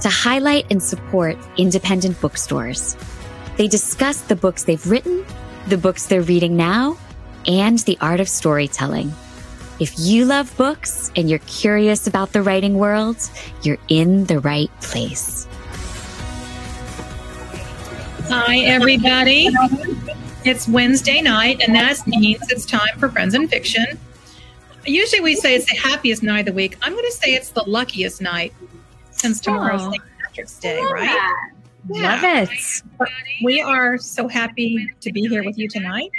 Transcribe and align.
to 0.00 0.08
highlight 0.08 0.66
and 0.70 0.82
support 0.82 1.36
independent 1.56 2.20
bookstores. 2.20 2.96
They 3.56 3.68
discuss 3.68 4.20
the 4.20 4.36
books 4.36 4.64
they've 4.64 4.86
written, 4.86 5.24
the 5.68 5.78
books 5.78 6.06
they're 6.06 6.22
reading 6.22 6.56
now, 6.56 6.98
and 7.46 7.78
the 7.80 7.96
art 8.00 8.20
of 8.20 8.28
storytelling. 8.28 9.12
If 9.78 9.98
you 9.98 10.24
love 10.24 10.54
books 10.56 11.10
and 11.16 11.28
you're 11.28 11.38
curious 11.40 12.06
about 12.06 12.32
the 12.32 12.42
writing 12.42 12.78
world, 12.78 13.16
you're 13.62 13.78
in 13.88 14.24
the 14.24 14.40
right 14.40 14.70
place. 14.80 15.46
Hi, 18.28 18.58
everybody. 18.60 19.48
It's 20.44 20.68
Wednesday 20.68 21.20
night, 21.20 21.60
and 21.60 21.74
that 21.74 22.06
means 22.06 22.50
it's 22.50 22.66
time 22.66 22.98
for 22.98 23.08
Friends 23.08 23.34
and 23.34 23.50
Fiction. 23.50 23.98
Usually 24.86 25.20
we 25.20 25.34
say 25.34 25.56
it's 25.56 25.70
the 25.70 25.76
happiest 25.76 26.22
night 26.22 26.40
of 26.40 26.46
the 26.46 26.52
week. 26.52 26.78
I'm 26.82 26.92
going 26.92 27.04
to 27.04 27.12
say 27.12 27.34
it's 27.34 27.50
the 27.50 27.64
luckiest 27.66 28.22
night 28.22 28.52
since 29.26 29.40
tomorrow's 29.40 29.82
St. 29.82 30.02
Patrick's 30.22 30.58
Day, 30.60 30.80
right? 30.80 31.34
Yeah. 31.88 32.14
Love 32.14 32.48
it. 32.48 32.48
We 33.42 33.60
are 33.60 33.98
so 33.98 34.28
happy 34.28 34.88
to 35.00 35.12
be 35.12 35.26
here 35.26 35.44
with 35.44 35.58
you 35.58 35.68
tonight. 35.68 36.10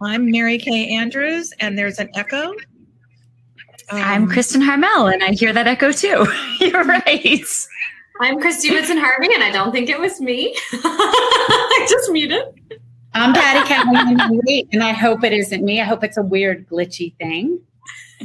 I'm 0.00 0.30
Mary 0.30 0.56
Kay 0.56 0.94
Andrews, 0.94 1.52
and 1.60 1.76
there's 1.76 1.98
an 1.98 2.08
echo. 2.14 2.52
Um, 3.90 4.00
I'm 4.00 4.28
Kristin 4.28 4.62
Harmel, 4.62 5.12
and 5.12 5.22
I 5.22 5.32
hear 5.32 5.52
that 5.52 5.66
echo 5.66 5.92
too. 5.92 6.26
You're 6.60 6.84
right. 6.84 7.46
I'm 8.22 8.40
Kristy 8.40 8.70
Woodson 8.70 8.96
Harvey, 8.96 9.28
and 9.34 9.44
I 9.44 9.50
don't 9.50 9.70
think 9.70 9.90
it 9.90 10.00
was 10.00 10.22
me. 10.22 10.56
I 10.72 11.86
just 11.88 12.10
muted. 12.10 12.44
I'm 13.12 13.34
Patti 13.34 13.66
Callahan 13.66 14.40
and 14.72 14.82
I 14.82 14.92
hope 14.92 15.24
it 15.24 15.34
isn't 15.34 15.62
me. 15.62 15.80
I 15.80 15.84
hope 15.84 16.02
it's 16.04 16.16
a 16.16 16.22
weird, 16.22 16.66
glitchy 16.66 17.14
thing. 17.16 17.60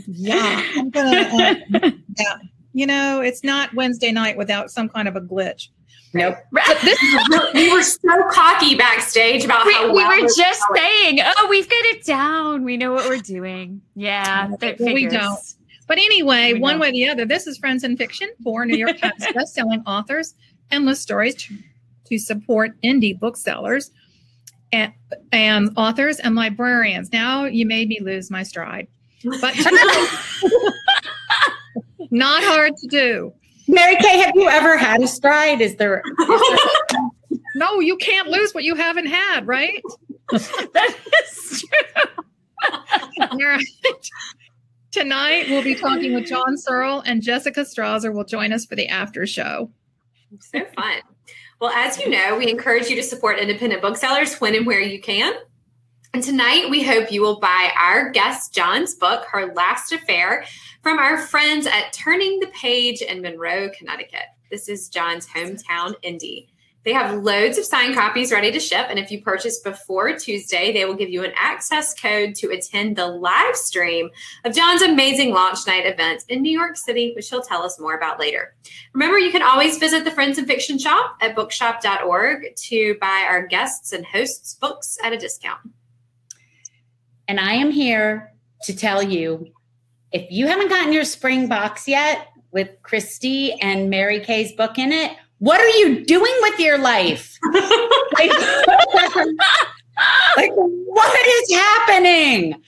Yeah, 0.08 0.64
I'm 0.76 0.90
gonna. 0.92 1.22
Uh, 1.22 1.56
yeah, 2.18 2.38
you 2.76 2.86
know, 2.86 3.22
it's 3.22 3.42
not 3.42 3.74
Wednesday 3.74 4.12
night 4.12 4.36
without 4.36 4.70
some 4.70 4.90
kind 4.90 5.08
of 5.08 5.16
a 5.16 5.22
glitch. 5.22 5.70
Nope. 6.14 6.36
This, 6.84 7.00
we 7.54 7.72
were 7.72 7.82
so 7.82 8.30
cocky 8.30 8.76
backstage 8.76 9.46
about 9.46 9.66
we, 9.66 9.74
how 9.74 9.88
we 9.88 9.94
well 9.94 10.10
were 10.10 10.24
we're 10.24 10.28
just 10.36 10.62
going. 10.68 10.82
saying, 10.82 11.20
oh, 11.22 11.48
we've 11.50 11.70
got 11.70 11.84
it 11.86 12.06
down. 12.06 12.64
We 12.66 12.76
know 12.76 12.92
what 12.92 13.08
we're 13.10 13.18
doing. 13.22 13.82
Yeah, 13.96 14.50
that 14.60 14.80
Well, 14.80 14.94
we 14.94 15.08
don't. 15.08 15.40
But 15.88 16.00
anyway, 16.00 16.54
We 16.54 16.60
one 16.60 16.76
know. 16.76 16.82
way 16.82 16.90
or 16.90 16.92
the 16.92 17.08
other, 17.10 17.26
this 17.26 17.48
is 17.48 17.58
Friends 17.58 17.84
in 17.86 17.96
Fiction 17.96 18.30
for 18.44 18.66
New 18.66 18.78
York 18.78 18.98
Times 18.98 19.24
bestselling 19.36 19.84
authors, 19.88 20.36
endless 20.70 21.00
stories 21.00 21.36
to, 21.36 21.58
to 22.08 22.20
support 22.20 22.72
indie 22.82 23.18
booksellers 23.18 23.92
and, 24.74 24.92
and 25.32 25.70
um, 25.70 25.74
authors 25.78 26.20
and 26.20 26.36
librarians. 26.36 27.12
Now 27.14 27.46
you 27.46 27.66
made 27.66 27.88
me 27.88 28.00
lose 28.02 28.30
my 28.30 28.44
stride, 28.44 28.88
but 29.42 29.56
not 32.16 32.44
hard 32.44 32.78
to 32.78 32.88
do. 32.88 33.34
Mary 33.68 33.96
Kay, 33.98 34.20
have 34.20 34.36
you 34.36 34.48
ever 34.48 34.78
had 34.78 35.02
a 35.02 35.08
stride? 35.08 35.62
Is 35.62 35.76
there? 35.76 36.02
Is 36.20 36.42
there 36.90 37.40
No, 37.56 37.80
you 37.80 37.98
can't 37.98 38.30
lose 38.30 38.54
what 38.54 38.64
you 38.64 38.76
haven't 38.76 39.08
had, 39.08 39.48
right? 39.48 39.82
that 40.32 40.96
is 41.24 41.64
true. 41.64 42.24
All 43.22 43.38
right. 43.38 43.66
Tonight 44.92 45.50
we'll 45.50 45.64
be 45.64 45.76
talking 45.76 46.14
with 46.14 46.26
John 46.26 46.58
Searles 46.58 47.04
and 47.06 47.22
Jessica 47.22 47.62
Strawser 47.62 48.14
will 48.14 48.24
join 48.24 48.54
us 48.54 48.66
for 48.66 48.76
the 48.76 48.88
after 48.88 49.28
show. 49.28 49.70
So 50.40 50.64
fun. 50.74 51.02
Well, 51.60 51.72
as 51.72 52.00
you 52.00 52.10
know, 52.10 52.38
we 52.38 52.50
encourage 52.50 52.88
you 52.88 52.96
to 52.96 53.04
support 53.04 53.40
independent 53.40 53.82
booksellers 53.82 54.38
when 54.38 54.56
and 54.56 54.66
where 54.66 54.80
you 54.80 55.02
can. 55.02 55.34
And 56.16 56.24
tonight, 56.24 56.70
we 56.70 56.82
hope 56.82 57.12
you 57.12 57.22
will 57.22 57.42
buy 57.42 57.74
our 57.78 58.10
guest 58.10 58.54
John's 58.54 58.96
book, 58.96 59.26
Her 59.26 59.54
Last 59.54 59.92
Affair, 59.92 60.46
from 60.82 60.98
our 60.98 61.18
friends 61.18 61.68
at 61.68 61.92
Turning 61.92 62.40
the 62.40 62.48
Page 62.48 63.02
in 63.02 63.22
Monroe, 63.22 63.70
Connecticut. 63.78 64.24
This 64.50 64.70
is 64.70 64.88
John's 64.88 65.28
hometown 65.28 65.94
indie. 66.06 66.48
They 66.86 66.94
have 66.94 67.22
loads 67.22 67.58
of 67.58 67.66
signed 67.66 67.96
copies 67.96 68.32
ready 68.32 68.50
to 68.50 68.62
ship. 68.62 68.88
And 68.90 68.98
if 68.98 69.12
you 69.12 69.22
purchase 69.22 69.60
before 69.60 70.18
Tuesday, 70.18 70.72
they 70.72 70.86
will 70.86 70.94
give 70.94 71.10
you 71.10 71.26
an 71.26 71.34
access 71.36 71.94
code 71.94 72.34
to 72.36 72.52
attend 72.52 72.96
the 72.96 73.08
live 73.08 73.58
stream 73.58 74.10
of 74.46 74.56
John's 74.56 74.84
amazing 74.84 75.34
launch 75.34 75.68
night 75.68 75.86
event 75.86 76.24
in 76.30 76.42
New 76.42 76.58
York 76.58 76.78
City, 76.78 77.12
which 77.14 77.30
he'll 77.30 77.42
tell 77.42 77.62
us 77.62 77.78
more 77.78 77.98
about 77.98 78.22
later. 78.22 78.56
Remember, 78.94 79.20
you 79.20 79.34
can 79.34 79.44
always 79.44 79.80
visit 79.80 80.06
the 80.06 80.12
Friends 80.12 80.38
and 80.38 80.48
Fiction 80.48 80.80
shop 80.80 81.18
at 81.20 81.36
bookshop.org 81.36 82.56
to 82.56 82.96
buy 83.02 83.26
our 83.28 83.46
guests 83.46 83.92
and 83.92 84.06
hosts 84.06 84.54
books 84.54 84.98
at 85.04 85.12
a 85.12 85.18
discount. 85.18 85.60
And 87.28 87.40
I 87.40 87.54
am 87.54 87.72
here 87.72 88.34
to 88.64 88.76
tell 88.76 89.02
you 89.02 89.48
if 90.12 90.30
you 90.32 90.48
haven't 90.48 90.70
gotten 90.70 90.94
your 90.94 91.06
spring 91.06 91.48
box 91.48 91.88
yet 91.88 92.30
with 92.52 92.70
Kristy 92.84 93.58
and 93.62 93.90
Mary 93.90 94.20
Kay's 94.20 94.54
book 94.54 94.78
in 94.78 94.92
it, 94.92 95.12
what 95.40 95.60
are 95.60 95.68
you 95.68 96.06
doing 96.06 96.34
with 96.42 96.60
your 96.60 96.78
life? 96.78 97.38
like, 97.54 98.32
like, 100.38 100.52
what 100.54 101.28
is 101.28 101.54
happening? 101.54 102.62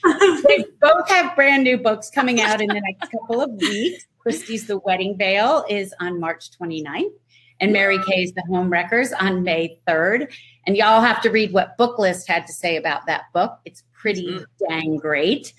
They 0.47 0.65
both 0.81 1.07
have 1.07 1.35
brand 1.35 1.63
new 1.63 1.77
books 1.77 2.09
coming 2.09 2.41
out 2.41 2.61
in 2.61 2.67
the 2.67 2.81
next 2.81 3.11
couple 3.11 3.41
of 3.41 3.51
weeks. 3.51 4.05
Kristy's 4.25 4.67
The 4.67 4.79
Wedding 4.79 5.17
Veil 5.17 5.63
is 5.69 5.93
on 6.01 6.19
March 6.19 6.51
29th, 6.59 7.13
and 7.61 7.71
Mary 7.71 7.97
Kay's 8.05 8.33
The 8.33 8.43
Homewreckers 8.49 9.13
on 9.17 9.43
May 9.43 9.79
3rd. 9.87 10.33
And 10.65 10.75
y'all 10.75 10.99
have 10.99 11.21
to 11.21 11.29
read 11.29 11.53
what 11.53 11.77
Booklist 11.77 12.27
had 12.27 12.45
to 12.47 12.53
say 12.53 12.75
about 12.75 13.05
that 13.05 13.31
book. 13.33 13.57
It's 13.63 13.83
pretty 13.97 14.27
mm-hmm. 14.27 14.65
dang 14.69 14.97
great. 14.97 15.53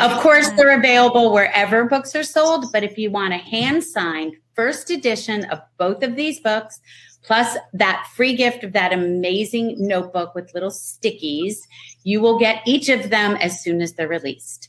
Of 0.00 0.20
course, 0.20 0.50
they're 0.50 0.78
available 0.78 1.32
wherever 1.32 1.84
books 1.84 2.14
are 2.16 2.24
sold, 2.24 2.72
but 2.72 2.82
if 2.82 2.98
you 2.98 3.10
want 3.10 3.34
a 3.34 3.38
hand 3.38 3.84
signed 3.84 4.36
first 4.54 4.90
edition 4.90 5.44
of 5.46 5.60
both 5.78 6.02
of 6.02 6.16
these 6.16 6.40
books, 6.40 6.80
plus 7.22 7.56
that 7.72 8.06
free 8.14 8.34
gift 8.34 8.64
of 8.64 8.72
that 8.72 8.92
amazing 8.92 9.76
notebook 9.78 10.34
with 10.34 10.52
little 10.54 10.70
stickies, 10.70 11.58
you 12.02 12.20
will 12.20 12.38
get 12.38 12.62
each 12.66 12.88
of 12.88 13.10
them 13.10 13.36
as 13.36 13.62
soon 13.62 13.80
as 13.80 13.92
they're 13.92 14.08
released. 14.08 14.68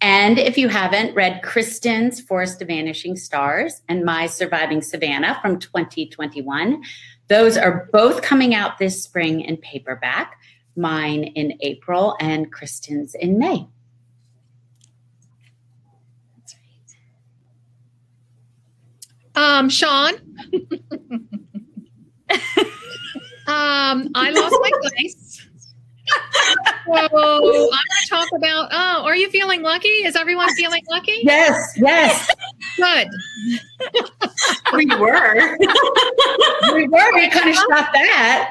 And 0.00 0.38
if 0.38 0.56
you 0.56 0.68
haven't 0.68 1.14
read 1.14 1.42
Kristin's 1.42 2.20
Forest 2.22 2.62
of 2.62 2.68
Vanishing 2.68 3.16
Stars 3.16 3.82
and 3.86 4.02
My 4.02 4.26
Surviving 4.26 4.80
Savannah 4.80 5.38
from 5.42 5.58
2021, 5.58 6.82
those 7.28 7.58
are 7.58 7.88
both 7.92 8.22
coming 8.22 8.54
out 8.54 8.78
this 8.78 9.02
spring 9.02 9.42
in 9.42 9.58
paperback. 9.58 10.38
Mine 10.76 11.24
in 11.24 11.58
April 11.60 12.16
and 12.20 12.52
Kristin's 12.52 13.14
in 13.14 13.38
May. 13.38 13.66
Um, 19.34 19.68
Sean. 19.70 20.14
um, 23.46 24.10
I 24.14 24.30
lost 24.30 24.56
my 24.60 24.70
place. 24.82 25.46
So 26.86 26.92
I'm 26.94 27.08
going 27.08 27.70
to 27.70 28.08
talk 28.08 28.28
about. 28.36 28.68
Oh, 28.72 29.04
are 29.04 29.14
you 29.16 29.30
feeling 29.30 29.62
lucky? 29.62 29.88
Is 29.88 30.16
everyone 30.16 30.52
feeling 30.54 30.82
lucky? 30.90 31.20
Yes, 31.22 31.74
yes. 31.76 32.28
Good. 32.76 33.08
We 34.74 34.86
were. 34.86 35.56
we 36.74 36.88
were. 36.88 37.14
We 37.14 37.30
kind 37.30 37.50
of 37.50 37.54
shot 37.54 37.90
that. 37.92 38.50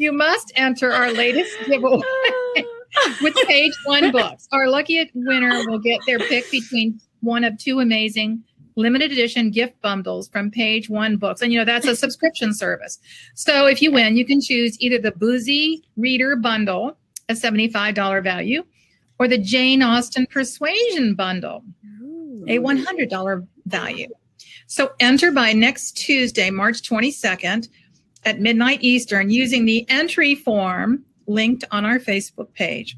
You 0.00 0.12
must 0.12 0.50
enter 0.56 0.90
our 0.90 1.12
latest 1.12 1.54
giveaway 1.66 2.00
with 3.20 3.34
page 3.46 3.74
one 3.84 4.10
books. 4.10 4.48
Our 4.50 4.66
lucky 4.66 5.10
winner 5.14 5.62
will 5.68 5.78
get 5.78 6.00
their 6.06 6.18
pick 6.18 6.50
between 6.50 6.98
one 7.20 7.44
of 7.44 7.58
two 7.58 7.80
amazing 7.80 8.42
limited 8.76 9.12
edition 9.12 9.50
gift 9.50 9.78
bundles 9.82 10.26
from 10.28 10.50
page 10.50 10.88
one 10.88 11.18
books. 11.18 11.42
And 11.42 11.52
you 11.52 11.58
know, 11.58 11.66
that's 11.66 11.86
a 11.86 11.94
subscription 11.94 12.54
service. 12.54 12.98
So 13.34 13.66
if 13.66 13.82
you 13.82 13.92
win, 13.92 14.16
you 14.16 14.24
can 14.24 14.40
choose 14.40 14.80
either 14.80 14.96
the 14.96 15.12
Boozy 15.12 15.84
Reader 15.98 16.36
Bundle, 16.36 16.96
a 17.28 17.34
$75 17.34 18.24
value, 18.24 18.64
or 19.18 19.28
the 19.28 19.36
Jane 19.36 19.82
Austen 19.82 20.26
Persuasion 20.30 21.14
Bundle, 21.14 21.62
a 22.48 22.56
$100 22.56 23.46
value. 23.66 24.08
So 24.66 24.92
enter 24.98 25.30
by 25.30 25.52
next 25.52 25.98
Tuesday, 25.98 26.48
March 26.48 26.80
22nd 26.88 27.68
at 28.24 28.40
midnight 28.40 28.82
Eastern 28.82 29.30
using 29.30 29.64
the 29.64 29.88
entry 29.88 30.34
form 30.34 31.04
linked 31.26 31.64
on 31.70 31.84
our 31.84 31.98
Facebook 31.98 32.52
page. 32.54 32.96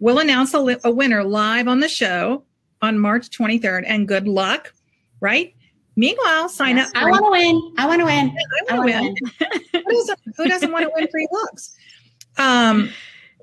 We'll 0.00 0.18
announce 0.18 0.54
a, 0.54 0.60
li- 0.60 0.76
a 0.84 0.90
winner 0.90 1.24
live 1.24 1.68
on 1.68 1.80
the 1.80 1.88
show 1.88 2.44
on 2.80 2.98
March 2.98 3.30
23rd, 3.30 3.84
and 3.86 4.08
good 4.08 4.26
luck, 4.26 4.72
right? 5.20 5.54
Meanwhile, 5.94 6.48
sign 6.48 6.78
up. 6.78 6.88
I 6.94 7.08
want 7.10 7.24
to 7.24 7.30
win. 7.30 7.74
I 7.78 7.86
want 7.86 8.00
to 8.00 8.06
win. 8.06 8.36
I 8.70 8.78
want 8.78 8.88
to 8.88 8.94
win. 8.94 9.14
win. 9.72 9.84
What 9.84 9.94
is 9.94 10.08
a 10.08 10.16
Who 10.36 10.48
doesn't 10.48 10.72
want 10.72 10.84
to 10.84 10.90
win 10.94 11.08
free 11.10 11.28
books? 11.30 11.76
Um, 12.38 12.88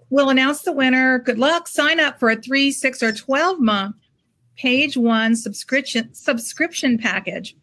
we'll 0.10 0.32
announce 0.32 0.64
the 0.64 0.72
winner. 0.72 1.20
Good 1.20 1.38
luck. 1.38 1.68
Sign 1.68 2.00
up 2.00 2.20
for 2.20 2.32
a 2.32 2.36
three, 2.36 2.72
six, 2.72 3.04
or 3.04 3.12
12 3.12 3.60
month 3.60 3.96
page 4.58 4.98
one 4.98 5.36
subscription 5.36 6.14
subscription 6.14 6.98
package 6.98 7.56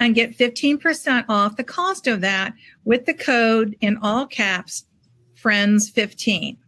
and 0.00 0.14
get 0.14 0.36
15% 0.36 1.24
off 1.28 1.56
the 1.56 1.64
cost 1.64 2.06
of 2.06 2.20
that 2.20 2.54
with 2.84 3.06
the 3.06 3.14
code 3.14 3.76
in 3.80 3.98
all 4.02 4.26
caps 4.26 4.84
friends 5.34 5.88
15 5.90 6.58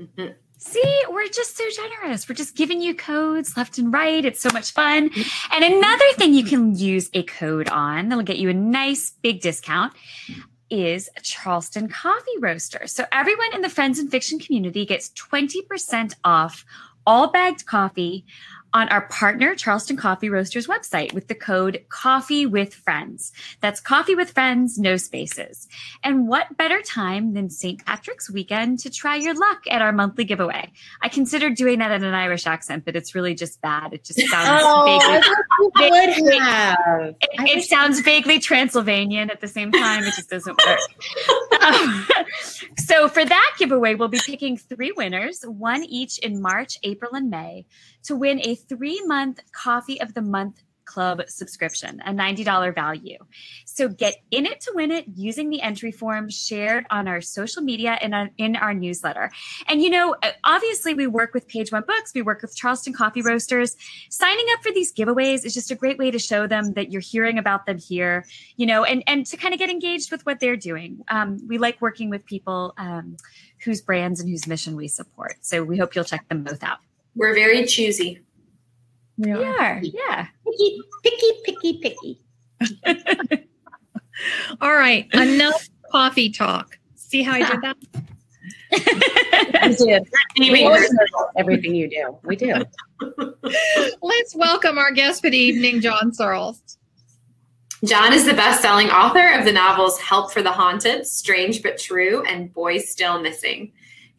mm-hmm. 0.00 0.26
See, 0.64 1.02
we're 1.10 1.26
just 1.26 1.56
so 1.56 1.64
generous. 1.74 2.28
We're 2.28 2.36
just 2.36 2.54
giving 2.54 2.80
you 2.80 2.94
codes 2.94 3.56
left 3.56 3.78
and 3.78 3.92
right. 3.92 4.24
It's 4.24 4.40
so 4.40 4.48
much 4.50 4.70
fun. 4.70 5.10
And 5.50 5.64
another 5.64 6.04
thing 6.12 6.34
you 6.34 6.44
can 6.44 6.76
use 6.76 7.10
a 7.14 7.24
code 7.24 7.68
on 7.68 8.08
that'll 8.08 8.22
get 8.22 8.38
you 8.38 8.48
a 8.48 8.54
nice 8.54 9.10
big 9.22 9.40
discount 9.40 9.92
is 10.70 11.10
Charleston 11.22 11.88
Coffee 11.88 12.38
Roaster. 12.38 12.86
So 12.86 13.06
everyone 13.10 13.52
in 13.54 13.62
the 13.62 13.68
Friends 13.68 13.98
and 13.98 14.08
Fiction 14.08 14.38
community 14.38 14.86
gets 14.86 15.10
20% 15.10 16.14
off 16.22 16.64
all 17.06 17.30
bagged 17.32 17.66
coffee 17.66 18.24
on 18.74 18.88
our 18.88 19.02
partner 19.08 19.54
Charleston 19.54 19.96
Coffee 19.96 20.30
Roasters 20.30 20.66
website 20.66 21.12
with 21.12 21.28
the 21.28 21.34
code 21.34 21.84
Coffee 21.88 22.46
with 22.46 22.74
Friends. 22.74 23.32
That's 23.60 23.80
Coffee 23.80 24.14
with 24.14 24.30
Friends, 24.30 24.78
no 24.78 24.96
spaces. 24.96 25.68
And 26.02 26.26
what 26.28 26.56
better 26.56 26.80
time 26.80 27.34
than 27.34 27.50
St. 27.50 27.84
Patrick's 27.84 28.30
weekend 28.30 28.78
to 28.80 28.90
try 28.90 29.16
your 29.16 29.34
luck 29.34 29.62
at 29.70 29.82
our 29.82 29.92
monthly 29.92 30.24
giveaway? 30.24 30.72
I 31.02 31.08
considered 31.08 31.54
doing 31.54 31.80
that 31.80 31.92
in 31.92 32.02
an 32.02 32.14
Irish 32.14 32.46
accent, 32.46 32.84
but 32.84 32.96
it's 32.96 33.14
really 33.14 33.34
just 33.34 33.60
bad. 33.60 33.92
It 33.92 34.04
just 34.04 34.20
sounds 34.20 34.62
oh, 34.64 35.70
vaguely. 35.76 36.36
It, 36.36 37.58
it 37.58 37.64
sounds 37.64 38.00
vaguely 38.00 38.38
Transylvanian 38.38 39.30
at 39.30 39.40
the 39.40 39.48
same 39.48 39.70
time. 39.70 40.04
It 40.04 40.14
just 40.14 40.30
doesn't 40.30 40.58
work. 40.66 40.78
um, 41.62 42.06
so 42.78 43.08
for 43.08 43.24
that 43.24 43.54
giveaway, 43.58 43.94
we'll 43.94 44.08
be 44.08 44.20
picking 44.24 44.56
three 44.56 44.92
winners, 44.92 45.42
one 45.42 45.84
each 45.84 46.18
in 46.18 46.40
March, 46.40 46.78
April, 46.82 47.14
and 47.14 47.28
May 47.28 47.66
to 48.04 48.16
win 48.16 48.40
a 48.42 48.54
three 48.54 49.02
month 49.06 49.40
Coffee 49.52 50.00
of 50.00 50.14
the 50.14 50.22
Month 50.22 50.62
Club 50.84 51.22
subscription, 51.28 52.02
a 52.04 52.12
$90 52.12 52.74
value. 52.74 53.16
So 53.64 53.88
get 53.88 54.16
in 54.30 54.46
it 54.46 54.60
to 54.62 54.72
win 54.74 54.90
it 54.90 55.06
using 55.14 55.48
the 55.48 55.62
entry 55.62 55.92
form 55.92 56.28
shared 56.28 56.84
on 56.90 57.08
our 57.08 57.20
social 57.20 57.62
media 57.62 57.98
and 58.02 58.14
on, 58.14 58.30
in 58.36 58.56
our 58.56 58.74
newsletter. 58.74 59.30
And, 59.68 59.82
you 59.82 59.90
know, 59.90 60.14
obviously 60.44 60.92
we 60.92 61.06
work 61.06 61.34
with 61.34 61.48
Page 61.48 61.72
One 61.72 61.84
Books, 61.86 62.12
we 62.14 62.22
work 62.22 62.42
with 62.42 62.54
Charleston 62.54 62.92
Coffee 62.92 63.22
Roasters. 63.22 63.76
Signing 64.10 64.44
up 64.52 64.62
for 64.62 64.72
these 64.72 64.92
giveaways 64.92 65.46
is 65.46 65.54
just 65.54 65.70
a 65.70 65.74
great 65.74 65.98
way 65.98 66.10
to 66.10 66.18
show 66.18 66.46
them 66.46 66.74
that 66.74 66.90
you're 66.92 67.00
hearing 67.00 67.38
about 67.38 67.64
them 67.64 67.78
here, 67.78 68.26
you 68.56 68.66
know, 68.66 68.84
and, 68.84 69.02
and 69.06 69.24
to 69.26 69.36
kind 69.36 69.54
of 69.54 69.58
get 69.58 69.70
engaged 69.70 70.10
with 70.10 70.26
what 70.26 70.40
they're 70.40 70.56
doing. 70.56 71.00
Um, 71.08 71.38
we 71.48 71.58
like 71.58 71.80
working 71.80 72.10
with 72.10 72.24
people 72.26 72.74
um, 72.76 73.16
whose 73.64 73.80
brands 73.80 74.20
and 74.20 74.28
whose 74.28 74.46
mission 74.46 74.76
we 74.76 74.88
support. 74.88 75.36
So 75.40 75.62
we 75.62 75.78
hope 75.78 75.94
you'll 75.94 76.04
check 76.04 76.28
them 76.28 76.42
both 76.42 76.62
out. 76.62 76.78
We're 77.14 77.34
very 77.34 77.64
choosy. 77.66 78.20
We 79.18 79.32
are. 79.32 79.80
Yeah. 79.82 80.26
Picky, 80.44 80.80
picky, 81.02 81.32
picky, 81.44 81.78
picky. 81.78 82.20
All 84.60 84.72
right. 84.72 85.08
Enough 85.12 85.68
coffee 85.90 86.30
talk. 86.30 86.78
See 86.94 87.22
how 87.22 87.34
I 87.34 87.50
did 87.50 87.60
that? 87.62 87.76
we 89.68 89.74
do. 89.76 90.00
We 90.52 90.86
Everything 91.36 91.74
you 91.74 91.90
do. 91.90 92.18
We 92.24 92.36
do. 92.36 92.54
Let's 94.02 94.34
welcome 94.34 94.78
our 94.78 94.92
guest 94.92 95.20
for 95.22 95.30
the 95.30 95.36
evening, 95.36 95.80
John 95.80 96.12
Searles. 96.14 96.78
John 97.84 98.12
is 98.12 98.24
the 98.24 98.34
best 98.34 98.62
selling 98.62 98.88
author 98.90 99.34
of 99.38 99.44
the 99.44 99.52
novels 99.52 100.00
Help 100.00 100.32
for 100.32 100.40
the 100.40 100.52
Haunted, 100.52 101.06
Strange 101.06 101.62
but 101.62 101.78
True, 101.78 102.22
and 102.24 102.52
Boys 102.54 102.88
Still 102.88 103.20
Missing. 103.20 103.72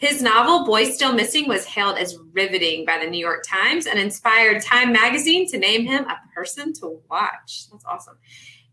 His 0.04 0.22
novel, 0.22 0.66
Boys 0.66 0.96
Still 0.96 1.14
Missing, 1.14 1.48
was 1.48 1.64
hailed 1.64 1.98
as 1.98 2.18
riveting 2.34 2.84
by 2.84 3.00
the 3.02 3.10
New 3.10 3.18
York 3.18 3.42
Times 3.48 3.86
and 3.86 3.98
inspired 3.98 4.62
Time 4.62 4.92
magazine 4.92 5.50
to 5.50 5.58
name 5.58 5.86
him 5.86 6.04
a 6.04 6.20
person 6.36 6.74
to 6.74 7.00
watch. 7.10 7.68
That's 7.72 7.86
awesome. 7.86 8.18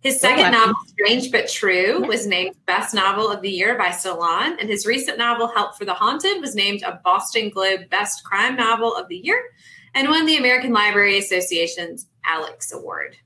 His 0.00 0.20
second 0.20 0.46
oh, 0.46 0.50
novel, 0.50 0.74
Strange 0.88 1.30
But 1.30 1.48
True, 1.48 2.04
was 2.04 2.26
named 2.26 2.56
Best 2.66 2.96
Novel 2.96 3.30
of 3.30 3.42
the 3.42 3.48
Year 3.48 3.78
by 3.78 3.92
Salon, 3.92 4.56
and 4.58 4.68
his 4.68 4.86
recent 4.86 5.18
novel, 5.18 5.46
Help 5.46 5.78
for 5.78 5.84
the 5.84 5.94
Haunted, 5.94 6.40
was 6.40 6.56
named 6.56 6.82
a 6.82 7.00
Boston 7.04 7.48
Globe 7.48 7.88
Best 7.90 8.24
Crime 8.24 8.56
Novel 8.56 8.92
of 8.96 9.06
the 9.06 9.18
Year 9.18 9.40
and 9.94 10.08
won 10.08 10.26
the 10.26 10.36
American 10.36 10.72
Library 10.72 11.16
Association's 11.16 12.08
Alex 12.24 12.72
Award. 12.72 13.16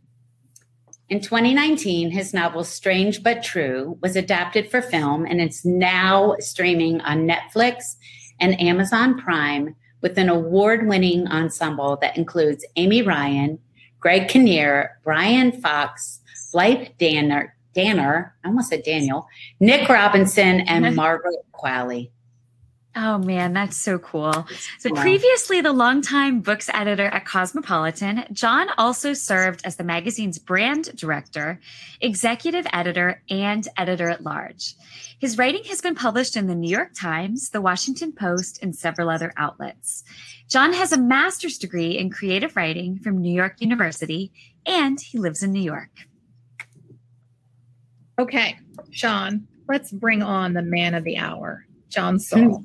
In 1.11 1.21
2019, 1.21 2.11
his 2.11 2.33
novel 2.33 2.65
Strange 2.65 3.23
But 3.23 3.43
True 3.43 3.99
was 4.01 4.17
adapted 4.17 4.71
for 4.71 4.81
film 4.81 5.27
and 5.27 5.39
it's 5.39 5.65
now 5.65 6.35
streaming 6.39 7.03
on 7.03 7.29
Netflix 7.29 7.97
and 8.41 8.59
Amazon 8.59 9.21
Prime 9.21 9.77
with 10.01 10.17
an 10.17 10.31
award 10.31 10.87
winning 10.87 11.27
ensemble 11.29 11.99
that 12.01 12.17
includes 12.17 12.65
Amy 12.77 13.03
Ryan, 13.03 13.59
Greg 14.01 14.29
Kinnear, 14.29 14.99
Brian 15.05 15.61
Cox, 15.61 16.21
Blythe 16.53 16.89
Danner, 16.99 17.55
Danner, 17.75 18.35
I 18.43 18.49
almost 18.49 18.71
said 18.71 18.83
Daniel, 18.83 19.27
Nick 19.61 19.89
Robinson, 19.89 20.61
and 20.61 20.97
Margaret 20.97 21.45
Qualley. 21.53 22.11
Oh 22.96 23.19
man, 23.19 23.52
that's 23.52 23.76
so 23.76 23.99
cool. 23.99 24.46
So 24.79 24.91
previously 24.91 25.61
the 25.61 25.73
longtime 25.73 26.41
books 26.41 26.70
editor 26.73 27.06
at 27.06 27.25
Cosmopolitan, 27.25 28.25
John 28.32 28.69
also 28.79 29.14
served 29.14 29.62
as 29.64 29.76
the 29.76 29.82
magazine's 29.82 30.38
brand 30.38 30.94
director, 30.96 31.61
executive 32.00 32.67
editor, 32.73 33.20
and 33.29 33.67
editor 33.76 34.08
at 34.08 34.23
large. 34.23 34.75
His 35.19 35.37
writing 35.38 35.64
has 35.64 35.81
been 35.81 35.96
published 35.96 36.37
in 36.37 36.46
the 36.46 36.55
New 36.55 36.70
York 36.70 36.93
Times, 36.94 37.50
the 37.50 37.61
Washington 37.61 38.12
Post, 38.12 38.62
and 38.62 38.76
several 38.76 39.11
other 39.11 39.32
outlets. 39.37 40.05
John 40.49 40.73
has 40.73 40.93
a 40.93 41.00
master's 41.00 41.58
degree 41.58 41.99
in 41.99 42.11
creative 42.11 42.55
writing 42.55 42.99
from 42.99 43.19
New 43.19 43.35
York 43.35 43.61
University, 43.61 44.31
and 44.67 45.00
he 45.00 45.19
lives 45.19 45.43
in 45.43 45.50
New 45.50 45.62
York. 45.62 45.91
Okay, 48.19 48.56
Sean, 48.93 49.49
let's 49.69 49.91
bring 49.91 50.23
on 50.23 50.52
the 50.52 50.62
man 50.62 50.94
of 50.94 51.02
the 51.02 51.17
hour, 51.17 51.67
John 51.88 52.19
Saul. 52.20 52.64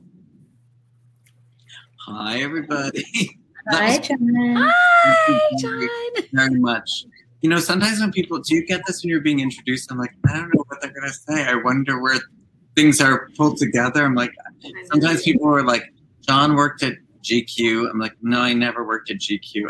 Hi, 2.07 2.39
everybody. 2.41 3.05
Hi, 3.71 3.97
John. 3.99 4.55
Hi, 4.57 5.39
John. 5.59 5.87
Very 6.31 6.55
much. 6.59 7.05
You 7.41 7.49
know, 7.49 7.59
sometimes 7.59 7.99
when 7.99 8.11
people 8.11 8.39
do 8.39 8.55
you 8.55 8.65
get 8.65 8.81
this 8.87 9.03
when 9.03 9.09
you're 9.09 9.21
being 9.21 9.41
introduced, 9.41 9.91
I'm 9.91 9.97
like, 9.97 10.13
I 10.27 10.33
don't 10.33 10.53
know 10.53 10.63
what 10.67 10.81
they're 10.81 10.93
gonna 10.93 11.11
say. 11.11 11.43
I 11.45 11.55
wonder 11.55 12.01
where 12.01 12.17
things 12.75 13.01
are 13.01 13.29
pulled 13.37 13.57
together. 13.57 14.05
I'm 14.05 14.15
like, 14.15 14.31
sometimes 14.91 15.23
people 15.23 15.47
are 15.53 15.63
like, 15.63 15.83
John 16.27 16.55
worked 16.55 16.83
at 16.83 16.93
GQ. 17.21 17.89
I'm 17.89 17.99
like, 17.99 18.13
no, 18.21 18.39
I 18.39 18.53
never 18.53 18.85
worked 18.85 19.11
at 19.11 19.17
GQ. 19.17 19.69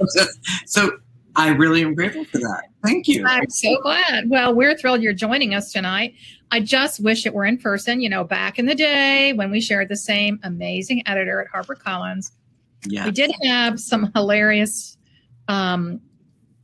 so 0.66 0.98
I 1.36 1.50
really 1.50 1.82
am 1.82 1.94
grateful 1.94 2.24
for 2.24 2.38
that. 2.38 2.64
Thank 2.84 3.08
you. 3.08 3.24
I'm 3.26 3.48
so 3.50 3.80
glad. 3.82 4.28
Well, 4.28 4.54
we're 4.54 4.76
thrilled 4.76 5.02
you're 5.02 5.12
joining 5.12 5.54
us 5.54 5.72
tonight. 5.72 6.14
I 6.50 6.60
just 6.60 7.00
wish 7.00 7.26
it 7.26 7.34
were 7.34 7.44
in 7.44 7.58
person, 7.58 8.00
you 8.00 8.08
know, 8.08 8.24
back 8.24 8.58
in 8.58 8.66
the 8.66 8.74
day 8.74 9.32
when 9.34 9.50
we 9.50 9.60
shared 9.60 9.88
the 9.88 9.96
same 9.96 10.40
amazing 10.42 11.02
editor 11.06 11.40
at 11.40 11.48
HarperCollins. 11.52 12.30
Yeah. 12.86 13.04
We 13.06 13.10
did 13.10 13.30
have 13.42 13.78
some 13.78 14.10
hilarious, 14.14 14.96
um, 15.48 16.00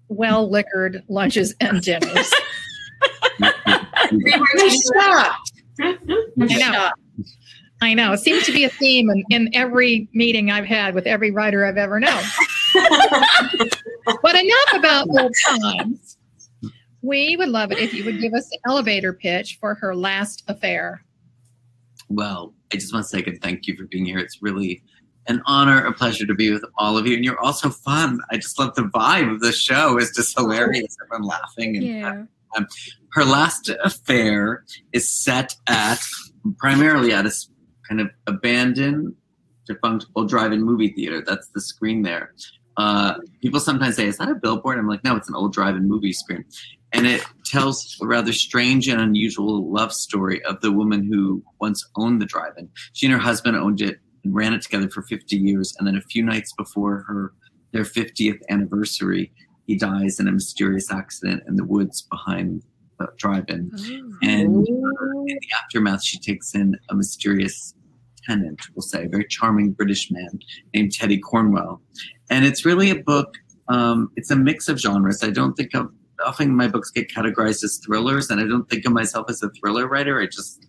well 0.09 0.51
liquored 0.51 1.03
lunches 1.09 1.55
and 1.61 1.83
dinners. 1.83 2.33
I'm 3.41 4.21
shocked. 4.95 5.53
I'm 5.81 6.49
shocked. 6.49 7.01
I 7.83 7.93
know. 7.95 8.13
It 8.13 8.21
seems 8.21 8.47
to 8.47 8.53
be 8.53 8.65
a 8.65 8.71
theme 8.71 9.11
in, 9.11 9.25
in 9.31 9.51
every 9.55 10.09
meeting 10.15 10.51
I've 10.51 10.65
had 10.65 10.95
with 10.95 11.07
every 11.07 11.31
writer 11.31 11.67
I've 11.67 11.77
ever 11.77 12.01
known. 12.01 12.23
but 14.23 14.35
enough 14.35 14.75
about 14.75 15.09
old 15.11 15.35
times. 15.47 16.17
We 17.05 17.37
would 17.37 17.51
love 17.51 17.71
it 17.71 17.79
if 17.79 17.93
you 17.93 18.03
would 18.07 18.19
give 18.19 18.33
us 18.33 18.49
the 18.49 18.59
elevator 18.67 19.13
pitch 19.13 19.59
for 19.61 19.75
her 19.75 19.95
last 19.95 20.43
affair. 20.49 21.05
Well, 22.09 22.55
I 22.73 22.77
just 22.77 22.95
want 22.95 23.05
to 23.05 23.09
say 23.09 23.23
a 23.23 23.37
thank 23.37 23.67
you 23.67 23.77
for 23.77 23.85
being 23.85 24.07
here. 24.07 24.19
It's 24.19 24.41
really 24.41 24.83
an 25.27 25.43
honor, 25.45 25.85
a 25.85 25.93
pleasure 25.93 26.27
to 26.27 26.35
be 26.35 26.51
with 26.51 26.65
all 26.79 26.97
of 26.97 27.07
you. 27.07 27.15
And 27.15 27.23
you're 27.23 27.39
also 27.41 27.69
fun. 27.69 28.21
I 28.31 28.37
just 28.37 28.59
love 28.59 28.75
the 28.75 28.85
vibe 28.85 29.31
of 29.31 29.41
the 29.41 29.53
show. 29.53 29.99
It's 29.99 30.17
just 30.17 30.35
hilarious. 30.35 30.97
Everyone 31.05 31.29
laughing. 31.29 31.77
And 31.77 31.85
yeah. 31.85 32.23
um, 32.57 32.67
her 33.13 33.25
last 33.27 33.69
affair 33.83 34.65
is 34.95 35.07
set 35.07 35.57
at 35.67 36.01
primarily 36.59 37.13
at 37.13 37.27
a 37.27 37.33
kind 37.87 38.01
of 38.01 38.09
abandoned, 38.27 39.15
defunct 39.67 40.07
old 40.15 40.31
drive-in 40.31 40.63
movie 40.63 40.89
theater. 40.89 41.23
That's 41.27 41.49
the 41.49 41.61
screen 41.61 42.01
there. 42.01 42.33
Uh, 42.79 43.15
people 43.41 43.61
sometimes 43.61 43.97
say, 43.97 44.07
"Is 44.09 44.19
that 44.19 44.29
a 44.29 44.35
billboard?" 44.35 44.79
I'm 44.79 44.89
like, 44.89 45.05
"No, 45.05 45.15
it's 45.17 45.29
an 45.29 45.37
old 45.37 45.53
drive-in 45.53 45.87
movie 45.87 46.13
screen." 46.13 46.45
And 46.95 47.07
it 47.07 47.23
tells 47.45 47.99
a 48.01 48.07
rather 48.07 48.33
strange 48.33 48.89
and 48.89 49.01
unusual 49.01 49.71
love 49.71 49.93
story 49.93 50.43
of 50.45 50.61
the 50.61 50.73
woman 50.73 51.05
who 51.05 51.43
once 51.61 51.85
owned 51.97 52.23
the 52.23 52.27
drive-in. 52.27 52.69
She 52.93 53.07
and 53.07 53.13
her 53.13 53.19
husband 53.19 53.57
owned 53.57 53.81
it 53.81 53.99
and 54.23 54.35
ran 54.35 54.55
it 54.55 54.63
together 54.63 54.89
for 54.89 55.03
50 55.03 55.37
years, 55.37 55.75
and 55.79 55.87
then 55.87 55.97
a 55.97 56.01
few 56.01 56.23
nights 56.23 56.53
before 56.57 57.05
her 57.09 57.33
their 57.73 57.83
50th 57.83 58.39
anniversary, 58.51 59.33
he 59.67 59.77
dies 59.77 60.21
in 60.21 60.29
a 60.29 60.33
mysterious 60.33 60.93
accident 60.93 61.43
in 61.49 61.57
the 61.57 61.65
woods 61.65 62.03
behind 62.03 62.63
the 63.01 63.09
drive-in, 63.19 63.73
and 64.23 64.57
uh, 64.57 65.21
in 65.27 65.39
the 65.41 65.49
aftermath, 65.61 66.05
she 66.05 66.19
takes 66.21 66.55
in 66.55 66.77
a 66.91 66.95
mysterious 66.95 67.75
tenant, 68.25 68.61
we'll 68.77 68.83
say, 68.83 69.05
a 69.05 69.09
very 69.09 69.27
charming 69.29 69.73
British 69.73 70.13
man 70.13 70.39
named 70.73 70.93
Teddy 70.93 71.19
Cornwell, 71.19 71.83
and 72.31 72.45
it's 72.45 72.65
really 72.65 72.91
a 72.91 73.03
book. 73.03 73.35
Um, 73.69 74.11
it's 74.15 74.31
a 74.31 74.37
mix 74.37 74.69
of 74.69 74.79
genres. 74.79 75.25
I 75.25 75.31
don't 75.31 75.55
think 75.55 75.75
of 75.75 75.91
often 76.25 76.55
my 76.55 76.69
books 76.69 76.91
get 76.91 77.11
categorized 77.11 77.65
as 77.65 77.81
thrillers, 77.85 78.31
and 78.31 78.41
I 78.41 78.45
don't 78.45 78.69
think 78.69 78.85
of 78.85 78.93
myself 78.93 79.27
as 79.29 79.43
a 79.43 79.51
thriller 79.51 79.89
writer. 79.89 80.21
I 80.21 80.27
just 80.27 80.67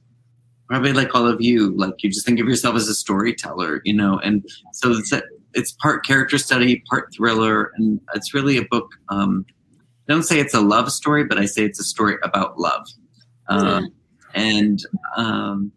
probably 0.68 0.94
like 0.94 1.14
all 1.14 1.28
of 1.28 1.42
you, 1.42 1.76
like 1.78 2.04
you 2.04 2.10
just 2.10 2.26
think 2.26 2.40
of 2.40 2.48
yourself 2.48 2.76
as 2.76 2.88
a 2.88 2.96
storyteller, 2.96 3.82
you 3.84 3.94
know. 3.94 4.20
And 4.20 4.44
so 4.74 4.92
it's 4.92 5.12
a, 5.12 5.22
it's 5.54 5.72
part 5.74 6.06
character 6.06 6.38
study, 6.38 6.84
part 6.90 7.14
thriller, 7.14 7.72
and 7.76 8.00
it's 8.14 8.34
really 8.34 8.58
a 8.58 8.66
book. 8.66 8.90
Um, 9.10 9.46
I 10.08 10.14
don't 10.14 10.24
say 10.24 10.40
it's 10.40 10.54
a 10.54 10.62
love 10.62 10.92
story, 10.92 11.24
but 11.24 11.38
I 11.38 11.46
say 11.46 11.64
it's 11.64 11.80
a 11.80 11.84
story 11.84 12.18
about 12.24 12.60
love. 12.60 12.88
Um, 13.48 13.90
and 14.34 14.80
um, 15.16 15.72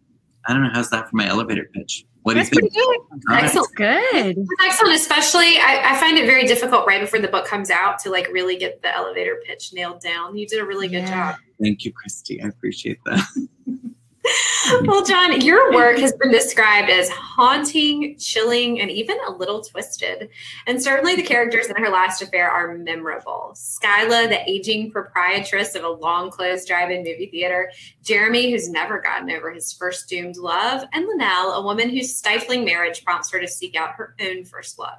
I 0.47 0.53
don't 0.53 0.63
know 0.63 0.71
how's 0.73 0.91
that 0.91 1.09
for 1.09 1.17
my 1.17 1.27
elevator 1.27 1.69
pitch. 1.75 2.05
What 2.29 2.35
That's 2.35 2.51
do 2.51 2.57
you 2.57 2.61
pretty 2.69 2.75
think? 2.75 3.11
good. 3.11 3.31
All 3.31 3.37
right. 3.37 3.53
That's 3.53 3.69
good. 3.69 4.47
Excellent, 4.67 4.95
especially 4.97 5.57
I, 5.57 5.93
I 5.95 5.97
find 5.99 6.19
it 6.19 6.27
very 6.27 6.47
difficult 6.47 6.87
right 6.87 7.01
before 7.01 7.21
the 7.21 7.29
book 7.29 7.47
comes 7.47 7.71
out 7.71 7.99
to 8.01 8.11
like 8.11 8.29
really 8.31 8.59
get 8.59 8.83
the 8.83 8.95
elevator 8.95 9.41
pitch 9.47 9.73
nailed 9.73 10.03
down. 10.03 10.37
You 10.37 10.47
did 10.47 10.61
a 10.61 10.65
really 10.67 10.89
good 10.89 11.05
Yeah. 11.05 11.33
job. 11.33 11.41
Thank 11.59 11.87
you, 11.87 11.93
Kristy. 11.95 12.45
I 12.45 12.49
appreciate 12.49 12.99
that. 13.07 13.27
Well, 14.83 15.05
John, 15.05 15.41
your 15.41 15.73
work 15.73 15.99
has 15.99 16.13
been 16.13 16.31
described 16.31 16.91
as 16.91 17.09
haunting, 17.09 18.17
chilling, 18.19 18.81
and 18.81 18.91
even 18.91 19.17
a 19.27 19.33
little 19.33 19.63
twisted. 19.63 20.29
And 20.67 20.83
certainly 20.83 21.17
the 21.17 21.23
characters 21.23 21.67
in 21.67 21.77
her 21.77 21.89
last 21.89 22.21
affair 22.21 22.51
are 22.51 22.77
memorable. 22.77 23.53
Skyla, 23.55 24.29
the 24.29 24.49
aging 24.49 24.91
proprietress 24.91 25.75
of 25.75 25.85
a 25.85 25.89
long 25.89 26.31
closed 26.31 26.69
drive 26.69 26.91
in 26.91 26.99
movie 26.99 27.29
theater, 27.31 27.71
Jeremy, 28.03 28.51
who's 28.51 28.69
never 28.69 29.01
gotten 29.01 29.31
over 29.31 29.51
his 29.53 29.73
first 29.73 30.09
doomed 30.09 30.37
love, 30.37 30.85
and 30.93 31.07
Linnell, 31.07 31.53
a 31.53 31.63
woman 31.63 31.89
whose 31.89 32.15
stifling 32.15 32.65
marriage 32.65 33.05
prompts 33.05 33.31
her 33.31 33.41
to 33.41 33.49
seek 33.49 33.75
out 33.75 33.95
her 33.95 34.15
own 34.21 34.45
first 34.45 34.79
love. 34.79 34.99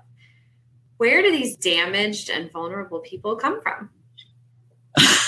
Where 0.98 1.22
do 1.22 1.32
these 1.32 1.56
damaged 1.56 2.30
and 2.30 2.52
vulnerable 2.52 3.00
people 3.00 3.36
come 3.36 3.62
from? 3.62 3.90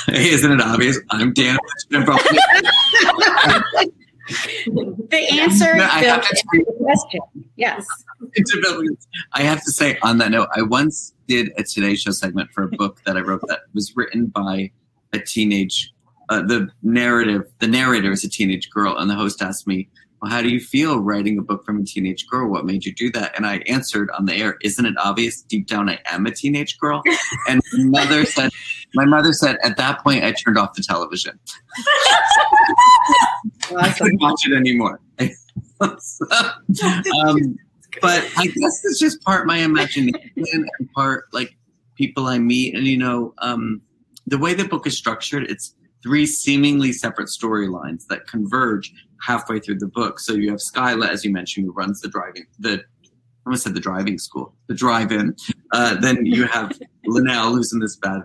Isn't 0.07 0.51
it 0.51 0.61
obvious? 0.61 0.99
I'm 1.09 1.33
broken. 1.33 2.37
The 5.09 5.39
answer 5.41 5.75
No, 5.75 5.85
is 5.85 6.01
built 6.01 6.23
to 6.23 6.29
into 6.53 6.65
the 6.67 6.75
question. 6.79 7.19
Yes. 7.57 7.85
I 9.33 9.41
have 9.43 9.63
to 9.63 9.71
say 9.71 9.97
on 10.03 10.19
that 10.19 10.31
note, 10.31 10.47
I 10.55 10.61
once 10.61 11.13
did 11.27 11.51
a 11.57 11.63
Today 11.63 11.95
Show 11.95 12.11
segment 12.11 12.51
for 12.53 12.63
a 12.63 12.67
book 12.67 13.01
that 13.05 13.17
I 13.17 13.21
wrote 13.21 13.41
that 13.47 13.61
was 13.73 13.93
written 13.95 14.27
by 14.27 14.71
a 15.13 15.19
teenage. 15.19 15.91
Uh, 16.29 16.41
the 16.41 16.69
narrative, 16.81 17.43
the 17.59 17.67
narrator 17.67 18.11
is 18.11 18.23
a 18.23 18.29
teenage 18.29 18.69
girl, 18.69 18.97
and 18.97 19.09
the 19.09 19.15
host 19.15 19.41
asked 19.41 19.67
me, 19.67 19.89
"Well, 20.21 20.31
how 20.31 20.41
do 20.41 20.49
you 20.49 20.59
feel 20.59 20.99
writing 20.99 21.37
a 21.37 21.41
book 21.41 21.65
from 21.65 21.79
a 21.79 21.83
teenage 21.83 22.27
girl? 22.27 22.49
What 22.49 22.65
made 22.65 22.85
you 22.85 22.93
do 22.93 23.11
that?" 23.11 23.35
And 23.35 23.45
I 23.45 23.57
answered 23.67 24.09
on 24.11 24.25
the 24.25 24.35
air, 24.35 24.57
"Isn't 24.63 24.85
it 24.85 24.95
obvious? 24.97 25.41
Deep 25.41 25.67
down, 25.67 25.89
I 25.89 25.99
am 26.05 26.25
a 26.25 26.31
teenage 26.31 26.77
girl." 26.77 27.01
And 27.47 27.61
my 27.73 28.03
mother 28.03 28.25
said, 28.25 28.51
"My 28.93 29.05
mother 29.05 29.33
said 29.33 29.57
at 29.63 29.77
that 29.77 30.03
point, 30.03 30.23
I 30.23 30.31
turned 30.33 30.57
off 30.57 30.73
the 30.73 30.83
television. 30.83 31.39
I 33.77 33.89
couldn't 33.91 34.21
watch 34.21 34.47
it 34.47 34.53
anymore." 34.55 34.99
um, 35.81 37.57
but 38.01 38.29
I 38.37 38.47
guess 38.47 38.81
it's 38.83 38.99
just 38.99 39.21
part 39.23 39.47
my 39.47 39.57
imagination 39.57 40.13
and 40.53 40.69
part 40.93 41.25
like 41.33 41.55
people 41.95 42.27
I 42.27 42.37
meet. 42.37 42.75
And 42.75 42.85
you 42.85 42.97
know, 42.97 43.33
um, 43.39 43.81
the 44.27 44.37
way 44.37 44.53
the 44.53 44.65
book 44.65 44.87
is 44.87 44.97
structured, 44.97 45.49
it's 45.49 45.75
three 46.03 46.25
seemingly 46.25 46.91
separate 46.91 47.27
storylines 47.27 48.05
that 48.07 48.27
converge 48.27 48.93
halfway 49.25 49.59
through 49.59 49.79
the 49.79 49.87
book. 49.87 50.19
So 50.19 50.33
you 50.33 50.49
have 50.49 50.59
Skyla, 50.59 51.09
as 51.09 51.23
you 51.23 51.31
mentioned, 51.31 51.65
who 51.65 51.73
runs 51.73 52.01
the 52.01 52.09
driving 52.09 52.45
the 52.59 52.83
I 53.43 53.49
almost 53.49 53.63
said 53.63 53.73
the 53.73 53.79
driving 53.79 54.19
school, 54.19 54.53
the 54.67 54.75
drive-in. 54.75 55.35
Uh, 55.73 55.95
then 55.95 56.27
you 56.27 56.45
have 56.45 56.79
Linnell, 57.05 57.55
who's 57.55 57.73
in 57.73 57.79
this 57.79 57.95
bad, 57.95 58.21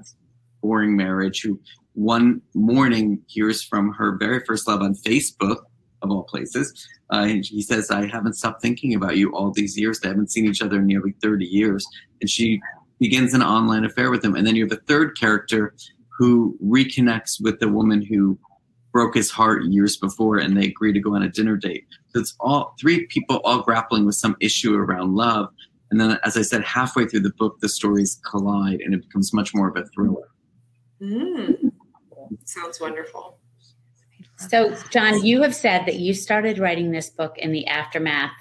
boring 0.60 0.94
marriage, 0.94 1.40
who 1.40 1.58
one 1.94 2.42
morning 2.54 3.22
hears 3.26 3.62
from 3.62 3.94
her 3.94 4.18
very 4.18 4.44
first 4.44 4.68
love 4.68 4.82
on 4.82 4.94
Facebook, 4.94 5.62
of 6.02 6.10
all 6.10 6.24
places. 6.24 6.86
Uh, 7.12 7.26
and 7.28 7.44
he 7.44 7.62
says, 7.62 7.90
I 7.90 8.06
haven't 8.06 8.34
stopped 8.34 8.62
thinking 8.62 8.94
about 8.94 9.16
you 9.16 9.34
all 9.34 9.50
these 9.50 9.78
years. 9.78 10.00
They 10.00 10.08
haven't 10.08 10.30
seen 10.30 10.46
each 10.46 10.62
other 10.62 10.78
in 10.78 10.86
nearly 10.86 11.14
30 11.22 11.44
years. 11.44 11.86
And 12.20 12.28
she 12.28 12.60
begins 12.98 13.34
an 13.34 13.42
online 13.42 13.84
affair 13.84 14.10
with 14.10 14.24
him. 14.24 14.34
And 14.34 14.46
then 14.46 14.56
you 14.56 14.64
have 14.64 14.72
a 14.72 14.82
third 14.82 15.18
character 15.18 15.74
who 16.18 16.56
reconnects 16.64 17.40
with 17.40 17.60
the 17.60 17.68
woman 17.68 18.02
who 18.02 18.38
broke 18.92 19.14
his 19.14 19.30
heart 19.30 19.62
years 19.64 19.96
before 19.96 20.38
and 20.38 20.56
they 20.56 20.66
agree 20.66 20.92
to 20.92 21.00
go 21.00 21.14
on 21.14 21.22
a 21.22 21.28
dinner 21.28 21.56
date. 21.56 21.84
So 22.08 22.20
it's 22.20 22.34
all 22.40 22.74
three 22.80 23.06
people 23.06 23.40
all 23.44 23.60
grappling 23.60 24.06
with 24.06 24.14
some 24.14 24.36
issue 24.40 24.74
around 24.74 25.14
love. 25.14 25.50
And 25.90 26.00
then, 26.00 26.18
as 26.24 26.36
I 26.36 26.42
said, 26.42 26.64
halfway 26.64 27.06
through 27.06 27.20
the 27.20 27.32
book, 27.38 27.60
the 27.60 27.68
stories 27.68 28.18
collide 28.28 28.80
and 28.80 28.94
it 28.94 29.02
becomes 29.02 29.34
much 29.34 29.54
more 29.54 29.68
of 29.68 29.76
a 29.76 29.84
thriller. 29.94 30.28
Mm. 31.00 31.72
Sounds 32.44 32.80
wonderful. 32.80 33.38
So, 34.38 34.74
John, 34.90 35.24
you 35.24 35.42
have 35.42 35.54
said 35.54 35.86
that 35.86 35.96
you 35.96 36.14
started 36.14 36.58
writing 36.58 36.90
this 36.90 37.10
book 37.10 37.38
in 37.38 37.52
the 37.52 37.66
aftermath 37.66 38.32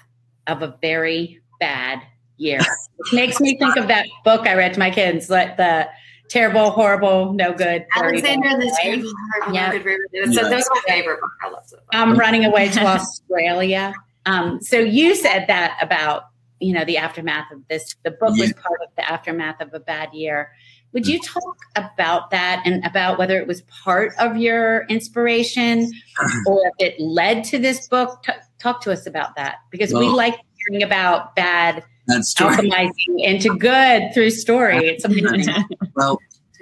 of 0.46 0.62
a 0.62 0.76
very 0.80 1.40
bad 1.60 2.00
year. 2.36 2.60
Which 2.96 3.12
makes 3.12 3.40
me 3.40 3.58
think 3.58 3.76
of 3.76 3.88
that 3.88 4.06
book 4.24 4.46
I 4.46 4.54
read 4.54 4.74
to 4.74 4.78
my 4.78 4.90
kids, 4.90 5.30
like 5.30 5.56
the 5.56 5.88
terrible, 6.28 6.70
horrible, 6.70 7.32
no 7.32 7.52
good. 7.52 7.84
very 7.98 8.20
bad, 8.20 8.38
Alexander 8.44 8.64
the? 8.64 8.78
Terrible, 8.82 9.12
Horrible, 9.34 9.54
Yeah. 9.54 9.72
Good 9.72 9.84
River. 9.84 10.02
So 10.12 10.30
Yeah. 10.42 10.48
that 10.48 10.56
was 10.56 10.70
my 10.70 10.80
favorite 10.88 11.20
book. 11.20 11.30
I 11.44 11.50
loved 11.50 11.72
it. 11.72 11.78
I'm 11.92 12.16
running 12.16 12.44
away 12.44 12.68
to 12.70 12.80
Australia. 12.86 13.94
Um, 14.26 14.60
so 14.60 14.78
you 14.78 15.14
said 15.14 15.46
that 15.48 15.78
about 15.80 16.24
you 16.58 16.72
know 16.72 16.84
the 16.84 16.96
aftermath 16.96 17.50
of 17.52 17.66
this. 17.68 17.94
The 18.02 18.10
book 18.12 18.30
was 18.38 18.52
part 18.54 18.80
of 18.82 18.88
the 18.96 19.08
aftermath 19.10 19.60
of 19.60 19.74
a 19.74 19.80
bad 19.80 20.14
year. 20.14 20.52
Would 20.92 21.06
you 21.06 21.20
talk 21.20 21.56
about 21.76 22.30
that 22.30 22.62
and 22.64 22.82
about 22.86 23.18
whether 23.18 23.38
it 23.38 23.46
was 23.46 23.60
part 23.62 24.14
of 24.18 24.38
your 24.38 24.86
inspiration 24.88 25.90
or 26.46 26.62
if 26.78 26.94
it 26.94 27.00
led 27.00 27.44
to 27.44 27.58
this 27.58 27.86
book? 27.88 28.22
T- 28.24 28.32
talk 28.58 28.80
to 28.82 28.92
us 28.92 29.06
about 29.06 29.36
that 29.36 29.56
because 29.70 29.92
we 29.92 30.06
like 30.08 30.38
hearing 30.70 30.82
about 30.82 31.36
bad 31.36 31.84
That 32.06 32.24
story. 32.24 32.56
alchemizing 32.56 33.18
into 33.18 33.56
good 33.56 34.14
through 34.14 34.30
story. 34.30 34.76
It's 34.86 35.04
amazing. 35.04 35.54
Well, 35.96 36.18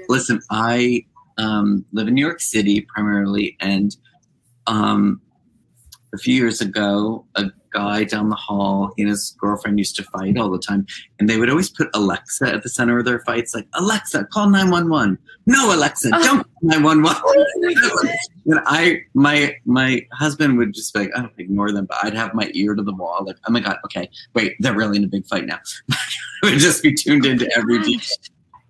listen, 0.08 0.40
I 0.50 1.04
um, 1.38 1.84
live 1.92 2.08
in 2.08 2.14
New 2.14 2.24
York 2.24 2.40
City 2.40 2.82
primarily, 2.82 3.56
and 3.60 3.96
um, 4.66 5.20
a 6.14 6.18
few 6.18 6.34
years 6.34 6.60
ago, 6.60 7.26
a 7.34 7.44
guy 7.70 8.04
down 8.04 8.28
the 8.28 8.36
hall, 8.36 8.92
he 8.96 9.02
and 9.02 9.10
his 9.10 9.36
girlfriend 9.38 9.78
used 9.78 9.96
to 9.96 10.04
fight 10.04 10.38
all 10.38 10.48
the 10.48 10.58
time, 10.58 10.86
and 11.18 11.28
they 11.28 11.36
would 11.36 11.50
always 11.50 11.68
put 11.68 11.88
Alexa 11.92 12.46
at 12.46 12.62
the 12.62 12.68
center 12.68 12.98
of 12.98 13.04
their 13.04 13.20
fights, 13.20 13.54
like 13.54 13.66
Alexa, 13.74 14.24
call 14.32 14.48
nine 14.48 14.70
one 14.70 14.88
one. 14.88 15.18
No, 15.46 15.74
Alexa, 15.74 16.10
don't 16.10 16.46
nine 16.62 16.82
one 16.82 17.02
one. 17.02 17.16
And 18.46 18.60
I, 18.66 19.00
my, 19.14 19.56
my 19.64 20.06
husband 20.12 20.58
would 20.58 20.74
just 20.74 20.92
be 20.92 21.00
like, 21.00 21.10
I 21.16 21.22
don't 21.22 21.32
ignore 21.38 21.72
them, 21.72 21.86
but 21.86 21.96
I'd 22.02 22.12
have 22.12 22.34
my 22.34 22.50
ear 22.52 22.74
to 22.74 22.82
the 22.82 22.92
wall, 22.94 23.24
like, 23.26 23.36
oh 23.48 23.50
my 23.50 23.60
god, 23.60 23.78
okay, 23.86 24.10
wait, 24.34 24.54
they're 24.60 24.74
really 24.74 24.98
in 24.98 25.04
a 25.04 25.08
big 25.08 25.26
fight 25.26 25.46
now. 25.46 25.58
I 25.90 25.96
would 26.42 26.58
just 26.58 26.82
be 26.82 26.92
tuned 26.92 27.24
into 27.24 27.50
every 27.56 27.82
detail. 27.82 28.16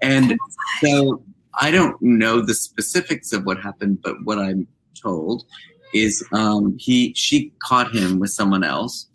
And 0.00 0.38
so 0.80 1.24
I 1.54 1.72
don't 1.72 2.00
know 2.00 2.40
the 2.40 2.54
specifics 2.54 3.32
of 3.32 3.44
what 3.44 3.58
happened, 3.60 4.00
but 4.00 4.14
what 4.22 4.38
I'm 4.38 4.68
told 4.94 5.44
is 5.94 6.26
um, 6.32 6.76
he 6.78 7.14
she 7.14 7.52
caught 7.62 7.94
him 7.94 8.18
with 8.18 8.30
someone 8.30 8.64
else, 8.64 9.08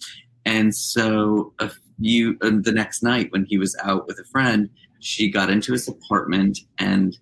and 0.45 0.73
so 0.75 1.53
a 1.59 1.69
few 1.99 2.37
uh, 2.41 2.51
the 2.61 2.71
next 2.71 3.03
night 3.03 3.31
when 3.31 3.45
he 3.45 3.57
was 3.57 3.77
out 3.83 4.07
with 4.07 4.17
a 4.17 4.23
friend, 4.31 4.69
she 4.99 5.29
got 5.29 5.49
into 5.49 5.73
his 5.73 5.87
apartment 5.87 6.57
and 6.79 7.17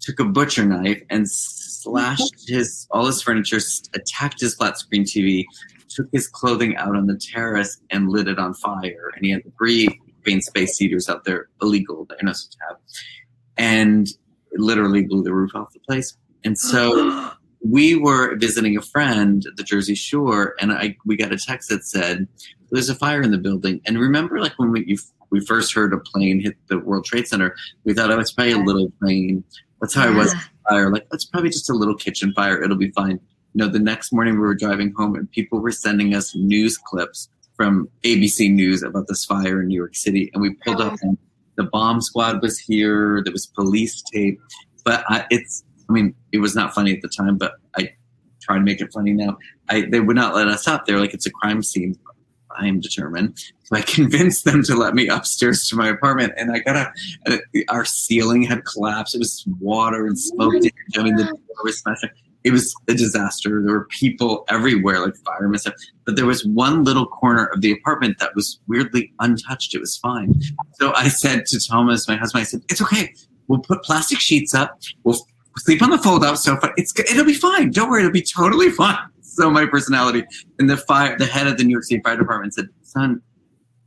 took 0.00 0.18
a 0.20 0.24
butcher 0.24 0.64
knife 0.64 1.00
and 1.08 1.30
slashed 1.30 2.34
his 2.48 2.86
all 2.90 3.06
his 3.06 3.22
furniture, 3.22 3.60
attacked 3.94 4.40
his 4.40 4.56
flat 4.56 4.76
screen 4.76 5.04
TV, 5.04 5.44
took 5.88 6.08
his 6.12 6.26
clothing 6.26 6.76
out 6.76 6.96
on 6.96 7.06
the 7.06 7.16
terrace 7.16 7.80
and 7.90 8.08
lit 8.08 8.26
it 8.28 8.38
on 8.38 8.52
fire. 8.54 9.12
And 9.14 9.24
he 9.24 9.30
had 9.30 9.42
three 9.56 10.00
green 10.24 10.40
space 10.40 10.76
heaters 10.76 11.08
out 11.08 11.24
there, 11.24 11.48
illegal 11.62 12.04
that 12.06 12.18
you're 12.20 12.26
not 12.26 12.36
supposed 12.36 12.52
to 12.52 12.58
have, 12.68 12.76
and 13.56 14.08
literally 14.54 15.04
blew 15.04 15.22
the 15.22 15.32
roof 15.32 15.54
off 15.54 15.72
the 15.72 15.80
place. 15.80 16.16
And 16.42 16.58
so 16.58 17.30
we 17.68 17.94
were 17.94 18.36
visiting 18.36 18.76
a 18.76 18.82
friend 18.82 19.44
at 19.46 19.56
the 19.56 19.62
Jersey 19.62 19.94
Shore, 19.94 20.54
and 20.60 20.72
I 20.72 20.96
we 21.04 21.16
got 21.16 21.32
a 21.32 21.36
text 21.36 21.68
that 21.68 21.84
said, 21.84 22.26
"There's 22.70 22.88
a 22.88 22.94
fire 22.94 23.20
in 23.20 23.30
the 23.30 23.38
building." 23.38 23.80
And 23.84 23.98
remember, 23.98 24.40
like 24.40 24.58
when 24.58 24.70
we 24.70 24.84
you, 24.86 24.98
we 25.30 25.40
first 25.44 25.74
heard 25.74 25.92
a 25.92 25.98
plane 25.98 26.40
hit 26.40 26.56
the 26.68 26.78
World 26.78 27.04
Trade 27.04 27.28
Center, 27.28 27.54
we 27.84 27.92
thought, 27.92 28.10
"Oh, 28.10 28.18
it's 28.18 28.32
probably 28.32 28.52
a 28.52 28.58
little 28.58 28.90
plane." 29.00 29.44
That's 29.80 29.94
how 29.94 30.08
I 30.08 30.10
was 30.10 30.34
fire. 30.68 30.90
Like 30.90 31.06
it's 31.12 31.26
probably 31.26 31.50
just 31.50 31.68
a 31.68 31.74
little 31.74 31.94
kitchen 31.94 32.32
fire. 32.32 32.62
It'll 32.62 32.76
be 32.76 32.90
fine. 32.92 33.20
You 33.54 33.64
know, 33.64 33.68
the 33.68 33.78
next 33.78 34.12
morning 34.12 34.34
we 34.34 34.40
were 34.40 34.54
driving 34.54 34.92
home, 34.96 35.14
and 35.14 35.30
people 35.30 35.60
were 35.60 35.72
sending 35.72 36.14
us 36.14 36.34
news 36.34 36.78
clips 36.78 37.28
from 37.54 37.88
ABC 38.04 38.52
News 38.52 38.82
about 38.82 39.08
this 39.08 39.24
fire 39.24 39.60
in 39.60 39.68
New 39.68 39.76
York 39.76 39.94
City, 39.94 40.30
and 40.32 40.40
we 40.40 40.54
pulled 40.54 40.80
up 40.80 40.94
oh. 40.94 40.98
and 41.02 41.18
the 41.56 41.64
bomb 41.64 42.00
squad 42.00 42.40
was 42.40 42.58
here. 42.58 43.20
There 43.22 43.32
was 43.32 43.46
police 43.46 44.00
tape, 44.12 44.40
but 44.84 45.04
I, 45.08 45.26
it's 45.28 45.64
I 45.88 45.92
mean, 45.92 46.14
it 46.32 46.38
was 46.38 46.54
not 46.54 46.74
funny 46.74 46.92
at 46.92 47.02
the 47.02 47.08
time, 47.08 47.38
but 47.38 47.54
I 47.76 47.90
try 48.40 48.56
to 48.56 48.62
make 48.62 48.80
it 48.80 48.92
funny 48.92 49.12
now. 49.12 49.38
I 49.68 49.82
they 49.82 50.00
would 50.00 50.16
not 50.16 50.34
let 50.34 50.48
us 50.48 50.66
up. 50.66 50.86
They're 50.86 51.00
like, 51.00 51.14
it's 51.14 51.26
a 51.26 51.30
crime 51.30 51.62
scene. 51.62 51.98
I 52.58 52.66
am 52.66 52.80
determined. 52.80 53.38
So 53.64 53.76
I 53.76 53.80
convinced 53.86 54.44
them 54.44 54.62
to 54.64 54.74
let 54.74 54.94
me 54.94 55.08
upstairs 55.08 55.68
to 55.68 55.76
my 55.76 55.88
apartment, 55.88 56.34
and 56.36 56.52
I 56.52 56.60
got 56.60 56.92
a. 57.28 57.40
Our 57.68 57.84
ceiling 57.84 58.42
had 58.42 58.64
collapsed. 58.64 59.14
It 59.14 59.18
was 59.18 59.44
water 59.60 60.06
and 60.06 60.16
oh 60.16 60.50
smoke. 60.50 60.54
I 60.96 61.02
mean, 61.02 61.16
the 61.16 61.24
door 61.24 61.38
was 61.64 61.78
smashing. 61.78 62.10
It 62.44 62.52
was 62.52 62.74
a 62.88 62.94
disaster. 62.94 63.62
There 63.62 63.74
were 63.74 63.86
people 63.86 64.44
everywhere, 64.48 65.00
like 65.00 65.16
firemen 65.16 65.58
stuff. 65.58 65.74
But 66.06 66.16
there 66.16 66.24
was 66.24 66.46
one 66.46 66.84
little 66.84 67.04
corner 67.04 67.46
of 67.46 67.60
the 67.60 67.72
apartment 67.72 68.18
that 68.20 68.34
was 68.34 68.60
weirdly 68.68 69.12
untouched. 69.18 69.74
It 69.74 69.80
was 69.80 69.96
fine. 69.96 70.40
So 70.74 70.94
I 70.94 71.08
said 71.08 71.46
to 71.46 71.60
Thomas, 71.60 72.08
my 72.08 72.16
husband, 72.16 72.42
I 72.42 72.44
said, 72.44 72.62
"It's 72.68 72.80
okay. 72.80 73.12
We'll 73.48 73.58
put 73.58 73.82
plastic 73.82 74.20
sheets 74.20 74.54
up. 74.54 74.78
We'll 75.04 75.18
sleep 75.56 75.82
on 75.82 75.90
the 75.90 75.98
fold-out 75.98 76.38
sofa. 76.38 76.72
It's 76.76 76.98
it'll 76.98 77.24
be 77.24 77.34
fine. 77.34 77.70
Don't 77.70 77.90
worry. 77.90 78.00
It'll 78.00 78.12
be 78.12 78.22
totally 78.22 78.70
fine." 78.82 78.98
So 79.22 79.50
my 79.50 79.66
personality. 79.66 80.24
And 80.58 80.68
the 80.68 80.76
fire, 80.76 81.16
the 81.18 81.26
head 81.26 81.46
of 81.46 81.58
the 81.58 81.64
New 81.64 81.72
York 81.72 81.84
City 81.84 82.00
Fire 82.02 82.16
Department 82.16 82.54
said, 82.54 82.68
"Son, 82.82 83.20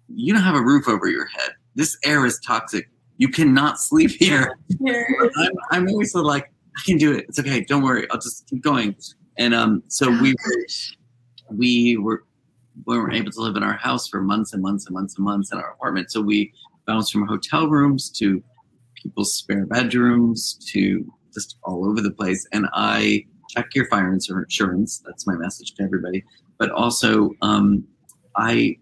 you 0.07 0.33
don't 0.33 0.43
have 0.43 0.55
a 0.55 0.61
roof 0.61 0.87
over 0.87 1.07
your 1.07 1.25
head. 1.27 1.51
This 1.75 1.97
air 2.03 2.25
is 2.25 2.39
toxic. 2.45 2.89
You 3.17 3.29
cannot 3.29 3.79
sleep 3.79 4.11
here." 4.11 4.57
I'm, 4.87 5.51
I'm 5.71 5.87
always 5.89 6.15
of 6.15 6.25
like, 6.25 6.51
I 6.77 6.81
can 6.85 6.97
do 6.97 7.13
it. 7.13 7.25
It's 7.29 7.39
okay. 7.39 7.61
Don't 7.63 7.83
worry. 7.83 8.07
I'll 8.11 8.19
just 8.19 8.47
keep 8.47 8.61
going. 8.61 8.95
And 9.37 9.53
um, 9.53 9.83
so 9.87 10.09
we 10.09 10.33
were, 10.33 10.65
we 11.49 11.97
were 11.97 12.23
we 12.85 12.97
weren't 12.97 13.15
able 13.15 13.31
to 13.31 13.41
live 13.41 13.55
in 13.55 13.63
our 13.63 13.73
house 13.73 14.07
for 14.07 14.21
months 14.21 14.53
and 14.53 14.61
months 14.61 14.85
and 14.85 14.93
months 14.93 15.15
and 15.17 15.25
months 15.25 15.51
in 15.51 15.57
our 15.57 15.71
apartment. 15.71 16.11
So 16.11 16.21
we 16.21 16.53
bounced 16.85 17.11
from 17.11 17.27
hotel 17.27 17.67
rooms 17.67 18.09
to 18.11 18.43
people's 18.95 19.35
spare 19.35 19.65
bedrooms 19.65 20.53
to 20.71 21.11
just 21.33 21.57
all 21.63 21.87
over 21.87 22.01
the 22.01 22.11
place. 22.11 22.47
And 22.51 22.67
I 22.73 23.25
check 23.49 23.67
your 23.75 23.87
fire 23.87 24.11
insurance. 24.13 25.03
That's 25.05 25.27
my 25.27 25.35
message 25.35 25.73
to 25.75 25.83
everybody. 25.83 26.23
But 26.57 26.71
also, 26.71 27.31
um, 27.41 27.85
I 28.35 28.77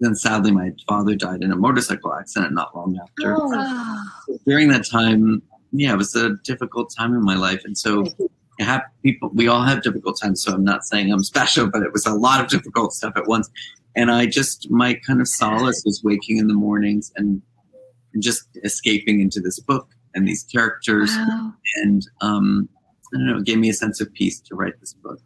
then 0.00 0.14
sadly 0.16 0.50
my 0.50 0.72
father 0.88 1.14
died 1.14 1.42
in 1.42 1.52
a 1.52 1.56
motorcycle 1.56 2.12
accident 2.12 2.52
not 2.52 2.76
long 2.76 2.98
after. 3.00 3.36
Oh. 3.38 4.04
During 4.46 4.68
that 4.68 4.84
time, 4.84 5.42
yeah, 5.70 5.92
it 5.92 5.96
was 5.96 6.14
a 6.16 6.34
difficult 6.44 6.92
time 6.96 7.14
in 7.14 7.24
my 7.24 7.36
life, 7.36 7.62
and 7.64 7.78
so 7.78 8.04
have 8.58 8.82
people. 9.02 9.30
We 9.32 9.48
all 9.48 9.62
have 9.62 9.82
difficult 9.82 10.18
times. 10.20 10.42
So 10.42 10.52
I'm 10.52 10.64
not 10.64 10.84
saying 10.84 11.12
I'm 11.12 11.22
special, 11.22 11.68
but 11.70 11.82
it 11.82 11.92
was 11.92 12.06
a 12.06 12.12
lot 12.12 12.40
of 12.40 12.48
difficult 12.48 12.92
stuff 12.92 13.14
at 13.16 13.26
once. 13.26 13.48
And 13.96 14.10
I 14.10 14.26
just 14.26 14.70
my 14.70 14.94
kind 15.06 15.20
of 15.20 15.28
solace 15.28 15.82
was 15.84 16.02
waking 16.04 16.38
in 16.38 16.48
the 16.48 16.54
mornings 16.54 17.12
and 17.16 17.42
just 18.18 18.58
escaping 18.64 19.20
into 19.20 19.40
this 19.40 19.58
book 19.60 19.88
and 20.14 20.26
these 20.28 20.42
characters, 20.44 21.10
Wow. 21.16 21.52
and 21.82 22.06
um, 22.20 22.68
I 23.14 23.18
don't 23.18 23.26
know, 23.26 23.36
it 23.38 23.44
gave 23.44 23.58
me 23.58 23.68
a 23.68 23.74
sense 23.74 24.00
of 24.00 24.12
peace 24.12 24.40
to 24.40 24.54
write 24.54 24.78
this 24.80 24.94
book. 24.94 25.18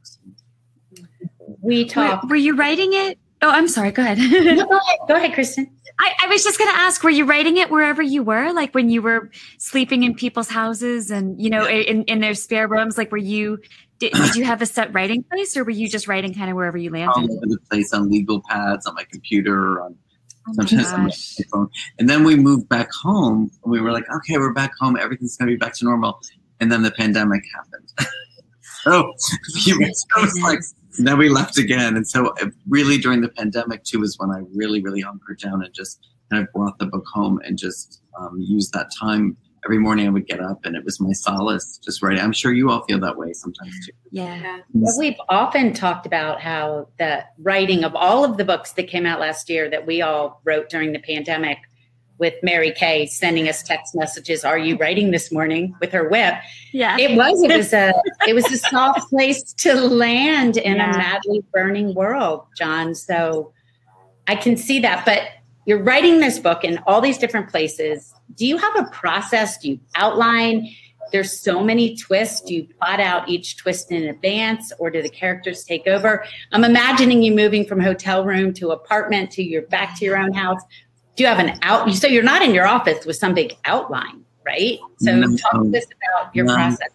We 1.63 1.85
Were, 1.85 1.89
talk. 1.89 2.25
were 2.29 2.37
you 2.37 2.57
writing 2.57 2.91
it? 2.93 3.19
Oh, 3.43 3.51
I'm 3.51 3.69
sorry. 3.69 3.91
Go 3.93 4.03
ahead. 4.03 4.19
No, 4.19 4.67
go 4.67 4.77
ahead, 4.79 4.99
go 5.09 5.15
ahead, 5.17 5.33
Kristin. 5.33 5.69
I, 5.99 6.13
I 6.25 6.27
was 6.29 6.43
just 6.43 6.59
going 6.59 6.71
to 6.71 6.77
ask, 6.79 7.03
were 7.03 7.11
you 7.11 7.25
writing 7.25 7.57
it 7.59 7.71
wherever 7.71 8.03
you 8.03 8.23
were? 8.23 8.53
Like 8.53 8.75
when 8.75 8.89
you 8.91 9.03
were 9.03 9.31
sleeping 9.59 10.03
in 10.03 10.15
people's 10.15 10.49
houses 10.49 11.11
and, 11.11 11.41
you 11.41 11.51
know, 11.51 11.67
in, 11.67 12.03
in 12.05 12.21
their 12.21 12.35
spare 12.35 12.67
rooms? 12.69 12.99
Like, 12.99 13.11
were 13.13 13.19
you, 13.19 13.59
did, 13.99 14.13
did 14.13 14.35
you 14.37 14.45
have 14.45 14.63
a 14.63 14.67
set 14.67 14.93
writing 14.95 15.23
place 15.23 15.57
or 15.57 15.65
were 15.65 15.71
you 15.71 15.89
just 15.89 16.09
writing 16.09 16.35
kind 16.35 16.51
of 16.51 16.57
wherever 16.57 16.77
you 16.77 16.91
landed? 16.91 17.09
all 17.11 17.21
landed? 17.21 17.37
over 17.37 17.47
the 17.47 17.59
place 17.71 17.93
on 17.93 18.11
legal 18.11 18.43
pads, 18.49 18.87
on 18.87 18.95
my 18.95 19.05
computer, 19.11 19.81
on 19.83 19.97
Oh 20.49 20.53
sometimes 20.53 20.93
on 20.93 21.05
my 21.05 21.11
phone. 21.53 21.69
And 21.99 22.09
then 22.09 22.25
we 22.25 22.37
moved 22.37 22.69
back 22.69 22.89
home 22.93 23.51
and 23.63 23.73
we 23.73 23.81
were 23.81 23.93
like, 23.93 24.05
okay, 24.11 24.39
we're 24.39 24.53
back 24.53 24.73
home. 24.79 24.97
Everything's 24.97 25.37
going 25.37 25.49
to 25.49 25.55
be 25.55 25.59
back 25.59 25.75
to 25.75 25.85
normal. 25.85 26.21
And 26.61 26.71
then 26.71 26.83
the 26.83 26.93
pandemic 26.93 27.43
happened. 27.55 27.93
so 28.83 29.13
it 29.67 29.97
was 30.17 30.41
like, 30.43 30.61
then 30.99 31.19
we 31.19 31.29
left 31.29 31.59
again. 31.59 31.97
And 31.97 32.07
so 32.07 32.29
uh, 32.41 32.51
really 32.69 32.99
during 32.99 33.21
the 33.21 33.29
pandemic 33.29 33.85
too 33.85 34.01
was 34.01 34.19
when 34.19 34.31
I 34.31 34.43
really, 34.55 34.83
really 34.83 35.01
hunkered 35.01 35.41
down 35.41 35.65
and 35.65 35.75
just 35.75 36.07
kind 36.31 36.43
of 36.43 36.53
brought 36.53 36.79
the 36.79 36.87
book 36.87 37.05
home 37.13 37.41
and 37.45 37.59
just 37.59 38.03
um, 38.19 38.37
used 38.39 38.73
that 38.73 38.91
time. 38.99 39.37
Every 39.67 39.79
morning 39.79 40.07
I 40.07 40.11
would 40.11 40.29
get 40.29 40.41
up 40.41 40.65
and 40.65 40.77
it 40.77 40.85
was 40.85 41.01
my 41.01 41.11
solace 41.13 41.79
just 41.85 42.01
writing. 42.01 42.23
I'm 42.23 42.31
sure 42.33 42.53
you 42.53 42.71
all 42.71 42.85
feel 42.85 43.01
that 43.01 43.17
way 43.19 43.33
sometimes 43.33 43.73
too. 43.85 43.93
Yeah. 44.13 44.37
Yeah. 44.41 44.61
Well, 44.73 44.95
we've 44.97 45.19
often 45.29 45.73
talked 45.73 46.07
about 46.07 46.41
how 46.41 46.87
the 47.01 47.25
writing 47.39 47.83
of 47.83 47.97
all 47.97 48.25
of 48.25 48.37
the 48.37 48.45
books 48.45 48.73
that 48.75 48.85
came 48.85 49.07
out 49.07 49.19
last 49.19 49.51
year 49.51 49.69
that 49.69 49.85
we 49.85 50.03
all 50.03 50.41
wrote 50.45 50.71
during 50.71 50.93
the 50.93 51.01
pandemic 51.01 51.59
with 52.19 52.35
Mary 52.45 52.71
Kay 52.71 53.07
sending 53.07 53.49
us 53.49 53.63
text 53.65 53.95
messages, 53.97 54.45
Are 54.45 54.57
you 54.57 54.77
writing 54.77 55.11
this 55.11 55.33
morning 55.33 55.75
with 55.81 55.91
her 55.91 56.09
whip? 56.09 56.35
Yeah. 56.73 56.97
It 56.97 57.17
was, 57.17 57.43
it 57.43 57.55
was 57.57 57.73
a 57.73 57.93
it 58.29 58.35
was 58.35 58.47
a 58.53 58.57
soft 58.59 59.11
place 59.11 59.53
to 59.55 59.75
land 59.75 60.57
in 60.59 60.77
Yeah. 60.77 60.95
a 60.95 60.97
madly 60.97 61.45
burning 61.53 61.93
world, 61.93 62.47
John. 62.57 62.95
So 62.95 63.53
I 64.29 64.37
can 64.37 64.57
see 64.57 64.79
that. 64.81 65.05
But 65.05 65.23
you're 65.67 65.83
writing 65.83 66.21
this 66.21 66.39
book 66.39 66.63
in 66.63 66.79
all 66.87 67.01
these 67.01 67.19
different 67.19 67.51
places. 67.51 68.15
Do 68.35 68.47
you 68.47 68.59
have 68.59 68.77
a 68.77 68.85
process? 68.91 69.59
Do 69.59 69.71
you 69.71 69.81
outline? 69.95 70.69
There's 71.13 71.41
so 71.41 71.63
many 71.63 71.97
twists. 71.97 72.41
Do 72.41 72.55
you 72.55 72.67
plot 72.79 73.01
out 73.01 73.29
each 73.29 73.57
twist 73.57 73.93
in 73.93 74.09
advance 74.09 74.73
or 74.79 74.91
do 74.91 75.01
the 75.03 75.09
characters 75.09 75.65
take 75.65 75.87
over? 75.87 76.25
I'm 76.53 76.65
imagining 76.65 77.23
you 77.23 77.33
moving 77.33 77.65
from 77.65 77.81
hotel 77.81 78.25
room 78.25 78.53
to 78.55 78.71
apartment 78.71 79.31
to 79.33 79.43
your 79.43 79.63
back 79.63 79.97
to 79.99 80.05
your 80.05 80.17
own 80.17 80.33
house. 80.33 80.61
Do 81.15 81.23
you 81.23 81.29
have 81.29 81.39
an 81.39 81.59
out? 81.63 81.91
So 81.95 82.09
you're 82.09 82.23
not 82.23 82.43
in 82.43 82.53
your 82.53 82.67
office 82.67 83.07
with 83.07 83.17
some 83.17 83.35
big 83.35 83.55
outline, 83.65 84.25
right? 84.45 84.79
So 84.99 85.15
No. 85.15 85.37
talk 85.37 85.53
to 85.63 85.79
us 85.79 85.85
about 85.85 86.35
your 86.35 86.47
No. 86.47 86.55
process. 86.55 86.89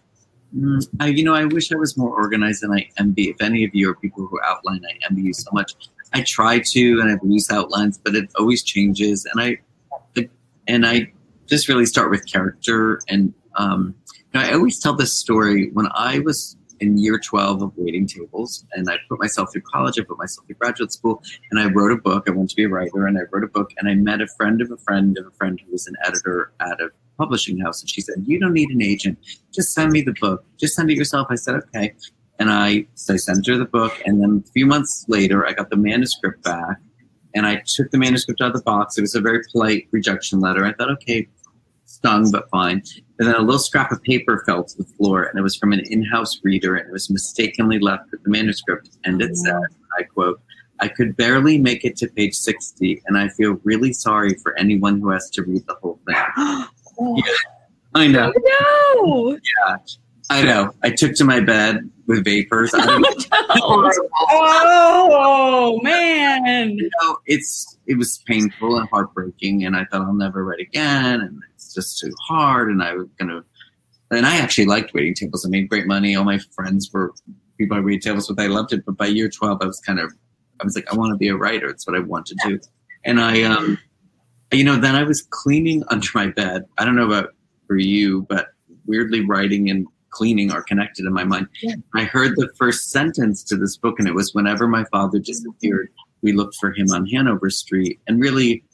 I, 1.00 1.06
you 1.06 1.24
know, 1.24 1.34
I 1.34 1.46
wish 1.46 1.72
I 1.72 1.76
was 1.76 1.96
more 1.96 2.14
organized 2.14 2.62
than 2.62 2.72
I 2.72 2.86
envy. 2.98 3.30
If 3.30 3.40
any 3.40 3.64
of 3.64 3.74
you 3.74 3.88
are 3.88 3.94
people 3.94 4.26
who 4.26 4.38
outline, 4.44 4.82
I 4.84 4.92
envy 5.08 5.22
you 5.22 5.32
so 5.32 5.48
much. 5.54 5.72
I 6.12 6.20
try 6.20 6.58
to, 6.58 7.00
and 7.00 7.10
I've 7.10 7.20
used 7.24 7.50
outlines, 7.50 7.96
but 7.96 8.14
it 8.14 8.30
always 8.38 8.62
changes. 8.62 9.26
And 9.32 9.42
I, 9.42 10.26
and 10.68 10.86
I 10.86 11.10
just 11.46 11.68
really 11.68 11.86
start 11.86 12.10
with 12.10 12.30
character. 12.30 13.00
And 13.08 13.32
um, 13.56 13.94
you 14.08 14.40
know, 14.40 14.40
I 14.40 14.52
always 14.52 14.78
tell 14.78 14.94
this 14.94 15.16
story 15.16 15.70
when 15.72 15.88
I 15.94 16.20
was 16.20 16.56
in 16.82 16.98
year 16.98 17.18
12 17.18 17.62
of 17.62 17.72
waiting 17.76 18.06
tables, 18.06 18.66
and 18.72 18.90
I 18.90 18.96
put 19.08 19.20
myself 19.20 19.52
through 19.52 19.62
college, 19.62 19.98
I 20.00 20.02
put 20.02 20.18
myself 20.18 20.46
through 20.46 20.56
graduate 20.56 20.92
school, 20.92 21.22
and 21.50 21.60
I 21.60 21.66
wrote 21.66 21.92
a 21.92 21.96
book. 21.96 22.24
I 22.26 22.32
wanted 22.32 22.50
to 22.50 22.56
be 22.56 22.64
a 22.64 22.68
writer, 22.68 23.06
and 23.06 23.16
I 23.16 23.22
wrote 23.30 23.44
a 23.44 23.48
book, 23.48 23.70
and 23.78 23.88
I 23.88 23.94
met 23.94 24.20
a 24.20 24.26
friend 24.36 24.60
of 24.60 24.70
a 24.70 24.76
friend 24.78 25.16
of 25.16 25.26
a 25.26 25.30
friend 25.30 25.60
who 25.64 25.70
was 25.70 25.86
an 25.86 25.94
editor 26.04 26.52
at 26.60 26.80
a 26.80 26.88
publishing 27.16 27.58
house, 27.58 27.80
and 27.80 27.88
she 27.88 28.00
said, 28.00 28.24
"You 28.26 28.40
don't 28.40 28.52
need 28.52 28.70
an 28.70 28.82
agent. 28.82 29.18
Just 29.52 29.72
send 29.72 29.92
me 29.92 30.02
the 30.02 30.14
book. 30.20 30.44
Just 30.58 30.74
send 30.74 30.90
it 30.90 30.96
yourself." 30.96 31.28
I 31.30 31.36
said, 31.36 31.54
"Okay." 31.54 31.94
And 32.38 32.50
I, 32.50 32.86
so 32.94 33.14
I 33.14 33.18
sent 33.18 33.46
her 33.46 33.56
the 33.56 33.64
book, 33.64 34.02
and 34.04 34.20
then 34.20 34.42
a 34.44 34.50
few 34.50 34.66
months 34.66 35.04
later, 35.06 35.46
I 35.46 35.52
got 35.52 35.70
the 35.70 35.76
manuscript 35.76 36.42
back, 36.42 36.78
and 37.34 37.46
I 37.46 37.62
took 37.66 37.90
the 37.90 37.98
manuscript 37.98 38.40
out 38.40 38.48
of 38.48 38.56
the 38.56 38.62
box. 38.62 38.98
It 38.98 39.02
was 39.02 39.14
a 39.14 39.20
very 39.20 39.42
polite 39.50 39.88
rejection 39.90 40.40
letter. 40.40 40.64
I 40.64 40.72
thought, 40.72 40.90
okay, 40.92 41.28
stung 41.86 42.30
but 42.30 42.48
fine. 42.50 42.82
And 43.18 43.28
then 43.28 43.34
a 43.34 43.40
little 43.40 43.58
scrap 43.58 43.92
of 43.92 44.02
paper 44.02 44.42
fell 44.46 44.64
to 44.64 44.78
the 44.78 44.84
floor, 44.84 45.24
and 45.24 45.38
it 45.38 45.42
was 45.42 45.56
from 45.56 45.72
an 45.72 45.82
in-house 45.90 46.40
reader, 46.42 46.76
and 46.76 46.88
it 46.88 46.92
was 46.92 47.10
mistakenly 47.10 47.78
left 47.78 48.10
with 48.10 48.22
the 48.24 48.30
manuscript. 48.30 48.96
And 49.04 49.22
it 49.22 49.36
said, 49.36 49.54
mm. 49.54 49.66
I 49.98 50.02
quote, 50.04 50.40
I 50.80 50.88
could 50.88 51.16
barely 51.16 51.58
make 51.58 51.84
it 51.84 51.96
to 51.98 52.08
page 52.08 52.34
60, 52.34 53.02
and 53.06 53.16
I 53.16 53.28
feel 53.28 53.60
really 53.62 53.92
sorry 53.92 54.34
for 54.42 54.58
anyone 54.58 55.00
who 55.00 55.10
has 55.10 55.30
to 55.30 55.42
read 55.42 55.64
the 55.66 55.76
whole 55.80 56.00
thing. 56.06 56.16
I 57.94 58.06
know. 58.06 58.32
no. 58.60 59.38
I 60.30 60.42
know. 60.42 60.74
I 60.82 60.90
took 60.90 61.14
to 61.16 61.24
my 61.24 61.40
bed 61.40 61.90
with 62.06 62.24
vapors. 62.24 62.70
Don't 62.70 63.26
Oh 64.34 65.80
man! 65.82 66.70
you 66.70 66.90
know, 67.00 67.18
it's 67.26 67.78
it 67.86 67.96
was 67.96 68.18
painful 68.26 68.76
and 68.76 68.88
heartbreaking, 68.88 69.64
and 69.64 69.76
I 69.76 69.84
thought 69.84 70.02
I'll 70.02 70.14
never 70.14 70.44
write 70.44 70.60
again, 70.60 71.20
and 71.20 71.40
it's 71.54 71.74
just 71.74 71.98
too 71.98 72.12
hard, 72.26 72.70
and 72.70 72.82
I 72.82 72.94
was 72.94 73.08
gonna. 73.18 73.44
And 74.10 74.26
I 74.26 74.36
actually 74.36 74.66
liked 74.66 74.92
waiting 74.92 75.14
tables. 75.14 75.46
I 75.46 75.48
made 75.48 75.70
great 75.70 75.86
money. 75.86 76.14
All 76.14 76.24
my 76.24 76.38
friends 76.54 76.90
were 76.92 77.14
people 77.56 77.76
I 77.76 77.80
waiting 77.80 78.00
tables 78.00 78.28
with. 78.28 78.38
I 78.38 78.46
loved 78.46 78.72
it, 78.72 78.84
but 78.84 78.96
by 78.96 79.06
year 79.06 79.28
twelve, 79.28 79.62
I 79.62 79.66
was 79.66 79.80
kind 79.80 79.98
of, 79.98 80.12
I 80.60 80.64
was 80.64 80.74
like, 80.74 80.92
I 80.92 80.96
want 80.96 81.12
to 81.12 81.16
be 81.16 81.28
a 81.28 81.36
writer. 81.36 81.68
It's 81.68 81.86
what 81.86 81.96
I 81.96 82.00
want 82.00 82.26
to 82.26 82.36
do. 82.46 82.60
And 83.04 83.20
I, 83.20 83.42
um, 83.42 83.78
you 84.52 84.64
know, 84.64 84.76
then 84.76 84.94
I 84.94 85.02
was 85.02 85.22
cleaning 85.30 85.82
under 85.88 86.06
my 86.14 86.28
bed. 86.28 86.64
I 86.78 86.84
don't 86.84 86.94
know 86.94 87.06
about 87.06 87.30
for 87.66 87.76
you, 87.76 88.26
but 88.28 88.48
weirdly, 88.86 89.24
writing 89.24 89.70
and 89.70 89.86
cleaning 90.12 90.52
are 90.52 90.62
connected 90.62 91.04
in 91.04 91.12
my 91.12 91.24
mind. 91.24 91.48
I 91.94 92.04
heard 92.04 92.36
the 92.36 92.48
first 92.56 92.90
sentence 92.90 93.42
to 93.44 93.56
this 93.56 93.76
book, 93.76 93.98
and 93.98 94.06
it 94.06 94.14
was 94.14 94.32
whenever 94.32 94.68
my 94.68 94.84
father 94.92 95.18
disappeared, 95.18 95.88
we 96.22 96.32
looked 96.32 96.54
for 96.56 96.72
him 96.72 96.86
on 96.92 97.06
Hanover 97.06 97.50
Street. 97.50 98.00
And 98.06 98.20
really, 98.20 98.64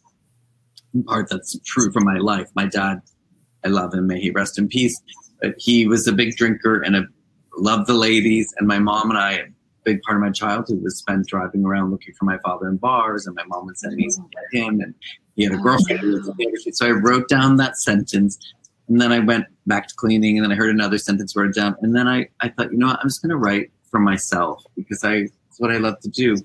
in 0.94 1.02
part, 1.04 1.30
that's 1.30 1.58
true 1.64 1.90
for 1.92 2.00
my 2.00 2.18
life. 2.18 2.48
My 2.54 2.66
dad, 2.66 3.00
I 3.64 3.68
love 3.68 3.94
him, 3.94 4.06
may 4.06 4.20
he 4.20 4.30
rest 4.30 4.58
in 4.58 4.68
peace. 4.68 5.00
But 5.40 5.54
he 5.58 5.86
was 5.86 6.06
a 6.06 6.12
big 6.12 6.36
drinker 6.36 6.82
and 6.82 6.96
a, 6.96 7.04
loved 7.56 7.86
the 7.86 7.94
ladies. 7.94 8.52
And 8.58 8.68
my 8.68 8.78
mom 8.78 9.10
and 9.10 9.18
I, 9.18 9.32
a 9.32 9.44
big 9.84 10.02
part 10.02 10.16
of 10.16 10.22
my 10.22 10.30
childhood 10.30 10.82
was 10.82 10.98
spent 10.98 11.26
driving 11.26 11.64
around 11.64 11.90
looking 11.90 12.14
for 12.18 12.24
my 12.24 12.38
father 12.38 12.68
in 12.68 12.76
bars. 12.76 13.26
And 13.26 13.34
my 13.36 13.44
mom 13.44 13.66
would 13.66 13.78
send 13.78 13.94
me 13.94 14.08
to 14.08 14.22
get 14.32 14.62
him. 14.62 14.80
And 14.80 14.94
he 15.36 15.44
had 15.44 15.52
a 15.52 15.56
oh, 15.56 15.62
girlfriend. 15.62 16.00
who 16.00 16.12
lived 16.12 16.28
on 16.28 16.36
Hanover 16.38 16.56
Street. 16.56 16.76
So 16.76 16.86
I 16.86 16.90
wrote 16.90 17.28
down 17.28 17.56
that 17.56 17.78
sentence 17.78 18.38
And 18.88 19.00
then 19.00 19.12
I 19.12 19.18
went 19.18 19.44
back 19.66 19.88
to 19.88 19.94
cleaning, 19.94 20.38
and 20.38 20.44
then 20.44 20.52
I 20.52 20.54
heard 20.54 20.70
another 20.74 20.98
sentence 20.98 21.36
wrote 21.36 21.54
down, 21.54 21.76
and 21.82 21.94
then 21.94 22.06
I 22.08 22.28
I 22.40 22.48
thought, 22.48 22.72
you 22.72 22.78
know 22.78 22.86
what, 22.88 23.00
I'm 23.00 23.08
just 23.08 23.22
going 23.22 23.30
to 23.30 23.36
write 23.36 23.70
for 23.90 24.00
myself 24.00 24.62
because 24.76 25.04
I 25.04 25.14
it's 25.48 25.58
what 25.58 25.70
I 25.70 25.78
love 25.78 25.98
to 26.00 26.08
do. 26.08 26.36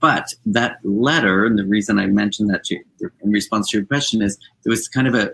But 0.00 0.26
that 0.46 0.78
letter, 0.84 1.46
and 1.46 1.58
the 1.58 1.64
reason 1.64 1.98
I 1.98 2.06
mentioned 2.06 2.50
that 2.50 2.64
to, 2.64 2.78
in 3.22 3.30
response 3.30 3.70
to 3.70 3.78
your 3.78 3.86
question 3.86 4.20
is 4.20 4.38
it 4.64 4.68
was 4.68 4.88
kind 4.88 5.08
of 5.08 5.14
a 5.14 5.30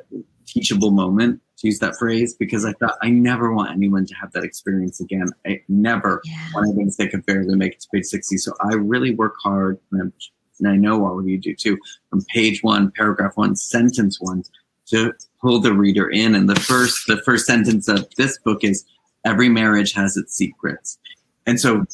teachable 0.47 0.91
moment 0.93 1.41
to 1.59 1.67
use 1.67 1.79
that 1.81 1.97
phrase 1.97 2.35
because 2.35 2.65
I 2.65 2.73
thought 2.75 2.97
I 3.03 3.11
never 3.11 3.53
want 3.53 3.73
anyone 3.73 4.07
to 4.07 4.15
have 4.15 4.31
that 4.33 4.45
experience 4.45 5.01
again. 5.01 5.29
I 5.47 5.61
never 5.69 6.21
Yeah. 6.25 6.49
want 6.55 6.69
anyone 6.69 6.87
to 6.87 6.93
say 6.93 7.05
I 7.05 7.09
could 7.09 7.27
barely 7.27 7.57
make 7.57 7.73
it 7.75 7.81
to 7.81 7.88
page 7.93 8.05
60. 8.05 8.37
So 8.38 8.53
I 8.61 8.75
really 8.75 9.15
work 9.15 9.35
hard, 9.43 9.79
and, 9.93 10.12
and 10.61 10.69
I 10.69 10.77
know 10.77 11.05
all 11.05 11.19
of 11.19 11.27
you 11.27 11.38
do 11.38 11.55
too, 11.57 11.77
from 12.09 12.25
page 12.33 12.62
one, 12.62 12.93
paragraph 12.93 13.33
one, 13.37 13.57
sentence 13.57 14.19
one, 14.21 14.45
to 14.93 15.13
pull 15.41 15.61
the 15.61 15.75
reader 15.75 16.09
in. 16.09 16.35
And 16.35 16.49
the 16.49 16.61
first, 16.61 17.07
the 17.07 17.21
first 17.23 17.47
sentence 17.47 17.89
of 17.89 18.09
this 18.17 18.39
book 18.39 18.63
is 18.63 18.85
every 19.25 19.49
marriage 19.49 19.93
has 19.93 20.17
its 20.17 20.35
secrets. 20.35 20.99
And 21.47 21.61
so 21.61 21.85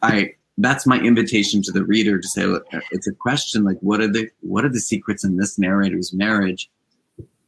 I 0.00 0.34
that's 0.58 0.86
my 0.86 0.98
invitation 0.98 1.62
to 1.62 1.72
the 1.72 1.84
reader 1.84 2.18
to 2.20 2.28
say 2.28 2.44
look, 2.44 2.66
it's 2.90 3.06
a 3.06 3.14
question 3.14 3.64
like 3.64 3.78
what 3.80 4.00
are 4.00 4.08
the 4.08 4.28
what 4.40 4.64
are 4.64 4.68
the 4.68 4.80
secrets 4.80 5.24
in 5.24 5.36
this 5.36 5.58
narrator's 5.58 6.12
marriage 6.12 6.70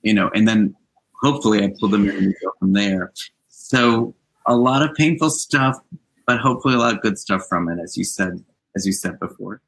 you 0.03 0.15
know 0.15 0.31
and 0.35 0.49
then 0.49 0.75
hopefully 1.21 1.63
i 1.63 1.73
pull 1.79 1.89
them 1.89 2.09
in 2.09 2.17
and 2.17 2.35
go 2.43 2.51
from 2.59 2.73
there 2.73 3.13
so 3.49 4.15
a 4.47 4.57
lot 4.57 4.83
of 4.83 4.95
painful 4.95 5.29
stuff 5.29 5.79
but 6.27 6.39
hopefully 6.39 6.75
a 6.75 6.79
lot 6.79 6.95
of 6.95 7.03
good 7.03 7.19
stuff 7.19 7.43
from 7.47 7.69
it 7.69 7.79
as 7.79 7.97
you 7.97 8.05
said 8.05 8.43
as 8.75 8.87
you 8.87 8.93
said 8.93 9.19
before 9.21 9.61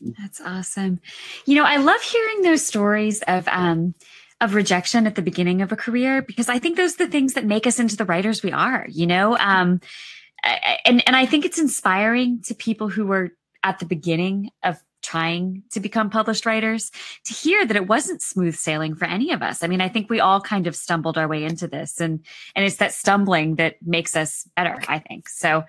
That's 0.00 0.40
awesome. 0.40 1.00
You 1.46 1.56
know, 1.56 1.64
I 1.64 1.76
love 1.76 2.00
hearing 2.00 2.42
those 2.42 2.64
stories 2.64 3.22
of 3.22 3.46
um 3.48 3.94
of 4.40 4.54
rejection 4.54 5.06
at 5.06 5.14
the 5.14 5.22
beginning 5.22 5.60
of 5.60 5.70
a 5.70 5.76
career 5.76 6.22
because 6.22 6.48
I 6.48 6.58
think 6.58 6.76
those 6.76 6.94
are 6.94 7.04
the 7.04 7.10
things 7.12 7.34
that 7.34 7.44
make 7.44 7.66
us 7.66 7.78
into 7.78 7.96
the 7.96 8.06
writers 8.06 8.42
we 8.42 8.52
are, 8.52 8.86
you 8.88 9.06
know? 9.06 9.36
Um 9.38 9.80
and 10.84 11.06
and 11.06 11.16
I 11.16 11.26
think 11.26 11.44
it's 11.44 11.58
inspiring 11.58 12.40
to 12.42 12.54
people 12.54 12.88
who 12.88 13.06
were 13.06 13.30
at 13.62 13.78
the 13.78 13.84
beginning 13.84 14.50
of 14.62 14.82
trying 15.02 15.62
to 15.72 15.80
become 15.80 16.10
published 16.10 16.44
writers 16.44 16.90
to 17.24 17.32
hear 17.32 17.64
that 17.66 17.76
it 17.76 17.88
wasn't 17.88 18.20
smooth 18.20 18.54
sailing 18.54 18.94
for 18.94 19.06
any 19.06 19.32
of 19.32 19.42
us. 19.42 19.62
I 19.62 19.66
mean, 19.66 19.80
I 19.80 19.88
think 19.88 20.10
we 20.10 20.20
all 20.20 20.40
kind 20.40 20.66
of 20.66 20.76
stumbled 20.76 21.16
our 21.16 21.28
way 21.28 21.44
into 21.44 21.66
this 21.66 22.00
and 22.00 22.24
and 22.54 22.64
it's 22.64 22.76
that 22.76 22.92
stumbling 22.92 23.56
that 23.56 23.76
makes 23.82 24.16
us 24.16 24.48
better, 24.56 24.78
I 24.88 24.98
think. 24.98 25.28
So 25.28 25.64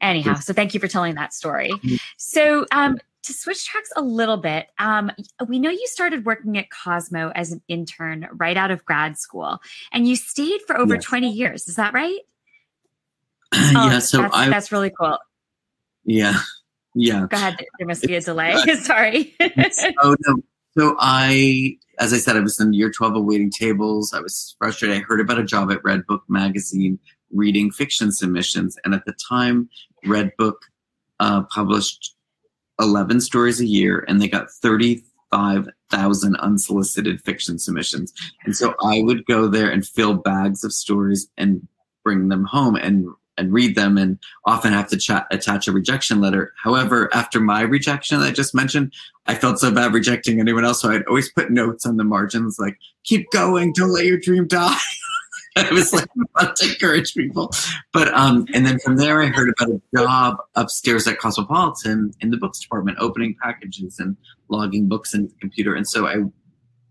anyhow, 0.00 0.34
so 0.36 0.52
thank 0.52 0.72
you 0.72 0.80
for 0.80 0.88
telling 0.88 1.14
that 1.16 1.34
story. 1.34 1.72
So 2.16 2.66
um 2.72 2.98
to 3.26 3.32
switch 3.32 3.64
tracks 3.66 3.90
a 3.96 4.02
little 4.02 4.36
bit, 4.38 4.68
um, 4.78 5.10
we 5.48 5.58
know 5.58 5.70
you 5.70 5.86
started 5.86 6.24
working 6.24 6.56
at 6.58 6.66
Cosmo 6.70 7.30
as 7.34 7.52
an 7.52 7.62
intern 7.68 8.28
right 8.32 8.56
out 8.56 8.70
of 8.70 8.84
grad 8.84 9.18
school, 9.18 9.58
and 9.92 10.08
you 10.08 10.16
stayed 10.16 10.60
for 10.66 10.76
over 10.78 10.94
Yes. 10.94 11.04
20 11.04 11.30
years. 11.30 11.68
Is 11.68 11.76
that 11.76 11.92
right? 11.94 12.18
yeah 13.54 14.00
so 14.00 14.18
Oh, 14.18 14.22
that's, 14.22 14.34
i 14.34 14.48
that's 14.48 14.72
really 14.72 14.90
cool. 14.98 15.18
yeah 16.04 16.40
yeah 16.96 17.26
Go 17.30 17.36
ahead. 17.36 17.64
There 17.78 17.86
must 17.86 18.02
be 18.02 18.16
a 18.16 18.20
delay. 18.20 18.56
Sorry. 18.80 19.36
oh 20.02 20.16
no. 20.26 20.36
So 20.76 20.96
I, 20.98 21.76
as 21.98 22.12
I 22.12 22.18
said, 22.18 22.36
I 22.36 22.40
was 22.40 22.58
in 22.60 22.72
year 22.72 22.90
twelve 22.90 23.14
of 23.16 23.24
waiting 23.24 23.50
tables. 23.50 24.12
I 24.12 24.20
was 24.20 24.56
frustrated. 24.58 24.96
I 24.98 25.00
heard 25.00 25.20
about 25.20 25.38
a 25.38 25.44
job 25.44 25.70
at 25.70 25.80
Redbook 25.82 26.22
magazine 26.28 26.98
reading 27.32 27.70
fiction 27.70 28.10
submissions, 28.12 28.76
and 28.84 28.94
at 28.94 29.04
the 29.06 29.14
time, 29.28 29.68
Redbook 30.04 30.54
uh, 31.20 31.42
published 31.44 32.15
eleven 32.80 33.20
stories 33.20 33.60
a 33.60 33.66
year, 33.66 34.04
and 34.08 34.20
they 34.20 34.28
got 34.28 34.50
thirty-five 34.50 35.68
thousand 35.90 36.36
unsolicited 36.36 37.20
fiction 37.22 37.58
submissions. 37.58 38.12
And 38.44 38.56
so 38.56 38.74
I 38.82 39.02
would 39.02 39.24
go 39.26 39.48
there 39.48 39.70
and 39.70 39.86
fill 39.86 40.14
bags 40.14 40.64
of 40.64 40.72
stories 40.72 41.28
and 41.36 41.66
bring 42.04 42.28
them 42.28 42.44
home 42.44 42.76
and 42.76 43.08
and 43.38 43.52
read 43.52 43.74
them 43.76 43.98
and 43.98 44.18
often 44.46 44.72
have 44.72 44.88
to 44.88 44.96
chat, 44.96 45.26
attach 45.30 45.68
a 45.68 45.72
rejection 45.72 46.20
letter. 46.20 46.52
However, 46.62 47.10
after 47.14 47.40
my 47.40 47.60
rejection 47.60 48.20
that 48.20 48.26
I 48.26 48.30
just 48.30 48.54
mentioned, 48.54 48.92
I 49.26 49.34
felt 49.34 49.58
so 49.58 49.70
bad 49.70 49.92
rejecting 49.92 50.40
anyone 50.40 50.64
else. 50.64 50.80
So 50.80 50.90
I'd 50.90 51.04
always 51.06 51.30
put 51.30 51.50
notes 51.50 51.84
on 51.86 51.96
the 51.96 52.04
margins 52.04 52.58
like, 52.58 52.78
keep 53.04 53.30
going, 53.32 53.72
don't 53.74 53.92
let 53.92 54.06
your 54.06 54.18
dream 54.18 54.46
die. 54.46 54.78
I 55.70 55.72
was 55.72 55.92
like, 55.92 56.06
about 56.36 56.56
to 56.56 56.68
encourage 56.68 57.14
people. 57.14 57.50
But, 57.92 58.12
um, 58.14 58.46
and 58.52 58.66
then 58.66 58.78
from 58.80 58.96
there, 58.96 59.22
I 59.22 59.26
heard 59.26 59.48
about 59.48 59.70
a 59.70 59.80
job 59.96 60.36
upstairs 60.54 61.06
at 61.06 61.18
Cosmopolitan 61.18 62.12
in 62.20 62.30
the 62.30 62.36
books 62.36 62.60
department, 62.60 62.98
opening 63.00 63.34
packages 63.42 63.98
and 63.98 64.16
logging 64.48 64.88
books 64.88 65.14
into 65.14 65.28
the 65.28 65.40
computer. 65.40 65.74
And 65.74 65.88
so 65.88 66.06
I, 66.06 66.16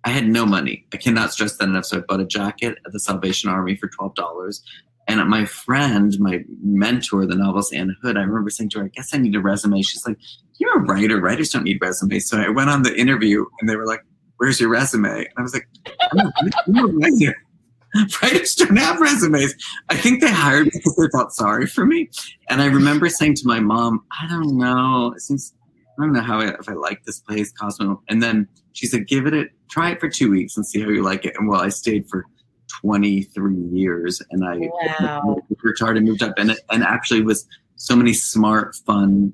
I 0.03 0.09
had 0.09 0.27
no 0.27 0.45
money. 0.45 0.85
I 0.93 0.97
cannot 0.97 1.31
stress 1.31 1.57
that 1.57 1.69
enough. 1.69 1.85
So 1.85 1.97
I 1.97 2.01
bought 2.01 2.19
a 2.19 2.25
jacket 2.25 2.77
at 2.85 2.91
the 2.91 2.99
Salvation 2.99 3.49
Army 3.49 3.75
for 3.75 3.87
$12. 3.87 4.61
And 5.07 5.29
my 5.29 5.45
friend, 5.45 6.15
my 6.19 6.43
mentor, 6.63 7.27
the 7.27 7.35
novelist 7.35 7.73
Ann 7.73 7.95
Hood, 8.01 8.17
I 8.17 8.21
remember 8.21 8.49
saying 8.49 8.71
to 8.71 8.79
her, 8.79 8.85
I 8.85 8.87
guess 8.87 9.13
I 9.13 9.17
need 9.17 9.35
a 9.35 9.39
resume. 9.39 9.81
She's 9.83 10.05
like, 10.07 10.17
You're 10.57 10.79
a 10.79 10.81
writer. 10.81 11.21
Writers 11.21 11.49
don't 11.49 11.63
need 11.63 11.77
resumes. 11.79 12.27
So 12.27 12.39
I 12.39 12.49
went 12.49 12.71
on 12.71 12.81
the 12.81 12.95
interview 12.99 13.45
and 13.59 13.69
they 13.69 13.75
were 13.75 13.85
like, 13.85 14.01
Where's 14.37 14.59
your 14.59 14.69
resume? 14.69 15.09
And 15.09 15.27
I 15.37 15.41
was 15.43 15.53
like, 15.53 15.67
I'm 16.11 16.19
a, 16.19 16.33
I'm 16.67 16.77
a 16.77 16.87
writer. 16.87 17.35
Writers 18.21 18.55
don't 18.55 18.77
have 18.77 18.99
resumes. 18.99 19.55
I 19.89 19.95
think 19.95 20.21
they 20.21 20.31
hired 20.31 20.65
me 20.65 20.71
because 20.73 20.95
they 20.95 21.07
felt 21.11 21.31
sorry 21.31 21.65
for 21.65 21.85
me. 21.85 22.09
And 22.49 22.61
I 22.61 22.65
remember 22.65 23.09
saying 23.09 23.35
to 23.35 23.47
my 23.47 23.59
mom, 23.59 24.03
I 24.21 24.27
don't 24.27 24.57
know. 24.57 25.13
It 25.15 25.21
seems, 25.21 25.53
I 25.97 26.03
don't 26.03 26.13
know 26.13 26.21
how 26.21 26.39
I, 26.39 26.49
if 26.59 26.67
I 26.67 26.73
like 26.73 27.03
this 27.05 27.19
place, 27.19 27.51
Cosmo. 27.53 28.01
And 28.09 28.21
then 28.21 28.47
she 28.73 28.87
said, 28.87 29.07
Give 29.07 29.25
it 29.27 29.33
a 29.33 29.45
try 29.69 29.91
it 29.91 29.99
for 29.99 30.09
two 30.09 30.29
weeks 30.29 30.57
and 30.57 30.65
see 30.65 30.81
how 30.81 30.89
you 30.89 31.03
like 31.03 31.25
it. 31.25 31.35
And 31.37 31.47
well, 31.47 31.61
I 31.61 31.69
stayed 31.69 32.07
for 32.09 32.25
23 32.81 33.55
years 33.71 34.21
and 34.31 34.45
I 34.45 34.57
Wow. 34.99 35.41
hard 35.79 35.97
and 35.97 36.05
moved 36.05 36.23
up 36.23 36.33
and 36.37 36.55
and 36.69 36.83
actually 36.83 37.21
was 37.21 37.47
so 37.75 37.95
many 37.95 38.13
smart, 38.13 38.75
fun, 38.85 39.33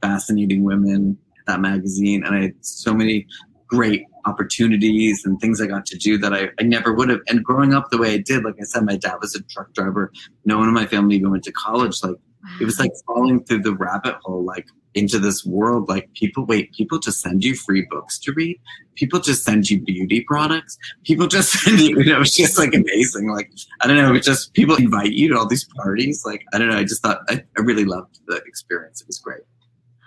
fascinating 0.00 0.64
women 0.64 1.16
at 1.40 1.46
that 1.46 1.60
magazine 1.60 2.24
and 2.24 2.34
I 2.34 2.42
had 2.42 2.54
so 2.60 2.94
many 2.94 3.26
great 3.68 4.04
opportunities 4.24 5.24
and 5.24 5.40
things 5.40 5.60
I 5.60 5.66
got 5.66 5.86
to 5.86 5.98
do 5.98 6.18
that 6.18 6.32
I, 6.32 6.48
I 6.58 6.62
never 6.62 6.92
would 6.92 7.08
have. 7.08 7.20
And 7.28 7.44
growing 7.44 7.74
up 7.74 7.90
the 7.90 7.98
way 7.98 8.14
I 8.14 8.18
did, 8.18 8.44
like 8.44 8.56
I 8.60 8.64
said, 8.64 8.84
my 8.84 8.96
dad 8.96 9.16
was 9.20 9.34
a 9.34 9.42
truck 9.44 9.72
driver. 9.74 10.12
No 10.44 10.58
one 10.58 10.68
in 10.68 10.74
my 10.74 10.86
family 10.86 11.16
even 11.16 11.30
went 11.30 11.44
to 11.44 11.52
college. 11.52 12.02
Like 12.02 12.16
it 12.60 12.64
was 12.64 12.78
like 12.78 12.92
falling 13.06 13.44
through 13.44 13.62
the 13.62 13.74
rabbit 13.74 14.16
hole, 14.22 14.44
like 14.44 14.66
into 14.94 15.18
this 15.18 15.44
world. 15.44 15.88
Like 15.88 16.12
people 16.14 16.44
wait, 16.44 16.72
people 16.72 16.98
just 16.98 17.20
send 17.20 17.44
you 17.44 17.54
free 17.54 17.86
books 17.90 18.18
to 18.20 18.32
read. 18.32 18.60
People 18.94 19.20
just 19.20 19.44
send 19.44 19.70
you 19.70 19.80
beauty 19.80 20.24
products. 20.26 20.76
People 21.04 21.26
just 21.26 21.52
send 21.64 21.80
you, 21.80 22.00
you 22.00 22.12
know, 22.12 22.20
it's 22.20 22.36
just 22.36 22.58
like 22.58 22.74
amazing. 22.74 23.28
Like, 23.30 23.50
I 23.80 23.86
don't 23.86 23.96
know, 23.96 24.14
it 24.14 24.22
just 24.22 24.52
people 24.54 24.76
invite 24.76 25.12
you 25.12 25.28
to 25.28 25.38
all 25.38 25.46
these 25.46 25.66
parties. 25.76 26.24
Like, 26.24 26.44
I 26.52 26.58
don't 26.58 26.68
know, 26.68 26.76
I 26.76 26.84
just 26.84 27.02
thought 27.02 27.20
I, 27.28 27.42
I 27.56 27.60
really 27.60 27.84
loved 27.84 28.20
the 28.26 28.36
experience. 28.46 29.00
It 29.00 29.06
was 29.06 29.18
great. 29.18 29.42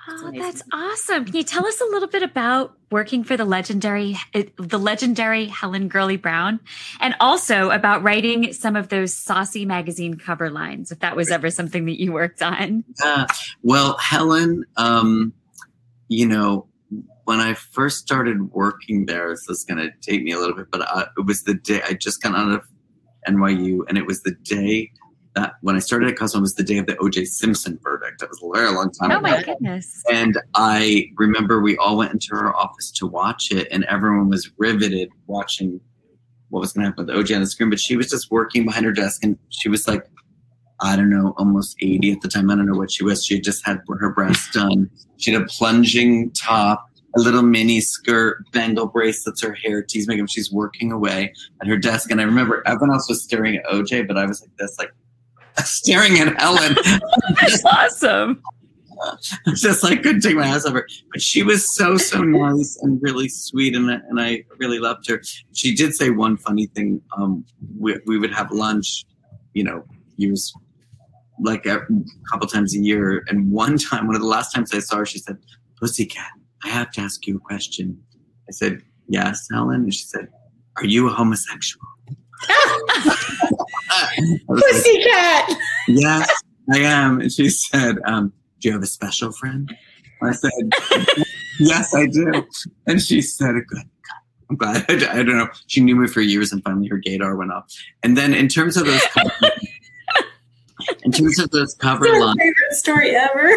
Oh, 0.07 0.31
that's 0.31 0.61
awesome. 0.71 1.25
Can 1.25 1.35
you 1.35 1.43
tell 1.43 1.65
us 1.65 1.81
a 1.81 1.85
little 1.85 2.07
bit 2.07 2.21
about 2.21 2.77
working 2.91 3.23
for 3.23 3.35
the 3.35 3.45
legendary 3.45 4.15
uh, 4.33 4.43
the 4.57 4.77
legendary 4.77 5.45
Helen 5.47 5.87
Gurley 5.87 6.17
Brown 6.17 6.59
and 6.99 7.15
also 7.19 7.71
about 7.71 8.03
writing 8.03 8.53
some 8.53 8.75
of 8.75 8.89
those 8.89 9.13
saucy 9.13 9.65
magazine 9.65 10.15
cover 10.17 10.49
lines 10.49 10.91
if 10.91 10.99
that 10.99 11.15
was 11.15 11.31
ever 11.31 11.49
something 11.49 11.85
that 11.85 11.99
you 11.99 12.11
worked 12.11 12.41
on? 12.41 12.83
Uh, 13.03 13.25
well, 13.63 13.97
Helen, 13.97 14.63
um, 14.77 15.33
you 16.07 16.27
know, 16.27 16.67
when 17.23 17.39
I 17.39 17.55
first 17.55 17.97
started 17.97 18.51
working 18.51 19.07
there, 19.07 19.29
this 19.29 19.49
is 19.49 19.63
going 19.63 19.79
to 19.79 19.89
take 20.01 20.23
me 20.23 20.31
a 20.31 20.39
little 20.39 20.55
bit, 20.55 20.67
but 20.71 20.81
uh, 20.81 21.05
it 21.17 21.25
was 21.25 21.43
the 21.43 21.55
day 21.55 21.81
I 21.83 21.93
just 21.93 22.21
got 22.21 22.35
out 22.35 22.51
of 22.51 22.61
NYU, 23.27 23.79
and 23.89 23.97
it 23.97 24.05
was 24.05 24.21
the 24.21 24.35
day 24.43 24.91
that 25.35 25.53
when 25.61 25.75
I 25.75 25.79
started 25.79 26.09
at 26.09 26.17
Cosmo, 26.17 26.39
it 26.39 26.41
was 26.41 26.55
the 26.55 26.63
day 26.63 26.77
of 26.77 26.85
the 26.85 26.97
O.J. 26.97 27.25
Simpson 27.25 27.77
verdict. 27.83 28.19
That 28.21 28.29
was 28.29 28.41
a 28.41 28.57
very 28.57 28.73
long 28.73 28.89
time 28.91 29.11
Oh 29.11 29.17
ago. 29.19 29.21
my 29.21 29.43
goodness. 29.43 30.01
And 30.11 30.37
I 30.55 31.07
remember 31.17 31.59
we 31.61 31.77
all 31.77 31.97
went 31.97 32.13
into 32.13 32.29
her 32.31 32.55
office 32.55 32.89
to 32.91 33.05
watch 33.05 33.51
it, 33.51 33.67
and 33.71 33.83
everyone 33.85 34.29
was 34.29 34.49
riveted 34.57 35.09
watching 35.27 35.79
what 36.49 36.61
was 36.61 36.71
going 36.73 36.83
to 36.83 36.89
happen 36.89 37.05
with 37.05 37.15
OJ 37.15 37.35
on 37.35 37.41
the 37.41 37.47
screen. 37.47 37.69
But 37.69 37.79
she 37.79 37.97
was 37.97 38.09
just 38.09 38.31
working 38.31 38.65
behind 38.65 38.85
her 38.85 38.93
desk, 38.93 39.23
and 39.23 39.37
she 39.49 39.67
was 39.67 39.87
like, 39.87 40.05
I 40.81 40.95
don't 40.95 41.09
know, 41.09 41.33
almost 41.37 41.75
80 41.81 42.13
at 42.13 42.21
the 42.21 42.27
time. 42.27 42.49
I 42.49 42.55
don't 42.55 42.65
know 42.65 42.77
what 42.77 42.91
she 42.91 43.03
was. 43.03 43.25
She 43.25 43.39
just 43.41 43.65
had 43.65 43.79
her 43.99 44.11
breasts 44.13 44.51
done. 44.51 44.89
She 45.17 45.31
had 45.31 45.41
a 45.41 45.45
plunging 45.45 46.31
top, 46.31 46.85
a 47.17 47.21
little 47.21 47.43
mini 47.43 47.79
skirt, 47.81 48.43
bangle 48.51 48.87
bracelets, 48.87 49.41
her 49.41 49.53
hair, 49.53 49.81
tease 49.81 50.07
makeup. 50.07 50.27
She's 50.29 50.51
working 50.51 50.91
away 50.91 51.33
at 51.61 51.67
her 51.67 51.77
desk. 51.77 52.11
And 52.11 52.19
I 52.19 52.25
remember 52.25 52.61
everyone 52.65 52.91
else 52.91 53.07
was 53.07 53.23
staring 53.23 53.55
at 53.55 53.65
OJ, 53.65 54.05
but 54.07 54.17
I 54.17 54.25
was 54.25 54.41
like 54.41 54.51
this, 54.59 54.77
like 54.77 54.91
staring 55.63 56.19
at 56.19 56.39
Helen. 56.39 56.75
That's 57.41 57.63
awesome. 57.65 58.41
just 59.55 59.83
like 59.83 60.03
couldn't 60.03 60.21
take 60.21 60.35
my 60.35 60.47
eyes 60.47 60.65
off 60.65 60.73
her. 60.73 60.87
But 61.11 61.21
she 61.21 61.43
was 61.43 61.69
so 61.69 61.97
so 61.97 62.21
nice 62.21 62.77
and 62.81 63.01
really 63.01 63.29
sweet, 63.29 63.75
and 63.75 63.89
and 63.89 64.19
I 64.19 64.43
really 64.57 64.79
loved 64.79 65.07
her. 65.09 65.21
She 65.53 65.75
did 65.75 65.95
say 65.95 66.09
one 66.09 66.37
funny 66.37 66.67
thing. 66.67 67.01
Um, 67.17 67.45
we 67.79 67.97
we 68.05 68.17
would 68.17 68.33
have 68.33 68.51
lunch, 68.51 69.05
you 69.53 69.63
know, 69.63 69.83
years 70.17 70.53
like 71.39 71.65
a 71.65 71.85
couple 72.31 72.47
times 72.47 72.75
a 72.75 72.79
year, 72.79 73.23
and 73.27 73.51
one 73.51 73.77
time, 73.77 74.07
one 74.07 74.15
of 74.15 74.21
the 74.21 74.27
last 74.27 74.53
times 74.53 74.73
I 74.73 74.79
saw 74.79 74.97
her, 74.97 75.05
she 75.05 75.19
said, 75.19 75.37
"Pussycat, 75.79 76.31
I 76.63 76.69
have 76.69 76.91
to 76.91 77.01
ask 77.01 77.27
you 77.27 77.37
a 77.37 77.39
question." 77.39 78.01
I 78.47 78.51
said, 78.51 78.81
"Yes, 79.07 79.47
Helen," 79.51 79.83
and 79.83 79.93
she 79.93 80.05
said, 80.05 80.27
"Are 80.77 80.85
you 80.85 81.07
a 81.07 81.11
homosexual?" 81.11 81.85
I 83.95 84.37
like, 84.47 84.63
Pussycat. 84.63 85.57
yes, 85.87 86.29
I 86.73 86.79
am. 86.79 87.21
And 87.21 87.31
she 87.31 87.49
said, 87.49 87.97
um, 88.05 88.33
Do 88.59 88.69
you 88.69 88.73
have 88.73 88.83
a 88.83 88.87
special 88.87 89.31
friend? 89.31 89.75
I 90.21 90.31
said, 90.31 90.51
Yes, 91.59 91.93
I 91.93 92.07
do. 92.07 92.45
And 92.87 93.01
she 93.01 93.21
said, 93.21 93.55
Good. 93.67 93.83
I'm 94.49 94.55
glad. 94.57 94.85
I, 94.89 95.23
don't 95.23 95.37
know. 95.37 95.49
She 95.67 95.81
knew 95.81 95.95
me 95.95 96.07
for 96.07 96.21
years, 96.21 96.51
and 96.51 96.63
finally 96.63 96.87
her 96.87 96.99
gaydar 96.99 97.37
went 97.37 97.51
off. 97.51 97.65
And 98.03 98.15
then, 98.15 98.33
in 98.33 98.47
terms 98.47 98.77
of 98.77 98.85
those, 98.85 99.01
cover, 99.07 99.31
in 101.03 101.11
terms 101.11 101.39
of 101.39 101.49
those 101.51 101.73
cover 101.75 102.07
lines, 102.19 102.37
favorite 102.39 102.73
story 102.73 103.15
ever. 103.15 103.49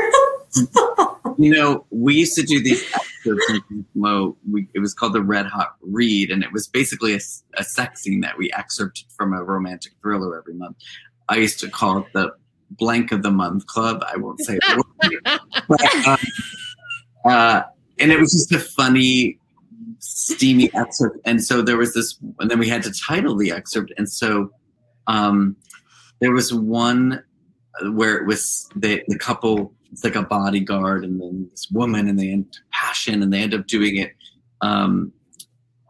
you 1.39 1.53
know, 1.53 1.85
we 1.91 2.15
used 2.15 2.35
to 2.37 2.43
do 2.43 2.63
these 2.63 2.83
excerpts 3.37 3.71
in 3.71 3.85
Mo. 3.95 4.37
We, 4.51 4.69
it 4.75 4.81
was 4.81 4.95
called 4.95 5.13
the 5.13 5.23
Red 5.23 5.47
Hot 5.47 5.77
Read, 5.81 6.31
and 6.31 6.43
it 6.43 6.53
was 6.53 6.67
basically 6.67 7.15
a 7.15 7.65
sex 7.65 8.03
scene 8.03 8.21
that 8.21 8.39
we 8.39 8.53
excerpted 8.53 9.07
from 9.17 9.33
a 9.33 9.43
romantic 9.43 9.93
thriller 10.03 10.39
every 10.39 10.55
month. 10.55 10.77
I 11.29 11.37
used 11.37 11.61
to 11.61 11.71
call 11.71 11.99
it 11.99 12.07
the 12.15 12.33
Blank 12.71 13.13
of 13.13 13.23
the 13.23 13.31
Month 13.31 13.67
Club. 13.67 14.03
I 14.07 14.17
won't 14.17 14.41
say 14.41 14.59
it. 14.63 15.25
but, 15.69 16.07
um, 16.07 16.19
uh, 17.25 17.63
and 17.99 18.13
it 18.13 18.19
was 18.19 18.33
just 18.33 18.53
a 18.53 18.59
funny, 18.59 19.39
steamy 19.99 20.71
excerpt. 20.75 21.19
And 21.25 21.43
so 21.43 21.63
there 21.63 21.77
was 21.77 21.95
this, 21.95 22.19
and 22.41 22.51
then 22.51 22.59
we 22.59 22.69
had 22.69 22.83
to 22.85 22.93
title 22.93 23.37
the 23.37 23.51
excerpt. 23.51 23.93
And 23.97 24.09
so 24.09 24.51
um, 25.07 25.57
there 26.21 26.33
was 26.33 26.53
one 26.53 27.23
where 27.93 28.17
it 28.17 28.27
was 28.27 28.69
the, 28.75 29.03
the 29.09 29.19
couple, 29.19 29.73
it's 29.93 30.05
like 30.05 30.17
a 30.17 30.23
bodyguard 30.23 31.05
and 31.05 31.21
then 31.21 31.49
this 31.51 31.69
woman, 31.71 32.09
and 32.09 32.19
they 32.19 32.31
end 32.31 32.59
passion, 32.73 33.23
and 33.23 33.33
they 33.33 33.41
end 33.41 33.55
up 33.55 33.67
doing 33.67 33.97
it 33.97 34.13
um, 34.61 35.13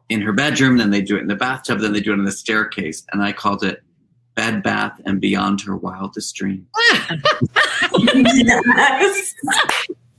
in 0.09 0.21
her 0.21 0.33
bedroom, 0.33 0.79
then 0.79 0.91
they 0.91 1.03
do 1.03 1.17
it 1.17 1.21
in 1.21 1.29
the 1.29 1.37
bathtub, 1.37 1.81
then 1.81 1.93
they 1.93 2.01
do 2.01 2.13
it 2.13 2.19
on 2.19 2.25
the 2.25 2.33
staircase. 2.33 3.05
And 3.13 3.23
I 3.23 3.33
called 3.33 3.63
it 3.63 3.83
Bed 4.35 4.63
Bath 4.63 5.01
and 5.05 5.21
Beyond 5.21 5.61
Her 5.63 5.77
Wildest 5.77 6.35
Dream. 6.35 6.67
yes. 7.99 9.35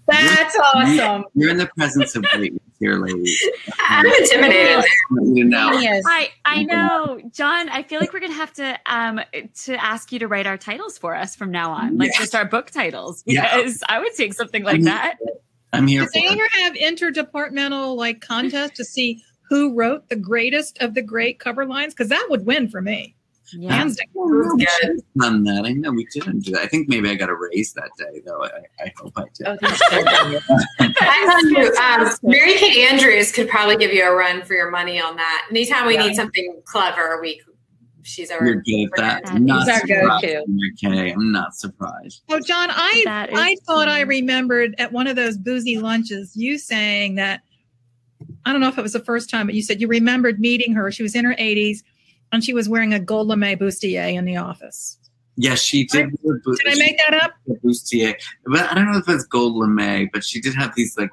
That's 0.09 0.55
awesome. 0.73 1.25
You're 1.35 1.49
in 1.49 1.57
the 1.57 1.67
presence 1.67 2.15
of 2.15 2.23
greatness 2.23 2.61
here, 2.79 2.95
ladies. 2.95 3.43
I'm 3.79 4.05
intimidated. 4.05 4.85
You 5.23 5.43
know. 5.45 5.71
Yes. 5.73 6.03
I 6.07 6.29
I 6.45 6.63
know, 6.63 7.19
John. 7.33 7.69
I 7.69 7.83
feel 7.83 7.99
like 7.99 8.13
we're 8.13 8.19
gonna 8.21 8.33
have 8.33 8.53
to 8.53 8.79
um 8.85 9.19
to 9.65 9.75
ask 9.83 10.11
you 10.11 10.19
to 10.19 10.27
write 10.27 10.47
our 10.47 10.57
titles 10.57 10.97
for 10.97 11.15
us 11.15 11.35
from 11.35 11.51
now 11.51 11.71
on, 11.71 11.97
like 11.97 12.09
Yes. 12.11 12.19
just 12.19 12.35
our 12.35 12.45
book 12.45 12.71
titles, 12.71 13.23
Yeah. 13.25 13.57
because 13.57 13.83
I 13.87 13.99
would 13.99 14.13
take 14.15 14.33
something 14.33 14.63
like 14.63 14.81
Mhm. 14.81 14.85
that. 14.85 15.15
I'm 15.73 15.87
here 15.87 16.01
Did 16.01 16.09
they 16.13 16.27
for 16.27 16.33
ever 16.33 16.49
have 16.63 16.73
interdepartmental 16.73 17.95
like 17.95 18.21
contests 18.21 18.77
to 18.77 18.85
see 18.85 19.23
who 19.49 19.73
wrote 19.75 20.09
the 20.09 20.15
greatest 20.15 20.77
of 20.79 20.93
the 20.93 21.01
great 21.01 21.39
cover 21.39 21.65
lines? 21.65 21.93
Because 21.93 22.09
that 22.09 22.27
would 22.29 22.45
win 22.45 22.69
for 22.69 22.81
me. 22.81 23.15
Yeah. 23.53 23.73
Hands 23.73 23.95
down. 23.95 24.05
We 24.57 24.65
should 24.65 24.89
have 24.89 24.97
done 25.19 25.43
that. 25.45 25.65
I 25.65 25.71
know 25.73 25.91
we 25.91 26.05
didn't 26.13 26.39
do 26.41 26.51
that. 26.51 26.62
I 26.62 26.67
think 26.67 26.89
maybe 26.89 27.09
I 27.09 27.15
got 27.15 27.29
a 27.29 27.35
raise 27.35 27.73
that 27.73 27.89
day, 27.97 28.21
though. 28.25 28.43
I, 28.43 28.49
I 28.83 28.91
hope 28.97 29.13
I 29.17 29.23
did. 29.33 29.47
Oh, 29.47 29.57
that's 29.62 29.89
good. 29.89 30.07
I 31.01 31.49
tell 31.53 31.63
you, 31.63 31.73
um, 32.07 32.15
Mary 32.23 32.53
Kate 32.55 32.89
Andrews 32.91 33.31
could 33.31 33.49
probably 33.49 33.77
give 33.77 33.93
you 33.93 34.03
a 34.07 34.13
run 34.15 34.43
for 34.43 34.53
your 34.53 34.69
money 34.71 34.99
on 35.01 35.15
that. 35.15 35.47
Anytime 35.49 35.88
we 35.88 35.95
Yeah. 35.95 36.07
need 36.07 36.15
something 36.15 36.62
clever, 36.65 37.19
we 37.21 37.41
she's 38.03 38.31
our. 38.31 38.43
You're 38.45 38.62
good 38.62 38.83
at 38.85 38.89
that. 38.97 39.25
That 39.25 39.33
I'm 39.33 39.45
not 39.45 39.67
our 39.69 39.79
surprised. 39.79 40.21
go-to. 40.23 40.45
Okay, 40.88 41.12
I'm 41.12 41.31
not 41.31 41.55
surprised. 41.55 42.23
Oh, 42.29 42.39
John, 42.39 42.69
I 42.71 43.03
I 43.07 43.55
thought 43.65 43.88
I 43.88 44.01
remembered 44.01 44.75
at 44.77 44.91
one 44.91 45.07
of 45.07 45.15
those 45.15 45.38
boozy 45.38 45.77
lunches 45.77 46.35
you 46.35 46.57
saying 46.57 47.15
that 47.15 47.41
I 48.45 48.51
don't 48.51 48.62
know 48.62 48.67
if 48.69 48.77
it 48.77 48.81
was 48.81 48.93
the 48.93 48.99
first 49.03 49.29
time, 49.29 49.45
but 49.47 49.55
you 49.55 49.62
said 49.62 49.81
you 49.81 49.88
remembered 49.88 50.39
meeting 50.39 50.73
her. 50.73 50.91
She 50.91 51.03
was 51.03 51.15
in 51.15 51.25
her 51.25 51.35
80s 51.35 51.79
and 52.31 52.43
she 52.43 52.53
was 52.53 52.67
wearing 52.69 52.93
a 52.93 52.99
gold 52.99 53.27
lame 53.27 53.57
bustier 53.57 54.13
in 54.13 54.25
the 54.25 54.37
office. 54.37 54.97
Yes, 55.35 55.61
she 55.61 55.85
did. 55.85 56.09
wear 56.21 56.41
bo- 56.43 56.53
Did 56.55 56.67
I 56.67 56.75
make 56.75 56.97
that 56.97 57.23
up? 57.23 57.31
she 57.47 57.53
bustier. 57.67 58.15
But 58.45 58.71
I 58.71 58.73
don't 58.75 58.91
know 58.91 58.97
if 58.99 59.07
it's 59.07 59.23
gold 59.25 59.55
lame, 59.55 60.09
but 60.11 60.23
she 60.23 60.41
did 60.41 60.53
have 60.55 60.73
these 60.75 60.97
like 60.97 61.09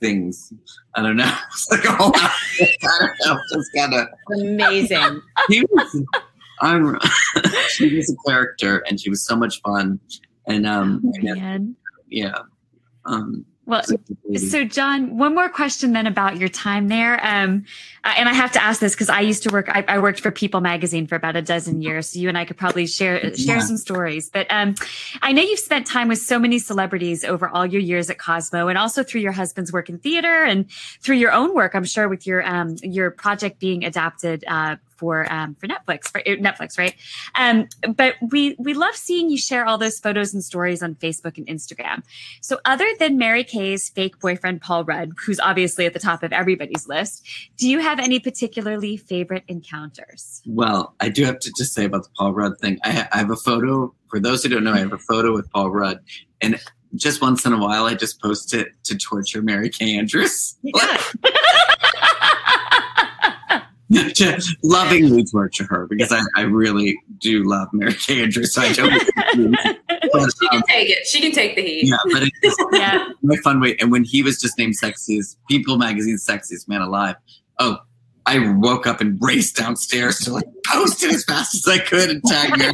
things. 0.00 0.52
I 0.96 1.02
don't 1.02 1.16
know. 1.16 1.32
It's 1.52 1.70
like 1.70 1.84
a 1.84 1.92
whole. 1.96 2.12
I 2.14 2.30
don't 3.00 3.12
know. 3.26 3.40
Just 3.52 3.70
kind 3.76 3.94
of. 3.94 4.08
Amazing. 4.32 5.22
He 5.48 5.62
was. 5.70 6.02
I'm. 6.60 6.98
she 7.70 7.94
was 7.96 8.10
a 8.10 8.30
character, 8.30 8.78
and 8.88 9.00
she 9.00 9.10
was 9.10 9.24
so 9.26 9.36
much 9.36 9.60
fun. 9.62 9.98
And 10.46 10.66
um, 10.66 11.00
yeah, 11.20 11.58
yeah. 12.08 12.38
Um, 13.06 13.44
Well, 13.66 13.82
So, 14.36 14.64
John, 14.64 15.16
one 15.16 15.34
more 15.34 15.48
question 15.48 15.92
then 15.92 16.06
about 16.06 16.36
your 16.36 16.48
time 16.50 16.88
there. 16.88 17.14
Um, 17.24 17.64
and 18.04 18.28
I 18.28 18.34
have 18.34 18.52
to 18.52 18.62
ask 18.62 18.80
this 18.80 18.94
because 18.94 19.08
I 19.08 19.20
used 19.20 19.42
to 19.44 19.50
work. 19.50 19.68
I, 19.70 19.84
I 19.88 19.98
worked 19.98 20.20
for 20.20 20.30
People 20.30 20.60
Magazine 20.60 21.06
for 21.06 21.14
about 21.14 21.36
a 21.36 21.40
dozen 21.42 21.80
years. 21.80 22.08
So 22.10 22.18
you 22.18 22.28
and 22.28 22.36
I 22.36 22.44
could 22.44 22.58
probably 22.58 22.86
share 22.86 23.20
share 23.36 23.56
Yeah. 23.56 23.60
some 23.60 23.78
stories. 23.78 24.28
But 24.28 24.46
um, 24.50 24.74
I 25.22 25.32
know 25.32 25.40
you've 25.42 25.60
spent 25.60 25.86
time 25.86 26.08
with 26.08 26.18
so 26.18 26.38
many 26.38 26.58
celebrities 26.58 27.24
over 27.24 27.48
all 27.48 27.64
your 27.64 27.80
years 27.80 28.10
at 28.10 28.18
Cosmo, 28.18 28.68
and 28.68 28.76
also 28.76 29.02
through 29.02 29.22
your 29.22 29.32
husband's 29.32 29.72
work 29.72 29.88
in 29.88 29.98
theater 29.98 30.44
and 30.44 30.70
through 31.00 31.16
your 31.16 31.32
own 31.32 31.54
work. 31.54 31.74
I'm 31.74 31.84
sure 31.84 32.08
with 32.08 32.26
your 32.26 32.46
um, 32.46 32.76
your 32.82 33.10
project 33.10 33.60
being 33.60 33.84
adapted 33.84 34.44
uh, 34.46 34.76
for 35.04 35.30
um, 35.30 35.54
for 35.56 35.66
Netflix 35.66 36.08
for 36.08 36.20
uh, 36.20 36.36
Netflix, 36.48 36.78
right? 36.78 36.94
Um, 37.34 37.68
but 37.94 38.14
we 38.30 38.56
we 38.58 38.72
love 38.72 38.96
seeing 38.96 39.28
you 39.28 39.36
share 39.36 39.66
all 39.66 39.76
those 39.76 39.98
photos 40.00 40.32
and 40.32 40.42
stories 40.42 40.82
on 40.82 40.94
Facebook 40.94 41.36
and 41.36 41.46
Instagram. 41.46 42.02
So, 42.40 42.58
other 42.64 42.86
than 42.98 43.18
Mary 43.18 43.44
Kay's 43.44 43.90
fake 43.90 44.18
boyfriend, 44.18 44.62
Paul 44.62 44.84
Rudd, 44.84 45.12
who's 45.26 45.38
obviously 45.40 45.84
at 45.84 45.92
the 45.92 45.98
top 45.98 46.22
of 46.22 46.32
everybody's 46.32 46.88
list, 46.88 47.26
do 47.58 47.68
you 47.68 47.80
have 47.80 47.98
any 48.00 48.18
particularly 48.18 48.96
favorite 48.96 49.44
encounters? 49.46 50.40
Well, 50.46 50.94
I 51.00 51.10
do 51.10 51.24
have 51.24 51.38
to 51.40 51.52
just 51.56 51.74
say 51.74 51.84
about 51.84 52.04
the 52.04 52.10
Paul 52.16 52.32
Rudd 52.32 52.58
thing. 52.58 52.78
I, 52.82 53.06
I 53.12 53.18
have 53.18 53.30
a 53.30 53.36
photo. 53.36 53.94
For 54.08 54.20
those 54.20 54.42
who 54.42 54.48
don't 54.48 54.64
know, 54.64 54.72
I 54.72 54.78
have 54.78 54.94
a 54.94 54.98
photo 54.98 55.34
with 55.34 55.50
Paul 55.50 55.70
Rudd, 55.70 56.00
and 56.40 56.58
just 56.94 57.20
once 57.20 57.44
in 57.44 57.52
a 57.52 57.58
while, 57.58 57.84
I 57.84 57.94
just 57.94 58.22
post 58.22 58.54
it 58.54 58.68
to 58.84 58.96
torture 58.96 59.42
Mary 59.42 59.68
Kay 59.68 59.98
Andrews. 59.98 60.56
Yeah. 60.62 61.02
to 64.14 64.56
lovingly 64.62 65.24
torture 65.24 65.64
her 65.68 65.86
because 65.86 66.12
I, 66.12 66.20
I 66.36 66.42
really 66.42 66.98
do 67.18 67.44
love 67.44 67.68
Mary 67.72 67.94
Kay 67.94 68.22
Andrews. 68.22 68.54
So 68.54 68.62
I 68.62 68.72
don't. 68.72 68.90
but, 70.12 70.30
she 70.30 70.48
can 70.48 70.58
um, 70.58 70.62
take 70.68 70.90
it. 70.90 71.06
She 71.06 71.20
can 71.20 71.32
take 71.32 71.56
the 71.56 71.62
heat. 71.62 71.88
yeah, 71.88 71.96
but 72.12 72.22
it's 72.42 72.56
yeah. 72.72 73.08
my 73.22 73.36
fun 73.36 73.60
way. 73.60 73.76
And 73.80 73.90
when 73.90 74.04
he 74.04 74.22
was 74.22 74.40
just 74.40 74.58
named 74.58 74.74
sexiest, 74.80 75.36
People 75.48 75.76
Magazine's 75.76 76.26
sexiest 76.26 76.68
man 76.68 76.80
alive. 76.80 77.16
Oh, 77.58 77.78
I 78.26 78.54
woke 78.56 78.86
up 78.86 79.00
and 79.00 79.18
raced 79.20 79.56
downstairs 79.56 80.18
to 80.20 80.32
like 80.32 80.46
post 80.66 81.02
it 81.02 81.12
as 81.12 81.24
fast 81.24 81.54
as 81.54 81.68
I 81.68 81.78
could 81.78 82.10
and 82.10 82.22
tag 82.24 82.60
her. 82.60 82.72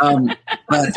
um, 0.00 0.34
but 0.68 0.96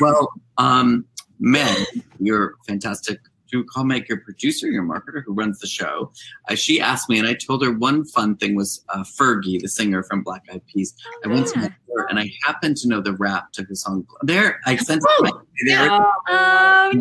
well, 0.00 0.32
um, 0.56 1.04
Meg, 1.38 1.86
you're 2.18 2.54
fantastic. 2.66 3.20
Do 3.54 3.62
call 3.62 3.84
Meg 3.84 4.08
your 4.08 4.18
producer, 4.18 4.66
your 4.66 4.82
marketer 4.82 5.22
who 5.24 5.32
runs 5.32 5.60
the 5.60 5.68
show. 5.68 6.10
Uh, 6.48 6.56
she 6.56 6.80
asked 6.80 7.08
me, 7.08 7.20
and 7.20 7.28
I 7.28 7.34
told 7.34 7.62
her 7.62 7.70
one 7.70 8.04
fun 8.04 8.34
thing 8.36 8.56
was 8.56 8.84
uh, 8.88 9.04
Fergie, 9.04 9.60
the 9.60 9.68
singer 9.68 10.02
from 10.02 10.24
Black 10.24 10.42
Eyed 10.52 10.66
Peas. 10.66 10.92
I 11.24 11.28
went 11.28 11.46
to 11.46 11.52
yeah. 11.54 11.60
met 11.62 11.72
her, 11.96 12.06
and 12.08 12.18
I 12.18 12.32
happened 12.44 12.76
to 12.78 12.88
know 12.88 13.00
the 13.00 13.12
rap 13.12 13.52
to 13.52 13.62
her 13.62 13.74
song. 13.76 14.08
There, 14.22 14.58
I 14.66 14.74
sent 14.74 15.02
it. 15.04 15.26
to 15.28 15.42
there, 15.66 15.88
Oh, 15.88 16.12
Oh, 16.26 16.32
I 16.32 16.92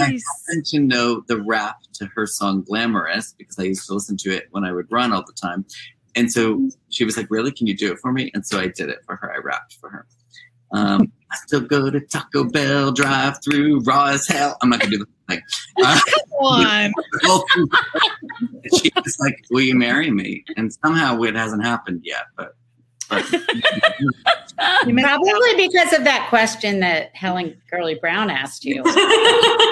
nice. 0.00 0.24
happen 0.48 0.64
to 0.64 0.80
know 0.80 1.22
the 1.28 1.40
rap 1.40 1.76
to 1.92 2.06
her 2.06 2.26
song 2.26 2.62
Glamorous 2.62 3.32
because 3.38 3.56
I 3.56 3.62
used 3.62 3.86
to 3.86 3.94
listen 3.94 4.16
to 4.16 4.30
it 4.34 4.48
when 4.50 4.64
I 4.64 4.72
would 4.72 4.90
run 4.90 5.12
all 5.12 5.24
the 5.24 5.32
time. 5.32 5.64
And 6.16 6.32
so 6.32 6.68
she 6.88 7.04
was 7.04 7.16
like, 7.16 7.28
Really? 7.30 7.52
Can 7.52 7.68
you 7.68 7.76
do 7.76 7.92
it 7.92 8.00
for 8.00 8.10
me? 8.12 8.32
And 8.34 8.44
so 8.44 8.58
I 8.58 8.66
did 8.66 8.88
it 8.88 8.98
for 9.06 9.14
her. 9.14 9.32
I 9.32 9.38
rapped 9.38 9.74
for 9.74 9.90
her. 9.90 10.08
Um, 10.74 11.12
I 11.30 11.36
still 11.46 11.60
go 11.60 11.88
to 11.88 12.00
Taco 12.00 12.44
Bell 12.44 12.92
drive 12.92 13.42
through 13.42 13.80
raw 13.80 14.06
as 14.06 14.26
hell. 14.26 14.56
I'm 14.60 14.70
not 14.70 14.80
going 14.80 14.90
to 14.92 14.98
do 14.98 15.04
the 15.04 15.34
thing. 15.34 15.42
Uh, 15.82 16.00
Come 16.10 16.38
on. 16.40 16.92
she 18.78 18.90
was 18.96 19.16
like, 19.20 19.36
Will 19.50 19.62
you 19.62 19.76
marry 19.76 20.10
me? 20.10 20.44
And 20.56 20.72
somehow 20.72 21.22
it 21.22 21.36
hasn't 21.36 21.64
happened 21.64 22.02
yet. 22.04 22.24
But, 22.36 22.54
but 23.08 23.24
You 24.86 24.94
missed 24.94 25.08
out. 25.08 25.20
Probably 25.22 25.68
because 25.68 25.92
of 25.92 26.04
that 26.04 26.26
question 26.28 26.80
that 26.80 27.14
Helen 27.14 27.56
Gurley 27.70 27.96
Brown 27.96 28.30
asked 28.30 28.64
you. 28.64 28.82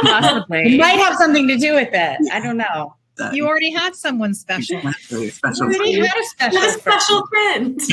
Possibly. 0.02 0.74
It 0.74 0.80
might 0.80 0.98
have 0.98 1.16
something 1.16 1.48
to 1.48 1.56
do 1.56 1.74
with 1.74 1.90
it. 1.92 2.32
I 2.32 2.40
don't 2.40 2.56
know. 2.56 2.94
That, 3.18 3.34
You 3.34 3.46
already 3.46 3.70
had 3.70 3.94
someone 3.94 4.34
special. 4.34 4.80
really 5.10 5.30
special. 5.30 5.64
Already 5.66 5.94
had 5.94 6.06
a 6.06 6.08
what 6.08 6.26
special, 6.26 6.58
a 6.62 6.72
special 6.72 7.26
friend. 7.26 7.80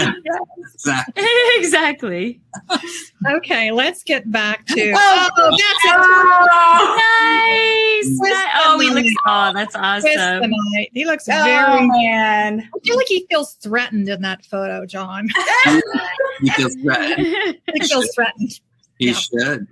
Exactly. 0.80 1.14
exactly. 1.58 2.42
Okay, 3.36 3.72
let's 3.72 4.02
get 4.04 4.32
back 4.32 4.66
to. 4.68 4.92
Oh, 4.96 4.98
Oh, 4.98 5.30
oh 5.38 5.52
that's 5.52 5.86
it. 5.86 5.94
Oh, 5.94 6.96
Nice. 6.98 8.18
Where's 8.20 8.38
Ni- 8.38 8.52
Oh, 8.66 8.80
he 8.80 8.90
looks. 8.90 9.10
Oh, 9.26 9.52
that's 9.54 9.76
awesome. 9.76 10.54
He 10.94 11.06
looks 11.06 11.28
Oh, 11.28 11.44
very. 11.44 11.88
man. 11.88 12.70
I 12.74 12.80
feel 12.86 12.96
like 12.96 13.08
he 13.08 13.26
feels 13.30 13.56
threatened 13.56 14.08
in 14.08 14.22
that 14.22 14.46
photo, 14.46 14.86
John. 14.86 15.28
He 16.42 16.50
feels 16.52 16.76
threatened. 16.76 17.58
he 17.74 17.80
feels 17.82 18.10
threatened. 18.16 18.60
He 18.98 19.08
Yeah. 19.08 19.14
should. 19.14 19.68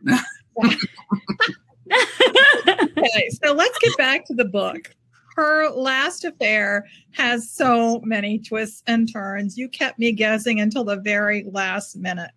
Okay, 1.90 3.30
so 3.42 3.54
let's 3.54 3.78
get 3.80 3.96
back 3.98 4.26
to 4.26 4.34
the 4.34 4.44
book. 4.46 4.94
Her 5.38 5.70
last 5.70 6.26
affair 6.26 6.88
has 7.12 7.50
so 7.50 8.02
many 8.04 8.40
twists 8.40 8.82
and 8.88 9.12
turns. 9.12 9.56
You 9.56 9.70
kept 9.70 10.00
me 10.00 10.12
guessing 10.12 10.60
until 10.60 10.84
the 10.84 10.98
very 10.98 11.46
last 11.52 11.96
minute. 11.96 12.32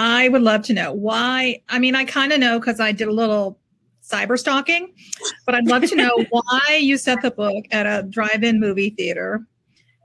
I 0.00 0.28
would 0.28 0.42
love 0.42 0.62
to 0.62 0.72
know 0.74 0.92
why. 0.92 1.62
I 1.68 1.78
mean, 1.78 1.94
I 1.94 2.04
kind 2.04 2.32
of 2.32 2.40
know 2.40 2.58
because 2.58 2.80
I 2.80 2.90
did 2.90 3.06
a 3.06 3.12
little 3.12 3.58
cyber 4.04 4.36
stalking, 4.36 4.92
but 5.46 5.54
I'd 5.54 5.68
love 5.68 5.84
to 5.84 5.94
know 5.94 6.24
why 6.30 6.78
you 6.80 6.98
set 6.98 7.22
the 7.22 7.30
book 7.30 7.64
at 7.70 7.86
a 7.86 8.02
drive 8.08 8.42
in 8.42 8.58
movie 8.58 8.90
theater 8.90 9.46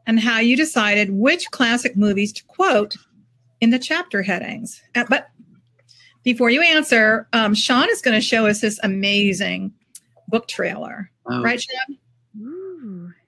and 0.05 0.19
how 0.19 0.39
you 0.39 0.55
decided 0.55 1.09
which 1.11 1.49
classic 1.49 1.97
movies 1.97 2.31
to 2.33 2.43
quote 2.45 2.95
in 3.59 3.71
the 3.71 3.79
chapter 3.79 4.21
headings. 4.21 4.79
Uh, 4.93 5.05
but 5.09 5.29
before 6.23 6.51
you 6.51 6.61
answer, 6.61 7.27
um, 7.33 7.55
Sean 7.55 7.89
is 7.89 8.01
going 8.01 8.15
to 8.15 8.21
show 8.21 8.45
us 8.45 8.61
this 8.61 8.79
amazing 8.83 9.73
book 10.27 10.47
trailer. 10.47 11.09
Oh. 11.25 11.41
Right, 11.41 11.59
Sean? 11.59 11.97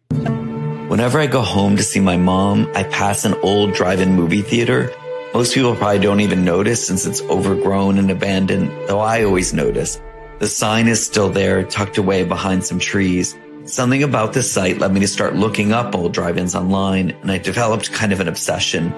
Whenever 0.09 1.19
I 1.19 1.27
go 1.27 1.41
home 1.41 1.75
to 1.77 1.83
see 1.83 1.99
my 1.99 2.15
mom, 2.15 2.71
I 2.73 2.83
pass 2.83 3.25
an 3.25 3.33
old 3.41 3.73
drive-in 3.73 4.13
movie 4.13 4.43
theater. 4.43 4.93
Most 5.33 5.53
people 5.53 5.75
probably 5.75 5.99
don't 5.99 6.21
even 6.21 6.45
notice 6.45 6.87
since 6.87 7.05
it's 7.05 7.21
overgrown 7.23 7.97
and 7.97 8.09
abandoned, 8.09 8.71
though 8.87 8.99
I 8.99 9.23
always 9.23 9.53
notice. 9.53 9.99
The 10.39 10.47
sign 10.47 10.87
is 10.87 11.05
still 11.05 11.29
there, 11.29 11.63
tucked 11.63 11.97
away 11.97 12.23
behind 12.23 12.63
some 12.63 12.79
trees. 12.79 13.35
Something 13.65 14.03
about 14.03 14.33
this 14.33 14.49
site 14.49 14.77
led 14.77 14.93
me 14.93 14.99
to 14.99 15.07
start 15.07 15.35
looking 15.35 15.73
up 15.73 15.95
old 15.95 16.13
drive-ins 16.13 16.55
online, 16.55 17.11
and 17.21 17.31
I 17.31 17.39
developed 17.39 17.91
kind 17.91 18.13
of 18.13 18.19
an 18.19 18.27
obsession 18.27 18.93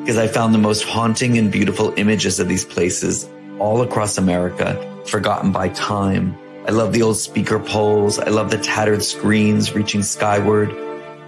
because 0.00 0.18
I 0.18 0.28
found 0.28 0.54
the 0.54 0.58
most 0.58 0.84
haunting 0.84 1.38
and 1.38 1.50
beautiful 1.50 1.94
images 1.96 2.38
of 2.38 2.46
these 2.46 2.64
places 2.64 3.28
all 3.58 3.80
across 3.80 4.18
America, 4.18 5.02
forgotten 5.06 5.50
by 5.50 5.70
time. 5.70 6.36
I 6.66 6.70
love 6.70 6.94
the 6.94 7.02
old 7.02 7.18
speaker 7.18 7.58
poles. 7.58 8.18
I 8.18 8.30
love 8.30 8.50
the 8.50 8.56
tattered 8.56 9.02
screens 9.02 9.74
reaching 9.74 10.02
skyward. 10.02 10.70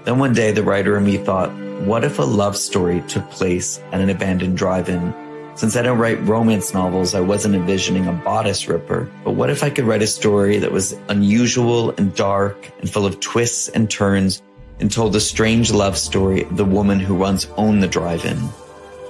Then 0.05 0.19
one 0.19 0.33
day, 0.33 0.51
the 0.51 0.63
writer 0.63 0.97
in 0.97 1.05
me 1.05 1.19
thought, 1.19 1.53
what 1.85 2.05
if 2.05 2.19
a 2.19 2.23
love 2.23 2.57
story 2.57 3.03
took 3.03 3.29
place 3.31 3.79
at 3.93 4.01
an 4.01 4.09
abandoned 4.09 4.57
drive-in? 4.57 5.15
Since 5.55 5.77
I 5.77 5.83
don't 5.83 5.99
write 5.99 6.23
romance 6.23 6.73
novels, 6.73 7.15
I 7.15 7.21
wasn't 7.21 7.55
envisioning 7.55 8.07
a 8.07 8.13
bodice 8.13 8.67
ripper. 8.67 9.11
But 9.25 9.33
what 9.33 9.51
if 9.51 9.63
I 9.63 9.69
could 9.69 9.85
write 9.85 10.01
a 10.01 10.07
story 10.07 10.59
that 10.59 10.73
was 10.73 10.97
unusual 11.09 11.91
and 11.99 12.15
dark 12.15 12.71
and 12.81 12.89
full 12.89 13.05
of 13.05 13.21
twists 13.21 13.69
and 13.69 13.91
turns 13.91 14.43
and 14.81 14.91
told 14.91 15.13
the 15.13 15.21
strange 15.21 15.71
love 15.71 15.99
story 15.99 16.45
of 16.45 16.57
the 16.57 16.65
woman 16.65 16.99
who 16.99 17.15
once 17.15 17.47
owned 17.59 17.83
the 17.83 17.89
drive-in? 17.89 18.39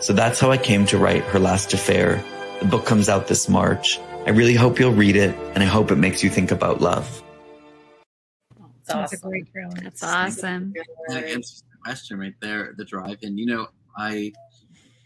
So 0.00 0.12
that's 0.12 0.40
how 0.40 0.50
I 0.50 0.58
came 0.58 0.86
to 0.86 0.98
write 0.98 1.22
Her 1.22 1.38
Last 1.38 1.72
Affair. 1.72 2.22
The 2.58 2.66
book 2.66 2.84
comes 2.84 3.08
out 3.08 3.28
this 3.28 3.48
March. 3.48 4.00
I 4.26 4.30
really 4.30 4.54
hope 4.54 4.80
you'll 4.80 4.92
read 4.92 5.14
it, 5.14 5.32
and 5.54 5.62
I 5.62 5.66
hope 5.66 5.92
it 5.92 5.96
makes 5.96 6.24
you 6.24 6.28
think 6.28 6.50
about 6.50 6.80
love. 6.80 7.22
That's, 8.84 9.14
awesome. 9.14 9.28
a 9.28 9.30
great 9.30 9.52
trailer. 9.52 9.76
That's 9.80 10.02
awesome. 10.02 10.74
That 11.06 11.26
answers 11.26 11.62
the 11.70 11.78
question 11.84 12.18
right 12.18 12.34
there. 12.42 12.74
The 12.76 12.84
drive-in. 12.84 13.38
You 13.38 13.46
know, 13.46 13.68
I 13.96 14.32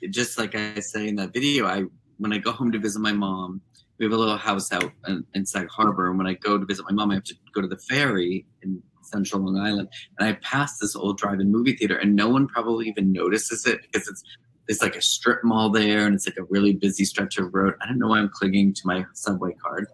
just 0.08 0.38
like 0.38 0.54
I 0.54 0.80
say 0.80 1.06
in 1.06 1.16
that 1.16 1.34
video. 1.34 1.66
I 1.66 1.84
when 2.16 2.32
I 2.32 2.38
go 2.38 2.50
home 2.50 2.72
to 2.72 2.78
visit 2.78 3.00
my 3.00 3.12
mom, 3.12 3.60
we 3.98 4.06
have 4.06 4.12
a 4.14 4.16
little 4.16 4.38
house 4.38 4.72
out 4.72 4.90
in, 5.06 5.22
in 5.34 5.44
Sag 5.44 5.68
Harbor, 5.68 6.08
and 6.08 6.16
when 6.16 6.26
I 6.26 6.32
go 6.32 6.56
to 6.56 6.64
visit 6.64 6.86
my 6.88 6.92
mom, 6.92 7.10
I 7.10 7.14
have 7.16 7.24
to 7.24 7.34
go 7.54 7.60
to 7.60 7.68
the 7.68 7.78
ferry 7.90 8.46
in 8.62 8.82
Central 9.02 9.42
Long 9.42 9.58
Island, 9.58 9.88
and 10.18 10.30
I 10.30 10.32
pass 10.40 10.78
this 10.78 10.96
old 10.96 11.18
drive-in 11.18 11.52
movie 11.52 11.76
theater, 11.76 11.96
and 11.98 12.16
no 12.16 12.30
one 12.30 12.48
probably 12.48 12.88
even 12.88 13.12
notices 13.12 13.66
it 13.66 13.82
because 13.82 14.08
it's 14.08 14.22
there's 14.66 14.82
like 14.82 14.96
a 14.96 15.02
strip 15.02 15.42
mall 15.42 15.70
there 15.70 16.06
and 16.06 16.14
it's 16.14 16.26
like 16.26 16.36
a 16.36 16.44
really 16.44 16.72
busy 16.72 17.04
stretch 17.04 17.38
of 17.38 17.52
road. 17.52 17.74
I 17.80 17.86
don't 17.86 17.98
know 17.98 18.08
why 18.08 18.18
I'm 18.18 18.28
clinging 18.28 18.74
to 18.74 18.82
my 18.84 19.04
subway 19.14 19.54
card 19.54 19.88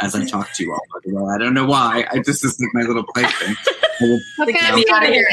as 0.00 0.14
I 0.14 0.24
talk 0.24 0.52
to 0.54 0.64
you 0.64 0.72
all. 0.72 0.80
By 0.92 1.00
the 1.04 1.14
way, 1.14 1.34
I 1.34 1.38
don't 1.38 1.54
know 1.54 1.66
why. 1.66 2.06
I 2.10 2.16
just 2.16 2.42
this 2.42 2.44
is 2.44 2.60
like 2.60 2.70
my 2.74 2.82
little 2.82 3.04
plaything. 3.14 3.56
okay, 4.40 4.58
out 4.90 5.04
of 5.04 5.10
here. 5.10 5.28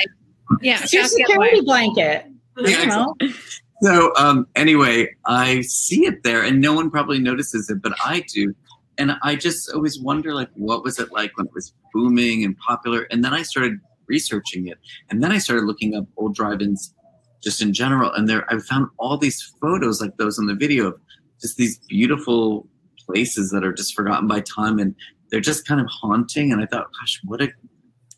Yeah, 0.62 0.80
it's 0.82 0.93
your 0.93 1.06
security 1.06 1.62
blanket. 1.62 2.28
Yeah, 2.58 3.08
so 3.82 4.13
um, 4.15 4.48
anyway, 4.56 5.13
I 5.26 5.62
see 5.62 6.06
it 6.06 6.24
there, 6.24 6.43
and 6.43 6.62
no 6.62 6.74
one 6.74 6.89
probably 6.89 7.19
notices 7.19 7.69
it, 7.69 7.82
but 7.82 7.93
I 8.04 8.24
do. 8.34 8.56
And 8.98 9.17
I 9.24 9.36
just 9.36 9.72
always 9.74 10.00
wonder, 10.00 10.34
like, 10.34 10.50
what 10.54 10.84
was 10.84 11.00
it 11.00 11.12
like 11.12 11.36
when 11.36 11.48
it 11.48 11.54
was 11.54 11.74
booming 11.93 12.43
and 12.43 12.58
popular? 12.60 13.08
And 13.12 13.26
then 13.26 13.34
I 13.34 13.41
started 13.41 13.80
researching 14.08 14.67
it, 14.67 14.78
and 15.10 15.24
then 15.24 15.32
I 15.32 15.38
started 15.38 15.65
looking 15.65 15.96
up 15.96 16.06
old 16.15 16.36
drive-ins 16.36 16.93
just 17.43 17.62
in 17.62 17.73
general. 17.73 18.12
And 18.13 18.27
there, 18.27 18.51
I 18.51 18.60
found 18.60 18.88
all 18.97 19.17
these 19.17 19.41
photos 19.62 20.01
like 20.01 20.17
those 20.17 20.39
in 20.39 20.47
the 20.47 20.56
video 20.56 20.88
of 20.88 20.99
just 21.41 21.58
these 21.58 21.77
beautiful 21.89 22.67
places 23.06 23.51
that 23.51 23.63
are 23.63 23.73
just 23.73 23.93
forgotten 23.93 24.27
by 24.27 24.39
time, 24.41 24.79
and 24.79 24.95
they're 25.29 25.41
just 25.41 25.67
kind 25.67 25.82
of 25.82 25.88
haunting. 25.88 26.51
And 26.51 26.62
I 26.62 26.65
thought, 26.65 26.88
gosh, 26.99 27.19
what 27.25 27.41
a 27.41 27.49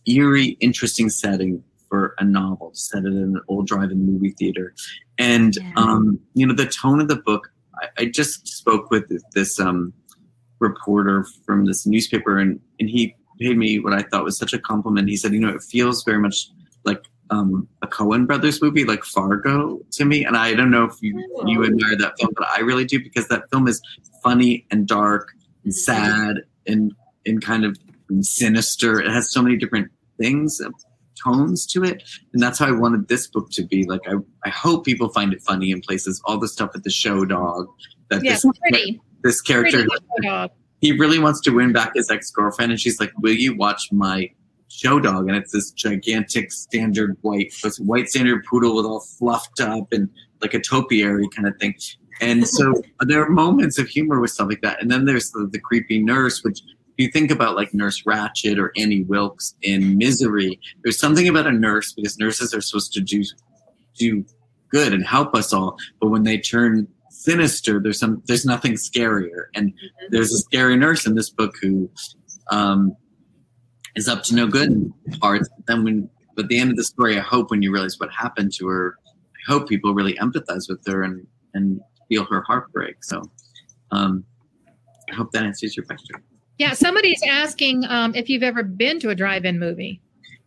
eerie, 0.05 0.57
interesting 0.59 1.09
setting 1.09 1.63
for 1.89 2.13
a 2.19 2.23
novel 2.23 2.71
to 2.71 2.77
set 2.77 3.03
it 3.03 3.07
in 3.07 3.17
an 3.35 3.41
old 3.47 3.67
drive-in 3.67 4.05
movie 4.05 4.35
theater. 4.37 4.73
And 5.17 5.55
yeah. 5.55 5.71
um, 5.75 6.19
you 6.33 6.45
know, 6.45 6.53
the 6.53 6.67
tone 6.67 7.01
of 7.01 7.07
the 7.07 7.17
book. 7.17 7.51
I, 7.81 8.03
I 8.03 8.05
just 8.05 8.47
spoke 8.47 8.89
with 8.89 9.11
this 9.33 9.59
um, 9.59 9.93
reporter 10.59 11.25
from 11.45 11.65
this 11.65 11.85
newspaper, 11.85 12.37
and 12.37 12.59
and 12.79 12.89
he 12.89 13.15
paid 13.39 13.57
me 13.57 13.79
what 13.79 13.93
I 13.93 14.03
thought 14.03 14.23
was 14.23 14.37
such 14.37 14.53
a 14.53 14.59
compliment. 14.59 15.09
He 15.09 15.17
said, 15.17 15.33
you 15.33 15.39
know, 15.39 15.49
it 15.49 15.61
feels 15.61 16.03
very 16.03 16.19
much 16.19 16.49
like 16.85 17.03
um, 17.29 17.67
a 17.81 17.87
Coen 17.87 18.27
Brothers 18.27 18.61
movie 18.61 18.83
like 18.83 19.03
Fargo 19.03 19.79
to 19.91 20.05
me, 20.05 20.25
and 20.25 20.37
I 20.37 20.53
don't 20.53 20.71
know 20.71 20.85
if 20.85 21.01
you 21.01 21.17
you 21.45 21.63
admire 21.63 21.97
that 21.97 22.13
film, 22.19 22.31
but 22.35 22.47
I 22.47 22.59
really 22.59 22.85
do 22.85 23.01
because 23.01 23.27
that 23.29 23.49
film 23.51 23.67
is 23.67 23.81
funny 24.23 24.65
and 24.71 24.87
dark 24.87 25.29
and 25.63 25.75
sad 25.75 26.41
and 26.67 26.93
and 27.25 27.43
kind 27.43 27.65
of 27.65 27.77
sinister. 28.21 28.99
It 28.99 29.11
has 29.11 29.31
so 29.31 29.41
many 29.41 29.57
different 29.57 29.91
things, 30.19 30.61
uh, 30.61 30.69
tones 31.23 31.65
to 31.67 31.83
it, 31.83 32.03
and 32.33 32.41
that's 32.41 32.59
how 32.59 32.67
I 32.67 32.71
wanted 32.71 33.07
this 33.07 33.27
book 33.27 33.49
to 33.51 33.63
be. 33.63 33.85
Like 33.85 34.01
I 34.07 34.15
I 34.43 34.49
hope 34.49 34.85
people 34.85 35.09
find 35.09 35.33
it 35.33 35.41
funny 35.41 35.71
in 35.71 35.81
places. 35.81 36.21
All 36.25 36.37
the 36.37 36.47
stuff 36.47 36.71
with 36.73 36.83
the 36.83 36.91
show 36.91 37.25
dog 37.25 37.67
that 38.09 38.23
yeah, 38.23 38.33
this 38.33 38.45
pretty. 38.61 39.01
this 39.23 39.41
character. 39.41 39.85
Pretty 40.17 40.49
he 40.81 40.91
really 40.91 41.17
wants 41.17 41.41
to 41.41 41.51
win 41.51 41.73
back 41.73 41.93
his 41.95 42.11
ex 42.11 42.29
girlfriend, 42.29 42.71
and 42.71 42.79
she's 42.79 42.99
like, 42.99 43.11
"Will 43.17 43.33
you 43.33 43.55
watch 43.55 43.89
my 43.91 44.29
show 44.79 44.99
dog, 44.99 45.27
and 45.27 45.35
it's 45.35 45.51
this 45.51 45.71
gigantic 45.71 46.51
standard 46.51 47.17
white, 47.21 47.53
this 47.63 47.79
white 47.79 48.09
standard 48.09 48.43
poodle 48.45 48.75
with 48.75 48.85
all 48.85 49.01
fluffed 49.01 49.59
up 49.59 49.91
and 49.91 50.09
like 50.41 50.53
a 50.53 50.59
topiary 50.59 51.27
kind 51.35 51.47
of 51.47 51.57
thing. 51.57 51.75
And 52.21 52.47
so 52.47 52.81
there 53.01 53.23
are 53.23 53.29
moments 53.29 53.77
of 53.77 53.87
humor 53.87 54.19
with 54.19 54.31
stuff 54.31 54.49
like 54.49 54.61
that. 54.61 54.81
And 54.81 54.89
then 54.89 55.05
there's 55.05 55.31
the, 55.31 55.47
the 55.51 55.59
creepy 55.59 56.01
nurse, 56.01 56.43
which 56.43 56.61
if 56.97 57.05
you 57.05 57.11
think 57.11 57.31
about 57.31 57.55
like 57.55 57.73
Nurse 57.73 58.03
Ratched 58.03 58.57
or 58.57 58.71
Annie 58.77 59.03
Wilkes 59.03 59.55
in 59.61 59.97
Misery, 59.97 60.59
there's 60.83 60.99
something 60.99 61.27
about 61.27 61.47
a 61.47 61.51
nurse 61.51 61.93
because 61.93 62.17
nurses 62.17 62.53
are 62.53 62.61
supposed 62.61 62.93
to 62.93 63.01
do 63.01 63.23
do 63.97 64.25
good 64.69 64.93
and 64.93 65.05
help 65.05 65.35
us 65.35 65.53
all, 65.53 65.77
but 66.01 66.09
when 66.09 66.23
they 66.23 66.37
turn 66.37 66.87
sinister, 67.09 67.79
there's 67.81 67.99
some 67.99 68.21
there's 68.27 68.45
nothing 68.45 68.73
scarier. 68.73 69.45
And 69.55 69.73
there's 70.09 70.33
a 70.33 70.37
scary 70.37 70.75
nurse 70.75 71.05
in 71.05 71.15
this 71.15 71.29
book 71.29 71.53
who 71.61 71.89
um, 72.51 72.95
is 73.95 74.07
up 74.07 74.23
to 74.23 74.35
no 74.35 74.47
good 74.47 74.91
parts. 75.19 75.49
But 75.55 75.65
then 75.67 75.83
when 75.83 76.09
at 76.37 76.47
the 76.47 76.59
end 76.59 76.71
of 76.71 76.77
the 76.77 76.83
story, 76.83 77.17
I 77.17 77.21
hope 77.21 77.49
when 77.51 77.61
you 77.61 77.71
realize 77.71 77.99
what 77.99 78.11
happened 78.11 78.53
to 78.57 78.67
her, 78.67 78.95
I 79.07 79.51
hope 79.51 79.69
people 79.69 79.93
really 79.93 80.15
empathize 80.15 80.67
with 80.69 80.85
her 80.87 81.03
and 81.03 81.25
and 81.53 81.79
feel 82.09 82.25
her 82.25 82.41
heartbreak. 82.41 83.03
So 83.03 83.23
um, 83.91 84.23
I 85.11 85.15
hope 85.15 85.31
that 85.31 85.43
answers 85.43 85.75
your 85.75 85.85
question. 85.85 86.17
Yeah, 86.57 86.73
somebody's 86.73 87.21
asking 87.29 87.85
um, 87.85 88.15
if 88.15 88.29
you've 88.29 88.43
ever 88.43 88.63
been 88.63 88.99
to 88.99 89.09
a 89.09 89.15
drive-in 89.15 89.59
movie. 89.59 90.01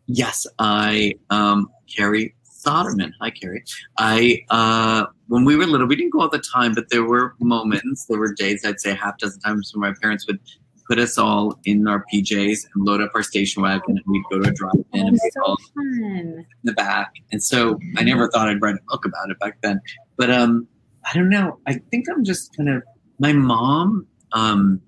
Yes, 0.07 0.47
I 0.59 1.15
um, 1.31 1.69
Carrie 1.95 2.35
Soderman. 2.51 3.13
Hi, 3.21 3.31
Carrie. 3.31 3.63
I 3.99 4.41
uh, 4.51 5.07
when 5.29 5.45
we 5.45 5.57
were 5.57 5.67
little, 5.67 5.87
we 5.87 5.97
didn't 5.97 6.13
go 6.13 6.21
all 6.21 6.31
the 6.31 6.39
time, 6.39 6.75
but 6.75 6.89
there 6.91 7.05
were 7.05 7.35
moments, 7.41 8.07
there 8.07 8.19
were 8.19 8.33
days, 8.33 8.65
I'd 8.65 8.81
say 8.81 8.93
a 8.93 8.95
half 8.95 9.19
dozen 9.19 9.41
times, 9.41 9.73
when 9.75 9.83
my 9.83 9.95
parents 10.01 10.27
would 10.27 10.41
put 10.89 10.99
us 10.99 11.19
all 11.19 11.59
in 11.65 11.87
our 11.87 12.05
PJs 12.13 12.67
and 12.75 12.85
load 12.85 13.03
up 13.03 13.11
our 13.15 13.23
station 13.23 13.63
wagon 13.63 13.99
and 13.99 14.03
we'd 14.07 14.25
go 14.31 14.41
to 14.41 14.49
a 14.49 14.53
drive-in 14.53 15.01
and 15.01 15.11
we'd 15.13 15.33
so 15.33 15.43
all 15.43 15.57
in 15.77 16.47
the 16.65 16.73
back. 16.73 17.13
And 17.31 17.43
so 17.43 17.79
I 17.97 18.05
never 18.05 18.29
thought 18.31 18.49
I'd 18.49 18.63
write 18.63 18.77
a 18.77 18.81
book 18.89 19.05
about 19.05 19.31
it 19.31 19.39
back 19.39 19.59
then. 19.63 19.81
But 20.17 20.31
um, 20.31 20.67
I 21.05 21.15
don't 21.15 21.29
know. 21.29 21.59
I 21.67 21.75
think 21.91 22.07
I'm 22.11 22.25
just 22.25 22.57
kind 22.57 22.71
of 22.71 22.83
my 23.19 23.33
mom. 23.33 24.07
Um, 24.33 24.81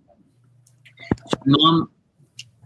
mom, 1.45 1.91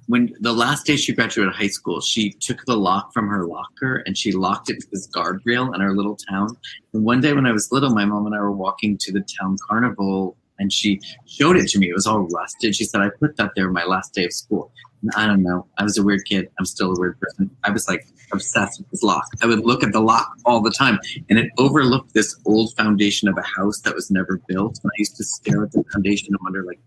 when 0.07 0.33
the 0.41 0.53
last 0.53 0.87
day 0.87 0.97
she 0.97 1.13
graduated 1.13 1.55
high 1.55 1.69
school, 1.69 2.01
she 2.01 2.33
took 2.33 2.65
the 2.67 2.77
lock 2.77 3.13
from 3.13 3.27
her 3.29 3.47
locker 3.47 3.97
and 4.07 4.17
she 4.17 4.33
locked 4.33 4.71
it 4.71 4.81
to 4.81 4.87
this 4.93 5.09
guardrail 5.09 5.75
in 5.75 5.81
our 5.81 5.95
little 5.95 6.17
town. 6.31 6.57
And 6.93 7.05
one 7.05 7.21
day 7.21 7.33
when 7.33 7.47
I 7.47 7.53
was 7.53 7.73
little, 7.73 7.91
my 7.91 8.05
mom 8.05 8.27
and 8.27 8.35
I 8.35 8.39
were 8.39 8.53
walking 8.53 8.97
to 8.99 9.13
the 9.13 9.25
town 9.41 9.57
carnival 9.69 10.37
and 10.59 10.73
she 10.73 11.01
showed 11.27 11.57
it 11.57 11.69
to 11.69 11.79
me. 11.79 11.89
It 11.89 11.95
was 11.95 12.07
all 12.07 12.21
rusted. 12.21 12.75
She 12.75 12.85
said, 12.85 13.01
I 13.01 13.11
put 13.19 13.37
that 13.37 13.53
there 13.57 13.71
my 13.71 13.85
last 13.85 14.15
day 14.15 14.25
of 14.25 14.33
school. 14.33 14.73
And 15.03 15.11
I 15.17 15.27
don't 15.27 15.43
know. 15.43 15.67
I 15.79 15.83
was 15.83 15.99
a 15.99 16.03
weird 16.03 16.25
kid. 16.25 16.49
I'm 16.59 16.65
still 16.65 16.93
a 16.93 16.99
weird 16.99 17.19
person. 17.21 17.51
I 17.65 17.71
was 17.71 17.89
like 17.89 18.07
obsessed 18.33 18.81
with 18.81 18.91
this 18.91 19.03
lock. 19.03 19.27
I 19.43 19.47
would 19.47 19.61
look 19.61 19.83
at 19.83 19.93
the 19.93 20.01
lock 20.01 20.33
all 20.47 20.63
the 20.63 20.71
time. 20.71 20.99
And 21.29 21.39
it 21.39 21.51
overlooked 21.59 22.15
this 22.15 22.35
old 22.47 22.75
foundation 22.77 23.29
of 23.29 23.37
a 23.37 23.43
house 23.43 23.81
that 23.81 23.95
was 23.95 24.11
never 24.11 24.41
built. 24.49 24.81
And 24.83 24.91
I 24.91 24.97
used 24.99 25.17
to 25.17 25.25
stare 25.25 25.65
at 25.65 25.73
the 25.73 25.85
foundation 25.93 26.29
and 26.31 26.39
wonder, 26.43 26.65
like, 26.65 26.81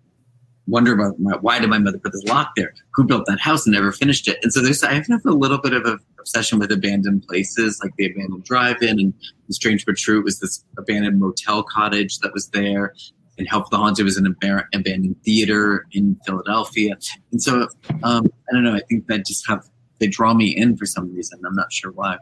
wonder 0.65 0.93
about 0.93 1.19
my, 1.19 1.35
why 1.37 1.59
did 1.59 1.69
my 1.69 1.77
mother 1.77 1.97
put 1.97 2.11
this 2.11 2.23
lock 2.23 2.51
there? 2.55 2.73
Who 2.93 3.05
built 3.05 3.25
that 3.27 3.39
house 3.39 3.65
and 3.65 3.73
never 3.73 3.91
finished 3.91 4.27
it? 4.27 4.37
And 4.43 4.51
so 4.51 4.61
there's 4.61 4.83
I 4.83 4.93
have 4.93 5.07
a 5.25 5.31
little 5.31 5.59
bit 5.59 5.73
of 5.73 5.85
an 5.85 5.99
obsession 6.19 6.59
with 6.59 6.71
abandoned 6.71 7.25
places, 7.27 7.79
like 7.81 7.93
the 7.97 8.07
abandoned 8.07 8.43
drive-in, 8.43 8.99
and 8.99 9.13
strange 9.49 9.85
but 9.85 9.95
true 9.95 10.19
It 10.19 10.25
was 10.25 10.39
this 10.39 10.65
abandoned 10.77 11.19
motel 11.19 11.63
cottage 11.63 12.19
that 12.19 12.33
was 12.33 12.49
there. 12.49 12.93
And 13.37 13.47
Help 13.47 13.69
the 13.69 13.77
Haunted 13.77 14.05
was 14.05 14.17
an 14.17 14.25
abandoned 14.25 15.15
theater 15.23 15.85
in 15.91 16.19
Philadelphia. 16.25 16.97
And 17.31 17.41
so 17.41 17.67
um, 18.03 18.27
I 18.49 18.53
don't 18.53 18.63
know. 18.63 18.75
I 18.75 18.81
think 18.89 19.07
that 19.07 19.25
just 19.25 19.47
have 19.47 19.63
they 19.99 20.07
draw 20.07 20.33
me 20.33 20.55
in 20.55 20.77
for 20.77 20.85
some 20.85 21.13
reason. 21.13 21.39
I'm 21.45 21.55
not 21.55 21.71
sure 21.71 21.91
why. 21.91 22.17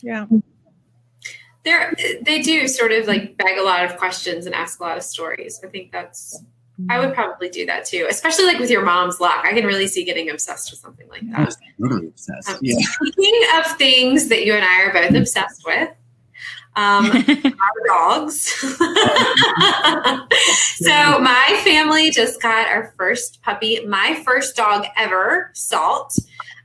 Yeah. 0.00 0.26
They're, 1.64 1.94
they 2.22 2.42
do 2.42 2.68
sort 2.68 2.92
of 2.92 3.08
like 3.08 3.36
beg 3.36 3.58
a 3.58 3.62
lot 3.62 3.84
of 3.84 3.96
questions 3.96 4.46
and 4.46 4.54
ask 4.54 4.78
a 4.78 4.82
lot 4.84 4.96
of 4.96 5.02
stories. 5.02 5.60
I 5.64 5.68
think 5.68 5.90
that's 5.90 6.40
I 6.90 6.98
would 6.98 7.14
probably 7.14 7.48
do 7.48 7.64
that 7.66 7.86
too, 7.86 8.06
especially 8.10 8.44
like 8.44 8.58
with 8.58 8.70
your 8.70 8.84
mom's 8.84 9.18
lock. 9.18 9.44
I 9.44 9.54
can 9.54 9.64
really 9.64 9.86
see 9.86 10.04
getting 10.04 10.28
obsessed 10.28 10.70
with 10.70 10.78
something 10.78 11.08
like 11.08 11.22
that. 11.30 11.34
I 11.34 11.38
that. 11.38 11.46
was 11.46 11.58
totally 11.80 12.06
obsessed. 12.08 12.50
Um, 12.50 12.58
Yeah. 12.60 12.76
Speaking 12.84 13.40
of 13.56 13.66
things 13.78 14.28
that 14.28 14.44
you 14.44 14.52
and 14.52 14.64
I 14.64 14.82
are 14.82 14.92
both 14.92 15.14
obsessed 15.14 15.64
with, 15.64 15.88
um, 16.76 17.06
our 17.10 17.86
dogs. 17.86 18.50
so 20.76 21.18
my 21.18 21.60
family 21.64 22.10
just 22.10 22.40
got 22.40 22.68
our 22.68 22.94
first 22.96 23.42
puppy, 23.42 23.84
my 23.86 24.22
first 24.24 24.54
dog 24.56 24.86
ever, 24.96 25.50
Salt. 25.54 26.16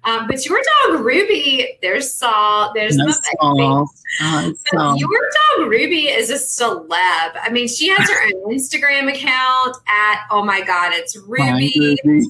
Um, 0.03 0.25
but 0.27 0.43
your 0.47 0.59
dog 0.87 1.01
Ruby, 1.01 1.77
there's 1.81 2.11
Salt, 2.11 2.73
there's 2.73 2.97
the 2.97 3.13
salt. 3.13 3.87
Oh, 4.21 4.53
so 4.67 4.95
your 4.95 5.29
dog 5.57 5.69
Ruby 5.69 6.07
is 6.07 6.31
a 6.31 6.35
celeb. 6.35 6.89
I 6.89 7.49
mean, 7.51 7.67
she 7.67 7.89
has 7.89 8.09
her 8.09 8.23
own 8.25 8.51
Instagram 8.57 9.13
account 9.13 9.77
at 9.87 10.21
oh 10.31 10.43
my 10.43 10.61
god, 10.61 10.93
it's 10.93 11.15
Ruby. 11.15 11.97
Ruby. 12.03 12.25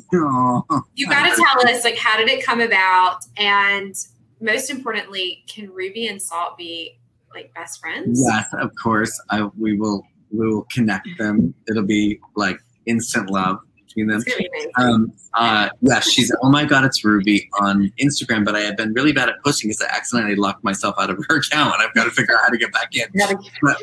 You 0.95 1.07
got 1.07 1.33
to 1.33 1.41
tell 1.41 1.73
us 1.73 1.85
like 1.85 1.97
how 1.97 2.17
did 2.17 2.27
it 2.27 2.45
come 2.45 2.59
about, 2.59 3.19
and 3.37 3.95
most 4.41 4.69
importantly, 4.69 5.45
can 5.47 5.71
Ruby 5.71 6.07
and 6.07 6.21
Salt 6.21 6.57
be 6.57 6.97
like 7.33 7.53
best 7.53 7.79
friends? 7.79 8.21
Yes, 8.27 8.45
of 8.53 8.71
course. 8.81 9.11
I 9.29 9.43
we 9.57 9.77
will 9.77 10.03
we 10.31 10.47
will 10.47 10.67
connect 10.73 11.07
them. 11.17 11.53
It'll 11.67 11.83
be 11.83 12.19
like 12.35 12.57
instant 12.85 13.29
love 13.29 13.59
between 13.91 14.07
them. 14.07 14.21
It's 14.21 14.25
gonna 14.25 14.37
be 14.37 14.47
amazing. 14.47 14.71
Um, 14.77 15.13
uh, 15.33 15.69
yeah, 15.81 15.99
she's 15.99 16.33
oh 16.41 16.49
my 16.49 16.65
god, 16.65 16.85
it's 16.85 17.03
Ruby 17.03 17.49
on 17.59 17.91
Instagram, 17.99 18.45
but 18.45 18.55
I 18.55 18.61
have 18.61 18.77
been 18.77 18.93
really 18.93 19.13
bad 19.13 19.29
at 19.29 19.35
posting 19.43 19.69
because 19.69 19.81
I 19.81 19.95
accidentally 19.95 20.35
locked 20.35 20.63
myself 20.63 20.95
out 20.99 21.09
of 21.09 21.17
her 21.29 21.37
account, 21.37 21.75
and 21.75 21.83
I've 21.83 21.93
got 21.93 22.05
to 22.05 22.11
figure 22.11 22.35
out 22.35 22.41
how 22.43 22.49
to 22.49 22.57
get 22.57 22.71
back 22.71 22.89
in. 22.95 23.07
But, 23.61 23.77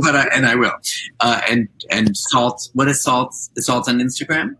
but 0.00 0.16
I, 0.16 0.26
and 0.34 0.46
I 0.46 0.54
will. 0.54 0.72
Uh, 1.20 1.40
and 1.50 1.68
and 1.90 2.16
Salt, 2.16 2.70
what 2.72 2.88
is 2.88 3.02
Salt? 3.02 3.34
Is 3.56 3.66
Salt 3.66 3.88
on 3.90 3.98
Instagram? 3.98 4.56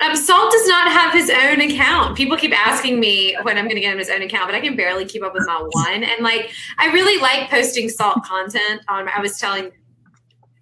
Um, 0.00 0.14
Salt 0.14 0.52
does 0.52 0.68
not 0.68 0.88
have 0.88 1.12
his 1.12 1.30
own 1.30 1.60
account. 1.60 2.16
People 2.16 2.36
keep 2.36 2.52
asking 2.52 3.00
me 3.00 3.34
when 3.42 3.56
I'm 3.56 3.64
going 3.64 3.76
to 3.76 3.80
get 3.80 3.92
him 3.92 3.98
his 3.98 4.10
own 4.10 4.22
account, 4.22 4.46
but 4.46 4.54
I 4.54 4.60
can 4.60 4.76
barely 4.76 5.06
keep 5.06 5.22
up 5.22 5.32
with 5.32 5.46
my 5.46 5.58
one. 5.70 6.04
And 6.04 6.22
like, 6.22 6.50
I 6.78 6.86
really 6.92 7.20
like 7.20 7.48
posting 7.48 7.88
Salt 7.88 8.22
content. 8.24 8.82
Um, 8.88 9.08
I 9.14 9.20
was 9.20 9.38
telling 9.38 9.72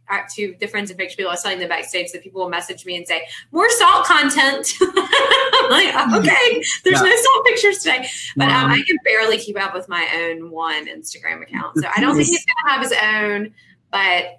uh, 0.08 0.20
to 0.34 0.54
the 0.60 0.66
friends 0.66 0.90
and 0.90 0.98
picture 0.98 1.16
people, 1.16 1.30
I 1.30 1.34
was 1.34 1.42
telling 1.42 1.58
them 1.58 1.68
backstage 1.68 2.12
that 2.12 2.22
people 2.22 2.42
will 2.42 2.48
message 2.48 2.84
me 2.84 2.96
and 2.96 3.06
say 3.06 3.26
more 3.50 3.68
Salt 3.70 4.06
content. 4.06 4.72
I'm 4.82 5.70
like, 5.70 5.94
okay, 6.14 6.62
there's 6.84 7.02
no 7.02 7.16
Salt 7.16 7.46
pictures 7.46 7.78
today, 7.78 8.06
but 8.36 8.50
um, 8.50 8.70
I 8.70 8.82
can 8.86 8.98
barely 9.04 9.38
keep 9.38 9.60
up 9.60 9.74
with 9.74 9.88
my 9.88 10.08
own 10.14 10.50
one 10.50 10.86
Instagram 10.86 11.42
account. 11.42 11.78
So 11.78 11.88
I 11.94 12.00
don't 12.00 12.14
think 12.16 12.28
he's 12.28 12.44
going 12.44 12.64
to 12.64 12.70
have 12.70 12.82
his 12.82 12.92
own, 13.02 13.54
but 13.90 14.38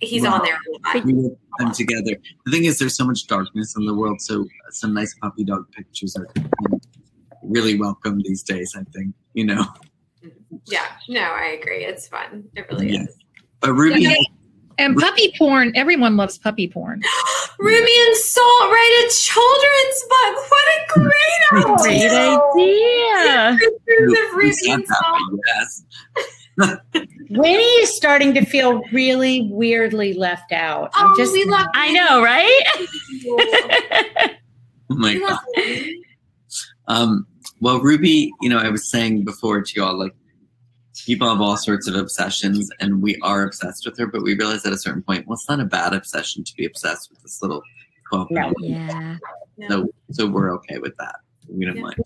he's 0.00 0.24
on 0.24 0.42
there 0.42 0.54
a 0.56 0.96
lot. 0.96 1.04
We 1.04 1.12
will 1.14 1.30
put 1.30 1.58
them 1.58 1.72
together. 1.72 2.16
The 2.46 2.52
thing 2.52 2.64
is, 2.64 2.78
there's 2.78 2.96
so 2.96 3.04
much 3.04 3.26
darkness 3.26 3.74
in 3.76 3.84
the 3.86 3.94
world, 3.94 4.20
so 4.20 4.46
some 4.70 4.94
nice 4.94 5.14
puppy 5.20 5.44
dog 5.44 5.70
pictures 5.72 6.16
are 6.16 6.28
really 7.42 7.78
welcome 7.78 8.20
these 8.24 8.42
days. 8.42 8.74
I 8.76 8.82
think 8.94 9.14
you 9.34 9.44
know. 9.44 9.62
Mm-hmm. 10.24 10.56
Yeah, 10.66 10.84
no, 11.08 11.20
I 11.20 11.58
agree. 11.60 11.84
It's 11.84 12.08
fun. 12.08 12.44
It 12.56 12.66
really 12.70 12.92
Yeah. 12.92 13.02
is. 13.04 13.16
But 13.60 13.72
Ruby, 13.74 14.02
Yeah. 14.02 14.14
And 14.80 14.96
puppy 14.96 15.34
porn, 15.36 15.72
everyone 15.74 16.16
loves 16.16 16.38
puppy 16.38 16.68
porn. 16.68 17.02
Ruby 17.58 17.92
and 18.06 18.16
Salt 18.16 18.70
write 18.70 19.04
a 19.06 19.10
children's 19.12 20.02
book. 20.08 20.50
What 20.50 20.68
a 20.70 21.00
great 21.00 21.16
Great 21.78 22.10
idea! 22.12 22.38
idea. 22.54 23.58
Pictures 23.58 24.12
of 24.12 24.36
Ruby 24.36 24.54
Not 24.62 24.74
and 24.78 24.86
that, 24.86 24.96
Salt. 24.96 25.84
but 26.14 26.24
yes. 26.58 26.78
Winnie 27.30 27.62
is 27.62 27.94
starting 27.96 28.34
to 28.34 28.44
feel 28.44 28.82
really 28.92 29.48
weirdly 29.50 30.14
left 30.14 30.52
out. 30.52 30.90
I'm 30.94 31.12
Oh, 31.12 31.16
just 31.16 31.32
we 31.32 31.44
love. 31.44 31.66
I 31.74 31.92
know, 31.92 32.22
right? 32.22 32.62
Oh 34.90 34.94
my 34.96 35.18
god. 35.18 35.38
Um, 36.88 37.26
well, 37.60 37.78
Ruby, 37.80 38.32
you 38.40 38.48
know, 38.48 38.56
I 38.58 38.70
was 38.70 38.90
saying 38.90 39.24
before 39.26 39.60
to 39.60 39.72
y'all, 39.76 39.98
like, 39.98 40.14
people 41.04 41.28
have 41.28 41.42
all 41.42 41.58
sorts 41.58 41.86
of 41.86 41.94
obsessions, 41.94 42.70
and 42.80 43.02
we 43.02 43.16
are 43.22 43.42
obsessed 43.44 43.84
with 43.84 43.98
her, 43.98 44.06
but 44.06 44.22
we 44.22 44.34
realize 44.34 44.64
at 44.64 44.72
a 44.72 44.78
certain 44.78 45.02
point, 45.02 45.26
well, 45.26 45.34
it's 45.34 45.46
not 45.48 45.60
a 45.60 45.66
bad 45.66 45.92
obsession 45.92 46.42
to 46.42 46.54
be 46.56 46.64
obsessed 46.64 47.10
with 47.10 47.20
this 47.22 47.42
little 47.42 47.60
12 48.08 48.28
No. 48.30 48.52
Yeah. 48.60 49.16
So, 49.68 49.88
so 50.12 50.26
we're 50.26 50.54
okay 50.54 50.78
with 50.78 50.96
that. 50.98 51.16
We 51.50 51.66
don't 51.66 51.76
Yeah. 51.76 51.82
mind. 51.82 51.96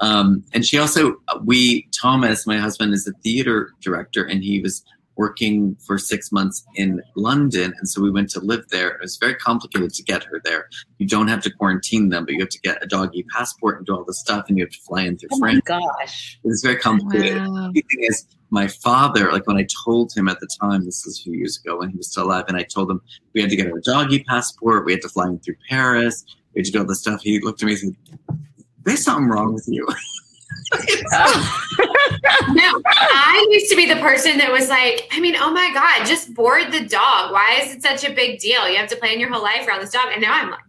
Um, 0.00 0.44
and 0.52 0.64
she 0.64 0.78
also, 0.78 1.16
we, 1.44 1.88
Thomas, 1.98 2.46
my 2.46 2.58
husband, 2.58 2.92
is 2.94 3.06
a 3.06 3.12
theater 3.22 3.72
director, 3.80 4.24
and 4.24 4.42
he 4.42 4.60
was 4.60 4.84
working 5.16 5.74
for 5.76 5.98
six 5.98 6.30
months 6.30 6.64
in 6.74 7.02
London. 7.16 7.72
And 7.78 7.88
so 7.88 8.02
we 8.02 8.10
went 8.10 8.28
to 8.30 8.40
live 8.40 8.66
there. 8.70 8.90
It 8.90 9.00
was 9.00 9.16
very 9.16 9.34
complicated 9.34 9.94
to 9.94 10.02
get 10.02 10.24
her 10.24 10.40
there. 10.44 10.68
You 10.98 11.06
don't 11.06 11.28
have 11.28 11.42
to 11.44 11.50
quarantine 11.50 12.10
them, 12.10 12.26
but 12.26 12.34
you 12.34 12.40
have 12.40 12.50
to 12.50 12.60
get 12.60 12.82
a 12.82 12.86
doggy 12.86 13.24
passport 13.34 13.78
and 13.78 13.86
do 13.86 13.96
all 13.96 14.04
this 14.04 14.20
stuff, 14.20 14.44
and 14.48 14.58
you 14.58 14.64
have 14.64 14.72
to 14.72 14.80
fly 14.80 15.02
in 15.02 15.16
through 15.16 15.30
France. 15.38 15.62
oh 15.70 15.74
my 15.74 15.80
gosh. 15.98 16.38
It 16.44 16.46
was 16.46 16.62
very 16.62 16.76
complicated. 16.76 17.38
Wow. 17.46 17.70
The 17.72 17.80
thing 17.80 18.00
is, 18.02 18.26
my 18.50 18.68
father, 18.68 19.32
like 19.32 19.46
when 19.46 19.56
I 19.56 19.66
told 19.84 20.12
him 20.14 20.28
at 20.28 20.38
the 20.40 20.48
time, 20.60 20.84
this 20.84 21.04
was 21.04 21.18
a 21.18 21.22
few 21.22 21.32
years 21.32 21.58
ago 21.58 21.78
when 21.78 21.90
he 21.90 21.96
was 21.96 22.10
still 22.10 22.24
alive, 22.24 22.44
and 22.48 22.56
I 22.56 22.62
told 22.62 22.90
him 22.90 23.00
we 23.34 23.40
had 23.40 23.50
to 23.50 23.56
get 23.56 23.70
our 23.72 23.80
doggy 23.80 24.22
passport, 24.24 24.84
we 24.84 24.92
had 24.92 25.02
to 25.02 25.08
fly 25.08 25.26
him 25.26 25.38
through 25.40 25.56
Paris, 25.68 26.24
we 26.54 26.60
had 26.60 26.66
to 26.66 26.72
do 26.72 26.78
all 26.80 26.86
this 26.86 27.00
stuff. 27.00 27.22
He 27.22 27.40
looked 27.40 27.62
at 27.62 27.66
me 27.66 27.72
and 27.72 27.96
said, 28.28 28.38
There's 28.86 29.04
something 29.04 29.28
wrong 29.28 29.52
with 29.52 29.66
you. 29.68 29.86
No, 32.50 32.80
I 32.86 33.46
used 33.50 33.70
to 33.70 33.76
be 33.76 33.86
the 33.86 34.00
person 34.00 34.38
that 34.38 34.50
was 34.50 34.68
like, 34.68 35.06
I 35.12 35.20
mean, 35.20 35.36
oh 35.38 35.52
my 35.52 35.70
God, 35.72 36.06
just 36.06 36.34
board 36.34 36.72
the 36.72 36.80
dog. 36.80 37.32
Why 37.32 37.60
is 37.62 37.74
it 37.74 37.82
such 37.82 38.04
a 38.08 38.12
big 38.14 38.40
deal? 38.40 38.68
You 38.68 38.76
have 38.78 38.88
to 38.90 38.96
plan 38.96 39.20
your 39.20 39.30
whole 39.32 39.42
life 39.42 39.66
around 39.66 39.80
this 39.80 39.90
dog. 39.90 40.08
And 40.12 40.22
now 40.22 40.32
I'm 40.34 40.50
like, 40.50 40.60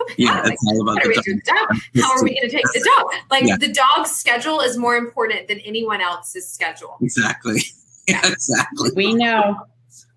oh 0.00 0.06
yeah, 0.16 0.34
God, 0.36 0.44
like, 0.44 0.52
it's 0.54 0.66
all 0.66 0.82
about 0.82 1.02
how 1.02 1.08
we 1.08 1.14
the 1.16 1.40
dog. 1.44 1.56
dog? 1.68 1.78
How 2.02 2.12
are 2.16 2.22
we 2.24 2.30
going 2.38 2.48
to 2.48 2.56
take 2.56 2.64
the 2.72 2.90
dog? 2.96 3.06
Like 3.30 3.44
Yeah. 3.46 3.56
the 3.56 3.72
dog's 3.72 4.10
schedule 4.12 4.60
is 4.60 4.76
more 4.76 4.96
important 4.96 5.48
than 5.48 5.58
anyone 5.60 6.00
else's 6.00 6.48
schedule. 6.50 6.96
Exactly. 7.00 7.60
Yeah, 8.06 8.20
exactly. 8.24 8.90
We 8.94 9.14
know. 9.14 9.56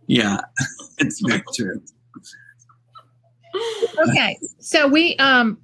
Yeah, 0.07 0.41
it's 0.97 1.21
very 1.25 1.41
true. 1.55 1.81
Okay, 4.09 4.37
so 4.59 4.89
we 4.89 5.15
um, 5.17 5.57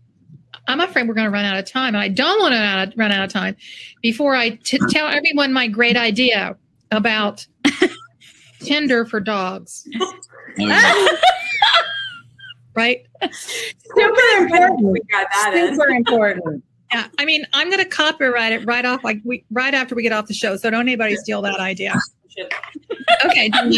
I'm 0.67 0.79
afraid 0.79 1.07
we're 1.07 1.13
going 1.13 1.25
to 1.25 1.31
run 1.31 1.45
out 1.45 1.57
of 1.57 1.65
time, 1.65 1.95
and 1.95 1.97
I 1.97 2.07
don't 2.07 2.39
want 2.39 2.53
to 2.53 2.97
run 2.97 3.11
out 3.11 3.23
of 3.23 3.31
time 3.31 3.55
before 4.01 4.35
I 4.35 4.51
t- 4.63 4.79
tell 4.89 5.07
everyone 5.07 5.51
my 5.51 5.67
great 5.67 5.97
idea 5.97 6.55
about 6.91 7.45
Tinder 8.59 9.05
for 9.05 9.19
dogs. 9.19 9.87
Oh. 9.99 11.17
Right? 12.75 13.05
Super 13.31 14.37
important. 14.39 14.81
We 14.81 14.99
got 15.11 15.27
that 15.31 15.53
in. 15.53 15.75
Super 15.75 15.89
important. 15.89 16.63
Yeah, 16.91 17.07
I 17.19 17.25
mean, 17.25 17.45
I'm 17.53 17.69
going 17.69 17.83
to 17.83 17.89
copyright 17.89 18.51
it 18.51 18.65
right 18.65 18.83
off, 18.83 19.03
like 19.03 19.19
we 19.23 19.45
right 19.51 19.75
after 19.75 19.93
we 19.93 20.01
get 20.01 20.11
off 20.11 20.25
the 20.25 20.33
show. 20.33 20.57
So 20.57 20.71
don't 20.71 20.81
anybody 20.81 21.15
steal 21.15 21.41
that 21.43 21.59
idea. 21.59 21.93
Okay, 23.25 23.49
Dawn, 23.49 23.71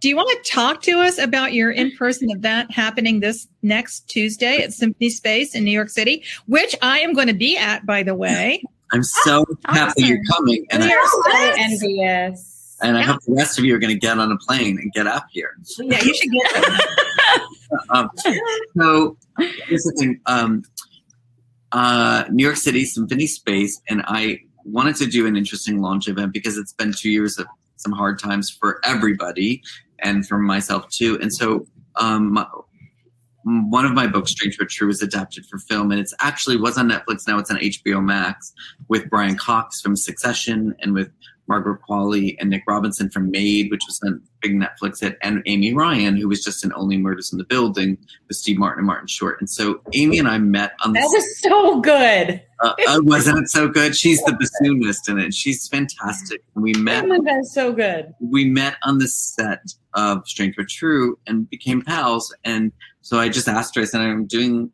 do 0.00 0.08
you 0.08 0.16
want 0.16 0.28
to 0.44 0.50
talk 0.50 0.82
to 0.82 1.00
us 1.00 1.18
about 1.18 1.52
your 1.52 1.70
in-person 1.70 2.30
event 2.30 2.70
happening 2.70 3.20
this 3.20 3.46
next 3.62 4.08
Tuesday 4.08 4.58
at 4.62 4.72
Symphony 4.72 5.10
Space 5.10 5.54
in 5.54 5.64
New 5.64 5.70
York 5.70 5.88
City, 5.90 6.22
which 6.46 6.74
I 6.82 7.00
am 7.00 7.12
going 7.12 7.28
to 7.28 7.34
be 7.34 7.56
at, 7.56 7.84
by 7.86 8.02
the 8.02 8.14
way. 8.14 8.62
I'm 8.92 9.02
so 9.02 9.44
happy 9.66 10.02
you're 10.04 10.22
coming, 10.24 10.66
and 10.70 10.82
we 10.82 10.90
I, 10.92 10.96
are 10.96 11.06
so 11.06 11.22
Yes. 11.28 11.58
envious. 11.82 12.76
and 12.82 12.96
I 12.96 13.02
hope 13.02 13.20
the 13.26 13.34
rest 13.34 13.58
of 13.58 13.64
you 13.64 13.74
are 13.74 13.78
going 13.78 13.92
to 13.92 13.98
get 13.98 14.18
on 14.18 14.32
a 14.32 14.36
plane 14.38 14.78
and 14.78 14.92
get 14.92 15.06
up 15.06 15.26
here. 15.30 15.50
Yeah, 15.78 16.02
you 16.02 16.14
should 16.14 16.30
get 16.30 16.50
it. 16.54 16.88
Um, 17.90 18.10
so 18.78 19.18
here's 19.38 19.82
the 19.82 19.94
thing: 19.98 20.18
um, 20.24 20.62
uh, 21.72 22.24
New 22.30 22.42
York 22.42 22.56
City 22.56 22.86
Symphony 22.86 23.26
Space, 23.26 23.78
and 23.90 24.02
I 24.06 24.40
wanted 24.64 24.96
to 24.96 25.06
do 25.06 25.26
an 25.26 25.36
interesting 25.36 25.82
launch 25.82 26.08
event 26.08 26.32
because 26.32 26.56
it's 26.56 26.72
been 26.72 26.92
two 26.94 27.10
years 27.10 27.38
of 27.38 27.46
some 27.78 27.92
hard 27.92 28.18
times 28.18 28.50
for 28.50 28.80
everybody, 28.84 29.62
and 30.00 30.26
for 30.26 30.38
myself 30.38 30.88
too. 30.90 31.18
And 31.20 31.32
so, 31.32 31.66
um, 31.96 32.44
one 33.44 33.86
of 33.86 33.92
my 33.92 34.06
books, 34.06 34.32
Strange 34.32 34.58
but 34.58 34.68
True, 34.68 34.88
was 34.88 35.02
adapted 35.02 35.46
for 35.46 35.58
film, 35.58 35.90
and 35.90 36.00
it's 36.00 36.14
actually 36.20 36.56
was 36.56 36.76
on 36.76 36.88
Netflix. 36.88 37.26
Now 37.26 37.38
it's 37.38 37.50
on 37.50 37.58
HBO 37.58 38.04
Max 38.04 38.52
with 38.88 39.08
Brian 39.08 39.36
Cox 39.36 39.80
from 39.80 39.96
Succession 39.96 40.74
and 40.80 40.92
with 40.92 41.10
Margaret 41.48 41.80
Qualley 41.88 42.36
and 42.38 42.50
Nick 42.50 42.64
Robinson 42.68 43.10
from 43.10 43.30
Maid, 43.30 43.70
which 43.70 43.82
was 43.86 43.98
then 44.00 44.20
big 44.40 44.52
Netflix 44.54 45.00
hit, 45.00 45.18
and 45.22 45.42
Amy 45.46 45.74
Ryan, 45.74 46.16
who 46.16 46.28
was 46.28 46.42
just 46.44 46.64
in 46.64 46.72
Only 46.74 46.96
Murders 46.96 47.32
in 47.32 47.38
the 47.38 47.44
Building 47.44 47.98
with 48.28 48.36
Steve 48.36 48.58
Martin 48.58 48.80
and 48.80 48.86
Martin 48.86 49.06
Short. 49.06 49.40
And 49.40 49.48
so 49.50 49.80
Amy 49.94 50.18
and 50.18 50.28
I 50.28 50.38
met 50.38 50.72
on 50.84 50.92
the 50.92 51.00
That 51.00 51.10
was 51.12 51.40
so 51.40 51.80
good. 51.80 52.42
uh, 52.60 52.72
uh, 52.88 53.00
wasn't 53.02 53.38
it 53.38 53.48
so 53.48 53.68
good? 53.68 53.96
She's 53.96 54.22
the 54.24 54.32
bassoonist 54.32 55.08
in 55.08 55.18
it. 55.18 55.34
She's 55.34 55.66
fantastic. 55.68 56.42
And 56.54 56.62
we 56.62 56.72
met 56.74 57.04
Oh 57.04 57.08
my 57.08 57.18
God, 57.18 57.44
so 57.46 57.72
good. 57.72 58.14
we 58.20 58.44
met 58.44 58.76
on 58.84 58.98
the 58.98 59.08
set 59.08 59.62
of 59.94 60.26
Strange 60.26 60.54
But 60.56 60.68
True 60.68 61.18
and 61.26 61.48
became 61.50 61.82
pals. 61.82 62.34
And 62.44 62.72
so 63.00 63.18
I 63.18 63.28
just 63.28 63.48
asked 63.48 63.74
her, 63.76 63.82
I 63.82 63.84
said, 63.84 64.00
I'm 64.00 64.26
doing 64.26 64.70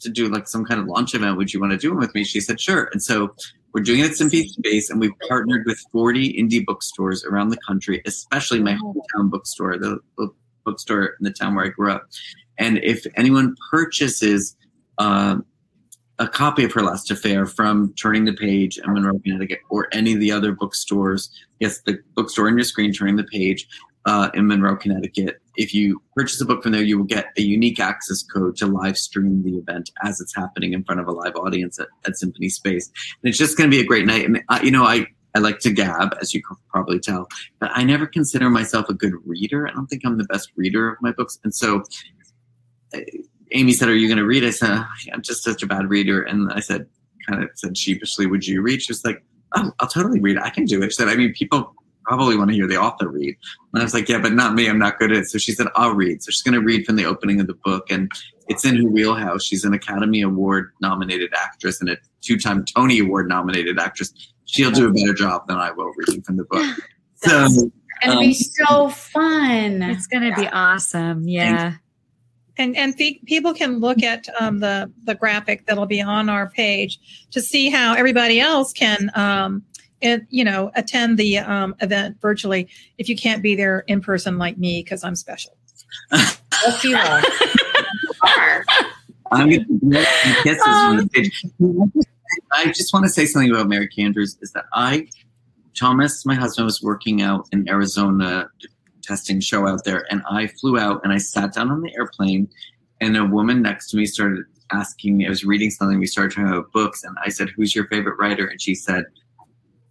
to 0.00 0.08
do 0.08 0.28
like 0.28 0.48
some 0.48 0.64
kind 0.64 0.80
of 0.80 0.86
launch 0.86 1.14
event. 1.14 1.36
Would 1.36 1.54
you 1.54 1.60
want 1.60 1.72
to 1.72 1.78
do 1.78 1.92
it 1.92 1.96
with 1.96 2.12
me? 2.14 2.24
She 2.24 2.40
said, 2.40 2.60
sure. 2.60 2.88
And 2.92 3.00
so 3.02 3.34
we're 3.76 3.82
doing 3.82 4.00
it 4.00 4.12
at 4.12 4.16
Symphony 4.16 4.48
Space 4.48 4.88
and 4.88 4.98
we've 4.98 5.12
partnered 5.28 5.66
with 5.66 5.78
40 5.92 6.32
indie 6.32 6.64
bookstores 6.64 7.26
around 7.26 7.50
the 7.50 7.58
country, 7.58 8.00
especially 8.06 8.58
my 8.58 8.72
hometown 8.72 9.28
bookstore, 9.28 9.76
the, 9.76 9.98
the 10.16 10.30
bookstore 10.64 11.14
in 11.20 11.24
the 11.24 11.30
town 11.30 11.54
where 11.54 11.66
I 11.66 11.68
grew 11.68 11.92
up. 11.92 12.08
And 12.56 12.78
if 12.78 13.06
anyone 13.16 13.54
purchases 13.70 14.56
um, 14.96 15.44
a 16.18 16.26
copy 16.26 16.64
of 16.64 16.72
Her 16.72 16.80
Last 16.80 17.10
Affair 17.10 17.44
from 17.44 17.92
Turning 18.00 18.24
the 18.24 18.32
Page 18.32 18.78
in 18.78 18.94
Monroe, 18.94 19.18
Connecticut, 19.18 19.58
or 19.68 19.88
any 19.92 20.14
of 20.14 20.20
the 20.20 20.32
other 20.32 20.52
bookstores, 20.52 21.28
yes, 21.60 21.82
the 21.82 21.98
bookstore 22.14 22.48
on 22.48 22.56
your 22.56 22.64
screen, 22.64 22.94
Turning 22.94 23.16
the 23.16 23.24
Page 23.24 23.68
uh, 24.06 24.30
in 24.34 24.46
Monroe, 24.46 24.76
Connecticut. 24.76 25.40
If 25.56 25.74
you 25.74 26.00
purchase 26.14 26.40
a 26.40 26.44
book 26.44 26.62
from 26.62 26.72
there, 26.72 26.82
you 26.82 26.98
will 26.98 27.04
get 27.04 27.26
a 27.36 27.42
unique 27.42 27.80
access 27.80 28.22
code 28.22 28.56
to 28.58 28.66
live 28.66 28.96
stream 28.96 29.42
the 29.42 29.58
event 29.58 29.90
as 30.04 30.20
it's 30.20 30.34
happening 30.34 30.72
in 30.72 30.84
front 30.84 31.00
of 31.00 31.08
a 31.08 31.12
live 31.12 31.34
audience 31.34 31.78
at, 31.80 31.88
at 32.06 32.16
Symphony 32.16 32.48
Space. 32.48 32.86
And 33.22 33.28
it's 33.28 33.38
just 33.38 33.58
going 33.58 33.68
to 33.68 33.76
be 33.76 33.82
a 33.82 33.86
great 33.86 34.06
night. 34.06 34.24
And, 34.24 34.42
uh, 34.48 34.60
you 34.62 34.70
know, 34.70 34.84
I, 34.84 35.06
I 35.34 35.40
like 35.40 35.58
to 35.60 35.72
gab, 35.72 36.16
as 36.20 36.32
you 36.32 36.42
can 36.42 36.56
probably 36.70 37.00
tell, 37.00 37.28
but 37.58 37.70
I 37.74 37.82
never 37.82 38.06
consider 38.06 38.48
myself 38.48 38.88
a 38.88 38.94
good 38.94 39.12
reader. 39.26 39.66
I 39.66 39.72
don't 39.72 39.88
think 39.88 40.02
I'm 40.06 40.18
the 40.18 40.24
best 40.24 40.52
reader 40.56 40.88
of 40.88 41.02
my 41.02 41.10
books. 41.10 41.38
And 41.42 41.52
so 41.52 41.82
uh, 42.94 43.00
Amy 43.52 43.72
said, 43.72 43.88
Are 43.88 43.94
you 43.94 44.06
going 44.06 44.18
to 44.18 44.24
read? 44.24 44.44
I 44.44 44.50
said, 44.50 44.70
"Oh, 44.70 44.86
I'm 45.12 45.22
just 45.22 45.42
such 45.42 45.62
a 45.62 45.66
bad 45.66 45.90
reader. 45.90 46.22
And 46.22 46.52
I 46.52 46.60
said, 46.60 46.86
kind 47.28 47.42
of 47.42 47.50
said 47.54 47.76
sheepishly, 47.76 48.26
Would 48.26 48.46
you 48.46 48.62
read? 48.62 48.82
She 48.82 48.92
was 48.92 49.04
like, 49.04 49.22
Oh, 49.56 49.72
I'll 49.80 49.88
totally 49.88 50.20
read. 50.20 50.38
I 50.38 50.50
can 50.50 50.64
do 50.64 50.82
it. 50.82 50.92
She 50.92 50.96
said, 50.96 51.08
I 51.08 51.16
mean, 51.16 51.32
people 51.32 51.74
probably 52.06 52.36
want 52.36 52.50
to 52.50 52.54
hear 52.54 52.66
the 52.66 52.76
author 52.76 53.08
read. 53.08 53.36
And 53.72 53.82
I 53.82 53.84
was 53.84 53.94
like, 53.94 54.08
Yeah, 54.08 54.20
but 54.20 54.32
not 54.32 54.54
me. 54.54 54.68
I'm 54.68 54.78
not 54.78 54.98
good 54.98 55.12
at 55.12 55.18
it. 55.18 55.26
So 55.26 55.38
she 55.38 55.52
said, 55.52 55.66
I'll 55.74 55.94
read. 55.94 56.22
So 56.22 56.30
she's 56.30 56.42
going 56.42 56.54
to 56.54 56.60
read 56.60 56.86
from 56.86 56.96
the 56.96 57.04
opening 57.04 57.40
of 57.40 57.46
the 57.46 57.54
book. 57.64 57.90
And 57.90 58.10
it's 58.48 58.64
in 58.64 58.76
her 58.76 58.88
wheelhouse. 58.88 59.44
She's 59.44 59.64
an 59.64 59.74
Academy 59.74 60.22
Award 60.22 60.70
nominated 60.80 61.32
actress 61.34 61.80
and 61.80 61.90
a 61.90 61.96
two 62.22 62.38
time 62.38 62.64
Tony 62.64 63.00
Award 63.00 63.28
nominated 63.28 63.78
actress. 63.78 64.12
She'll 64.44 64.70
do 64.70 64.88
a 64.88 64.92
better 64.92 65.14
job 65.14 65.48
than 65.48 65.56
I 65.56 65.72
will 65.72 65.92
reading 65.96 66.22
from 66.22 66.36
the 66.36 66.44
book. 66.44 66.76
So, 67.16 67.44
It's 67.46 67.56
gonna 68.04 68.20
be 68.20 68.26
Um, 68.26 68.32
so 68.34 68.88
fun. 68.90 69.82
It's 69.82 70.06
going 70.06 70.30
to 70.30 70.38
be 70.38 70.46
awesome. 70.48 71.26
Yeah. 71.26 71.72
And 72.58 72.76
and 72.76 72.94
the, 72.96 73.20
people 73.26 73.52
can 73.52 73.80
look 73.80 74.02
at 74.02 74.28
um, 74.40 74.60
the 74.60 74.90
the 75.04 75.14
graphic 75.14 75.66
that'll 75.66 75.86
be 75.86 76.00
on 76.00 76.28
our 76.28 76.48
page 76.48 76.98
to 77.32 77.40
see 77.40 77.68
how 77.68 77.94
everybody 77.94 78.40
else 78.40 78.72
can, 78.72 79.10
um, 79.14 79.62
it, 80.00 80.26
you 80.30 80.44
know, 80.44 80.70
attend 80.74 81.18
the 81.18 81.38
um, 81.38 81.74
event 81.80 82.20
virtually 82.20 82.68
if 82.98 83.08
you 83.08 83.16
can't 83.16 83.42
be 83.42 83.54
there 83.54 83.80
in 83.86 84.00
person 84.00 84.38
like 84.38 84.58
me 84.58 84.82
because 84.82 85.02
I'm 85.04 85.16
special. 85.16 85.56
Yes, 86.12 86.84
you 86.84 86.96
are. 86.96 87.22
Are. 88.22 88.64
I'm 89.32 89.50
going 89.50 89.64
to 89.64 89.88
get 89.90 90.42
kisses 90.42 90.62
from 90.62 90.96
the 90.98 91.08
page. 91.12 91.44
I 92.52 92.66
just 92.66 92.92
want 92.92 93.04
to 93.06 93.10
say 93.10 93.26
something 93.26 93.50
about 93.50 93.68
Mary 93.68 93.88
Kay 93.88 94.12
is 94.16 94.36
that 94.54 94.66
I, 94.72 95.08
Thomas, 95.78 96.24
my 96.24 96.34
husband, 96.34 96.66
was 96.66 96.82
working 96.82 97.22
out 97.22 97.48
in 97.52 97.68
Arizona 97.68 98.48
testing 99.02 99.40
show 99.40 99.66
out 99.66 99.84
there, 99.84 100.04
and 100.10 100.22
I 100.30 100.48
flew 100.48 100.78
out 100.78 101.00
and 101.04 101.12
I 101.12 101.18
sat 101.18 101.54
down 101.54 101.70
on 101.70 101.80
the 101.80 101.92
airplane, 101.96 102.48
and 103.00 103.16
a 103.16 103.24
woman 103.24 103.62
next 103.62 103.90
to 103.90 103.96
me 103.96 104.06
started 104.06 104.44
asking 104.72 105.16
me. 105.16 105.26
I 105.26 105.28
was 105.28 105.44
reading 105.44 105.70
something. 105.70 105.98
We 105.98 106.06
started 106.06 106.34
talking 106.34 106.52
about 106.52 106.72
books, 106.72 107.02
and 107.04 107.16
I 107.24 107.28
said, 107.28 107.48
"Who's 107.50 107.74
your 107.74 107.86
favorite 107.88 108.16
writer?" 108.18 108.46
And 108.46 108.60
she 108.60 108.74
said, 108.74 109.04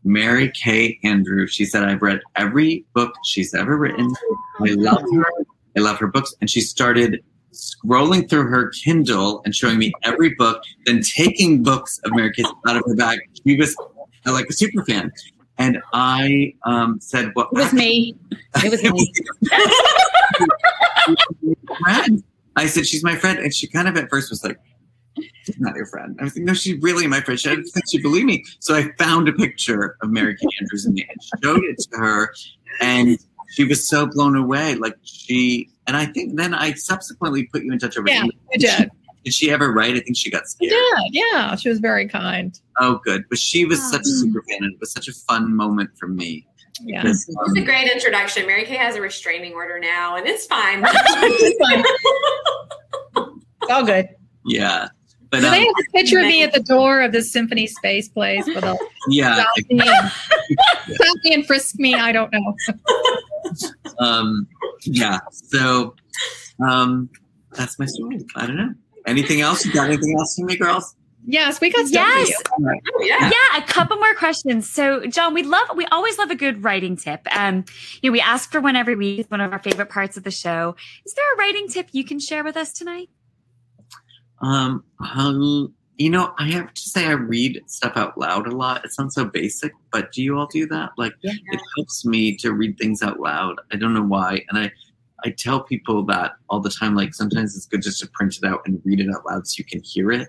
"Mary 0.05 0.49
Kay 0.51 0.97
Andrews." 1.03 1.51
She 1.51 1.65
said, 1.65 1.83
"I've 1.83 2.01
read 2.01 2.21
every 2.35 2.85
book 2.93 3.13
she's 3.25 3.53
ever 3.53 3.77
written. 3.77 4.13
I 4.61 4.71
love 4.71 5.01
her. 5.13 5.25
I 5.75 5.81
love 5.81 5.97
her 5.97 6.07
books." 6.07 6.33
And 6.39 6.49
she 6.49 6.61
started 6.61 7.21
scrolling 7.53 8.29
through 8.29 8.47
her 8.47 8.69
Kindle 8.69 9.41
and 9.45 9.55
showing 9.55 9.77
me 9.77 9.93
every 10.03 10.33
book, 10.35 10.61
then 10.85 11.01
taking 11.01 11.63
books 11.63 11.99
of 12.05 12.11
Mary 12.13 12.31
Kay 12.31 12.43
out 12.67 12.77
of 12.77 12.83
her 12.85 12.95
bag. 12.95 13.19
She 13.45 13.57
was 13.57 13.75
uh, 14.25 14.31
like 14.31 14.47
a 14.49 14.53
super 14.53 14.85
fan. 14.85 15.11
And 15.57 15.81
I 15.93 16.53
um, 16.63 16.99
said, 16.99 17.31
"Well, 17.35 17.49
It 17.51 17.57
was 17.57 17.73
me. 17.73 18.15
It 18.55 18.71
was 18.71 18.83
me. 18.83 19.11
friend." 21.81 22.23
I 22.57 22.67
said, 22.67 22.87
"She's 22.87 23.03
my 23.03 23.15
friend," 23.15 23.39
and 23.39 23.53
she 23.53 23.67
kind 23.67 23.87
of 23.87 23.97
at 23.97 24.09
first 24.09 24.29
was 24.29 24.43
like, 24.43 24.59
"She's 25.45 25.59
not 25.59 25.75
your 25.75 25.85
friend." 25.87 26.15
I 26.19 26.23
was 26.25 26.35
like, 26.35 26.45
"No, 26.45 26.53
she's 26.53 26.81
really 26.81 27.07
my 27.07 27.21
friend." 27.21 27.39
She 27.39 27.49
didn't 27.49 27.65
think 27.69 27.85
she 27.89 28.01
believed 28.01 28.25
me. 28.25 28.43
So 28.59 28.75
I 28.75 28.91
found 28.97 29.27
a 29.29 29.33
picture 29.33 29.97
of 30.01 30.09
Mary 30.11 30.35
Kay 30.35 30.47
Andrews 30.61 30.85
and 30.85 30.97
showed 31.43 31.63
it 31.63 31.77
to 31.91 31.97
her, 31.99 32.33
and 32.81 33.17
she 33.51 33.63
was 33.63 33.87
so 33.87 34.05
blown 34.07 34.35
away. 34.35 34.75
Like 34.75 34.95
she, 35.03 35.69
and 35.87 35.95
I 35.95 36.05
think 36.07 36.35
then 36.35 36.53
I 36.53 36.73
subsequently 36.73 37.43
put 37.45 37.63
you 37.63 37.71
in 37.71 37.79
touch 37.79 37.97
over. 37.97 38.07
Yeah, 38.09 38.19
email. 38.23 38.31
you 38.53 38.59
did. 38.59 38.89
Did 39.23 39.33
she 39.33 39.49
ever 39.51 39.71
write? 39.71 39.95
I 39.95 40.01
think 40.01 40.15
she 40.17 40.29
got 40.29 40.43
You 40.59 40.69
scared. 40.69 40.83
did. 41.11 41.23
Yeah, 41.33 41.55
she 41.55 41.67
was 41.69 41.79
very 41.79 42.07
kind. 42.07 42.59
Oh, 42.79 42.99
good. 43.03 43.23
But 43.27 43.39
she 43.39 43.65
was 43.65 43.79
Oh. 43.81 43.91
such 43.93 44.01
a 44.01 44.05
super 44.05 44.43
fan, 44.47 44.63
and 44.63 44.73
it 44.73 44.79
was 44.79 44.91
such 44.91 45.07
a 45.07 45.13
fun 45.13 45.55
moment 45.55 45.89
for 45.97 46.07
me. 46.07 46.45
Yeah. 46.83 47.01
Because, 47.01 47.25
It's 47.27 47.37
um, 47.37 47.57
a 47.57 47.65
great 47.65 47.89
introduction. 47.91 48.45
Mary 48.45 48.65
Kay 48.65 48.75
has 48.75 48.95
a 48.97 49.01
restraining 49.01 49.53
order 49.53 49.79
now, 49.79 50.15
and 50.17 50.27
it's 50.27 50.45
fine. 50.45 50.83
It's 50.93 51.57
fine. 51.65 51.83
It's 53.63 53.71
all 53.71 53.83
good. 53.85 54.09
yeah. 54.45 54.89
But 55.35 55.41
Do 55.41 55.47
um, 55.47 55.51
they 55.53 55.59
have 55.65 55.75
a 55.87 55.91
picture 55.91 56.19
of 56.19 56.25
me 56.25 56.43
at 56.43 56.53
the 56.53 56.59
door 56.73 57.01
of 57.01 57.11
the 57.11 57.21
Symphony 57.21 57.67
Space 57.67 58.07
place 58.09 58.45
with 58.47 58.63
a 58.63 58.77
yeah, 59.09 59.35
stop 59.35 59.49
me 59.69 59.79
and, 59.81 60.11
stop 60.95 61.17
me 61.23 61.33
and 61.33 61.45
frisk 61.45 61.75
me? 61.77 61.93
I 61.93 62.11
don't 62.11 62.31
know. 62.31 62.53
um, 63.99 64.47
yeah. 64.83 65.19
So 65.31 65.95
um, 66.65 67.09
that's 67.51 67.77
my 67.79 67.85
story. 67.85 68.25
I 68.35 68.45
don't 68.47 68.57
know. 68.57 68.73
Anything 69.05 69.41
else? 69.41 69.65
You 69.65 69.73
got 69.73 69.87
anything 69.87 70.15
else 70.17 70.35
for 70.35 70.45
me, 70.45 70.57
girls? 70.57 70.95
Yes, 71.27 71.59
we 71.59 71.71
got 71.71 71.87
stuff 71.87 72.07
Yes. 72.07 72.27
for 72.47 72.61
you. 72.61 72.79
Oh, 72.93 73.03
yeah. 73.03 73.31
Yeah, 73.31 73.63
a 73.63 73.67
couple 73.67 73.97
more 73.97 74.13
questions. 74.13 74.69
So, 74.69 75.05
John, 75.07 75.33
we 75.33 75.41
love, 75.41 75.69
we 75.75 75.85
always 75.87 76.17
love 76.19 76.29
a 76.29 76.35
good 76.35 76.63
writing 76.63 76.95
tip. 76.95 77.21
Um, 77.35 77.65
you 78.01 78.09
know, 78.09 78.13
we 78.13 78.21
ask 78.21 78.51
for 78.51 78.61
one 78.61 78.75
every 78.75 78.95
week. 78.95 79.19
It's 79.19 79.31
one 79.31 79.41
of 79.41 79.51
our 79.51 79.59
favorite 79.59 79.89
parts 79.89 80.17
of 80.17 80.23
the 80.23 80.31
show. 80.31 80.75
Is 81.05 81.13
there 81.15 81.33
a 81.33 81.37
writing 81.37 81.67
tip 81.67 81.89
you 81.93 82.03
can 82.03 82.19
share 82.19 82.43
with 82.43 82.55
us 82.55 82.71
tonight? 82.71 83.09
Um, 84.41 84.83
um, 85.15 85.73
you 85.97 86.09
know, 86.09 86.33
I 86.37 86.49
have 86.51 86.73
to 86.73 86.81
say 86.81 87.05
I 87.05 87.11
read 87.11 87.61
stuff 87.67 87.93
out 87.95 88.17
loud 88.17 88.47
a 88.47 88.51
lot. 88.55 88.83
It 88.83 88.91
sounds 88.91 89.15
so 89.15 89.23
basic, 89.25 89.71
but 89.91 90.11
do 90.11 90.21
you 90.21 90.37
all 90.37 90.47
do 90.47 90.67
that? 90.67 90.91
Like, 90.97 91.13
Yeah. 91.23 91.31
it 91.51 91.61
helps 91.77 92.03
me 92.05 92.35
to 92.37 92.51
read 92.51 92.77
things 92.77 93.01
out 93.01 93.19
loud. 93.19 93.55
I 93.71 93.77
don't 93.77 93.93
know 93.93 94.03
why, 94.03 94.43
and 94.49 94.59
I, 94.59 94.71
I 95.23 95.29
tell 95.31 95.61
people 95.61 96.03
that 96.07 96.33
all 96.49 96.59
the 96.59 96.69
time. 96.69 96.95
Like, 96.95 97.13
sometimes 97.15 97.55
it's 97.55 97.65
good 97.65 97.81
just 97.81 98.01
to 98.01 98.09
print 98.09 98.35
it 98.37 98.43
out 98.45 98.59
and 98.65 98.81
read 98.83 98.99
it 98.99 99.07
out 99.09 99.25
loud 99.25 99.47
so 99.47 99.55
you 99.59 99.63
can 99.65 99.81
hear 99.83 100.11
it. 100.11 100.27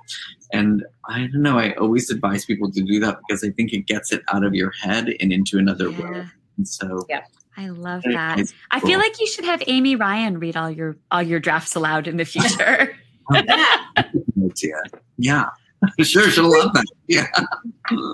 And 0.53 0.85
I 1.09 1.27
don't 1.33 1.43
know. 1.43 1.59
I 1.59 1.73
always 1.75 2.11
advise 2.11 2.45
people 2.47 2.71
to 2.71 2.83
do 2.83 3.01
that 3.01 3.19
because 3.27 3.43
I 3.43 3.51
think 3.51 3.73
it 3.73 3.87
gets 3.87 4.13
it 4.13 4.23
out 4.33 4.45
of 4.45 4.55
your 4.55 4.71
head 4.71 5.13
and 5.21 5.33
into 5.33 5.59
another 5.59 5.91
Yeah. 5.91 6.01
world. 6.01 6.27
And 6.57 6.67
so, 6.69 7.05
yeah. 7.11 7.23
I 7.59 7.69
love 7.71 8.03
that. 8.05 8.39
I 8.71 8.81
cool. 8.81 8.91
feel 8.91 8.99
like 9.01 9.19
you 9.21 9.27
should 9.27 9.47
have 9.47 9.63
Amy 9.67 9.97
Ryan 9.97 10.39
read 10.39 10.57
all 10.57 10.71
your 10.71 10.97
all 11.11 11.23
your 11.23 11.41
drafts 11.41 11.75
aloud 11.75 12.07
in 12.07 12.19
the 12.19 12.25
future. 12.25 12.97
Yeah. 13.35 14.81
Yeah, 15.19 16.05
sure, 16.05 16.31
she'll 16.31 16.51
love 16.51 16.73
that. 16.73 16.85
Yeah. 17.07 17.27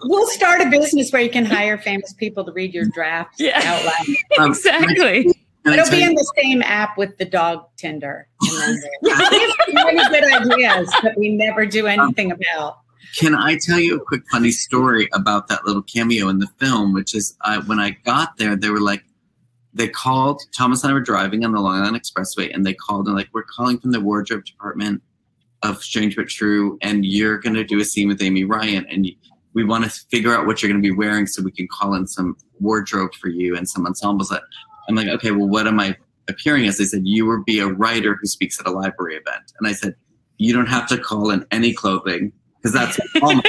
We'll 0.05 0.27
start 0.29 0.61
a 0.61 0.69
business 0.71 1.11
where 1.13 1.23
you 1.23 1.31
can 1.31 1.45
hire 1.45 1.79
famous 1.79 2.13
people 2.13 2.45
to 2.45 2.53
read 2.53 2.75
your 2.75 2.87
drafts 2.87 3.39
Yeah. 3.41 3.61
out 3.65 3.85
loud. 3.85 4.17
Um, 4.45 4.51
exactly. 4.51 5.25
can 5.25 5.35
I 5.67 5.73
It'll 5.75 5.91
be 5.91 5.99
you- 5.99 6.09
in 6.09 6.15
the 6.15 6.33
same 6.43 6.63
app 6.63 6.99
with 6.99 7.17
the 7.19 7.25
dog 7.25 7.65
Tinder. 7.77 8.29
And 8.43 8.79
then 9.03 9.03
we 9.03 9.11
have 9.11 9.51
many 9.73 10.09
good 10.09 10.25
ideas 10.25 10.93
that 11.03 11.15
we 11.17 11.31
never 11.31 11.65
do 11.67 11.87
anything 11.87 12.33
about. 12.33 12.79
Can 13.19 13.35
I 13.35 13.59
tell 13.61 13.79
you 13.79 13.97
a 13.97 14.01
quick 14.01 14.23
funny 14.31 14.51
story 14.51 15.09
about 15.13 15.49
that 15.49 15.65
little 15.67 15.83
cameo 15.83 16.29
in 16.29 16.39
the 16.39 16.49
film? 16.59 16.93
Which 16.95 17.15
is, 17.15 17.37
uh, 17.43 17.61
when 17.67 17.79
I 17.79 17.91
got 18.05 18.39
there, 18.39 18.57
they 18.57 18.71
were 18.71 18.81
like, 18.81 19.05
they 19.75 19.89
called. 19.89 20.43
Thomas 20.57 20.83
and 20.83 20.91
I 20.91 20.95
were 20.95 21.01
driving 21.01 21.45
on 21.45 21.53
the 21.53 21.61
Long 21.61 21.81
Island 21.81 22.01
Expressway, 22.01 22.55
and 22.55 22.65
they 22.65 22.75
called 22.75 23.07
and 23.07 23.17
like, 23.17 23.29
we're 23.33 23.45
calling 23.45 23.79
from 23.79 23.93
the 23.93 24.01
wardrobe 24.01 24.45
department 24.45 25.03
of 25.63 25.83
Strange 25.83 26.17
but 26.17 26.29
True, 26.29 26.79
and 26.83 27.05
you're 27.05 27.39
going 27.39 27.55
to 27.55 27.65
do 27.65 27.81
a 27.81 27.85
scene 27.85 28.09
with 28.09 28.23
Amy 28.23 28.45
Ryan, 28.45 28.87
and 28.91 29.09
we 29.55 29.65
want 29.65 29.85
to 29.85 29.91
figure 30.11 30.35
out 30.35 30.47
what 30.47 30.63
you're 30.63 30.71
going 30.71 30.83
to 30.83 30.87
be 30.87 30.95
wearing 30.95 31.27
so 31.27 31.43
we 31.43 31.53
can 31.53 31.69
call 31.69 31.95
in 31.95 32.07
some 32.07 32.37
wardrobe 32.61 33.15
for 33.15 33.29
you 33.29 33.57
and 33.57 33.69
some 33.69 33.87
ensembles. 33.87 34.29
That 34.29 34.43
I'm 34.89 34.95
like, 34.95 35.09
okay, 35.09 35.31
well, 35.31 35.49
what 35.49 35.67
am 35.67 35.79
I 35.79 35.97
appearing 36.29 36.67
as? 36.67 36.79
They 36.79 36.85
said 36.85 37.03
you 37.05 37.27
will 37.27 37.45
be 37.45 37.61
a 37.61 37.69
writer 37.69 38.19
who 38.21 38.27
speaks 38.27 38.59
at 38.61 38.67
a 38.67 38.71
library 38.71 39.15
event, 39.15 39.53
and 39.59 39.69
I 39.69 39.73
said, 39.73 39.95
you 40.39 40.53
don't 40.53 40.67
have 40.67 40.89
to 40.89 40.99
call 40.99 41.31
in 41.31 41.47
any 41.51 41.73
clothing 41.73 42.33
because 42.57 42.73
that's 42.73 42.99
all 43.23 43.35
my 43.37 43.43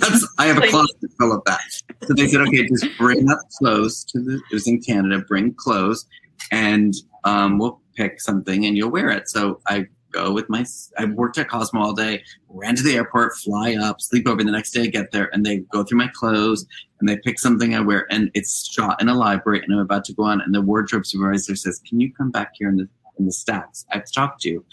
that's, 0.00 0.26
I 0.38 0.46
have 0.46 0.58
a 0.58 0.68
closet 0.68 1.10
full 1.18 1.32
of 1.32 1.42
that. 1.46 1.60
So 2.06 2.14
they 2.14 2.28
said, 2.28 2.40
okay, 2.42 2.66
just 2.66 2.86
bring 2.98 3.30
up 3.30 3.38
clothes 3.58 4.04
to 4.04 4.20
the, 4.20 4.34
it 4.50 4.54
was 4.54 4.66
in 4.66 4.80
Canada, 4.80 5.24
bring 5.26 5.54
clothes 5.54 6.06
and 6.50 6.94
um, 7.24 7.58
we'll 7.58 7.80
pick 7.96 8.20
something 8.20 8.64
and 8.64 8.76
you'll 8.76 8.90
wear 8.90 9.10
it. 9.10 9.28
So 9.28 9.60
I 9.66 9.86
go 10.12 10.32
with 10.32 10.48
my, 10.48 10.64
I 10.98 11.06
worked 11.06 11.38
at 11.38 11.48
Cosmo 11.48 11.80
all 11.80 11.94
day, 11.94 12.22
ran 12.48 12.76
to 12.76 12.82
the 12.82 12.94
airport, 12.94 13.36
fly 13.36 13.74
up, 13.74 14.00
sleep 14.00 14.28
over 14.28 14.44
the 14.44 14.50
next 14.50 14.72
day, 14.72 14.88
get 14.88 15.10
there, 15.10 15.30
and 15.32 15.44
they 15.44 15.58
go 15.72 15.82
through 15.82 15.98
my 15.98 16.10
clothes 16.14 16.66
and 17.00 17.08
they 17.08 17.16
pick 17.18 17.38
something 17.38 17.74
I 17.74 17.80
wear. 17.80 18.06
And 18.10 18.30
it's 18.34 18.70
shot 18.70 19.00
in 19.00 19.08
a 19.08 19.14
library 19.14 19.62
and 19.62 19.72
I'm 19.72 19.80
about 19.80 20.04
to 20.06 20.12
go 20.12 20.24
on. 20.24 20.40
And 20.40 20.54
the 20.54 20.60
wardrobe 20.60 21.06
supervisor 21.06 21.56
says, 21.56 21.80
Can 21.88 22.00
you 22.00 22.12
come 22.12 22.30
back 22.30 22.52
here 22.54 22.68
in 22.68 22.76
the, 22.76 22.88
in 23.18 23.26
the 23.26 23.32
stacks? 23.32 23.84
I 23.90 23.96
have 23.96 24.04
to 24.04 24.12
talk 24.12 24.38
to 24.40 24.50
you. 24.50 24.64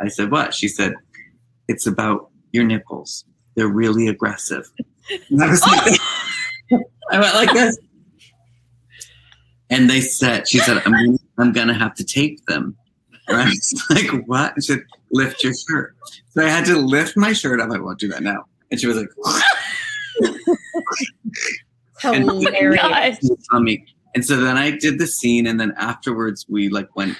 I 0.00 0.08
said, 0.08 0.30
What? 0.30 0.54
She 0.54 0.68
said, 0.68 0.94
It's 1.68 1.86
about 1.86 2.30
your 2.52 2.64
nipples. 2.64 3.24
They're 3.56 3.68
really 3.68 4.08
aggressive. 4.08 4.70
And 5.30 5.40
I 5.40 5.50
was 5.50 5.62
like, 5.62 6.00
oh! 6.72 6.78
I 7.12 7.20
went 7.20 7.34
like 7.36 7.52
this. 7.52 7.78
And 9.70 9.88
they 9.88 10.00
said, 10.00 10.48
she 10.48 10.58
said, 10.58 10.82
I'm, 10.84 11.16
I'm 11.38 11.52
going 11.52 11.68
to 11.68 11.74
have 11.74 11.94
to 11.94 12.04
tape 12.04 12.44
them. 12.46 12.76
And 13.28 13.36
I 13.36 13.44
was 13.44 13.84
like, 13.90 14.26
what? 14.26 14.54
She 14.56 14.72
said, 14.72 14.84
lift 15.12 15.44
your 15.44 15.54
shirt. 15.54 15.94
So 16.30 16.44
I 16.44 16.48
had 16.48 16.64
to 16.64 16.76
lift 16.76 17.16
my 17.16 17.32
shirt 17.32 17.60
up. 17.60 17.70
I 17.70 17.78
won't 17.78 18.00
do 18.00 18.08
that 18.08 18.24
now. 18.24 18.46
And 18.72 18.80
she 18.80 18.88
was 18.88 18.96
like, 18.96 19.10
Hilarious. 22.00 23.18
me. 23.52 23.86
And 24.16 24.24
so 24.24 24.40
then 24.40 24.56
I 24.56 24.70
did 24.70 24.98
the 24.98 25.06
scene, 25.06 25.46
and 25.46 25.60
then 25.60 25.74
afterwards 25.76 26.46
we 26.48 26.68
like 26.68 26.94
went, 26.96 27.16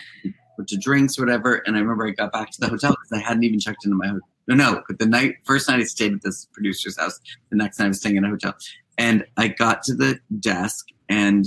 went 0.56 0.68
to 0.68 0.76
drinks, 0.76 1.18
or 1.18 1.22
whatever. 1.22 1.56
And 1.66 1.76
I 1.76 1.80
remember 1.80 2.06
I 2.06 2.10
got 2.10 2.32
back 2.32 2.50
to 2.52 2.60
the 2.60 2.68
hotel 2.68 2.90
because 2.90 3.12
I 3.12 3.26
hadn't 3.26 3.44
even 3.44 3.58
checked 3.58 3.84
into 3.84 3.96
my 3.96 4.06
hotel. 4.06 4.28
No, 4.48 4.54
no, 4.54 4.82
but 4.86 4.98
the 4.98 5.06
night 5.06 5.36
first 5.44 5.68
night 5.68 5.80
I 5.80 5.84
stayed 5.84 6.12
at 6.12 6.22
this 6.22 6.46
producer's 6.52 6.98
house. 6.98 7.18
The 7.50 7.56
next 7.56 7.78
night 7.78 7.86
I 7.86 7.88
was 7.88 7.98
staying 7.98 8.16
in 8.16 8.24
a 8.24 8.28
hotel, 8.28 8.54
and 8.96 9.24
I 9.36 9.48
got 9.48 9.82
to 9.84 9.94
the 9.94 10.20
desk, 10.38 10.86
and 11.08 11.46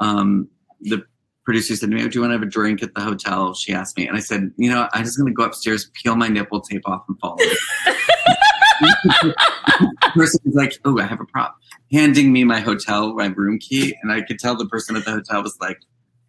um, 0.00 0.48
the 0.82 1.04
producer 1.44 1.74
said 1.74 1.90
to 1.90 1.96
me, 1.96 2.06
"Do 2.06 2.10
you 2.14 2.20
want 2.20 2.32
to 2.32 2.34
have 2.34 2.42
a 2.42 2.50
drink 2.50 2.82
at 2.82 2.94
the 2.94 3.00
hotel?" 3.00 3.54
She 3.54 3.72
asked 3.72 3.96
me, 3.96 4.06
and 4.06 4.16
I 4.16 4.20
said, 4.20 4.52
"You 4.56 4.70
know, 4.70 4.88
I'm 4.92 5.04
just 5.04 5.18
going 5.18 5.32
to 5.32 5.34
go 5.34 5.44
upstairs, 5.44 5.90
peel 5.94 6.16
my 6.16 6.28
nipple 6.28 6.60
tape 6.60 6.86
off, 6.86 7.04
and 7.08 7.18
fall." 7.18 7.36
the 8.80 9.34
person 10.14 10.40
was 10.44 10.54
like, 10.54 10.78
"Oh, 10.84 10.98
I 10.98 11.04
have 11.04 11.20
a 11.20 11.24
prop," 11.24 11.56
handing 11.90 12.32
me 12.32 12.44
my 12.44 12.60
hotel, 12.60 13.14
my 13.14 13.26
room 13.26 13.58
key, 13.58 13.96
and 14.02 14.12
I 14.12 14.20
could 14.20 14.38
tell 14.38 14.56
the 14.56 14.66
person 14.66 14.96
at 14.96 15.06
the 15.06 15.12
hotel 15.12 15.42
was 15.42 15.56
like, 15.60 15.78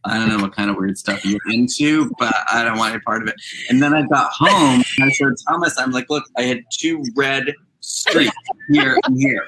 "I 0.05 0.17
don't 0.17 0.29
know 0.29 0.37
what 0.37 0.55
kind 0.55 0.69
of 0.69 0.77
weird 0.77 0.97
stuff 0.97 1.23
you're 1.25 1.39
into, 1.49 2.11
but 2.19 2.33
I 2.51 2.63
don't 2.63 2.77
want 2.77 2.93
any 2.93 3.01
part 3.01 3.21
of 3.21 3.27
it." 3.27 3.35
And 3.69 3.81
then 3.81 3.93
I 3.93 4.05
got 4.07 4.31
home, 4.31 4.83
and 4.97 5.05
I 5.05 5.09
showed 5.09 5.33
Thomas. 5.47 5.77
I'm 5.77 5.91
like, 5.91 6.09
"Look, 6.09 6.25
I 6.37 6.43
had 6.43 6.61
two 6.71 7.03
red 7.15 7.53
streaks 7.79 8.35
here 8.69 8.97
and 9.05 9.19
here." 9.19 9.45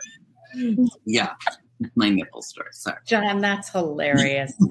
Yeah, 1.06 1.34
my 1.96 2.10
nipple 2.10 2.42
story. 2.42 2.70
Sorry. 2.72 2.98
John, 3.06 3.42
that's 3.42 3.70
hilarious. 3.70 4.54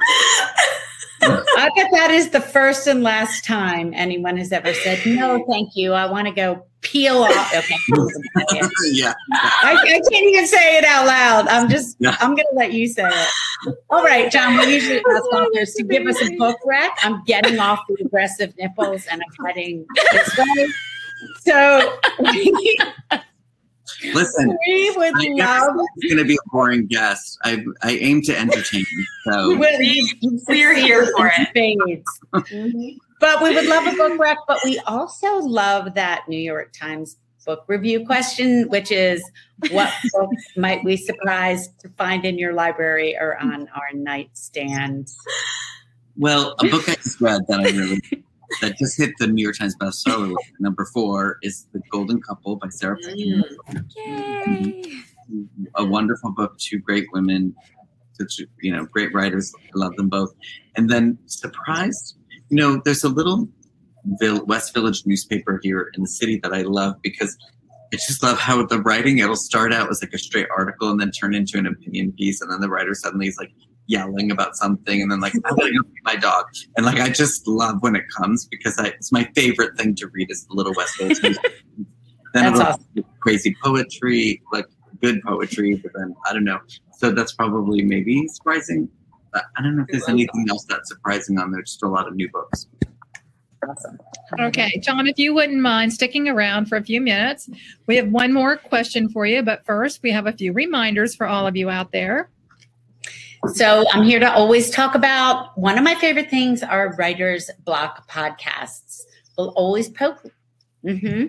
I 1.23 1.71
bet 1.75 1.89
that 1.93 2.11
is 2.11 2.31
the 2.31 2.41
first 2.41 2.87
and 2.87 3.03
last 3.03 3.45
time 3.45 3.93
anyone 3.95 4.37
has 4.37 4.53
ever 4.53 4.73
said, 4.75 5.05
no, 5.07 5.45
thank 5.49 5.75
you. 5.75 5.93
I 5.93 6.11
want 6.11 6.29
to 6.29 6.33
go 6.35 6.65
peel 6.83 7.23
off. 7.23 7.53
Okay. 7.57 7.75
yeah. 8.93 9.15
I, 9.33 9.75
I 9.75 10.01
can't 10.11 10.27
even 10.27 10.47
say 10.47 10.79
it 10.79 10.85
out 10.85 11.07
loud. 11.07 11.49
I'm 11.49 11.69
just, 11.69 11.97
Yeah. 11.99 12.17
I'm 12.21 12.35
going 12.35 12.47
to 12.51 12.57
let 12.57 12.73
you 12.73 12.87
say 12.87 13.09
it. 13.09 13.75
All 13.91 14.05
right, 14.05 14.31
John, 14.31 14.59
we 14.59 14.75
usually 14.75 14.99
ask 14.99 15.25
authors 15.33 15.73
to 15.75 15.85
give 15.85 16.07
us 16.07 16.21
a 16.23 16.37
book 16.37 16.59
rec. 16.65 16.93
I'm 17.03 17.25
getting 17.25 17.59
off 17.59 17.81
the 17.89 18.05
aggressive 18.05 18.55
nipples 18.59 19.07
and 19.07 19.23
I'm 19.23 19.47
heading 19.47 19.87
this 20.13 20.39
way. 20.39 20.69
So 21.45 21.99
we, 22.21 22.79
Listen, 24.15 24.57
we 24.67 24.91
would 24.97 25.15
I 25.17 25.25
guess 25.37 25.63
love 25.67 25.77
it's 25.97 26.13
going 26.13 26.23
to 26.23 26.29
be 26.29 26.35
a 26.37 26.49
boring 26.51 26.87
guest. 26.87 27.39
I 27.45 27.65
I 27.83 27.93
aim 27.93 28.23
to 28.23 28.39
entertain. 28.39 28.85
So 29.25 29.57
Well, 29.59 29.81
you- 29.83 30.09
you 30.21 30.41
We're 30.49 30.75
here 30.75 31.07
for 31.17 31.31
it. 31.37 31.49
Spades. 31.49 33.01
But 33.19 33.43
we 33.43 33.55
would 33.55 33.67
love 33.67 33.87
a 33.87 33.97
book 33.97 34.19
rec, 34.19 34.37
but 34.47 34.59
we 34.65 34.79
also 34.81 35.37
love 35.39 35.95
that 35.95 36.29
New 36.29 36.39
York 36.39 36.73
Times 36.73 37.17
book 37.47 37.65
review 37.69 38.05
question, 38.05 38.69
which 38.69 38.91
is 38.91 39.23
what 39.71 39.91
books 40.13 40.43
might 40.57 40.83
we 40.85 40.97
surprise 40.97 41.69
to 41.79 41.89
find 41.91 42.25
in 42.27 42.39
your 42.39 42.53
library 42.53 43.17
or 43.19 43.39
on 43.39 43.69
our 43.69 43.93
nightstand? 43.95 45.09
Well, 46.17 46.57
a 46.61 46.67
book 46.69 46.89
I 46.89 46.95
just 46.97 47.21
read 47.21 47.41
that 47.49 47.61
I 47.61 47.71
really 47.71 48.01
that 48.61 48.77
just 48.79 48.97
hit 48.97 49.11
the 49.19 49.27
New 49.27 49.43
York 49.43 49.57
Times 49.59 49.77
bestseller 49.77 50.29
list, 50.29 50.53
number 50.61 50.85
four 50.85 51.39
is 51.43 51.67
The 51.73 51.81
Golden 51.91 52.21
Couple 52.21 52.57
by 52.57 52.69
Sarah. 52.69 52.99
Mm, 52.99 53.45
yay. 53.97 54.83
A 55.75 55.85
wonderful 55.85 56.33
book, 56.33 56.57
two 56.59 56.79
great 56.79 57.07
women, 57.13 57.55
such 58.13 58.41
you 58.61 58.73
know, 58.73 58.87
great 58.87 59.13
writers. 59.13 59.53
I 59.57 59.71
love 59.75 59.97
them 59.97 60.09
both. 60.09 60.33
And 60.77 60.89
then 60.89 61.19
surprised, 61.27 62.17
you 62.49 62.57
know, 62.57 62.81
there's 62.85 63.05
a 63.05 63.09
little 63.09 63.49
West 64.47 64.73
Village 64.73 65.03
newspaper 65.05 65.59
here 65.63 65.91
in 65.95 66.03
the 66.03 66.09
city 66.09 66.39
that 66.43 66.53
I 66.53 66.63
love 66.63 66.95
because 67.03 67.37
I 67.93 67.97
just 67.97 68.23
love 68.23 68.39
how 68.39 68.65
the 68.65 68.81
writing 68.81 69.19
it'll 69.19 69.37
start 69.37 69.73
out 69.73 69.91
as 69.91 70.03
like 70.03 70.13
a 70.13 70.19
straight 70.19 70.49
article 70.57 70.91
and 70.91 71.01
then 71.01 71.11
turn 71.11 71.35
into 71.35 71.59
an 71.59 71.67
opinion 71.67 72.13
piece, 72.13 72.41
and 72.41 72.51
then 72.51 72.61
the 72.61 72.69
writer 72.69 72.95
suddenly 72.95 73.29
is 73.29 73.37
like 73.39 73.53
yelling 73.87 74.31
about 74.31 74.57
something, 74.57 75.01
and 75.01 75.11
then 75.11 75.21
like 75.21 75.35
I'm 75.45 75.57
gonna 75.57 75.73
go 75.73 75.83
feed 75.83 76.03
my 76.05 76.17
dog, 76.17 76.47
and 76.77 76.87
like 76.87 77.01
I 77.01 77.09
just 77.09 77.47
love 77.47 77.77
when 77.81 77.97
it 77.97 78.05
comes 78.17 78.47
because 78.47 78.79
I, 78.79 78.87
it's 78.89 79.13
my 79.13 79.29
favorite 79.35 79.77
thing 79.77 79.95
to 79.97 80.09
read 80.09 80.31
is 80.31 80.47
the 80.47 80.55
Little 80.55 80.75
West 80.77 80.99
Village. 80.99 81.23
newspaper. 81.23 81.55
then 82.35 82.55
That's 82.55 82.79
it'll 82.95 83.09
crazy 83.21 83.57
poetry, 83.63 84.43
like 84.53 84.67
good 85.01 85.23
poetry, 85.23 85.77
but 85.77 85.93
then 85.95 86.15
I 86.29 86.33
don't 86.33 86.45
know. 86.45 86.59
So 86.93 87.11
that's 87.11 87.33
probably 87.33 87.83
maybe 87.83 88.27
surprising. 88.29 88.89
But 89.33 89.45
I 89.57 89.63
don't 89.63 89.77
know 89.77 89.83
if 89.83 89.89
there's 89.89 90.09
anything 90.09 90.47
else 90.49 90.65
that's 90.65 90.89
surprising 90.89 91.39
on 91.39 91.51
there. 91.51 91.63
Just 91.63 91.83
a 91.83 91.89
lot 91.89 92.09
of 92.09 92.15
new 92.15 92.31
books. 92.31 92.67
Awesome. 93.69 93.99
Okay, 94.41 94.79
John, 94.83 95.07
if 95.07 95.19
you 95.19 95.35
wouldn't 95.35 95.61
mind 95.61 95.93
sticking 95.93 96.29
around 96.29 96.67
for 96.67 96.77
a 96.77 96.83
few 96.83 97.01
minutes, 97.01 97.49
we 97.87 97.97
have 97.97 98.09
one 98.09 98.33
more 98.33 98.57
question 98.57 99.09
for 99.09 99.27
you. 99.27 99.43
But 99.43 99.65
first, 99.65 100.03
we 100.03 100.11
have 100.11 100.27
a 100.27 100.33
few 100.33 100.53
reminders 100.53 101.15
for 101.15 101.27
all 101.27 101.47
of 101.47 101.57
you 101.57 101.71
out 101.71 101.93
there. 101.93 102.31
So 103.53 103.85
I'm 103.93 104.03
here 104.03 104.19
to 104.21 104.33
always 104.33 104.71
talk 104.71 104.95
about 104.95 105.57
one 105.59 105.79
of 105.79 105.85
my 105.85 105.95
favorite 105.97 106.31
things 106.31 106.63
are 106.63 106.95
writers 106.97 107.51
block 107.65 108.09
podcasts. 108.11 109.03
We'll 109.37 109.51
always 109.51 109.89
post. 109.89 110.27
hmm 110.83 111.27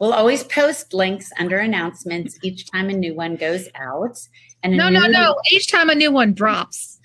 We'll 0.00 0.12
always 0.14 0.44
post 0.44 0.94
links 0.94 1.32
under 1.40 1.58
announcements 1.58 2.38
each 2.44 2.70
time 2.70 2.88
a 2.88 2.92
new 2.92 3.14
one 3.16 3.34
goes 3.34 3.68
out. 3.74 4.16
And 4.62 4.74
a 4.74 4.76
No, 4.76 4.88
no, 4.88 5.06
new- 5.06 5.12
no. 5.12 5.36
Each 5.50 5.66
time 5.68 5.90
a 5.90 5.94
new 5.96 6.12
one 6.12 6.34
drops. 6.34 7.00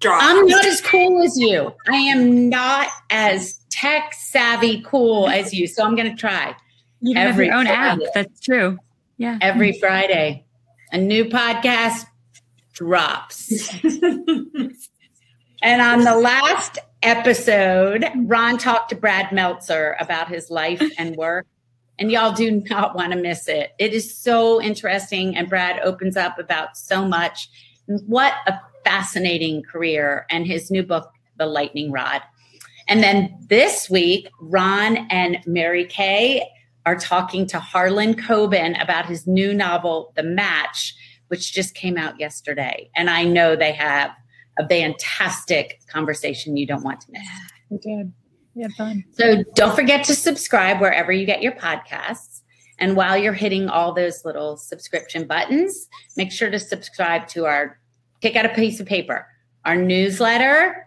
Drop. 0.00 0.20
I'm 0.20 0.46
not 0.48 0.64
as 0.64 0.80
cool 0.80 1.22
as 1.22 1.38
you. 1.38 1.72
I 1.88 1.94
am 1.96 2.48
not 2.48 2.88
as 3.10 3.60
tech 3.70 4.12
savvy 4.14 4.82
cool 4.84 5.28
as 5.28 5.54
you. 5.54 5.68
So 5.68 5.84
I'm 5.84 5.94
going 5.94 6.10
to 6.10 6.16
try 6.16 6.56
You 7.00 7.14
have 7.16 7.28
Every 7.28 7.46
your 7.46 7.54
own 7.54 7.68
app. 7.68 8.00
That's 8.12 8.40
true. 8.40 8.76
Yeah. 9.18 9.38
every 9.40 9.78
Friday. 9.78 10.44
A 10.90 10.98
new 10.98 11.26
podcast 11.26 12.06
drops. 12.82 13.72
And 15.62 15.80
on 15.80 16.02
the 16.02 16.16
last 16.16 16.78
episode, 17.02 18.04
Ron 18.16 18.58
talked 18.58 18.90
to 18.90 18.96
Brad 18.96 19.30
Meltzer 19.30 19.96
about 20.00 20.28
his 20.28 20.50
life 20.50 20.82
and 20.98 21.14
work. 21.16 21.46
And 21.98 22.10
y'all 22.10 22.32
do 22.32 22.62
not 22.68 22.96
want 22.96 23.12
to 23.12 23.18
miss 23.18 23.46
it. 23.46 23.70
It 23.78 23.92
is 23.92 24.16
so 24.16 24.60
interesting. 24.60 25.36
And 25.36 25.48
Brad 25.48 25.78
opens 25.84 26.16
up 26.16 26.40
about 26.40 26.76
so 26.76 27.06
much. 27.06 27.48
What 27.86 28.32
a 28.48 28.58
fascinating 28.84 29.62
career. 29.62 30.26
And 30.28 30.44
his 30.44 30.68
new 30.68 30.82
book, 30.82 31.08
The 31.36 31.46
Lightning 31.46 31.92
Rod. 31.92 32.22
And 32.88 33.00
then 33.00 33.36
this 33.48 33.88
week, 33.88 34.28
Ron 34.40 35.06
and 35.10 35.38
Mary 35.46 35.84
Kay 35.84 36.44
are 36.86 36.96
talking 36.96 37.46
to 37.46 37.60
Harlan 37.60 38.14
Coben 38.14 38.82
about 38.82 39.06
his 39.06 39.28
new 39.28 39.54
novel, 39.54 40.12
The 40.16 40.24
Match, 40.24 40.96
which 41.32 41.54
just 41.54 41.74
came 41.74 41.96
out 41.96 42.20
yesterday. 42.20 42.90
And 42.94 43.08
I 43.08 43.24
know 43.24 43.56
they 43.56 43.72
have 43.72 44.10
a 44.58 44.68
fantastic 44.68 45.80
conversation 45.88 46.58
you 46.58 46.66
don't 46.66 46.84
want 46.84 47.00
to 47.00 47.06
miss. 47.10 47.26
We 47.70 47.78
did. 47.78 48.12
We 48.54 48.60
had 48.64 48.72
fun. 48.72 49.02
So 49.12 49.42
don't 49.54 49.74
forget 49.74 50.04
to 50.04 50.14
subscribe 50.14 50.78
wherever 50.78 51.10
you 51.10 51.24
get 51.24 51.40
your 51.40 51.52
podcasts. 51.52 52.42
And 52.78 52.96
while 52.96 53.16
you're 53.16 53.32
hitting 53.32 53.70
all 53.70 53.94
those 53.94 54.26
little 54.26 54.58
subscription 54.58 55.26
buttons, 55.26 55.88
make 56.18 56.30
sure 56.30 56.50
to 56.50 56.58
subscribe 56.58 57.28
to 57.28 57.46
our 57.46 57.80
Kick 58.20 58.36
Out 58.36 58.44
a 58.44 58.50
Piece 58.50 58.78
of 58.78 58.84
Paper, 58.84 59.26
our 59.64 59.76
newsletter, 59.76 60.86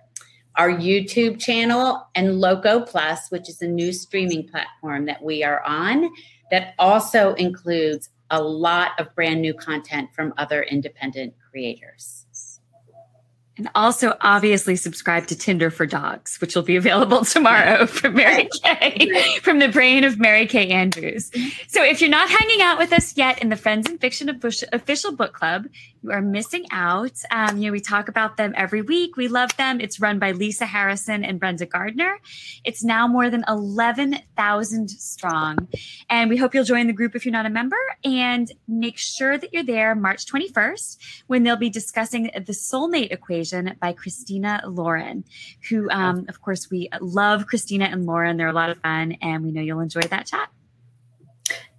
our 0.57 0.69
YouTube 0.69 1.39
channel, 1.39 2.07
and 2.13 2.39
Loco 2.39 2.81
Plus, 2.81 3.31
which 3.31 3.49
is 3.49 3.63
a 3.63 3.67
new 3.67 3.91
streaming 3.91 4.47
platform 4.47 5.05
that 5.05 5.23
we 5.23 5.43
are 5.43 5.63
on 5.63 6.07
that 6.51 6.75
also 6.77 7.33
includes 7.33 8.11
a 8.29 8.41
lot 8.41 8.91
of 8.99 9.13
brand 9.15 9.41
new 9.41 9.53
content 9.53 10.09
from 10.13 10.33
other 10.37 10.63
independent 10.63 11.33
creators. 11.49 12.25
And 13.57 13.69
also, 13.73 14.17
obviously, 14.19 14.75
subscribe 14.75 15.27
to 15.27 15.35
Tinder 15.35 15.71
for 15.71 15.85
Dogs, 15.85 16.41
which 16.41 16.55
will 16.55 16.63
be 16.63 16.75
available 16.75 17.23
tomorrow 17.25 17.85
from 17.85 18.15
Mary 18.15 18.49
Kay, 18.61 19.39
from 19.41 19.59
the 19.59 19.69
brain 19.69 20.03
of 20.03 20.19
Mary 20.19 20.45
Kay 20.45 20.69
Andrews. 20.69 21.31
So, 21.67 21.81
if 21.81 22.01
you're 22.01 22.09
not 22.09 22.29
hanging 22.29 22.61
out 22.61 22.77
with 22.77 22.91
us 22.91 23.15
yet 23.15 23.41
in 23.41 23.47
the 23.47 23.55
Friends 23.55 23.89
and 23.89 23.99
Fiction 23.99 24.27
offici- 24.27 24.67
official 24.73 25.15
book 25.15 25.31
club, 25.31 25.67
are 26.11 26.21
missing 26.21 26.65
out. 26.71 27.13
Um, 27.31 27.57
you 27.57 27.67
know, 27.67 27.71
we 27.71 27.79
talk 27.79 28.07
about 28.07 28.37
them 28.37 28.53
every 28.55 28.81
week. 28.81 29.17
We 29.17 29.27
love 29.27 29.55
them. 29.57 29.79
It's 29.79 29.99
run 29.99 30.19
by 30.19 30.31
Lisa 30.31 30.65
Harrison 30.65 31.23
and 31.23 31.39
Brenda 31.39 31.65
Gardner. 31.65 32.19
It's 32.63 32.83
now 32.83 33.07
more 33.07 33.29
than 33.29 33.43
11,000 33.47 34.89
strong. 34.89 35.67
And 36.09 36.29
we 36.29 36.37
hope 36.37 36.53
you'll 36.53 36.63
join 36.63 36.87
the 36.87 36.93
group 36.93 37.15
if 37.15 37.25
you're 37.25 37.31
not 37.31 37.45
a 37.45 37.49
member 37.49 37.77
and 38.03 38.51
make 38.67 38.97
sure 38.97 39.37
that 39.37 39.53
you're 39.53 39.63
there 39.63 39.95
March 39.95 40.25
21st 40.25 40.97
when 41.27 41.43
they'll 41.43 41.55
be 41.55 41.69
discussing 41.69 42.31
the 42.35 42.53
soulmate 42.53 43.11
equation 43.11 43.75
by 43.79 43.93
Christina 43.93 44.61
Lauren, 44.65 45.23
who, 45.69 45.89
um, 45.89 46.25
of 46.29 46.41
course, 46.41 46.69
we 46.69 46.89
love 47.01 47.47
Christina 47.47 47.85
and 47.85 48.05
Lauren. 48.05 48.37
They're 48.37 48.47
a 48.47 48.53
lot 48.53 48.69
of 48.69 48.77
fun 48.79 49.17
and 49.21 49.43
we 49.43 49.51
know 49.51 49.61
you'll 49.61 49.79
enjoy 49.79 50.01
that 50.01 50.25
chat. 50.27 50.49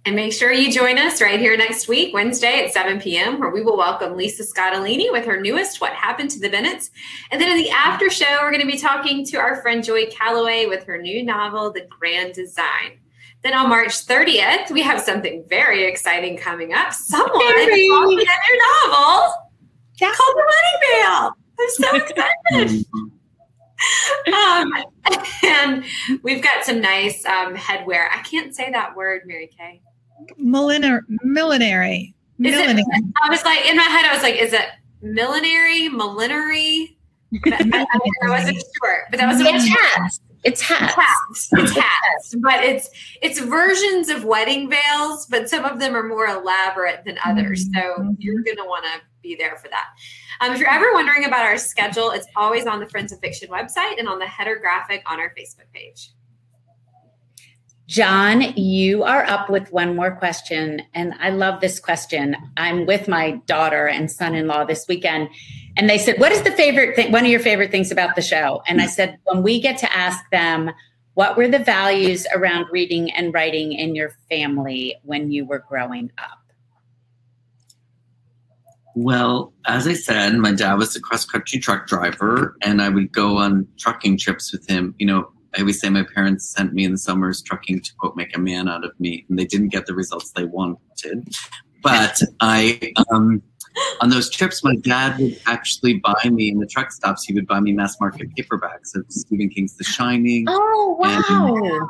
And 0.07 0.15
make 0.15 0.31
sure 0.31 0.53
you 0.53 0.71
join 0.71 0.97
us 0.97 1.21
right 1.21 1.37
here 1.37 1.57
next 1.57 1.89
week, 1.89 2.13
Wednesday 2.13 2.63
at 2.63 2.71
7 2.71 3.01
p.m., 3.01 3.41
where 3.41 3.49
we 3.49 3.61
will 3.61 3.75
welcome 3.75 4.15
Lisa 4.15 4.43
Scottoline 4.43 5.11
with 5.11 5.25
her 5.25 5.37
newest 5.37 5.81
What 5.81 5.91
Happened 5.91 6.29
to 6.29 6.39
the 6.39 6.47
Bennetts. 6.47 6.91
And 7.29 7.41
then 7.41 7.51
in 7.51 7.57
the 7.57 7.69
after 7.71 8.09
show, 8.09 8.37
we're 8.41 8.51
going 8.51 8.61
to 8.61 8.71
be 8.71 8.77
talking 8.77 9.25
to 9.25 9.35
our 9.35 9.61
friend 9.61 9.83
Joy 9.83 10.05
Callaway 10.05 10.65
with 10.65 10.85
her 10.85 10.97
new 10.97 11.25
novel, 11.25 11.73
The 11.73 11.85
Grand 11.89 12.33
Design. 12.35 13.01
Then 13.43 13.53
on 13.53 13.67
March 13.67 14.07
30th, 14.07 14.71
we 14.71 14.81
have 14.81 15.01
something 15.01 15.43
very 15.49 15.83
exciting 15.83 16.37
coming 16.37 16.73
up. 16.73 16.93
Someone 16.93 17.41
is 17.41 17.67
author 17.67 17.71
a 17.71 17.75
new 17.75 18.25
novel 18.85 19.33
yeah. 19.99 20.13
called 20.13 20.37
The 20.37 20.51
Wedding 20.53 20.79
Veil. 20.89 21.33
I'm 21.59 21.69
so 21.69 21.95
excited. 22.61 22.85
um, 24.33 24.71
and 25.43 25.83
we've 26.23 26.41
got 26.41 26.63
some 26.63 26.79
nice 26.79 27.25
um, 27.25 27.57
headwear. 27.57 28.07
I 28.09 28.19
can't 28.19 28.55
say 28.55 28.71
that 28.71 28.95
word, 28.95 29.23
Mary 29.25 29.47
Kay 29.47 29.81
millinar- 30.39 31.05
millinery. 31.23 32.13
Millinary. 32.39 32.81
It, 32.81 33.05
I 33.23 33.29
was 33.29 33.43
like, 33.43 33.65
in 33.65 33.75
my 33.75 33.83
head, 33.83 34.05
I 34.05 34.13
was 34.13 34.21
like, 34.21 34.35
is 34.35 34.53
it 34.53 34.65
millinery, 35.01 35.89
millinery? 35.89 36.97
I, 37.45 37.85
I, 38.23 38.29
wasn't 38.29 38.57
sure, 38.57 39.07
but 39.09 39.19
that 39.19 39.27
was 39.27 39.41
it's 39.41 39.67
hats. 39.67 40.19
It's 40.43 40.61
hats. 40.61 40.95
hats. 40.95 41.49
It's 41.51 41.71
hats. 41.75 42.35
but 42.39 42.63
it's 42.63 42.89
it's 43.21 43.39
versions 43.39 44.09
of 44.09 44.23
wedding 44.23 44.69
veils, 44.69 45.25
but 45.25 45.49
some 45.49 45.65
of 45.65 45.79
them 45.79 45.95
are 45.95 46.03
more 46.03 46.27
elaborate 46.27 47.03
than 47.05 47.17
others. 47.25 47.65
So 47.73 47.81
mm-hmm. 47.81 48.11
you're 48.19 48.43
gonna 48.43 48.65
want 48.65 48.85
to 48.85 49.01
be 49.21 49.35
there 49.35 49.57
for 49.57 49.67
that. 49.69 49.87
Um, 50.39 50.53
if 50.53 50.59
you're 50.59 50.69
ever 50.69 50.93
wondering 50.93 51.25
about 51.25 51.41
our 51.41 51.57
schedule, 51.57 52.11
it's 52.11 52.27
always 52.35 52.65
on 52.65 52.79
the 52.79 52.87
Friends 52.87 53.11
of 53.11 53.19
Fiction 53.19 53.49
website 53.49 53.99
and 53.99 54.07
on 54.07 54.19
the 54.19 54.27
header 54.27 54.55
graphic 54.55 55.03
on 55.11 55.19
our 55.19 55.33
Facebook 55.37 55.71
page. 55.73 56.11
John, 57.87 58.41
you 58.57 59.03
are 59.03 59.23
up 59.23 59.49
with 59.49 59.71
one 59.71 59.95
more 59.95 60.11
question. 60.11 60.81
And 60.93 61.13
I 61.19 61.29
love 61.29 61.61
this 61.61 61.79
question. 61.79 62.35
I'm 62.57 62.85
with 62.85 63.07
my 63.07 63.37
daughter 63.45 63.87
and 63.87 64.11
son 64.11 64.35
in 64.35 64.45
law 64.45 64.65
this 64.65 64.85
weekend. 64.89 65.29
And 65.77 65.89
they 65.89 65.97
said, 65.97 66.19
What 66.19 66.33
is 66.33 66.41
the 66.41 66.51
favorite 66.51 66.97
thing, 66.97 67.13
one 67.13 67.23
of 67.23 67.31
your 67.31 67.39
favorite 67.39 67.71
things 67.71 67.89
about 67.89 68.15
the 68.15 68.21
show? 68.21 68.61
And 68.67 68.81
I 68.81 68.87
said, 68.87 69.17
When 69.23 69.41
we 69.41 69.61
get 69.61 69.77
to 69.79 69.95
ask 69.95 70.29
them, 70.31 70.71
what 71.13 71.37
were 71.37 71.47
the 71.47 71.59
values 71.59 72.27
around 72.35 72.67
reading 72.71 73.09
and 73.11 73.33
writing 73.33 73.73
in 73.73 73.95
your 73.95 74.11
family 74.29 74.95
when 75.03 75.31
you 75.31 75.45
were 75.45 75.63
growing 75.67 76.11
up? 76.17 76.39
Well, 78.95 79.53
as 79.65 79.87
I 79.87 79.93
said, 79.93 80.35
my 80.35 80.51
dad 80.51 80.73
was 80.75 80.95
a 80.95 80.99
cross 80.99 81.23
country 81.23 81.59
truck 81.59 81.87
driver, 81.87 82.55
and 82.61 82.81
I 82.81 82.89
would 82.89 83.11
go 83.11 83.37
on 83.37 83.67
trucking 83.79 84.17
trips 84.17 84.51
with 84.51 84.67
him. 84.67 84.93
You 84.97 85.07
know, 85.07 85.31
I 85.57 85.61
always 85.61 85.81
say 85.81 85.89
my 85.89 86.03
parents 86.03 86.47
sent 86.47 86.73
me 86.73 86.85
in 86.85 86.91
the 86.91 86.97
summers 86.99 87.41
trucking 87.41 87.81
to 87.81 87.95
quote 87.95 88.15
make 88.15 88.35
a 88.37 88.39
man 88.39 88.69
out 88.69 88.85
of 88.85 88.91
me, 88.99 89.25
and 89.27 89.39
they 89.39 89.45
didn't 89.45 89.69
get 89.69 89.87
the 89.87 89.95
results 89.95 90.31
they 90.31 90.45
wanted. 90.45 91.35
But 91.81 92.21
I, 92.39 92.93
um, 93.11 93.41
on 93.99 94.09
those 94.09 94.29
trips, 94.29 94.63
my 94.63 94.75
dad 94.75 95.17
would 95.17 95.39
actually 95.47 95.95
buy 95.95 96.29
me 96.29 96.49
in 96.49 96.59
the 96.59 96.67
truck 96.67 96.91
stops. 96.91 97.23
He 97.23 97.33
would 97.33 97.47
buy 97.47 97.59
me 97.59 97.73
mass 97.73 97.99
market 97.99 98.27
paperbacks 98.35 98.95
of 98.95 99.05
Stephen 99.09 99.49
King's 99.49 99.75
The 99.77 99.83
Shining. 99.83 100.45
Oh 100.47 100.95
wow! 100.99 101.87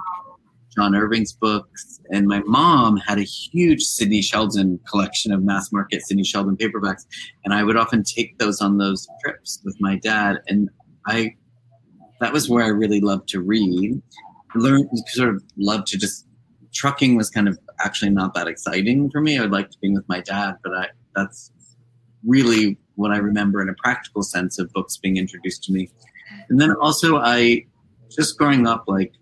John 0.73 0.95
Irving's 0.95 1.33
books, 1.33 1.99
and 2.09 2.25
my 2.25 2.39
mom 2.45 2.95
had 2.95 3.17
a 3.17 3.23
huge 3.23 3.83
Sidney 3.83 4.21
Sheldon 4.21 4.79
collection 4.89 5.33
of 5.33 5.43
mass 5.43 5.73
market 5.73 6.03
Sidney 6.03 6.23
Sheldon 6.23 6.55
paperbacks, 6.55 7.05
and 7.43 7.53
I 7.53 7.63
would 7.63 7.75
often 7.75 8.03
take 8.03 8.37
those 8.37 8.61
on 8.61 8.77
those 8.77 9.05
trips 9.21 9.59
with 9.65 9.75
my 9.81 9.97
dad, 9.97 10.37
and 10.47 10.69
I 11.05 11.35
that 12.19 12.33
was 12.33 12.49
where 12.49 12.63
I 12.63 12.69
really 12.69 13.01
loved 13.01 13.29
to 13.29 13.41
read. 13.41 14.01
Learn 14.55 14.89
sort 15.07 15.29
of 15.29 15.43
loved 15.57 15.87
to 15.87 15.97
just 15.97 16.25
trucking 16.73 17.15
was 17.15 17.29
kind 17.29 17.47
of 17.47 17.57
actually 17.79 18.11
not 18.11 18.33
that 18.33 18.47
exciting 18.47 19.09
for 19.09 19.21
me. 19.21 19.39
I 19.39 19.45
liked 19.45 19.79
being 19.81 19.93
with 19.93 20.07
my 20.07 20.21
dad, 20.21 20.55
but 20.63 20.73
I 20.73 20.87
that's 21.15 21.51
really 22.25 22.77
what 22.95 23.11
I 23.11 23.17
remember 23.17 23.61
in 23.61 23.69
a 23.69 23.73
practical 23.75 24.23
sense 24.23 24.59
of 24.59 24.71
books 24.73 24.97
being 24.97 25.17
introduced 25.17 25.63
to 25.65 25.71
me. 25.71 25.89
And 26.49 26.59
then 26.59 26.73
also 26.81 27.17
I 27.17 27.65
just 28.09 28.37
growing 28.37 28.67
up 28.67 28.85
like 28.87 29.13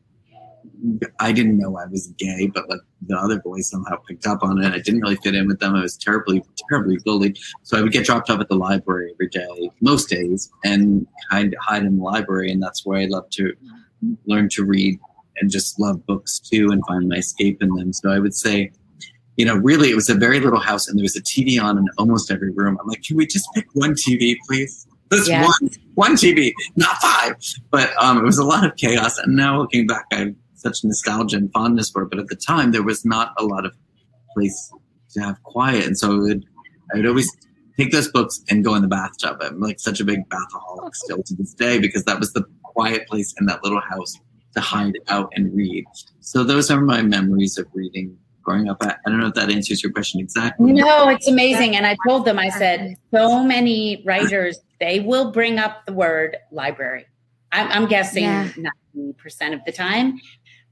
I 1.20 1.32
didn't 1.32 1.58
know 1.58 1.78
I 1.78 1.86
was 1.86 2.08
gay, 2.18 2.52
but 2.54 2.70
like 2.70 2.80
the 3.08 3.16
other 3.16 3.40
boys 3.40 3.70
somehow 3.70 3.98
picked 4.08 4.28
up 4.28 4.44
on 4.44 4.62
it. 4.62 4.74
I 4.74 4.80
didn't 4.80 5.02
really 5.02 5.16
fit 5.18 5.36
in 5.36 5.48
with 5.48 5.60
them. 5.60 5.76
I 5.76 5.82
was 5.82 5.98
terribly, 5.98 6.44
terribly 6.70 6.98
bullied. 7.06 7.38
So 7.64 7.78
I 7.78 7.82
would 7.82 7.92
get 7.92 8.06
dropped 8.06 8.30
off 8.30 8.40
at 8.40 8.50
the 8.50 8.56
library 8.56 9.12
every 9.14 9.30
day, 9.30 9.72
most 9.82 10.10
days, 10.10 10.50
and 10.64 11.08
hide, 11.30 11.56
hide 11.62 11.84
in 11.84 11.98
the 11.98 12.04
library. 12.04 12.52
And 12.52 12.62
that's 12.62 12.86
where 12.86 13.00
I 13.00 13.06
love 13.06 13.30
to 13.32 13.54
learn 14.26 14.50
to 14.50 14.64
read 14.64 15.00
and 15.38 15.50
just 15.50 15.80
love 15.80 16.06
books 16.06 16.40
too 16.40 16.70
and 16.72 16.86
find 16.88 17.08
my 17.10 17.18
escape 17.18 17.62
in 17.62 17.70
them. 17.76 17.94
So 17.94 18.12
I 18.12 18.20
would 18.20 18.36
say, 18.36 18.72
you 19.38 19.46
know, 19.46 19.56
really, 19.56 19.92
it 19.92 19.96
was 19.96 20.10
a 20.10 20.16
very 20.16 20.40
little 20.40 20.60
house 20.60 20.88
and 20.88 20.98
there 20.98 21.04
was 21.04 21.16
a 21.16 21.22
TV 21.22 21.62
on 21.62 21.78
in 21.78 21.88
almost 21.98 22.32
every 22.32 22.52
room. 22.52 22.78
I'm 22.80 22.88
like, 22.88 23.04
can 23.04 23.18
we 23.18 23.28
just 23.28 23.48
pick 23.54 23.66
one 23.74 23.94
TV, 23.94 24.36
please? 24.48 24.88
This 25.10 25.28
yeah. 25.28 25.44
one, 25.44 25.70
one 25.94 26.14
TV, 26.14 26.54
not 26.76 26.96
five. 26.98 27.36
But 27.70 27.92
um, 28.02 28.18
it 28.18 28.24
was 28.24 28.38
a 28.38 28.44
lot 28.44 28.66
of 28.66 28.76
chaos. 28.76 29.18
And 29.18 29.36
now 29.36 29.60
looking 29.60 29.88
back, 29.88 30.06
I 30.12 30.34
such 30.66 30.84
nostalgia 30.84 31.38
and 31.38 31.52
fondness 31.54 31.90
for 31.92 32.04
it. 32.04 32.10
But 32.10 32.20
at 32.20 32.28
the 32.28 32.36
time, 32.36 32.72
there 32.72 32.84
was 32.84 33.06
not 33.06 33.34
a 33.38 33.44
lot 33.44 33.66
of 33.66 33.74
place 34.34 34.72
to 35.12 35.22
have 35.22 35.42
quiet, 35.44 35.86
and 35.86 35.98
so 35.98 36.14
I 36.14 36.18
would 36.18 36.46
I 36.94 36.98
would 36.98 37.06
always 37.06 37.30
take 37.78 37.92
those 37.92 38.10
books 38.10 38.42
and 38.50 38.64
go 38.64 38.76
in 38.76 38.82
the 38.82 38.88
bathtub. 38.88 39.38
I'm 39.42 39.60
like 39.60 39.80
such 39.80 40.00
a 40.00 40.06
big 40.06 40.20
bathaholic 40.30 40.96
still 40.96 41.22
to 41.24 41.36
this 41.36 41.54
day 41.54 41.78
because 41.80 42.04
that 42.06 42.20
was 42.20 42.34
the 42.34 42.44
quiet 42.64 43.08
place 43.08 43.34
in 43.40 43.46
that 43.48 43.64
little 43.64 43.82
house 43.82 44.14
to 44.56 44.62
hide 44.62 44.98
out 45.10 45.32
and 45.36 45.54
read. 45.56 45.86
So 46.22 46.44
those 46.44 46.72
are 46.72 46.82
my 46.82 47.02
memories 47.02 47.58
of 47.58 47.68
reading 47.74 48.18
growing 48.42 48.70
up. 48.70 48.78
I, 48.82 48.96
I 49.06 49.10
don't 49.10 49.20
know 49.20 49.28
if 49.28 49.34
that 49.34 49.50
answers 49.50 49.84
your 49.84 49.92
question 49.92 50.22
exactly. 50.22 50.72
No, 50.72 51.10
it's 51.10 51.28
amazing. 51.28 51.76
And 51.76 51.86
I 51.86 51.98
told 52.08 52.26
them, 52.26 52.40
I 52.40 52.50
said, 52.50 52.96
so 53.12 53.44
many 53.44 54.04
writers, 54.06 54.60
they 54.80 55.00
will 55.00 55.32
bring 55.32 55.58
up 55.58 55.86
the 55.86 55.94
word 55.94 56.38
library. 56.52 57.06
I'm, 57.52 57.68
I'm 57.72 57.88
guessing 57.88 58.24
yeah. 58.24 58.52
90% 58.96 59.54
of 59.54 59.60
the 59.66 59.72
time. 59.72 60.20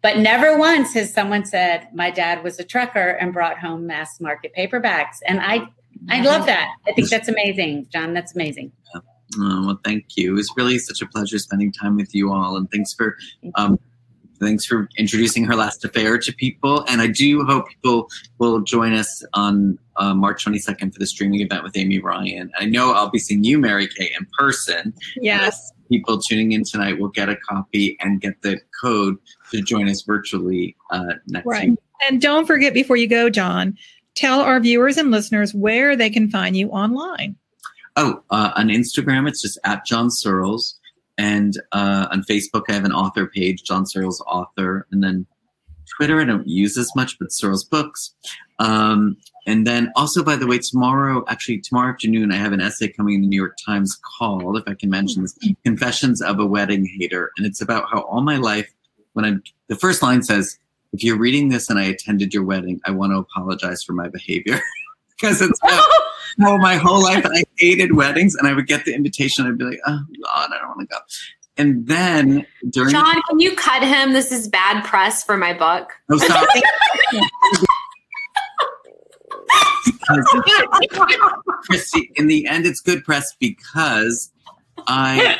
But 0.04 0.18
never 0.18 0.58
once 0.58 0.94
has 0.96 1.14
someone 1.14 1.46
said, 1.46 1.88
my 1.94 2.12
dad 2.12 2.44
was 2.44 2.60
a 2.60 2.64
trucker 2.64 3.12
and 3.12 3.32
brought 3.32 3.58
home 3.58 3.88
mass 3.88 4.20
market 4.20 4.52
paperbacks. 4.56 5.20
And 5.26 5.40
I, 5.40 5.66
I 6.10 6.22
love 6.22 6.46
that. 6.46 6.76
I 6.86 6.92
think 6.92 7.10
that's 7.10 7.30
amazing, 7.30 7.88
John. 7.90 8.14
That's 8.14 8.36
amazing. 8.36 8.74
Yeah. 8.94 9.02
Oh, 9.40 9.66
well, 9.66 9.80
thank 9.86 10.18
you. 10.18 10.34
It 10.34 10.36
was 10.36 10.52
really 10.58 10.78
such 10.78 11.02
a 11.02 11.08
pleasure 11.08 11.40
spending 11.40 11.72
time 11.72 11.96
with 11.96 12.14
you 12.14 12.34
all. 12.34 12.58
And 12.58 12.70
thanks 12.70 12.94
for, 12.94 13.16
um, 13.56 13.80
thanks 14.42 14.66
for 14.66 14.90
introducing 14.98 15.46
her 15.46 15.56
last 15.56 15.86
affair 15.86 16.18
to 16.18 16.34
people. 16.34 16.84
And 16.90 17.00
I 17.00 17.08
do 17.08 17.46
hope 17.46 17.70
people 17.70 18.10
will 18.40 18.60
join 18.60 18.92
us 18.92 19.24
on 19.34 19.80
uh, 19.96 20.14
March 20.14 20.44
22nd 20.44 20.92
for 20.92 21.00
the 21.00 21.08
streaming 21.08 21.40
event 21.40 21.64
with 21.64 21.78
Amy 21.78 22.00
Ryan. 22.00 22.52
I 22.60 22.66
know 22.66 22.92
I'll 22.92 23.10
be 23.10 23.20
seeing 23.20 23.46
you, 23.46 23.58
Mary 23.58 23.88
Kay, 23.88 24.14
in 24.20 24.28
person. 24.38 24.94
Yes 25.16 25.72
people 25.94 26.18
tuning 26.18 26.54
in 26.54 26.64
tonight 26.64 27.00
will 27.00 27.10
get 27.10 27.30
a 27.30 27.36
copy 27.36 27.96
and 28.00 28.20
get 28.20 28.42
the 28.42 28.60
code 28.82 29.16
to 29.54 29.62
join 29.62 29.88
us 29.88 30.02
virtually 30.02 30.76
uh, 30.90 31.14
next 31.28 31.46
right. 31.46 31.70
week. 31.70 31.80
And 32.08 32.22
don't 32.22 32.46
forget 32.46 32.74
before 32.74 32.98
you 32.98 33.08
go, 33.08 33.30
John, 33.30 33.78
tell 34.16 34.42
our 34.42 34.60
viewers 34.60 34.98
and 34.98 35.12
listeners 35.12 35.54
where 35.54 35.96
they 35.96 36.10
can 36.10 36.30
find 36.30 36.58
you 36.58 36.70
online. 36.70 37.36
Oh, 37.96 38.24
uh, 38.30 38.52
on 38.56 38.68
Instagram, 38.68 39.28
it's 39.28 39.42
just 39.42 39.60
at 39.64 39.86
John 39.86 40.10
Searles. 40.10 40.78
And 41.18 41.54
uh, 41.72 42.08
on 42.12 42.24
Facebook, 42.24 42.64
I 42.68 42.74
have 42.74 42.86
an 42.86 42.92
author 42.92 43.28
page, 43.28 43.64
John 43.64 43.86
Searles 43.86 44.22
Author. 44.22 44.88
And 44.92 45.04
then 45.04 45.28
Twitter, 45.96 46.20
I 46.20 46.26
don't 46.26 46.48
use 46.48 46.78
as 46.78 46.92
much, 46.96 47.20
but 47.20 47.32
Searles 47.32 47.64
Books. 47.64 48.16
Um, 48.58 49.18
and 49.46 49.68
then 49.68 49.92
also, 49.96 50.24
by 50.24 50.36
the 50.38 50.48
way, 50.48 50.58
tomorrow, 50.58 51.24
actually 51.28 51.60
tomorrow 51.60 51.92
afternoon, 51.92 52.32
I 52.32 52.38
have 52.38 52.54
an 52.54 52.62
essay 52.62 52.88
coming 52.88 53.16
in 53.16 53.22
the 53.22 53.28
New 53.28 53.40
York 53.40 53.58
Times 53.64 54.00
called, 54.18 54.58
if 54.58 54.64
I 54.68 54.74
can 54.74 54.90
mention 54.90 55.22
this, 55.22 55.38
Confessions 55.64 56.22
of 56.22 56.40
a 56.40 56.46
Wedding 56.46 56.90
Hater. 56.98 57.32
And 57.38 57.46
it's 57.46 57.62
about 57.62 57.86
how 57.92 58.02
all 58.02 58.22
my 58.22 58.38
life, 58.38 58.73
when 59.14 59.26
I'm, 59.26 59.44
the 59.68 59.76
first 59.76 60.02
line 60.02 60.24
says, 60.24 60.58
if 60.92 61.04
you're 61.04 61.18
reading 61.18 61.50
this 61.50 61.70
and 61.70 61.80
I 61.80 61.84
attended 61.84 62.34
your 62.34 62.44
wedding, 62.44 62.80
I 62.86 62.92
want 62.92 63.14
to 63.14 63.18
apologize 63.18 63.84
for 63.84 63.94
my 63.94 64.08
behavior. 64.08 64.60
because 65.24 65.42
it's 65.42 65.60
how 66.40 66.58
my 66.58 66.76
whole 66.76 67.02
life 67.02 67.26
I 67.26 67.44
hated 67.58 67.96
weddings 67.96 68.36
and 68.36 68.48
I 68.48 68.54
would 68.54 68.68
get 68.68 68.86
the 68.86 68.94
invitation. 68.94 69.48
I'd 69.48 69.58
be 69.58 69.66
like, 69.66 69.80
oh 69.88 70.00
God, 70.24 70.50
I 70.52 70.60
don't 70.60 70.70
want 70.70 70.82
to 70.82 70.88
go. 70.88 70.98
And 71.56 71.88
then 71.88 72.46
during 72.70 72.92
John, 72.92 73.22
can 73.30 73.40
you 73.40 73.56
cut 73.56 73.84
him? 73.84 74.14
This 74.14 74.32
is 74.32 74.48
bad 74.48 74.84
press 74.84 75.24
for 75.24 75.38
my 75.38 75.54
book. 75.54 75.94
Oh, 76.10 76.18
sorry. 76.18 76.48
Kristy, 81.70 82.10
in 82.16 82.28
the 82.28 82.48
end, 82.48 82.66
it's 82.66 82.82
good 82.82 83.04
press 83.04 83.36
because 83.40 84.32
I 84.88 85.38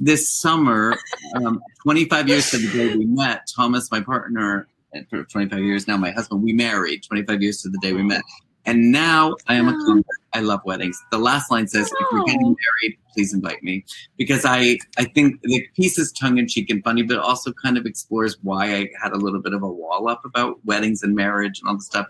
this 0.00 0.32
summer, 0.32 0.96
um, 1.36 1.60
25 1.82 2.28
years 2.28 2.50
to 2.50 2.58
the 2.58 2.70
day 2.72 2.96
we 2.96 3.06
met, 3.06 3.48
Thomas, 3.54 3.90
my 3.90 4.00
partner, 4.00 4.68
and 4.92 5.08
for 5.08 5.24
25 5.24 5.58
years 5.60 5.86
now, 5.88 5.96
my 5.96 6.10
husband, 6.10 6.42
we 6.42 6.52
married 6.52 7.02
25 7.04 7.42
years 7.42 7.62
to 7.62 7.68
the 7.68 7.78
day 7.78 7.92
we 7.92 8.02
met. 8.02 8.22
And 8.66 8.92
now 8.92 9.36
I 9.46 9.54
am 9.54 9.68
a 9.68 9.72
oh. 9.72 9.86
convert. 9.86 10.06
I 10.32 10.40
love 10.40 10.60
weddings. 10.64 11.02
The 11.10 11.18
last 11.18 11.50
line 11.50 11.66
says, 11.66 11.86
"If 11.86 12.06
you're 12.12 12.24
getting 12.24 12.44
oh. 12.44 12.56
married, 12.82 12.98
please 13.14 13.32
invite 13.32 13.62
me," 13.62 13.84
because 14.18 14.44
I 14.44 14.78
I 14.98 15.04
think 15.04 15.40
the 15.42 15.66
piece 15.74 15.98
is 15.98 16.12
tongue 16.12 16.36
in 16.36 16.46
cheek 16.46 16.68
and 16.68 16.84
funny, 16.84 17.02
but 17.02 17.18
also 17.18 17.52
kind 17.52 17.78
of 17.78 17.86
explores 17.86 18.36
why 18.42 18.74
I 18.74 18.88
had 19.02 19.12
a 19.12 19.16
little 19.16 19.40
bit 19.40 19.54
of 19.54 19.62
a 19.62 19.68
wall 19.68 20.08
up 20.08 20.24
about 20.26 20.64
weddings 20.66 21.02
and 21.02 21.14
marriage 21.14 21.60
and 21.60 21.70
all 21.70 21.76
the 21.76 21.82
stuff. 21.82 22.06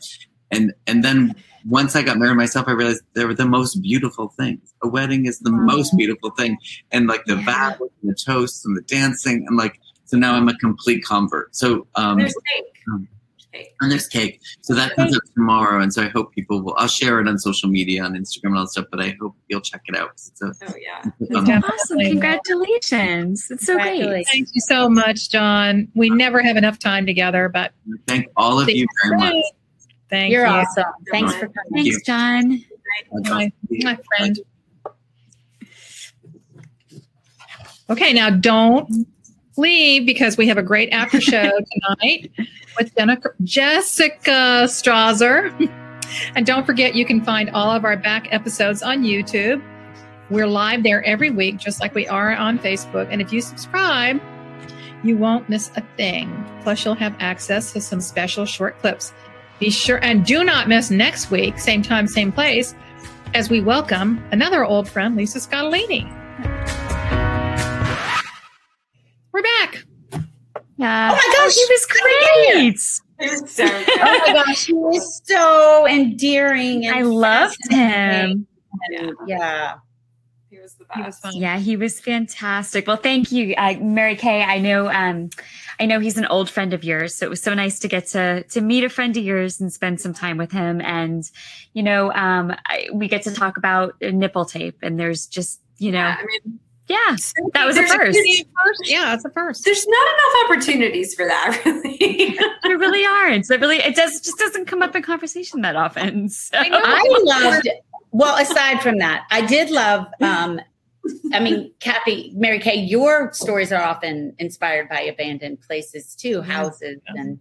And 0.51 0.73
and 0.89 1.05
then 1.05 1.37
once 1.69 1.95
I 1.97 2.03
got 2.03 2.19
married 2.19 2.37
myself, 2.37 2.67
I 2.69 2.73
realized 2.73 3.03
they 3.15 3.25
were 3.25 3.35
the 3.35 3.47
most 3.47 3.77
beautiful 3.83 4.29
things. 4.29 4.73
A 4.83 4.89
wedding 4.89 5.27
is 5.27 5.39
the 5.41 5.51
most 5.53 5.97
beautiful 5.97 6.31
thing, 6.31 6.57
and 6.93 7.07
like 7.07 7.25
the 7.27 7.37
Yeah. 7.37 7.45
vows 7.77 7.89
and 8.03 8.11
the 8.11 8.15
toasts 8.15 8.65
and 8.65 8.77
the 8.77 8.83
dancing 8.83 9.45
and 9.47 9.57
like. 9.57 9.79
So 10.07 10.17
now 10.17 10.35
I'm 10.35 10.49
a 10.49 10.57
complete 10.59 11.05
convert. 11.05 11.55
So 11.55 11.87
um, 11.95 12.19
There's 12.19 12.35
cake. 12.35 12.65
um, 12.93 13.07
Cake. 13.53 13.69
and 13.81 13.93
there's 13.93 14.09
cake. 14.09 14.41
So 14.61 14.75
that 14.75 14.95
comes 14.97 15.17
up 15.17 15.23
tomorrow. 15.37 15.81
And 15.81 15.93
so 15.95 16.03
I 16.03 16.09
hope 16.09 16.33
people 16.33 16.63
will, 16.63 16.75
I'll 16.77 16.89
share 16.89 17.21
it 17.21 17.29
on 17.29 17.39
social 17.39 17.69
media, 17.69 18.03
on 18.05 18.15
Instagram 18.15 18.47
and 18.47 18.57
all 18.59 18.63
that 18.65 18.71
stuff, 18.71 18.87
but 18.91 19.01
I 19.01 19.17
hope 19.21 19.37
you'll 19.49 19.61
check 19.61 19.83
it 19.87 19.97
out. 19.97 20.11
It's 20.15 20.43
a, 20.43 20.47
Oh 20.47 20.75
yeah. 20.81 21.11
it's 21.21 21.31
a 21.31 21.35
fun- 21.35 21.45
Definitely. 21.45 21.75
Awesome. 21.79 21.99
Congratulations. 22.01 23.47
It's 23.51 23.67
so 23.67 23.75
great. 23.77 24.27
Thank 24.33 24.49
you 24.53 24.61
so 24.61 24.89
much, 24.89 25.31
John. 25.31 25.89
We 25.95 26.11
never 26.11 26.43
have 26.43 26.57
enough 26.57 26.79
time 26.79 27.07
together, 27.07 27.49
but 27.49 27.73
Thank 28.07 28.27
all 28.37 28.61
of 28.61 28.69
you 28.69 28.87
very 29.05 29.17
much. 29.17 29.45
Thank 30.11 30.33
You're 30.33 30.47
you, 30.47 30.53
awesome. 30.53 30.85
Thanks 31.11 31.35
for 31.35 31.49
coming. 31.49 31.85
Thanks, 31.85 32.03
John. 32.03 32.65
my, 33.13 33.53
my 33.71 33.99
friend. 34.17 34.39
Okay, 37.89 38.13
now 38.13 38.31
don't 38.31 39.07
leave 39.57 40.07
because 40.07 40.37
we 40.37 40.47
have 40.49 40.59
a 40.59 40.63
great 40.63 40.91
after 40.91 41.21
show 41.21 41.51
tonight 41.73 42.31
with 42.79 42.95
Jennifer, 42.97 43.35
Jessica 43.45 44.65
Strawser. 44.67 45.51
And 46.35 46.45
don't 46.45 46.67
forget, 46.67 46.95
you 46.95 47.05
can 47.05 47.23
find 47.23 47.51
all 47.51 47.71
of 47.71 47.85
our 47.85 47.97
back 47.97 48.29
episodes 48.33 48.83
on 48.83 49.03
YouTube. 49.03 49.63
We're 50.29 50.47
live 50.47 50.83
there 50.83 51.05
every 51.05 51.31
week, 51.31 51.59
just 51.59 51.81
like 51.81 51.95
we 51.95 52.07
are 52.09 52.35
on 52.35 52.59
Facebook. 52.59 53.09
And 53.11 53.21
if 53.21 53.33
you 53.33 53.41
subscribe, 53.41 54.21
you 55.03 55.17
won't 55.17 55.49
miss 55.49 55.71
a 55.77 55.83
thing. 55.97 56.45
Plus, 56.63 56.85
you'll 56.85 56.95
have 56.95 57.17
access 57.21 57.73
to 57.73 57.81
some 57.81 58.01
special 58.01 58.45
short 58.45 58.79
clips. 58.81 59.13
Be 59.61 59.69
sure 59.69 59.99
and 60.03 60.25
do 60.25 60.43
not 60.43 60.69
miss 60.69 60.91
next 60.91 61.31
week, 61.31 61.59
same 61.59 61.83
time, 61.83 62.07
same 62.07 62.33
place, 62.33 62.75
as 63.35 63.51
we 63.51 63.61
welcome 63.61 64.25
another 64.33 64.65
old 64.65 64.89
friend, 64.89 65.15
Lisa 65.17 65.39
Scottoline. 65.39 66.09
We're 69.33 69.43
back. 69.43 69.85
Yeah. 70.79 71.11
Oh 71.13 71.15
my 71.15 71.33
gosh, 71.35 71.55
he 71.55 71.67
was 71.69 71.87
great. 71.87 72.75
It 73.19 73.43
was 73.43 73.51
so. 73.51 73.65
Oh 74.01 74.23
my 74.27 74.33
gosh, 74.33 74.65
he 74.65 74.73
was 74.73 75.21
so 75.27 75.87
endearing. 75.87 76.87
And 76.87 76.97
I 76.97 77.03
loved 77.03 77.59
him. 77.69 78.47
fascinating. 78.89 79.15
Yeah. 79.27 79.75
He 79.75 79.90
was 80.79 80.87
the 80.89 80.95
He 80.95 81.01
was 81.03 81.17
best. 81.17 81.23
fun. 81.23 81.33
Yeah, 81.37 81.59
he 81.59 81.77
was 81.77 82.01
fantastic. 82.01 82.87
Well, 82.87 82.97
thank 82.97 83.33
you, 83.33 83.55
uh, 83.57 83.75
Mary 83.81 84.17
Kay. 84.17 84.43
I 84.43 84.59
know, 84.59 84.89
um, 84.89 85.31
I 85.79 85.87
know 85.87 86.01
he's 86.01 86.17
an 86.17 86.27
old 86.27 86.51
friend 86.51 86.73
of 86.73 86.85
yours, 86.85 87.15
so 87.15 87.27
it 87.27 87.31
was 87.31 87.43
so 87.43 87.55
nice 87.55 87.79
to 87.81 87.89
get 87.89 88.07
to 88.09 88.43
to 88.45 88.61
meet 88.61 88.85
a 88.85 88.89
friend 88.89 89.17
of 89.17 89.25
yours 89.25 89.61
and 89.61 89.73
spend 89.73 90.01
some 90.01 90.15
time 90.15 90.37
with 90.37 90.53
him. 90.53 90.81
And 90.81 91.29
you 91.73 91.83
know, 91.83 92.13
um, 92.13 92.55
I, 92.67 92.89
we 92.93 93.09
get 93.09 93.23
to 93.23 93.33
talk 93.35 93.57
about 93.57 93.95
nipple 94.01 94.45
tape, 94.45 94.79
and 94.83 94.99
there's 94.99 95.27
just 95.27 95.61
you 95.79 95.91
know, 95.93 95.99
Yeah, 95.99 96.17
I 96.19 96.25
mean, 96.27 96.59
yeah, 96.89 97.17
that 97.55 97.65
was 97.67 97.77
a 97.77 97.81
there's 97.81 97.93
first. 97.95 98.19
First, 98.19 98.91
yeah, 98.91 99.15
it's 99.15 99.25
a 99.25 99.31
first. 99.31 99.65
There's 99.65 99.87
not 99.87 100.07
enough 100.09 100.51
opportunities 100.51 101.15
for 101.15 101.25
that, 101.25 101.63
really. 101.65 102.37
there 102.65 102.77
really 102.79 103.05
aren't. 103.07 103.49
It 103.51 103.61
really, 103.61 103.79
it 103.79 103.95
does 103.97 104.21
just 104.21 104.37
doesn't 104.39 104.67
come 104.67 104.83
up 104.83 104.95
in 104.97 105.03
conversation 105.03 105.63
that 105.63 105.77
often. 105.77 106.29
So. 106.29 106.59
I 106.59 106.69
know. 106.69 106.81
I 106.83 107.19
loved 107.23 107.69
well, 108.13 108.37
aside 108.37 108.83
from 108.83 108.99
that, 108.99 109.27
I 109.31 109.47
did 109.47 109.71
love 109.71 110.07
um 110.21 110.61
I 111.33 111.41
mean, 111.41 111.73
Kathy, 111.81 112.31
Mary 112.35 112.59
Kay, 112.59 112.77
your 112.77 113.33
stories 113.33 113.73
are 113.73 113.83
often 113.83 114.35
inspired 114.39 114.89
by 114.89 115.01
abandoned 115.01 115.61
places 115.63 116.15
too, 116.15 116.43
houses 116.43 117.01
and 117.07 117.39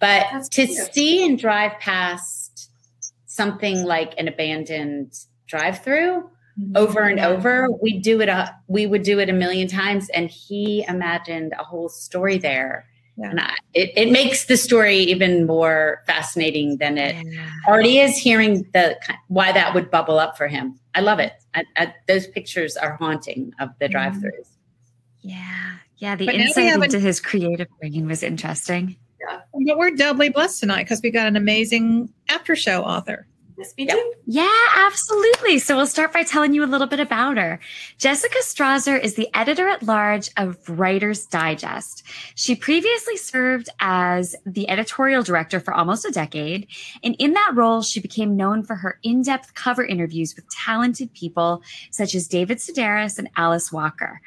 but 0.00 0.26
That's 0.30 0.48
to 0.50 0.66
cute. 0.66 0.94
see 0.94 1.24
and 1.24 1.38
drive 1.38 1.72
past 1.80 2.70
something 3.26 3.84
like 3.84 4.14
an 4.18 4.28
abandoned 4.28 5.14
drive-through 5.46 6.28
over 6.74 7.02
and 7.02 7.20
over, 7.20 7.68
we 7.82 7.98
do 7.98 8.20
it 8.22 8.28
a 8.28 8.54
we 8.66 8.86
would 8.86 9.02
do 9.02 9.18
it 9.18 9.28
a 9.28 9.32
million 9.32 9.68
times 9.68 10.08
and 10.10 10.30
he 10.30 10.84
imagined 10.88 11.52
a 11.58 11.62
whole 11.62 11.88
story 11.88 12.38
there. 12.38 12.86
Yeah. 13.18 13.30
And 13.30 13.40
I, 13.40 13.54
it, 13.72 13.92
it 13.96 14.12
makes 14.12 14.44
the 14.44 14.58
story 14.58 14.98
even 14.98 15.46
more 15.46 16.02
fascinating 16.06 16.76
than 16.76 16.98
it 16.98 17.16
Yeah. 17.24 17.48
already 17.66 17.98
is 17.98 18.16
hearing 18.16 18.68
the 18.74 18.98
why 19.28 19.52
that 19.52 19.74
would 19.74 19.90
bubble 19.90 20.18
up 20.18 20.36
for 20.36 20.48
him. 20.48 20.78
I 20.94 21.00
love 21.00 21.18
it. 21.18 21.32
I, 21.54 21.64
I, 21.76 21.94
those 22.08 22.26
pictures 22.26 22.76
are 22.76 22.96
haunting 22.96 23.52
of 23.58 23.70
the 23.78 23.86
mm-hmm. 23.86 23.92
drive-throughs. 23.92 24.48
Yeah, 25.22 25.76
yeah. 25.96 26.14
The 26.14 26.26
But 26.26 26.34
insight 26.34 26.66
have 26.66 26.82
into 26.82 27.00
his 27.00 27.20
creative 27.20 27.68
brain 27.80 28.06
was 28.06 28.22
interesting. 28.22 28.96
Yeah. 29.20 29.40
But 29.66 29.78
we're 29.78 29.92
doubly 29.92 30.28
blessed 30.28 30.60
tonight 30.60 30.84
because 30.84 31.00
we 31.02 31.10
got 31.10 31.26
an 31.26 31.36
amazing 31.36 32.12
after 32.28 32.54
show 32.54 32.82
author. 32.82 33.26
Yes, 33.58 33.72
we 33.78 33.84
Yep. 33.86 33.96
do. 33.96 34.12
Yeah, 34.26 34.48
absolutely. 34.76 35.58
So 35.58 35.76
we'll 35.76 35.86
start 35.86 36.12
by 36.12 36.22
telling 36.24 36.52
you 36.52 36.62
a 36.62 36.66
little 36.66 36.86
bit 36.86 37.00
about 37.00 37.36
her. 37.38 37.58
Jessica 37.98 38.38
Strawser 38.40 39.00
is 39.02 39.14
the 39.14 39.28
editor 39.34 39.68
at 39.68 39.82
large 39.82 40.30
of 40.36 40.58
Writer's 40.68 41.24
Digest. 41.26 42.02
She 42.34 42.54
previously 42.54 43.16
served 43.16 43.68
as 43.80 44.36
the 44.44 44.68
editorial 44.68 45.22
director 45.22 45.58
for 45.60 45.72
almost 45.72 46.04
a 46.04 46.10
decade. 46.10 46.66
And 47.02 47.14
in 47.18 47.32
that 47.32 47.52
role, 47.54 47.82
she 47.82 48.00
became 48.00 48.36
known 48.36 48.62
for 48.62 48.74
her 48.76 48.98
in-depth 49.02 49.54
cover 49.54 49.84
interviews 49.84 50.34
with 50.36 50.48
talented 50.50 51.12
people 51.14 51.62
such 51.90 52.14
as 52.14 52.28
David 52.28 52.58
Sedaris 52.58 53.18
and 53.18 53.30
Alice 53.36 53.72
Walker. 53.72 54.20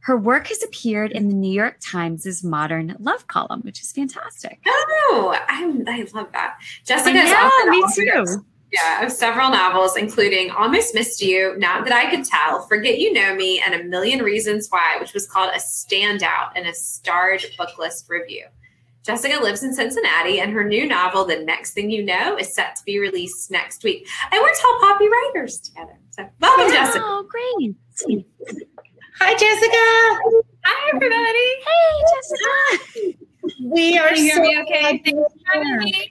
Her 0.00 0.16
work 0.16 0.48
has 0.48 0.60
appeared 0.64 1.12
in 1.12 1.28
the 1.28 1.34
New 1.34 1.52
York 1.52 1.76
Times' 1.80 2.42
Modern 2.42 2.96
Love 2.98 3.28
column, 3.28 3.60
which 3.60 3.80
is 3.80 3.92
fantastic. 3.92 4.58
Oh, 4.66 5.32
I, 5.48 5.84
I 5.86 6.06
love 6.12 6.32
that. 6.32 6.58
Jessica 6.84 7.16
is 7.16 7.30
Yeah, 7.30 7.40
also 7.44 7.70
me 7.70 7.84
too. 7.94 8.44
Yeah, 8.72 9.04
of 9.04 9.12
several 9.12 9.50
novels, 9.50 9.98
including 9.98 10.50
Almost 10.50 10.94
Missed 10.94 11.20
You, 11.20 11.54
Not 11.58 11.84
That 11.84 11.92
I 11.92 12.10
Could 12.10 12.24
Tell, 12.24 12.62
Forget 12.66 12.98
You 12.98 13.12
Know 13.12 13.34
Me, 13.34 13.60
and 13.60 13.74
A 13.74 13.84
Million 13.84 14.20
Reasons 14.22 14.68
Why, 14.70 14.96
which 14.98 15.12
was 15.12 15.28
called 15.28 15.50
a 15.54 15.58
standout 15.58 16.56
in 16.56 16.64
a 16.64 16.72
starred 16.72 17.44
book 17.58 17.76
list 17.78 18.06
review. 18.08 18.46
Jessica 19.02 19.42
lives 19.42 19.62
in 19.62 19.74
Cincinnati, 19.74 20.40
and 20.40 20.52
her 20.52 20.64
new 20.64 20.86
novel, 20.86 21.26
The 21.26 21.40
Next 21.40 21.72
Thing 21.74 21.90
You 21.90 22.02
Know, 22.02 22.38
is 22.38 22.54
set 22.54 22.76
to 22.76 22.82
be 22.84 22.98
released 22.98 23.50
next 23.50 23.84
week. 23.84 24.08
And 24.30 24.40
we're 24.40 24.54
tall 24.54 24.78
poppy 24.80 25.06
writers 25.06 25.58
together. 25.58 25.98
So 26.10 26.26
welcome, 26.40 26.64
oh, 26.66 26.72
Jessica. 26.72 27.04
Oh, 27.04 27.28
great. 27.28 28.24
Hi, 29.20 29.34
Jessica. 29.34 30.42
Hi, 30.64 30.90
everybody. 30.94 31.48
Hey, 31.66 32.04
Jessica. 32.14 33.18
We 33.60 33.98
are 33.98 34.08
Can 34.08 34.16
you 34.16 34.22
hear 34.22 34.36
so 34.36 34.42
me 34.42 34.62
okay? 34.62 34.80
glad 34.80 35.04
Thanks 35.04 35.10
you're 35.10 35.28
for 35.28 35.36
having 35.52 35.68
here. 35.68 35.78
me. 35.80 36.10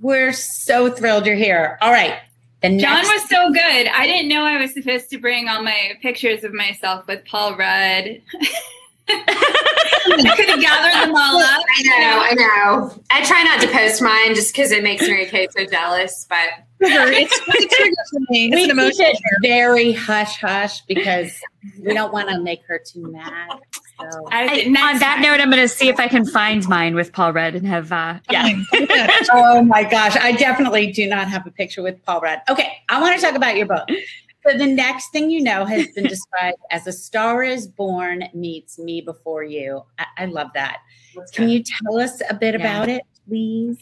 We're 0.00 0.32
so 0.32 0.90
thrilled 0.90 1.26
you're 1.26 1.36
here. 1.36 1.78
All 1.80 1.92
right. 1.92 2.18
The 2.62 2.76
John 2.76 3.02
next 3.02 3.12
was 3.12 3.28
so 3.28 3.52
good. 3.52 3.86
I 3.86 4.06
didn't 4.06 4.28
know 4.28 4.42
I 4.42 4.56
was 4.56 4.74
supposed 4.74 5.10
to 5.10 5.18
bring 5.18 5.48
all 5.48 5.62
my 5.62 5.92
pictures 6.02 6.42
of 6.42 6.52
myself 6.52 7.06
with 7.06 7.24
Paul 7.24 7.56
Rudd. 7.56 8.20
I 9.10 10.34
could 10.36 10.48
have 10.48 10.60
gathered 10.60 11.08
them 11.08 11.14
all 11.14 11.38
up. 11.42 11.62
I 11.76 12.00
know, 12.00 12.20
I 12.20 12.34
know. 12.34 13.02
I 13.10 13.24
try 13.24 13.42
not 13.42 13.60
to 13.60 13.68
post 13.68 14.02
mine 14.02 14.34
just 14.34 14.52
because 14.52 14.72
it 14.72 14.82
makes 14.82 15.06
Mary 15.06 15.26
Kate 15.30 15.52
so 15.52 15.66
jealous, 15.66 16.26
but 16.28 16.48
Trigger. 16.80 17.12
It's, 17.12 17.40
it's 17.48 17.64
a 17.72 17.76
trigger 17.76 17.96
for 18.10 18.20
me. 18.30 18.46
It's 18.46 18.54
we 18.54 18.62
an 18.64 18.68
keep 18.68 18.70
emotional 18.70 19.10
it 19.10 19.18
very 19.42 19.92
hush 19.92 20.38
hush 20.40 20.80
because 20.82 21.32
we 21.82 21.92
don't 21.92 22.12
want 22.12 22.28
to 22.28 22.40
make 22.40 22.62
her 22.66 22.78
too 22.84 23.10
mad. 23.10 23.48
So 24.00 24.28
I, 24.30 24.46
I- 24.46 24.66
on 24.66 24.72
that 25.00 25.14
time. 25.16 25.22
note, 25.22 25.40
I'm 25.40 25.50
going 25.50 25.62
to 25.62 25.68
see 25.68 25.88
if 25.88 25.98
I 25.98 26.06
can 26.08 26.24
find 26.24 26.66
mine 26.68 26.94
with 26.94 27.12
Paul 27.12 27.32
Rudd 27.32 27.54
and 27.56 27.66
have, 27.66 27.90
uh, 27.90 28.20
yeah. 28.30 28.62
Oh 29.32 29.62
my 29.62 29.82
gosh, 29.82 30.16
I 30.16 30.32
definitely 30.32 30.92
do 30.92 31.08
not 31.08 31.28
have 31.28 31.46
a 31.46 31.50
picture 31.50 31.82
with 31.82 32.02
Paul 32.04 32.20
Rudd. 32.20 32.40
Okay, 32.48 32.72
I 32.88 33.00
want 33.00 33.18
to 33.18 33.26
talk 33.26 33.34
about 33.34 33.56
your 33.56 33.66
book. 33.66 33.88
So 34.46 34.56
the 34.56 34.66
next 34.66 35.10
thing 35.10 35.30
you 35.30 35.42
know 35.42 35.64
has 35.64 35.88
been 35.88 36.04
described 36.08 36.58
as 36.70 36.86
a 36.86 36.92
star 36.92 37.42
is 37.42 37.66
born 37.66 38.24
meets 38.34 38.78
me 38.78 39.00
before 39.00 39.42
you. 39.42 39.82
I, 39.98 40.06
I 40.18 40.24
love 40.26 40.50
that. 40.54 40.78
Can 41.34 41.48
you 41.48 41.62
tell 41.64 41.98
us 41.98 42.22
a 42.30 42.34
bit 42.34 42.54
Yeah. 42.54 42.60
about 42.60 42.88
it, 42.88 43.02
please? 43.26 43.78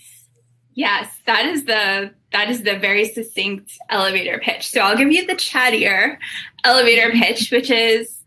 Yes, 0.75 1.15
that 1.27 1.47
is 1.47 1.65
the 1.67 2.13
that 2.37 2.51
is 2.51 2.63
the 2.65 2.79
very 2.79 3.09
succinct 3.09 3.79
elevator 3.89 4.39
pitch. 4.39 4.69
So 4.69 4.81
I'll 4.81 4.97
give 4.97 5.11
you 5.11 5.27
the 5.27 5.33
chattier 5.33 6.19
elevator 6.65 7.11
pitch, 7.11 7.51
which 7.51 7.71
is 7.71 8.23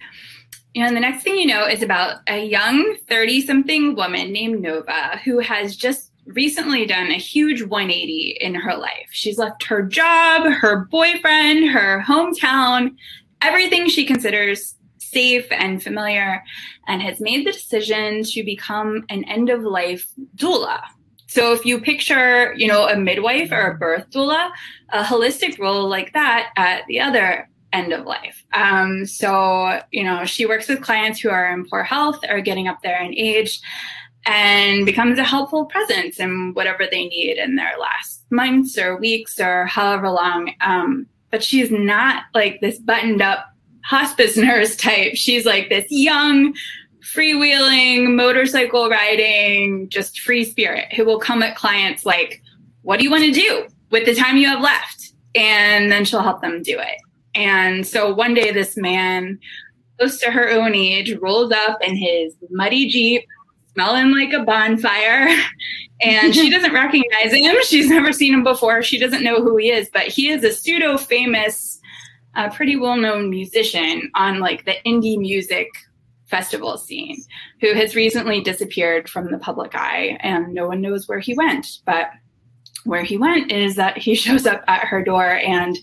you 0.73 0.83
know, 0.83 0.91
the 0.91 0.99
next 0.99 1.23
thing 1.23 1.35
you 1.35 1.45
know 1.45 1.67
is 1.67 1.83
about 1.83 2.21
a 2.27 2.43
young 2.43 2.95
30 3.07 3.41
something 3.45 3.95
woman 3.95 4.31
named 4.31 4.61
Nova 4.61 5.19
who 5.23 5.39
has 5.39 5.75
just 5.75 6.11
recently 6.25 6.87
done 6.87 7.11
a 7.11 7.17
huge 7.19 7.61
180 7.61 8.37
in 8.41 8.55
her 8.55 8.75
life. 8.75 9.09
She's 9.11 9.37
left 9.37 9.63
her 9.65 9.83
job, 9.83 10.43
her 10.47 10.85
boyfriend, 10.85 11.69
her 11.69 12.03
hometown, 12.07 12.95
everything 13.41 13.89
she 13.89 14.05
considers 14.05 14.75
safe 14.97 15.47
and 15.51 15.83
familiar, 15.83 16.43
and 16.87 17.01
has 17.01 17.19
made 17.19 17.45
the 17.45 17.51
decision 17.51 18.23
to 18.23 18.43
become 18.43 19.05
an 19.09 19.23
end 19.25 19.49
of 19.49 19.61
life 19.61 20.07
doula. 20.35 20.81
So 21.29 21.53
if 21.53 21.63
you 21.63 21.79
picture, 21.79 22.55
you 22.57 22.67
know, 22.67 22.87
a 22.87 22.97
midwife 22.97 23.51
or 23.51 23.69
a 23.69 23.77
birth 23.77 24.09
doula, 24.09 24.49
a 24.89 25.03
holistic 25.03 25.59
role 25.59 25.87
like 25.87 26.11
that 26.13 26.49
at 26.57 26.87
the 26.87 26.99
other 26.99 27.47
end 27.71 27.93
of 27.93 28.07
life. 28.07 28.43
Um, 28.53 29.05
so, 29.05 29.79
you 29.91 30.03
know, 30.03 30.25
she 30.25 30.47
works 30.47 30.67
with 30.67 30.81
clients 30.81 31.19
who 31.19 31.29
are 31.29 31.53
in 31.53 31.67
poor 31.69 31.83
health 31.83 32.17
or 32.27 32.41
getting 32.41 32.67
up 32.67 32.81
there 32.81 32.99
in 32.99 33.13
age 33.13 33.61
and 34.25 34.87
becomes 34.87 35.19
a 35.19 35.23
helpful 35.23 35.65
presence 35.65 36.19
in 36.19 36.55
whatever 36.55 36.87
they 36.89 37.07
need 37.07 37.37
in 37.37 37.57
their 37.57 37.77
last 37.79 38.25
months 38.31 38.75
or 38.75 38.97
weeks 38.97 39.39
or 39.39 39.67
however 39.67 40.09
long. 40.09 40.51
Um, 40.61 41.05
but 41.29 41.43
she's 41.43 41.69
not 41.69 42.23
like 42.33 42.59
this 42.59 42.79
buttoned 42.79 43.21
up 43.21 43.45
hospice 43.85 44.35
nurse 44.37 44.75
type. 44.75 45.13
She's 45.13 45.45
like 45.45 45.69
this 45.69 45.85
young, 45.91 46.55
freewheeling, 47.03 48.15
motorcycle 48.15 48.89
riding, 48.89 49.89
just 49.89 50.19
free 50.21 50.43
spirit 50.43 50.93
who 50.93 51.05
will 51.05 51.19
come 51.19 51.41
at 51.41 51.55
clients 51.55 52.05
like, 52.05 52.41
What 52.81 52.97
do 52.97 53.03
you 53.03 53.11
want 53.11 53.23
to 53.23 53.31
do 53.31 53.67
with 53.91 54.05
the 54.05 54.15
time 54.15 54.37
you 54.37 54.47
have 54.47 54.61
left? 54.61 55.13
And 55.35 55.91
then 55.91 56.05
she'll 56.05 56.21
help 56.21 56.41
them 56.41 56.63
do 56.63 56.77
it. 56.79 56.97
And 57.35 57.85
so 57.85 58.13
one 58.13 58.33
day, 58.33 58.51
this 58.51 58.75
man, 58.75 59.39
close 59.97 60.19
to 60.19 60.31
her 60.31 60.49
own 60.49 60.73
age, 60.73 61.15
rolls 61.21 61.51
up 61.51 61.81
in 61.81 61.95
his 61.95 62.35
muddy 62.49 62.87
Jeep, 62.89 63.25
smelling 63.73 64.11
like 64.11 64.33
a 64.33 64.43
bonfire. 64.43 65.29
And 66.01 66.33
she 66.33 66.49
doesn't 66.55 66.71
recognize 66.71 67.33
him. 67.33 67.57
She's 67.65 67.89
never 67.89 68.13
seen 68.13 68.33
him 68.33 68.41
before. 68.41 68.81
She 68.81 68.97
doesn't 68.97 69.21
know 69.21 69.43
who 69.43 69.57
he 69.57 69.69
is, 69.69 69.89
but 69.91 70.03
he 70.03 70.29
is 70.29 70.45
a 70.45 70.53
pseudo 70.53 70.97
famous, 70.97 71.81
uh, 72.35 72.49
pretty 72.51 72.77
well 72.77 72.95
known 72.95 73.29
musician 73.29 74.09
on 74.15 74.39
like 74.39 74.63
the 74.63 74.75
indie 74.85 75.17
music 75.17 75.67
festival 76.29 76.77
scene 76.77 77.23
who 77.59 77.73
has 77.73 77.95
recently 77.95 78.41
disappeared 78.41 79.09
from 79.09 79.31
the 79.31 79.39
public 79.39 79.75
eye 79.75 80.17
and 80.21 80.53
no 80.53 80.67
one 80.67 80.81
knows 80.81 81.07
where 81.07 81.19
he 81.19 81.33
went. 81.33 81.67
But 81.85 82.09
where 82.85 83.03
he 83.03 83.17
went 83.17 83.51
is 83.51 83.75
that 83.75 83.97
he 83.97 84.15
shows 84.15 84.45
up 84.45 84.63
at 84.67 84.85
her 84.87 85.03
door 85.03 85.35
and 85.35 85.77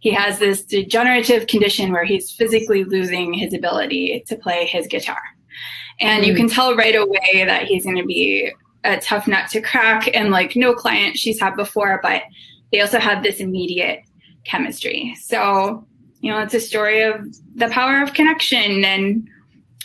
he 0.00 0.10
has 0.10 0.38
this 0.38 0.64
degenerative 0.64 1.46
condition 1.46 1.92
where 1.92 2.04
he's 2.04 2.32
physically 2.32 2.82
losing 2.82 3.32
his 3.32 3.54
ability 3.54 4.24
to 4.26 4.36
play 4.36 4.66
his 4.66 4.88
guitar. 4.88 5.20
And 6.00 6.24
you 6.24 6.32
hmm. 6.32 6.38
can 6.38 6.48
tell 6.48 6.74
right 6.74 6.96
away 6.96 7.44
that 7.44 7.64
he's 7.64 7.84
going 7.84 7.98
to 7.98 8.04
be 8.04 8.52
a 8.84 8.98
tough 8.98 9.28
nut 9.28 9.48
to 9.50 9.60
crack 9.60 10.08
and 10.12 10.30
like 10.30 10.56
no 10.56 10.74
client 10.74 11.16
she's 11.16 11.38
had 11.38 11.54
before, 11.54 12.00
but 12.02 12.22
they 12.72 12.80
also 12.80 12.98
have 12.98 13.22
this 13.22 13.38
immediate 13.38 14.00
chemistry. 14.44 15.14
So, 15.20 15.86
you 16.20 16.32
know, 16.32 16.40
it's 16.40 16.54
a 16.54 16.60
story 16.60 17.02
of 17.02 17.24
the 17.54 17.68
power 17.68 18.02
of 18.02 18.14
connection 18.14 18.84
and 18.84 19.28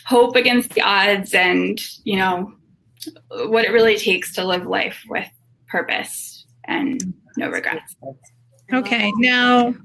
hope 0.07 0.37
against 0.37 0.69
the 0.69 0.81
odds 0.81 1.33
and, 1.33 1.81
you 2.05 2.15
know, 2.15 2.53
what 3.29 3.65
it 3.65 3.71
really 3.71 3.97
takes 3.97 4.33
to 4.33 4.45
live 4.45 4.65
life 4.65 5.03
with 5.09 5.27
purpose 5.67 6.45
and 6.63 7.13
no 7.35 7.49
regrets. 7.49 7.95
Okay, 8.73 9.11
now 9.17 9.75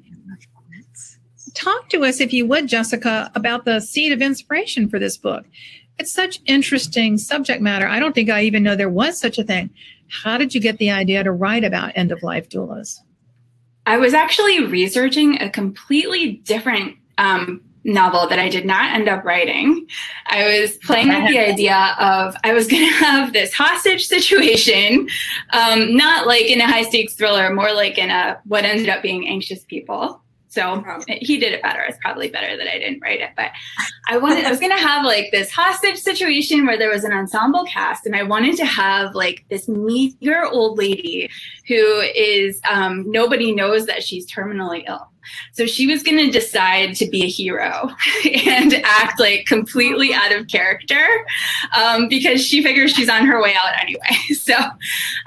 talk 1.55 1.89
to 1.89 2.05
us, 2.05 2.21
if 2.21 2.33
you 2.33 2.47
would, 2.47 2.69
Jessica, 2.69 3.33
about 3.35 3.65
the 3.65 3.81
seed 3.81 4.13
of 4.13 4.23
inspiration 4.23 4.89
for 4.89 5.01
this 5.01 5.17
book. 5.17 5.45
It's 5.99 6.13
such 6.13 6.41
interesting 6.47 7.19
subject 7.19 7.61
matter. 7.61 7.89
I 7.89 7.99
don't 7.99 8.15
think 8.15 8.31
I 8.31 8.43
even 8.43 8.63
know 8.63 8.77
there 8.77 8.89
was 8.89 9.19
such 9.21 9.39
a 9.39 9.45
thing. 9.45 9.71
How 10.09 10.39
did 10.39 10.55
you 10.55 10.61
get 10.61 10.79
the 10.79 10.91
idea 10.91 11.25
to 11.25 11.33
write 11.33 11.65
about 11.65 11.93
end 11.97 12.13
of 12.13 12.23
life 12.23 12.49
doulas? 12.49 12.97
I 13.87 13.97
was 13.97 14.15
actually 14.15 14.65
researching 14.67 15.41
a 15.43 15.51
completely 15.51 16.35
different 16.45 16.97
um, 17.19 17.61
novel 17.85 18.29
that 18.29 18.39
I 18.39 18.49
did 18.49 18.65
not 18.65 18.95
end 18.95 19.09
up 19.09 19.25
writing. 19.25 19.87
I 20.27 20.61
was 20.61 20.77
playing 20.79 21.09
with 21.09 21.29
the 21.29 21.39
idea 21.51 21.97
of 21.99 22.37
I 22.45 22.53
was 22.53 22.67
going 22.69 22.87
to 22.89 22.95
have 22.95 23.33
this 23.33 23.53
hostage 23.53 24.07
situation, 24.07 25.09
um, 25.51 25.97
not 25.97 26.27
like 26.27 26.45
in 26.47 26.61
a 26.61 26.67
high 26.67 26.83
stakes 26.83 27.15
thriller, 27.15 27.53
more 27.53 27.73
like 27.73 27.99
in 27.99 28.11
a 28.11 28.41
what 28.45 28.65
ended 28.65 28.89
up 28.89 29.03
being 29.03 29.29
anxious 29.29 29.65
people. 29.65 30.23
So 30.53 30.85
he 31.09 31.39
did 31.39 31.55
it 31.55 31.63
better. 31.63 31.81
It's 31.89 31.97
probably 32.03 32.29
better 32.29 32.59
that 32.59 32.69
I 32.69 32.79
didn't 32.79 33.01
write 33.01 33.23
it. 33.23 33.31
But 33.35 33.53
I 34.07 34.19
wanted, 34.19 34.45
I 34.45 34.51
was 34.51 34.61
going 34.61 34.77
to 34.77 34.83
have 34.83 35.03
like 35.03 35.31
this 35.33 35.51
hostage 35.51 35.97
situation 35.97 36.67
where 36.67 36.77
there 36.77 36.91
was 36.91 37.05
an 37.05 37.13
ensemble 37.13 37.65
cast, 37.65 38.05
and 38.05 38.15
I 38.15 38.23
wanted 38.23 38.59
to 38.59 38.67
have 38.67 39.15
like 39.15 39.47
this 39.49 39.67
meager 39.67 40.45
old 40.45 40.77
lady 40.77 41.31
who 41.69 42.01
is, 42.15 42.61
um, 42.71 43.11
nobody 43.11 43.55
knows 43.55 43.87
that 43.87 44.03
she's 44.03 44.31
terminally 44.31 44.85
ill. 44.87 45.09
So 45.53 45.67
she 45.67 45.87
was 45.87 46.03
going 46.03 46.19
to 46.19 46.31
decide 46.31 46.95
to 46.97 47.09
be 47.09 47.25
a 47.25 47.29
hero 47.29 47.91
and 48.47 48.75
act 48.85 49.21
like 49.21 49.47
completely 49.47 50.13
out 50.15 50.33
of 50.33 50.49
character 50.49 51.07
um, 51.77 52.09
because 52.09 52.45
she 52.45 52.63
figures 52.63 52.93
she's 52.93 53.09
on 53.09 53.27
her 53.27 53.41
way 53.43 53.55
out 53.55 53.73
anyway. 53.81 54.01
So 54.43 54.55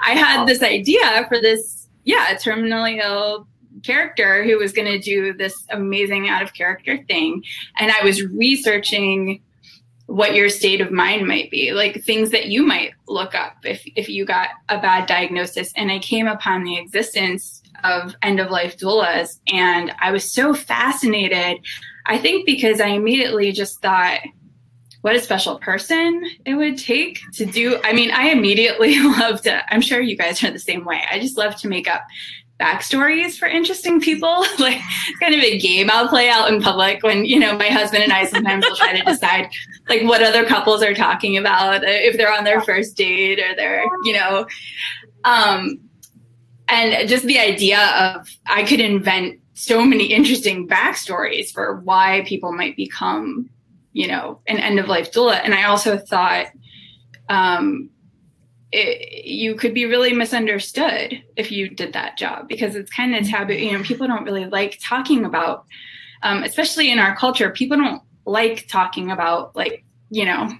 I 0.02 0.12
had 0.12 0.46
this 0.46 0.62
idea 0.62 1.26
for 1.28 1.40
this, 1.40 1.88
yeah, 2.04 2.34
terminally 2.34 3.02
ill 3.02 3.46
character 3.82 4.44
who 4.44 4.58
was 4.58 4.72
going 4.72 4.88
to 4.88 4.98
do 4.98 5.32
this 5.32 5.64
amazing 5.70 6.28
out 6.28 6.42
of 6.42 6.52
character 6.52 7.02
thing. 7.08 7.42
And 7.78 7.90
I 7.90 8.04
was 8.04 8.22
researching 8.22 9.42
what 10.06 10.34
your 10.34 10.48
state 10.48 10.80
of 10.80 10.92
mind 10.92 11.26
might 11.26 11.50
be, 11.50 11.72
like 11.72 12.02
things 12.04 12.30
that 12.30 12.46
you 12.46 12.64
might 12.64 12.92
look 13.08 13.34
up 13.34 13.56
if, 13.64 13.82
if 13.96 14.08
you 14.08 14.24
got 14.24 14.50
a 14.68 14.78
bad 14.78 15.06
diagnosis. 15.06 15.72
And 15.76 15.90
I 15.90 15.98
came 15.98 16.28
upon 16.28 16.62
the 16.62 16.78
existence 16.78 17.62
of 17.84 18.14
end 18.22 18.40
of 18.40 18.50
life 18.50 18.76
doulas. 18.76 19.40
And 19.52 19.92
I 20.00 20.12
was 20.12 20.30
so 20.30 20.54
fascinated. 20.54 21.58
I 22.06 22.18
think 22.18 22.46
because 22.46 22.80
I 22.80 22.88
immediately 22.88 23.52
just 23.52 23.80
thought, 23.82 24.20
what 25.02 25.14
a 25.14 25.20
special 25.20 25.58
person 25.58 26.24
it 26.44 26.54
would 26.54 26.76
take 26.78 27.20
to 27.34 27.46
do. 27.46 27.78
I 27.84 27.92
mean, 27.92 28.10
I 28.10 28.30
immediately 28.30 28.98
love 29.02 29.40
to, 29.42 29.72
I'm 29.72 29.80
sure 29.80 30.00
you 30.00 30.16
guys 30.16 30.42
are 30.42 30.50
the 30.50 30.58
same 30.58 30.84
way. 30.84 31.00
I 31.08 31.20
just 31.20 31.36
love 31.38 31.54
to 31.56 31.68
make 31.68 31.88
up 31.88 32.02
backstories 32.58 33.38
for 33.38 33.46
interesting 33.46 34.00
people. 34.00 34.28
like 34.58 34.80
kind 35.20 35.34
of 35.34 35.40
a 35.42 35.58
game 35.58 35.90
I'll 35.90 36.08
play 36.08 36.28
out 36.28 36.52
in 36.52 36.60
public 36.60 37.02
when, 37.02 37.24
you 37.24 37.38
know, 37.38 37.56
my 37.56 37.68
husband 37.68 38.02
and 38.02 38.12
I 38.12 38.24
sometimes 38.26 38.64
will 38.66 38.76
try 38.76 38.98
to 38.98 39.04
decide 39.04 39.48
like 39.88 40.02
what 40.02 40.22
other 40.22 40.44
couples 40.44 40.82
are 40.82 40.94
talking 40.94 41.36
about 41.36 41.82
if 41.84 42.16
they're 42.16 42.32
on 42.32 42.44
their 42.44 42.60
first 42.62 42.96
date 42.96 43.38
or 43.38 43.54
they're, 43.54 43.84
you 44.04 44.12
know, 44.12 44.46
um, 45.24 45.78
and 46.68 47.08
just 47.08 47.24
the 47.24 47.38
idea 47.38 47.80
of 47.80 48.28
I 48.46 48.64
could 48.64 48.80
invent 48.80 49.40
so 49.54 49.84
many 49.84 50.06
interesting 50.06 50.68
backstories 50.68 51.52
for 51.52 51.80
why 51.80 52.24
people 52.26 52.52
might 52.52 52.76
become, 52.76 53.48
you 53.92 54.06
know, 54.06 54.40
an 54.46 54.58
end 54.58 54.78
of 54.78 54.88
life 54.88 55.12
doula. 55.12 55.40
And 55.42 55.54
I 55.54 55.64
also 55.64 55.96
thought, 55.96 56.46
um, 57.28 57.88
it, 58.72 59.24
you 59.24 59.54
could 59.54 59.72
be 59.72 59.86
really 59.86 60.12
misunderstood 60.12 61.22
if 61.36 61.50
you 61.50 61.68
did 61.68 61.92
that 61.92 62.18
job 62.18 62.48
because 62.48 62.74
it's 62.74 62.90
kind 62.90 63.14
of 63.14 63.26
taboo. 63.26 63.54
You 63.54 63.78
know, 63.78 63.82
people 63.82 64.06
don't 64.06 64.24
really 64.24 64.46
like 64.46 64.78
talking 64.82 65.24
about, 65.24 65.64
um, 66.22 66.42
especially 66.42 66.90
in 66.90 66.98
our 66.98 67.16
culture, 67.16 67.50
people 67.50 67.76
don't 67.76 68.02
like 68.26 68.66
talking 68.66 69.10
about 69.10 69.54
like, 69.54 69.84
you 70.10 70.24
know, 70.24 70.50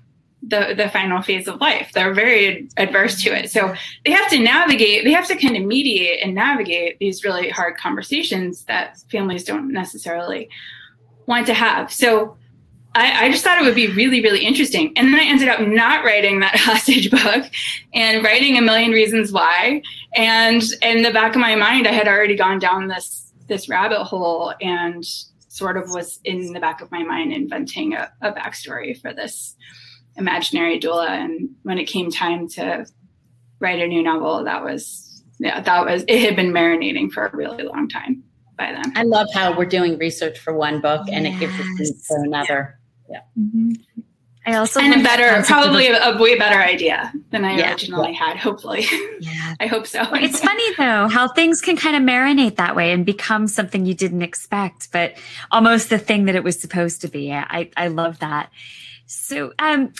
the 0.43 0.74
the 0.76 0.89
final 0.91 1.22
phase 1.22 1.49
of 1.49 1.61
life. 1.61 1.91
They're 1.93 2.14
very 2.14 2.68
adverse 2.76 3.22
to 3.22 3.30
it. 3.30 3.51
So 3.51 3.74
they 4.05 4.12
have 4.12 4.30
to 4.30 4.39
navigate, 4.39 5.05
they 5.05 5.12
have 5.12 5.26
to 5.28 5.37
kind 5.37 5.57
of 5.57 5.64
mediate 5.64 6.22
and 6.22 6.34
navigate 6.34 6.99
these 6.99 7.24
really 7.24 7.49
hard 7.49 7.76
conversations 7.76 8.64
that 8.64 8.99
families 9.11 9.45
don't 9.45 9.72
necessarily 9.72 10.49
want 11.26 11.47
to 11.47 11.55
have. 11.55 11.93
So 11.93 12.37
I, 12.95 13.26
I, 13.26 13.30
just 13.30 13.45
thought 13.45 13.61
it 13.61 13.64
would 13.64 13.74
be 13.74 13.89
really, 13.89 14.22
really 14.22 14.45
interesting. 14.45 14.93
And 14.97 15.09
then 15.09 15.20
I 15.20 15.24
ended 15.24 15.49
up 15.49 15.61
not 15.61 16.03
writing 16.03 16.41
that 16.41 16.57
hostage 16.57 17.11
book 17.11 17.45
and 17.93 18.24
writing 18.24 18.57
a 18.57 18.62
million 18.62 18.91
reasons 18.91 19.32
why. 19.32 19.82
And 20.14 20.62
in 20.80 21.03
the 21.03 21.11
back 21.11 21.34
of 21.34 21.41
my 21.41 21.57
mind, 21.57 21.87
I 21.87 21.93
had 21.93 22.09
already 22.09 22.37
gone 22.37 22.59
down 22.59 22.89
this 22.89 23.32
this 23.49 23.68
rabbit 23.68 24.03
hole 24.03 24.53
and 24.61 25.05
sort 25.49 25.76
of 25.76 25.89
was 25.91 26.20
in 26.24 26.53
the 26.53 26.59
back 26.59 26.80
of 26.80 26.91
my 26.91 27.03
mind 27.03 27.32
inventing 27.32 27.95
a, 27.95 28.11
a 28.20 28.32
backstory 28.32 29.01
for 29.01 29.12
this 29.12 29.55
imaginary 30.17 30.81
doula. 30.81 31.09
And 31.09 31.51
when 31.62 31.79
it 31.79 31.85
came 31.85 32.11
time 32.11 32.49
to 32.51 32.87
write 33.61 33.81
a 33.81 33.87
new 33.87 34.03
novel, 34.03 34.45
that 34.45 34.62
was 34.62 35.23
yeah, 35.39 35.61
that 35.61 35.85
was 35.85 36.05
it 36.09 36.21
had 36.23 36.37
been 36.37 36.53
marinating 36.53 37.11
for 37.11 37.27
a 37.27 37.37
really 37.37 37.64
long 37.64 37.89
time 37.89 38.23
by 38.57 38.73
then. 38.73 38.93
I 38.97 39.03
love 39.03 39.29
how 39.35 39.57
we're 39.57 39.67
doing 39.67 39.99
research 39.99 40.39
for 40.39 40.55
one 40.55 40.81
book 40.81 41.07
and 41.11 41.25
yes. 41.25 41.37
it 41.37 41.41
gives 41.41 41.81
us 41.81 42.07
for 42.07 42.25
another. 42.25 42.79
Yeah. 43.09 43.21
Mm-hmm. 43.39 43.73
I 44.47 44.55
also 44.55 44.79
and 44.79 45.01
a 45.01 45.03
better, 45.03 45.43
probably 45.45 45.89
a, 45.89 46.01
a, 46.01 46.23
way 46.23 46.39
better 46.39 46.61
idea 46.61 47.12
than 47.31 47.45
I 47.45 47.57
yeah. 47.57 47.73
originally 47.73 48.12
yeah. 48.12 48.29
had. 48.29 48.37
Hopefully, 48.37 48.87
yeah, 49.21 49.55
I 49.59 49.67
hope 49.67 49.89
so. 49.89 50.03
it's 50.12 50.39
funny 50.39 50.75
though 50.77 51.09
how 51.09 51.27
things 51.27 51.61
can 51.61 51.77
kind 51.77 51.97
of 51.97 52.03
marinate 52.03 52.55
that 52.55 52.77
way 52.77 52.93
and 52.93 53.05
become 53.05 53.49
something 53.49 53.87
you 53.87 53.95
didn't 53.95 54.23
expect, 54.23 54.93
but 54.93 55.14
almost 55.51 55.91
the 55.91 55.99
thing 55.99 56.27
that 56.27 56.37
it 56.37 56.45
was 56.45 56.61
supposed 56.61 57.01
to 57.01 57.09
be. 57.09 57.33
I 57.33 57.71
I 57.77 57.89
love 57.89 58.21
that. 58.21 58.51
So, 59.07 59.53
um, 59.59 59.93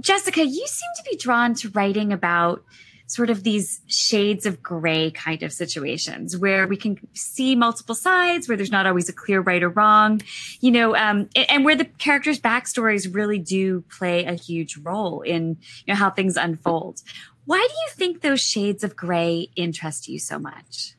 Jessica, 0.00 0.44
you 0.44 0.66
seem 0.66 0.88
to 0.96 1.10
be 1.10 1.16
drawn 1.16 1.54
to 1.56 1.68
writing 1.70 2.12
about 2.12 2.64
sort 3.06 3.28
of 3.28 3.42
these 3.42 3.82
shades 3.86 4.46
of 4.46 4.62
gray 4.62 5.10
kind 5.10 5.42
of 5.42 5.52
situations 5.52 6.36
where 6.38 6.66
we 6.66 6.76
can 6.76 6.98
see 7.12 7.54
multiple 7.54 7.94
sides, 7.94 8.48
where 8.48 8.56
there's 8.56 8.72
not 8.72 8.86
always 8.86 9.08
a 9.10 9.12
clear 9.12 9.40
right 9.40 9.62
or 9.62 9.68
wrong, 9.68 10.22
you 10.60 10.70
know, 10.70 10.96
um, 10.96 11.28
and, 11.50 11.64
where 11.64 11.76
the 11.76 11.84
characters' 11.84 12.40
backstories 12.40 13.14
really 13.14 13.38
do 13.38 13.82
play 13.82 14.24
a 14.24 14.32
huge 14.32 14.78
role 14.78 15.20
in 15.20 15.58
you 15.84 15.92
know 15.92 15.94
how 15.94 16.10
things 16.10 16.36
unfold. 16.36 17.02
Why 17.44 17.58
do 17.68 17.74
you 17.74 17.90
think 17.90 18.22
those 18.22 18.40
shades 18.40 18.82
of 18.82 18.96
gray 18.96 19.50
interest 19.54 20.08
you 20.08 20.18
so 20.18 20.38
much? 20.38 20.94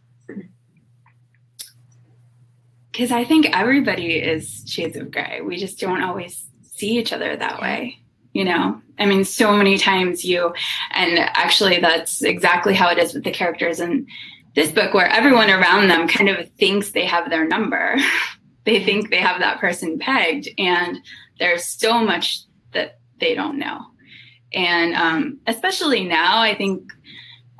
Because 2.91 3.11
I 3.11 3.23
think 3.23 3.47
everybody 3.51 4.15
is 4.17 4.63
shades 4.67 4.95
of 4.95 5.11
gray. 5.11 5.41
We 5.41 5.57
just 5.57 5.79
don't 5.79 6.03
always 6.03 6.44
see 6.75 6.97
each 6.97 7.13
other 7.13 7.35
that 7.35 7.61
way 7.61 7.99
you 8.35 8.43
know? 8.43 8.79
I 8.99 9.05
mean 9.05 9.23
so 9.23 9.55
many 9.55 9.77
times 9.77 10.23
you 10.23 10.53
and 10.91 11.17
actually 11.19 11.79
that's 11.79 12.21
exactly 12.21 12.73
how 12.75 12.89
it 12.89 12.97
is 12.97 13.13
with 13.13 13.23
the 13.23 13.31
characters 13.31 13.79
in 13.79 14.05
this 14.55 14.71
book 14.71 14.93
where 14.93 15.07
everyone 15.07 15.49
around 15.49 15.87
them 15.87 16.07
kind 16.07 16.29
of 16.29 16.49
thinks 16.51 16.91
they 16.91 17.05
have 17.05 17.29
their 17.31 17.47
number. 17.47 17.95
They 18.65 18.83
think 18.83 19.11
they 19.11 19.19
have 19.19 19.41
that 19.41 19.59
person 19.59 19.99
pegged 19.99 20.49
and 20.57 20.97
there's 21.37 21.67
so 21.67 22.03
much 22.03 22.39
that 22.73 22.97
they 23.19 23.35
don't 23.35 23.59
know. 23.59 23.79
And 24.53 24.95
um, 24.95 25.39
especially 25.45 26.03
now 26.03 26.41
i 26.41 26.55
think 26.55 26.81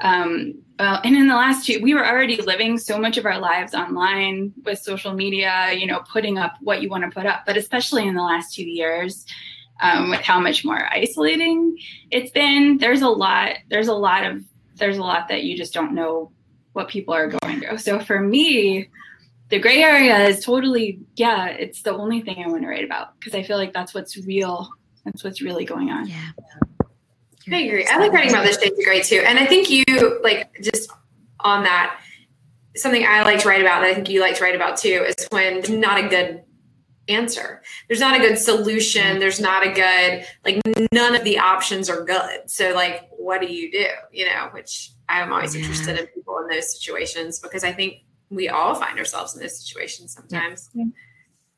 um, 0.01 0.63
well, 0.80 0.99
and 1.03 1.15
in 1.15 1.28
the 1.28 1.36
last 1.36 1.65
two, 1.65 1.80
we 1.82 1.93
were 1.93 2.05
already 2.05 2.38
living 2.38 2.78
so 2.78 2.97
much 2.97 3.17
of 3.17 3.26
our 3.26 3.39
lives 3.39 3.73
online 3.73 4.53
with 4.63 4.80
social 4.80 5.13
media, 5.13 5.71
you 5.73 5.88
know, 5.88 6.01
putting 6.11 6.38
up 6.38 6.55
what 6.61 6.82
you 6.82 6.89
want 6.89 7.03
to 7.05 7.09
put 7.09 7.26
up. 7.26 7.45
But 7.45 7.55
especially 7.55 8.05
in 8.07 8.13
the 8.13 8.21
last 8.21 8.53
two 8.53 8.65
years, 8.65 9.26
um, 9.82 10.09
with 10.09 10.21
how 10.21 10.39
much 10.39 10.63
more 10.63 10.88
isolating 10.91 11.78
it's 12.11 12.32
been. 12.32 12.78
There's 12.78 13.01
a 13.01 13.09
lot. 13.09 13.55
There's 13.69 13.88
a 13.88 13.93
lot 13.93 14.26
of 14.26 14.43
there's 14.78 14.97
a 14.97 15.01
lot 15.01 15.28
that 15.30 15.43
you 15.43 15.57
just 15.57 15.73
don't 15.73 15.93
know 15.93 16.32
what 16.73 16.89
people 16.89 17.13
are 17.13 17.28
going 17.28 17.61
through. 17.61 17.78
So 17.78 17.99
for 17.99 18.19
me, 18.19 18.89
the 19.49 19.59
gray 19.59 19.82
area 19.82 20.28
is 20.28 20.43
totally 20.43 20.99
yeah. 21.15 21.47
It's 21.47 21.82
the 21.82 21.93
only 21.93 22.21
thing 22.21 22.43
I 22.43 22.47
want 22.47 22.63
to 22.63 22.67
write 22.67 22.84
about 22.84 23.19
because 23.19 23.36
I 23.36 23.43
feel 23.43 23.57
like 23.57 23.73
that's 23.73 23.93
what's 23.93 24.17
real. 24.26 24.69
That's 25.03 25.23
what's 25.23 25.41
really 25.41 25.65
going 25.65 25.89
on. 25.89 26.07
Yeah. 26.07 26.32
I 27.52 27.58
agree. 27.58 27.86
I 27.86 27.98
like 27.98 28.12
writing 28.12 28.32
about 28.32 28.46
this 28.46 28.60
shades 28.60 28.78
of 28.78 28.86
gray 28.86 29.02
too, 29.02 29.24
and 29.26 29.38
I 29.39 29.46
think 29.46 29.70
you 29.70 30.20
like 30.24 30.62
just 30.62 30.89
on 31.41 31.64
that. 31.64 32.00
Something 32.78 33.06
I 33.08 33.24
like 33.24 33.39
to 33.39 33.48
write 33.48 33.62
about 33.62 33.82
that 33.82 33.91
I 33.91 33.93
think 33.93 34.10
you 34.10 34.20
like 34.20 34.36
to 34.36 34.43
write 34.43 34.56
about 34.56 34.78
too 34.78 35.06
is 35.08 35.28
when 35.32 35.62
not 35.80 35.98
a 35.98 36.10
good 36.10 36.43
answer. 37.08 37.62
There's 37.88 38.00
not 38.00 38.16
a 38.16 38.20
good 38.20 38.38
solution. 38.38 39.04
Mm-hmm. 39.04 39.20
There's 39.20 39.39
not 39.39 39.66
a 39.66 39.72
good, 39.72 40.26
like, 40.43 40.62
none 40.91 41.16
of 41.16 41.24
the 41.24 41.39
options 41.39 41.89
are 41.89 42.04
good. 42.04 42.50
So, 42.50 42.74
like, 42.74 43.08
what 43.12 43.41
do 43.41 43.48
you 43.48 43.72
do? 43.72 43.86
You 44.12 44.26
know, 44.26 44.50
which 44.52 44.91
I'm 45.08 45.32
always 45.32 45.56
yeah. 45.56 45.62
interested 45.62 46.00
in 46.00 46.08
people 46.08 46.38
in 46.39 46.48
those 46.48 46.74
situations 46.74 47.39
because 47.39 47.64
I 47.64 47.72
think 47.72 48.04
we 48.30 48.50
all 48.50 48.76
find 48.76 48.98
ourselves 48.98 49.36
in 49.36 49.41
those 49.41 49.60
situations 49.60 50.14
sometimes. 50.14 50.70
Yeah. 50.74 50.86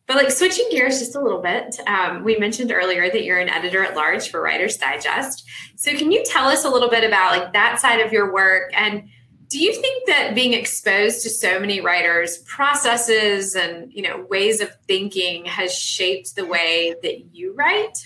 But 0.08 0.16
like 0.16 0.32
switching 0.32 0.68
gears 0.72 1.00
just 1.00 1.16
a 1.16 1.22
little 1.22 1.42
bit, 1.42 1.80
um, 1.86 2.24
we 2.24 2.38
mentioned 2.38 2.72
earlier 2.72 3.10
that 3.10 3.26
you're 3.26 3.40
an 3.40 3.50
editor 3.50 3.84
at 3.84 3.96
large 3.96 4.30
for 4.30 4.42
Writer's 4.42 4.78
Digest. 4.78 5.46
So 5.76 5.94
can 5.96 6.14
you 6.14 6.24
tell 6.26 6.48
us 6.48 6.64
a 6.64 6.70
little 6.70 6.90
bit 6.90 7.04
about 7.04 7.38
like 7.38 7.52
that 7.52 7.82
side 7.82 8.00
of 8.00 8.14
your 8.14 8.34
work? 8.34 8.72
And 8.74 9.10
do 9.50 9.60
you 9.60 9.74
think 9.74 10.08
that 10.08 10.36
being 10.36 10.54
exposed 10.54 11.24
to 11.24 11.30
so 11.30 11.60
many 11.60 11.82
writers 11.82 12.40
processes 12.40 13.56
and 13.56 13.92
you 13.92 14.02
know 14.02 14.26
ways 14.30 14.62
of 14.62 14.70
thinking 14.88 15.46
has 15.46 15.74
shaped 15.74 16.36
the 16.36 16.46
way 16.46 16.96
that 17.04 17.34
you 17.36 17.54
write? 17.54 17.98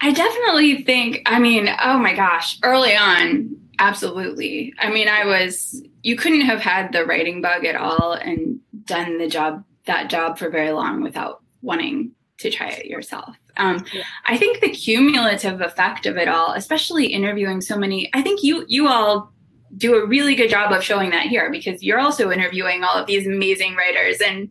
I 0.00 0.12
definitely 0.12 0.82
think 0.82 1.22
i 1.26 1.38
mean 1.40 1.68
oh 1.82 1.98
my 1.98 2.14
gosh 2.14 2.58
early 2.62 2.94
on 2.94 3.56
absolutely. 3.80 4.74
I 4.78 4.90
mean 4.90 5.08
i 5.08 5.24
was 5.24 5.82
you 6.02 6.16
couldn't 6.16 6.42
have 6.42 6.60
had 6.60 6.92
the 6.92 7.04
writing 7.04 7.40
bug 7.40 7.64
at 7.64 7.76
all 7.76 8.12
and 8.12 8.60
done 8.88 9.18
the 9.18 9.28
job 9.28 9.64
that 9.86 10.10
job 10.10 10.38
for 10.38 10.50
very 10.50 10.72
long 10.72 11.02
without 11.02 11.42
wanting 11.62 12.10
to 12.38 12.50
try 12.50 12.68
it 12.68 12.86
yourself 12.86 13.36
um, 13.58 13.84
yeah. 13.92 14.04
I 14.26 14.38
think 14.38 14.60
the 14.60 14.70
cumulative 14.70 15.60
effect 15.60 16.06
of 16.06 16.16
it 16.16 16.28
all, 16.28 16.52
especially 16.52 17.06
interviewing 17.06 17.60
so 17.60 17.76
many, 17.76 18.08
I 18.14 18.22
think 18.22 18.42
you 18.42 18.64
you 18.68 18.88
all 18.88 19.32
do 19.76 19.96
a 19.96 20.06
really 20.06 20.34
good 20.34 20.48
job 20.48 20.72
of 20.72 20.82
showing 20.82 21.10
that 21.10 21.26
here 21.26 21.50
because 21.50 21.82
you're 21.82 21.98
also 21.98 22.30
interviewing 22.30 22.84
all 22.84 22.94
of 22.94 23.06
these 23.06 23.26
amazing 23.26 23.74
writers 23.74 24.18
and 24.20 24.50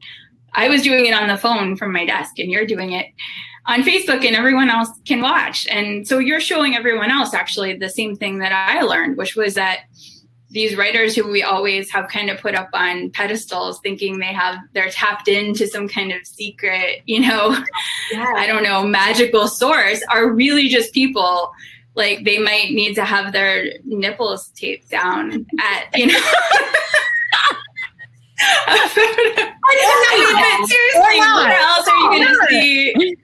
I 0.54 0.70
was 0.70 0.84
doing 0.84 1.08
it 1.08 1.14
on 1.14 1.28
the 1.28 1.38
phone 1.38 1.76
from 1.76 1.92
my 1.92 2.06
desk 2.06 2.38
and 2.38 2.52
you're 2.52 2.68
doing 2.68 2.92
it 2.92 3.08
on 3.66 3.82
Facebook 3.82 4.26
and 4.26 4.36
everyone 4.36 4.70
else 4.70 4.90
can 5.06 5.22
watch. 5.22 5.68
And 5.68 6.08
so 6.08 6.20
you're 6.20 6.40
showing 6.40 6.76
everyone 6.76 7.10
else 7.10 7.34
actually 7.34 7.76
the 7.76 7.90
same 7.90 8.16
thing 8.16 8.40
that 8.40 8.52
I 8.52 8.82
learned, 8.82 9.18
which 9.18 9.36
was 9.36 9.56
that 9.56 9.82
these 10.58 10.76
writers 10.76 11.16
who 11.16 11.30
we 11.30 11.44
always 11.44 11.92
have 11.92 12.10
kind 12.10 12.32
of 12.32 12.40
put 12.40 12.56
up 12.56 12.68
on 12.74 13.12
pedestals 13.12 13.80
thinking 13.82 14.18
they 14.18 14.34
have 14.34 14.58
they're 14.74 14.90
tapped 14.90 15.28
into 15.28 15.68
some 15.68 15.88
kind 15.88 16.12
of 16.12 16.26
secret 16.26 17.04
you 17.06 17.20
know 17.20 17.56
yeah. 18.12 18.34
i 18.36 18.48
don't 18.48 18.64
know 18.64 18.84
magical 18.84 19.48
source 19.48 20.04
are 20.10 20.32
really 20.32 20.68
just 20.68 20.92
people 20.96 21.52
like 21.94 22.26
they 22.26 22.40
might 22.40 22.72
need 22.72 22.96
to 22.96 23.06
have 23.06 23.34
their 23.34 23.66
nipples 23.86 24.48
taped 24.56 24.90
down 24.90 25.46
at 25.60 25.96
you 25.96 26.08
know 26.08 26.20
I 28.40 29.38
mean, 30.58 30.68
seriously, 30.68 31.20
what 31.20 31.52
else 31.52 31.88
are 31.88 32.14
you 32.14 32.24
gonna 32.24 32.48
see? 32.48 33.18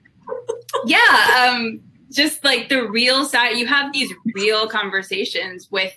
Yeah, 0.86 1.52
um, 1.52 1.80
just 2.10 2.42
like 2.42 2.68
the 2.68 2.88
real 2.88 3.24
side. 3.24 3.56
You 3.56 3.66
have 3.68 3.92
these 3.92 4.12
real 4.34 4.66
conversations 4.66 5.70
with 5.70 5.96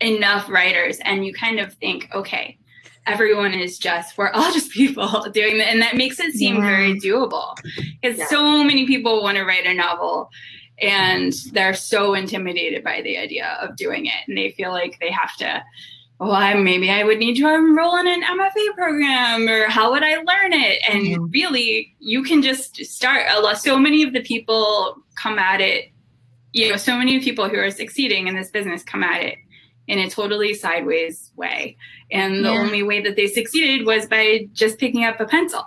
enough 0.00 0.48
writers 0.48 0.98
and 1.04 1.24
you 1.24 1.32
kind 1.32 1.60
of 1.60 1.72
think 1.74 2.08
okay 2.14 2.58
everyone 3.06 3.52
is 3.52 3.78
just 3.78 4.16
we're 4.16 4.30
all 4.30 4.52
just 4.52 4.70
people 4.70 5.26
doing 5.32 5.58
that 5.58 5.68
and 5.68 5.80
that 5.80 5.96
makes 5.96 6.18
it 6.18 6.32
seem 6.32 6.56
yeah. 6.56 6.62
very 6.62 7.00
doable 7.00 7.54
because 8.00 8.18
yeah. 8.18 8.26
so 8.26 8.64
many 8.64 8.86
people 8.86 9.22
want 9.22 9.36
to 9.36 9.44
write 9.44 9.66
a 9.66 9.74
novel 9.74 10.30
and 10.80 11.32
they're 11.52 11.74
so 11.74 12.14
intimidated 12.14 12.82
by 12.82 13.00
the 13.02 13.16
idea 13.16 13.56
of 13.60 13.76
doing 13.76 14.06
it 14.06 14.14
and 14.26 14.36
they 14.36 14.50
feel 14.52 14.70
like 14.70 14.98
they 15.00 15.10
have 15.10 15.36
to 15.36 15.62
well 16.18 16.32
I, 16.32 16.54
maybe 16.54 16.90
i 16.90 17.04
would 17.04 17.18
need 17.18 17.36
to 17.36 17.48
enroll 17.48 17.96
in 17.96 18.08
an 18.08 18.22
mfa 18.22 18.74
program 18.74 19.48
or 19.48 19.68
how 19.68 19.92
would 19.92 20.02
i 20.02 20.16
learn 20.16 20.52
it 20.52 20.80
and 20.88 21.06
mm-hmm. 21.06 21.30
really 21.30 21.94
you 22.00 22.22
can 22.22 22.42
just 22.42 22.76
start 22.84 23.26
so 23.58 23.78
many 23.78 24.02
of 24.02 24.12
the 24.12 24.22
people 24.22 24.96
come 25.14 25.38
at 25.38 25.60
it 25.60 25.92
you 26.52 26.70
know 26.70 26.76
so 26.76 26.96
many 26.96 27.20
people 27.20 27.48
who 27.48 27.56
are 27.56 27.70
succeeding 27.70 28.26
in 28.26 28.34
this 28.34 28.50
business 28.50 28.82
come 28.82 29.02
at 29.04 29.22
it 29.22 29.38
in 29.86 29.98
a 29.98 30.08
totally 30.08 30.54
sideways 30.54 31.30
way. 31.36 31.76
And 32.10 32.44
the 32.44 32.50
yeah. 32.50 32.60
only 32.60 32.82
way 32.82 33.02
that 33.02 33.16
they 33.16 33.26
succeeded 33.26 33.86
was 33.86 34.06
by 34.06 34.48
just 34.52 34.78
picking 34.78 35.04
up 35.04 35.20
a 35.20 35.26
pencil. 35.26 35.64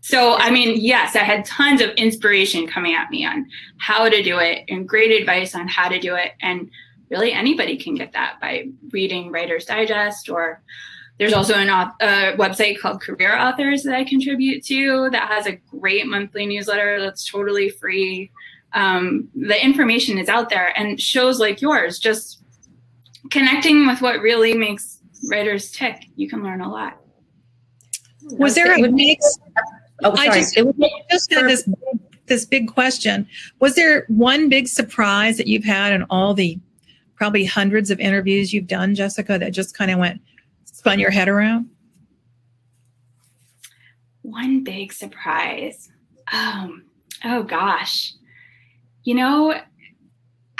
So, 0.00 0.34
I 0.34 0.50
mean, 0.50 0.80
yes, 0.80 1.14
I 1.14 1.20
had 1.20 1.44
tons 1.44 1.80
of 1.80 1.90
inspiration 1.90 2.66
coming 2.66 2.94
at 2.94 3.10
me 3.10 3.24
on 3.24 3.46
how 3.78 4.08
to 4.08 4.22
do 4.22 4.38
it 4.38 4.64
and 4.68 4.88
great 4.88 5.12
advice 5.12 5.54
on 5.54 5.68
how 5.68 5.88
to 5.88 6.00
do 6.00 6.16
it. 6.16 6.32
And 6.40 6.68
really, 7.08 7.32
anybody 7.32 7.76
can 7.76 7.94
get 7.94 8.12
that 8.12 8.40
by 8.40 8.66
reading 8.90 9.30
Writer's 9.30 9.64
Digest 9.64 10.28
or 10.28 10.60
there's 11.18 11.34
also 11.34 11.54
an 11.54 11.68
a 11.68 12.36
website 12.36 12.80
called 12.80 13.00
Career 13.00 13.38
Authors 13.38 13.84
that 13.84 13.94
I 13.94 14.02
contribute 14.02 14.64
to 14.64 15.08
that 15.12 15.28
has 15.28 15.46
a 15.46 15.52
great 15.70 16.06
monthly 16.06 16.46
newsletter 16.46 17.00
that's 17.00 17.30
totally 17.30 17.68
free. 17.68 18.30
Um, 18.72 19.28
the 19.36 19.62
information 19.62 20.18
is 20.18 20.28
out 20.28 20.48
there 20.48 20.76
and 20.76 21.00
shows 21.00 21.38
like 21.38 21.60
yours 21.60 22.00
just 22.00 22.41
connecting 23.30 23.86
with 23.86 24.00
what 24.00 24.20
really 24.20 24.54
makes 24.54 25.00
writers 25.30 25.70
tick, 25.70 26.04
you 26.16 26.28
can 26.28 26.42
learn 26.42 26.60
a 26.60 26.70
lot. 26.70 26.98
Was 28.22 28.54
there 28.54 28.72
a 28.72 28.88
big? 28.90 29.18
Oh, 30.04 30.14
sorry. 30.14 30.28
I 30.28 30.34
just, 30.34 30.54
just 31.10 31.32
had 31.32 31.46
this 31.46 31.68
this 32.26 32.44
big 32.46 32.68
question. 32.68 33.26
Was 33.60 33.74
there 33.74 34.04
one 34.08 34.48
big 34.48 34.68
surprise 34.68 35.36
that 35.36 35.46
you've 35.46 35.64
had 35.64 35.92
in 35.92 36.04
all 36.08 36.34
the 36.34 36.58
probably 37.14 37.44
hundreds 37.44 37.90
of 37.90 38.00
interviews 38.00 38.52
you've 38.52 38.66
done, 38.66 38.94
Jessica, 38.94 39.38
that 39.38 39.52
just 39.52 39.76
kind 39.76 39.90
of 39.90 39.98
went 39.98 40.20
spun 40.64 40.98
your 40.98 41.10
head 41.10 41.28
around? 41.28 41.68
One 44.22 44.64
big 44.64 44.92
surprise. 44.92 45.90
Um, 46.32 46.84
oh 47.24 47.42
gosh. 47.42 48.14
You 49.04 49.16
know, 49.16 49.60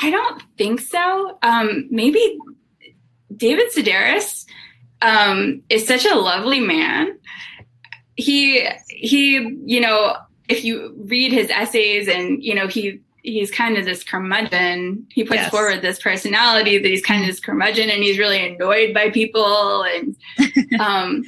I 0.00 0.10
don't 0.10 0.42
think 0.58 0.80
so. 0.80 1.38
Um, 1.42 1.86
maybe 1.90 2.38
David 3.36 3.72
Sedaris 3.72 4.46
um, 5.00 5.62
is 5.68 5.86
such 5.86 6.06
a 6.06 6.14
lovely 6.14 6.60
man. 6.60 7.18
He 8.16 8.68
he, 8.88 9.58
you 9.64 9.80
know, 9.80 10.16
if 10.48 10.64
you 10.64 10.94
read 11.06 11.32
his 11.32 11.50
essays 11.50 12.08
and 12.08 12.42
you 12.42 12.54
know 12.54 12.66
he 12.66 13.00
he's 13.22 13.50
kind 13.50 13.76
of 13.76 13.84
this 13.84 14.02
curmudgeon. 14.02 15.06
He 15.10 15.24
puts 15.24 15.42
yes. 15.42 15.50
forward 15.50 15.82
this 15.82 16.00
personality 16.00 16.78
that 16.78 16.88
he's 16.88 17.04
kind 17.04 17.22
of 17.22 17.28
this 17.28 17.40
curmudgeon 17.40 17.88
and 17.88 18.02
he's 18.02 18.18
really 18.18 18.54
annoyed 18.54 18.92
by 18.92 19.10
people. 19.10 19.84
And 19.84 20.16
um, 20.80 21.24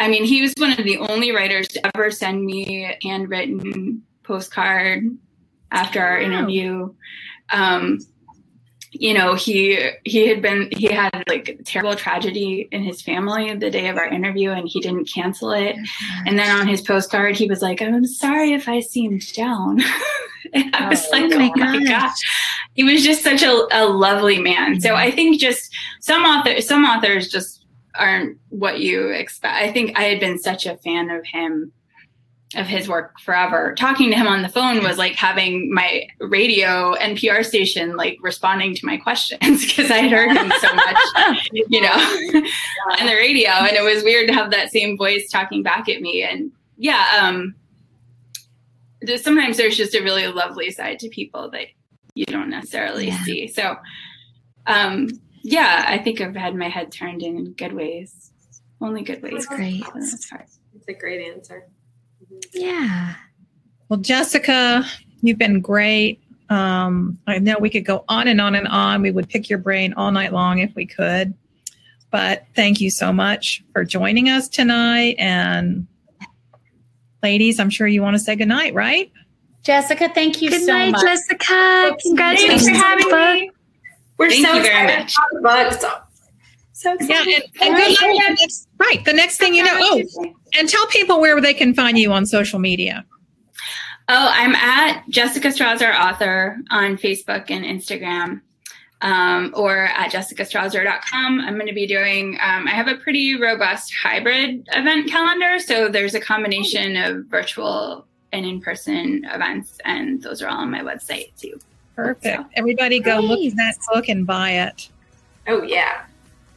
I 0.00 0.08
mean, 0.08 0.24
he 0.24 0.40
was 0.40 0.54
one 0.56 0.72
of 0.72 0.84
the 0.84 0.98
only 0.98 1.32
writers 1.32 1.68
to 1.68 1.86
ever 1.94 2.10
send 2.10 2.44
me 2.44 2.86
a 2.86 2.98
handwritten 3.02 4.02
postcard 4.22 5.04
after 5.70 6.02
our 6.02 6.18
interview. 6.18 6.94
Um, 7.52 7.98
you 8.94 9.12
know 9.12 9.34
he 9.34 9.90
he 10.04 10.28
had 10.28 10.40
been 10.40 10.68
he 10.70 10.86
had 10.86 11.24
like 11.28 11.60
terrible 11.64 11.96
tragedy 11.96 12.68
in 12.70 12.82
his 12.82 13.02
family 13.02 13.54
the 13.54 13.70
day 13.70 13.88
of 13.88 13.96
our 13.96 14.06
interview 14.06 14.50
and 14.50 14.68
he 14.68 14.80
didn't 14.80 15.10
cancel 15.12 15.50
it. 15.50 15.76
And 16.26 16.38
then 16.38 16.56
on 16.56 16.68
his 16.68 16.80
postcard 16.80 17.36
he 17.36 17.46
was 17.46 17.60
like 17.60 17.82
i'm 17.82 18.06
sorry 18.06 18.52
if 18.52 18.68
i 18.68 18.80
seemed 18.80 19.32
down. 19.34 19.80
And 20.52 20.76
i 20.76 20.88
was 20.88 21.04
oh 21.06 21.10
like 21.10 21.32
oh 21.32 21.38
my, 21.38 21.52
oh 21.56 21.80
my 21.80 21.84
gosh. 21.84 22.18
he 22.74 22.84
was 22.84 23.02
just 23.02 23.24
such 23.24 23.42
a, 23.42 23.66
a 23.72 23.86
lovely 23.86 24.38
man. 24.38 24.80
So 24.80 24.90
mm-hmm. 24.90 24.98
i 24.98 25.10
think 25.10 25.40
just 25.40 25.74
some 26.00 26.22
authors 26.22 26.68
some 26.68 26.84
authors 26.84 27.28
just 27.28 27.64
aren't 27.96 28.38
what 28.50 28.80
you 28.80 29.08
expect. 29.08 29.56
I 29.56 29.72
think 29.72 29.98
i 29.98 30.02
had 30.02 30.20
been 30.20 30.38
such 30.38 30.66
a 30.66 30.76
fan 30.76 31.10
of 31.10 31.24
him 31.26 31.72
of 32.56 32.66
his 32.66 32.88
work 32.88 33.18
forever. 33.20 33.74
Talking 33.76 34.10
to 34.10 34.16
him 34.16 34.26
on 34.26 34.42
the 34.42 34.48
phone 34.48 34.82
was 34.82 34.98
like 34.98 35.14
having 35.14 35.72
my 35.72 36.06
radio 36.20 36.94
NPR 36.94 37.44
station 37.44 37.96
like 37.96 38.18
responding 38.20 38.74
to 38.74 38.86
my 38.86 38.96
questions 38.96 39.66
because 39.66 39.90
I 39.90 39.98
had 39.98 40.10
heard 40.10 40.36
him 40.36 40.52
so 40.60 40.74
much, 40.74 41.48
you 41.52 41.80
know, 41.80 41.92
on 43.00 43.06
the 43.06 43.14
radio. 43.14 43.50
And 43.50 43.76
it 43.76 43.82
was 43.82 44.04
weird 44.04 44.28
to 44.28 44.34
have 44.34 44.50
that 44.50 44.70
same 44.70 44.96
voice 44.96 45.30
talking 45.30 45.62
back 45.62 45.88
at 45.88 46.00
me. 46.00 46.22
And 46.22 46.52
yeah, 46.76 47.20
um, 47.20 47.54
sometimes 49.16 49.56
there's 49.56 49.76
just 49.76 49.94
a 49.94 50.02
really 50.02 50.26
lovely 50.26 50.70
side 50.70 50.98
to 51.00 51.08
people 51.08 51.50
that 51.50 51.66
you 52.14 52.26
don't 52.26 52.50
necessarily 52.50 53.08
yeah. 53.08 53.24
see. 53.24 53.48
So, 53.48 53.76
um, 54.66 55.08
yeah, 55.42 55.84
I 55.86 55.98
think 55.98 56.20
I've 56.20 56.36
had 56.36 56.54
my 56.54 56.68
head 56.68 56.90
turned 56.90 57.22
in 57.22 57.52
good 57.52 57.72
ways, 57.72 58.32
only 58.80 59.02
good 59.02 59.22
ways. 59.22 59.32
That's 59.32 59.46
great. 59.46 59.84
That's 59.92 60.88
a 60.88 60.92
great 60.94 61.26
answer. 61.28 61.68
Yeah. 62.52 63.14
Well, 63.88 64.00
Jessica, 64.00 64.84
you've 65.22 65.38
been 65.38 65.60
great. 65.60 66.20
Um, 66.50 67.18
I 67.26 67.38
know 67.38 67.56
we 67.58 67.70
could 67.70 67.84
go 67.84 68.04
on 68.08 68.28
and 68.28 68.40
on 68.40 68.54
and 68.54 68.68
on. 68.68 69.02
We 69.02 69.10
would 69.10 69.28
pick 69.28 69.48
your 69.48 69.58
brain 69.58 69.92
all 69.94 70.12
night 70.12 70.32
long 70.32 70.58
if 70.58 70.74
we 70.74 70.86
could. 70.86 71.34
But 72.10 72.46
thank 72.54 72.80
you 72.80 72.90
so 72.90 73.12
much 73.12 73.62
for 73.72 73.84
joining 73.84 74.28
us 74.28 74.48
tonight. 74.48 75.16
And 75.18 75.86
ladies, 77.22 77.58
I'm 77.58 77.70
sure 77.70 77.86
you 77.86 78.02
want 78.02 78.14
to 78.14 78.20
say 78.20 78.36
goodnight, 78.36 78.74
right? 78.74 79.10
Jessica, 79.64 80.10
thank 80.14 80.42
you 80.42 80.50
good 80.50 80.60
so 80.64 80.72
night, 80.72 80.92
much. 80.92 81.02
Jessica. 81.02 81.96
Congratulations 82.02 82.68
for 82.68 82.74
having 82.76 83.10
me. 83.10 83.50
We're 84.18 84.30
thank 84.30 84.46
so 84.46 84.54
you 84.54 84.62
very 84.62 84.92
excited 85.02 85.02
much. 85.02 85.14
about 85.40 85.72
the 85.72 85.78
book. 85.78 86.00
So 86.72 86.92
excited. 86.94 87.26
Yeah, 87.56 87.66
and, 87.66 87.74
and 87.74 87.76
good 87.76 87.90
luck. 87.90 88.00
with 88.00 88.26
the 88.28 88.36
next- 88.40 88.68
Right. 88.78 89.04
The 89.04 89.12
next 89.12 89.38
thing 89.38 89.54
you 89.54 89.64
know, 89.64 89.72
oh, 89.74 90.02
and 90.56 90.68
tell 90.68 90.86
people 90.86 91.20
where 91.20 91.40
they 91.40 91.54
can 91.54 91.74
find 91.74 91.98
you 91.98 92.12
on 92.12 92.26
social 92.26 92.58
media. 92.58 93.04
Oh, 94.08 94.28
I'm 94.32 94.54
at 94.54 95.02
Jessica 95.08 95.48
Strawser 95.48 95.94
author 95.98 96.58
on 96.70 96.96
Facebook 96.96 97.50
and 97.50 97.64
Instagram. 97.64 98.40
Um, 99.02 99.52
or 99.54 99.76
at 99.84 100.10
jessicastrawser.com. 100.12 101.40
I'm 101.40 101.54
going 101.54 101.66
to 101.66 101.74
be 101.74 101.86
doing, 101.86 102.38
um, 102.42 102.66
I 102.66 102.70
have 102.70 102.88
a 102.88 102.94
pretty 102.96 103.38
robust 103.38 103.92
hybrid 104.02 104.66
event 104.74 105.10
calendar. 105.10 105.58
So 105.58 105.90
there's 105.90 106.14
a 106.14 106.20
combination 106.20 106.96
of 106.96 107.26
virtual 107.26 108.06
and 108.32 108.46
in 108.46 108.62
person 108.62 109.26
events, 109.30 109.78
and 109.84 110.22
those 110.22 110.40
are 110.40 110.48
all 110.48 110.58
on 110.58 110.70
my 110.70 110.80
website 110.80 111.32
too. 111.38 111.58
Perfect. 111.96 112.24
So- 112.24 112.46
Everybody 112.54 112.98
go 112.98 113.18
look 113.20 113.40
at 113.44 113.56
that 113.56 113.74
book 113.92 114.08
and 114.08 114.26
buy 114.26 114.52
it. 114.52 114.88
Oh 115.48 115.62
yeah. 115.62 116.04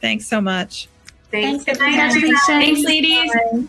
Thanks 0.00 0.26
so 0.26 0.40
much. 0.40 0.88
Thanks. 1.30 1.64
Thanks, 1.64 1.78
Good 1.80 1.80
night, 1.80 1.98
everybody. 1.98 2.34
everybody. 2.48 2.64
Thanks, 2.64 2.80
ladies. 2.82 3.68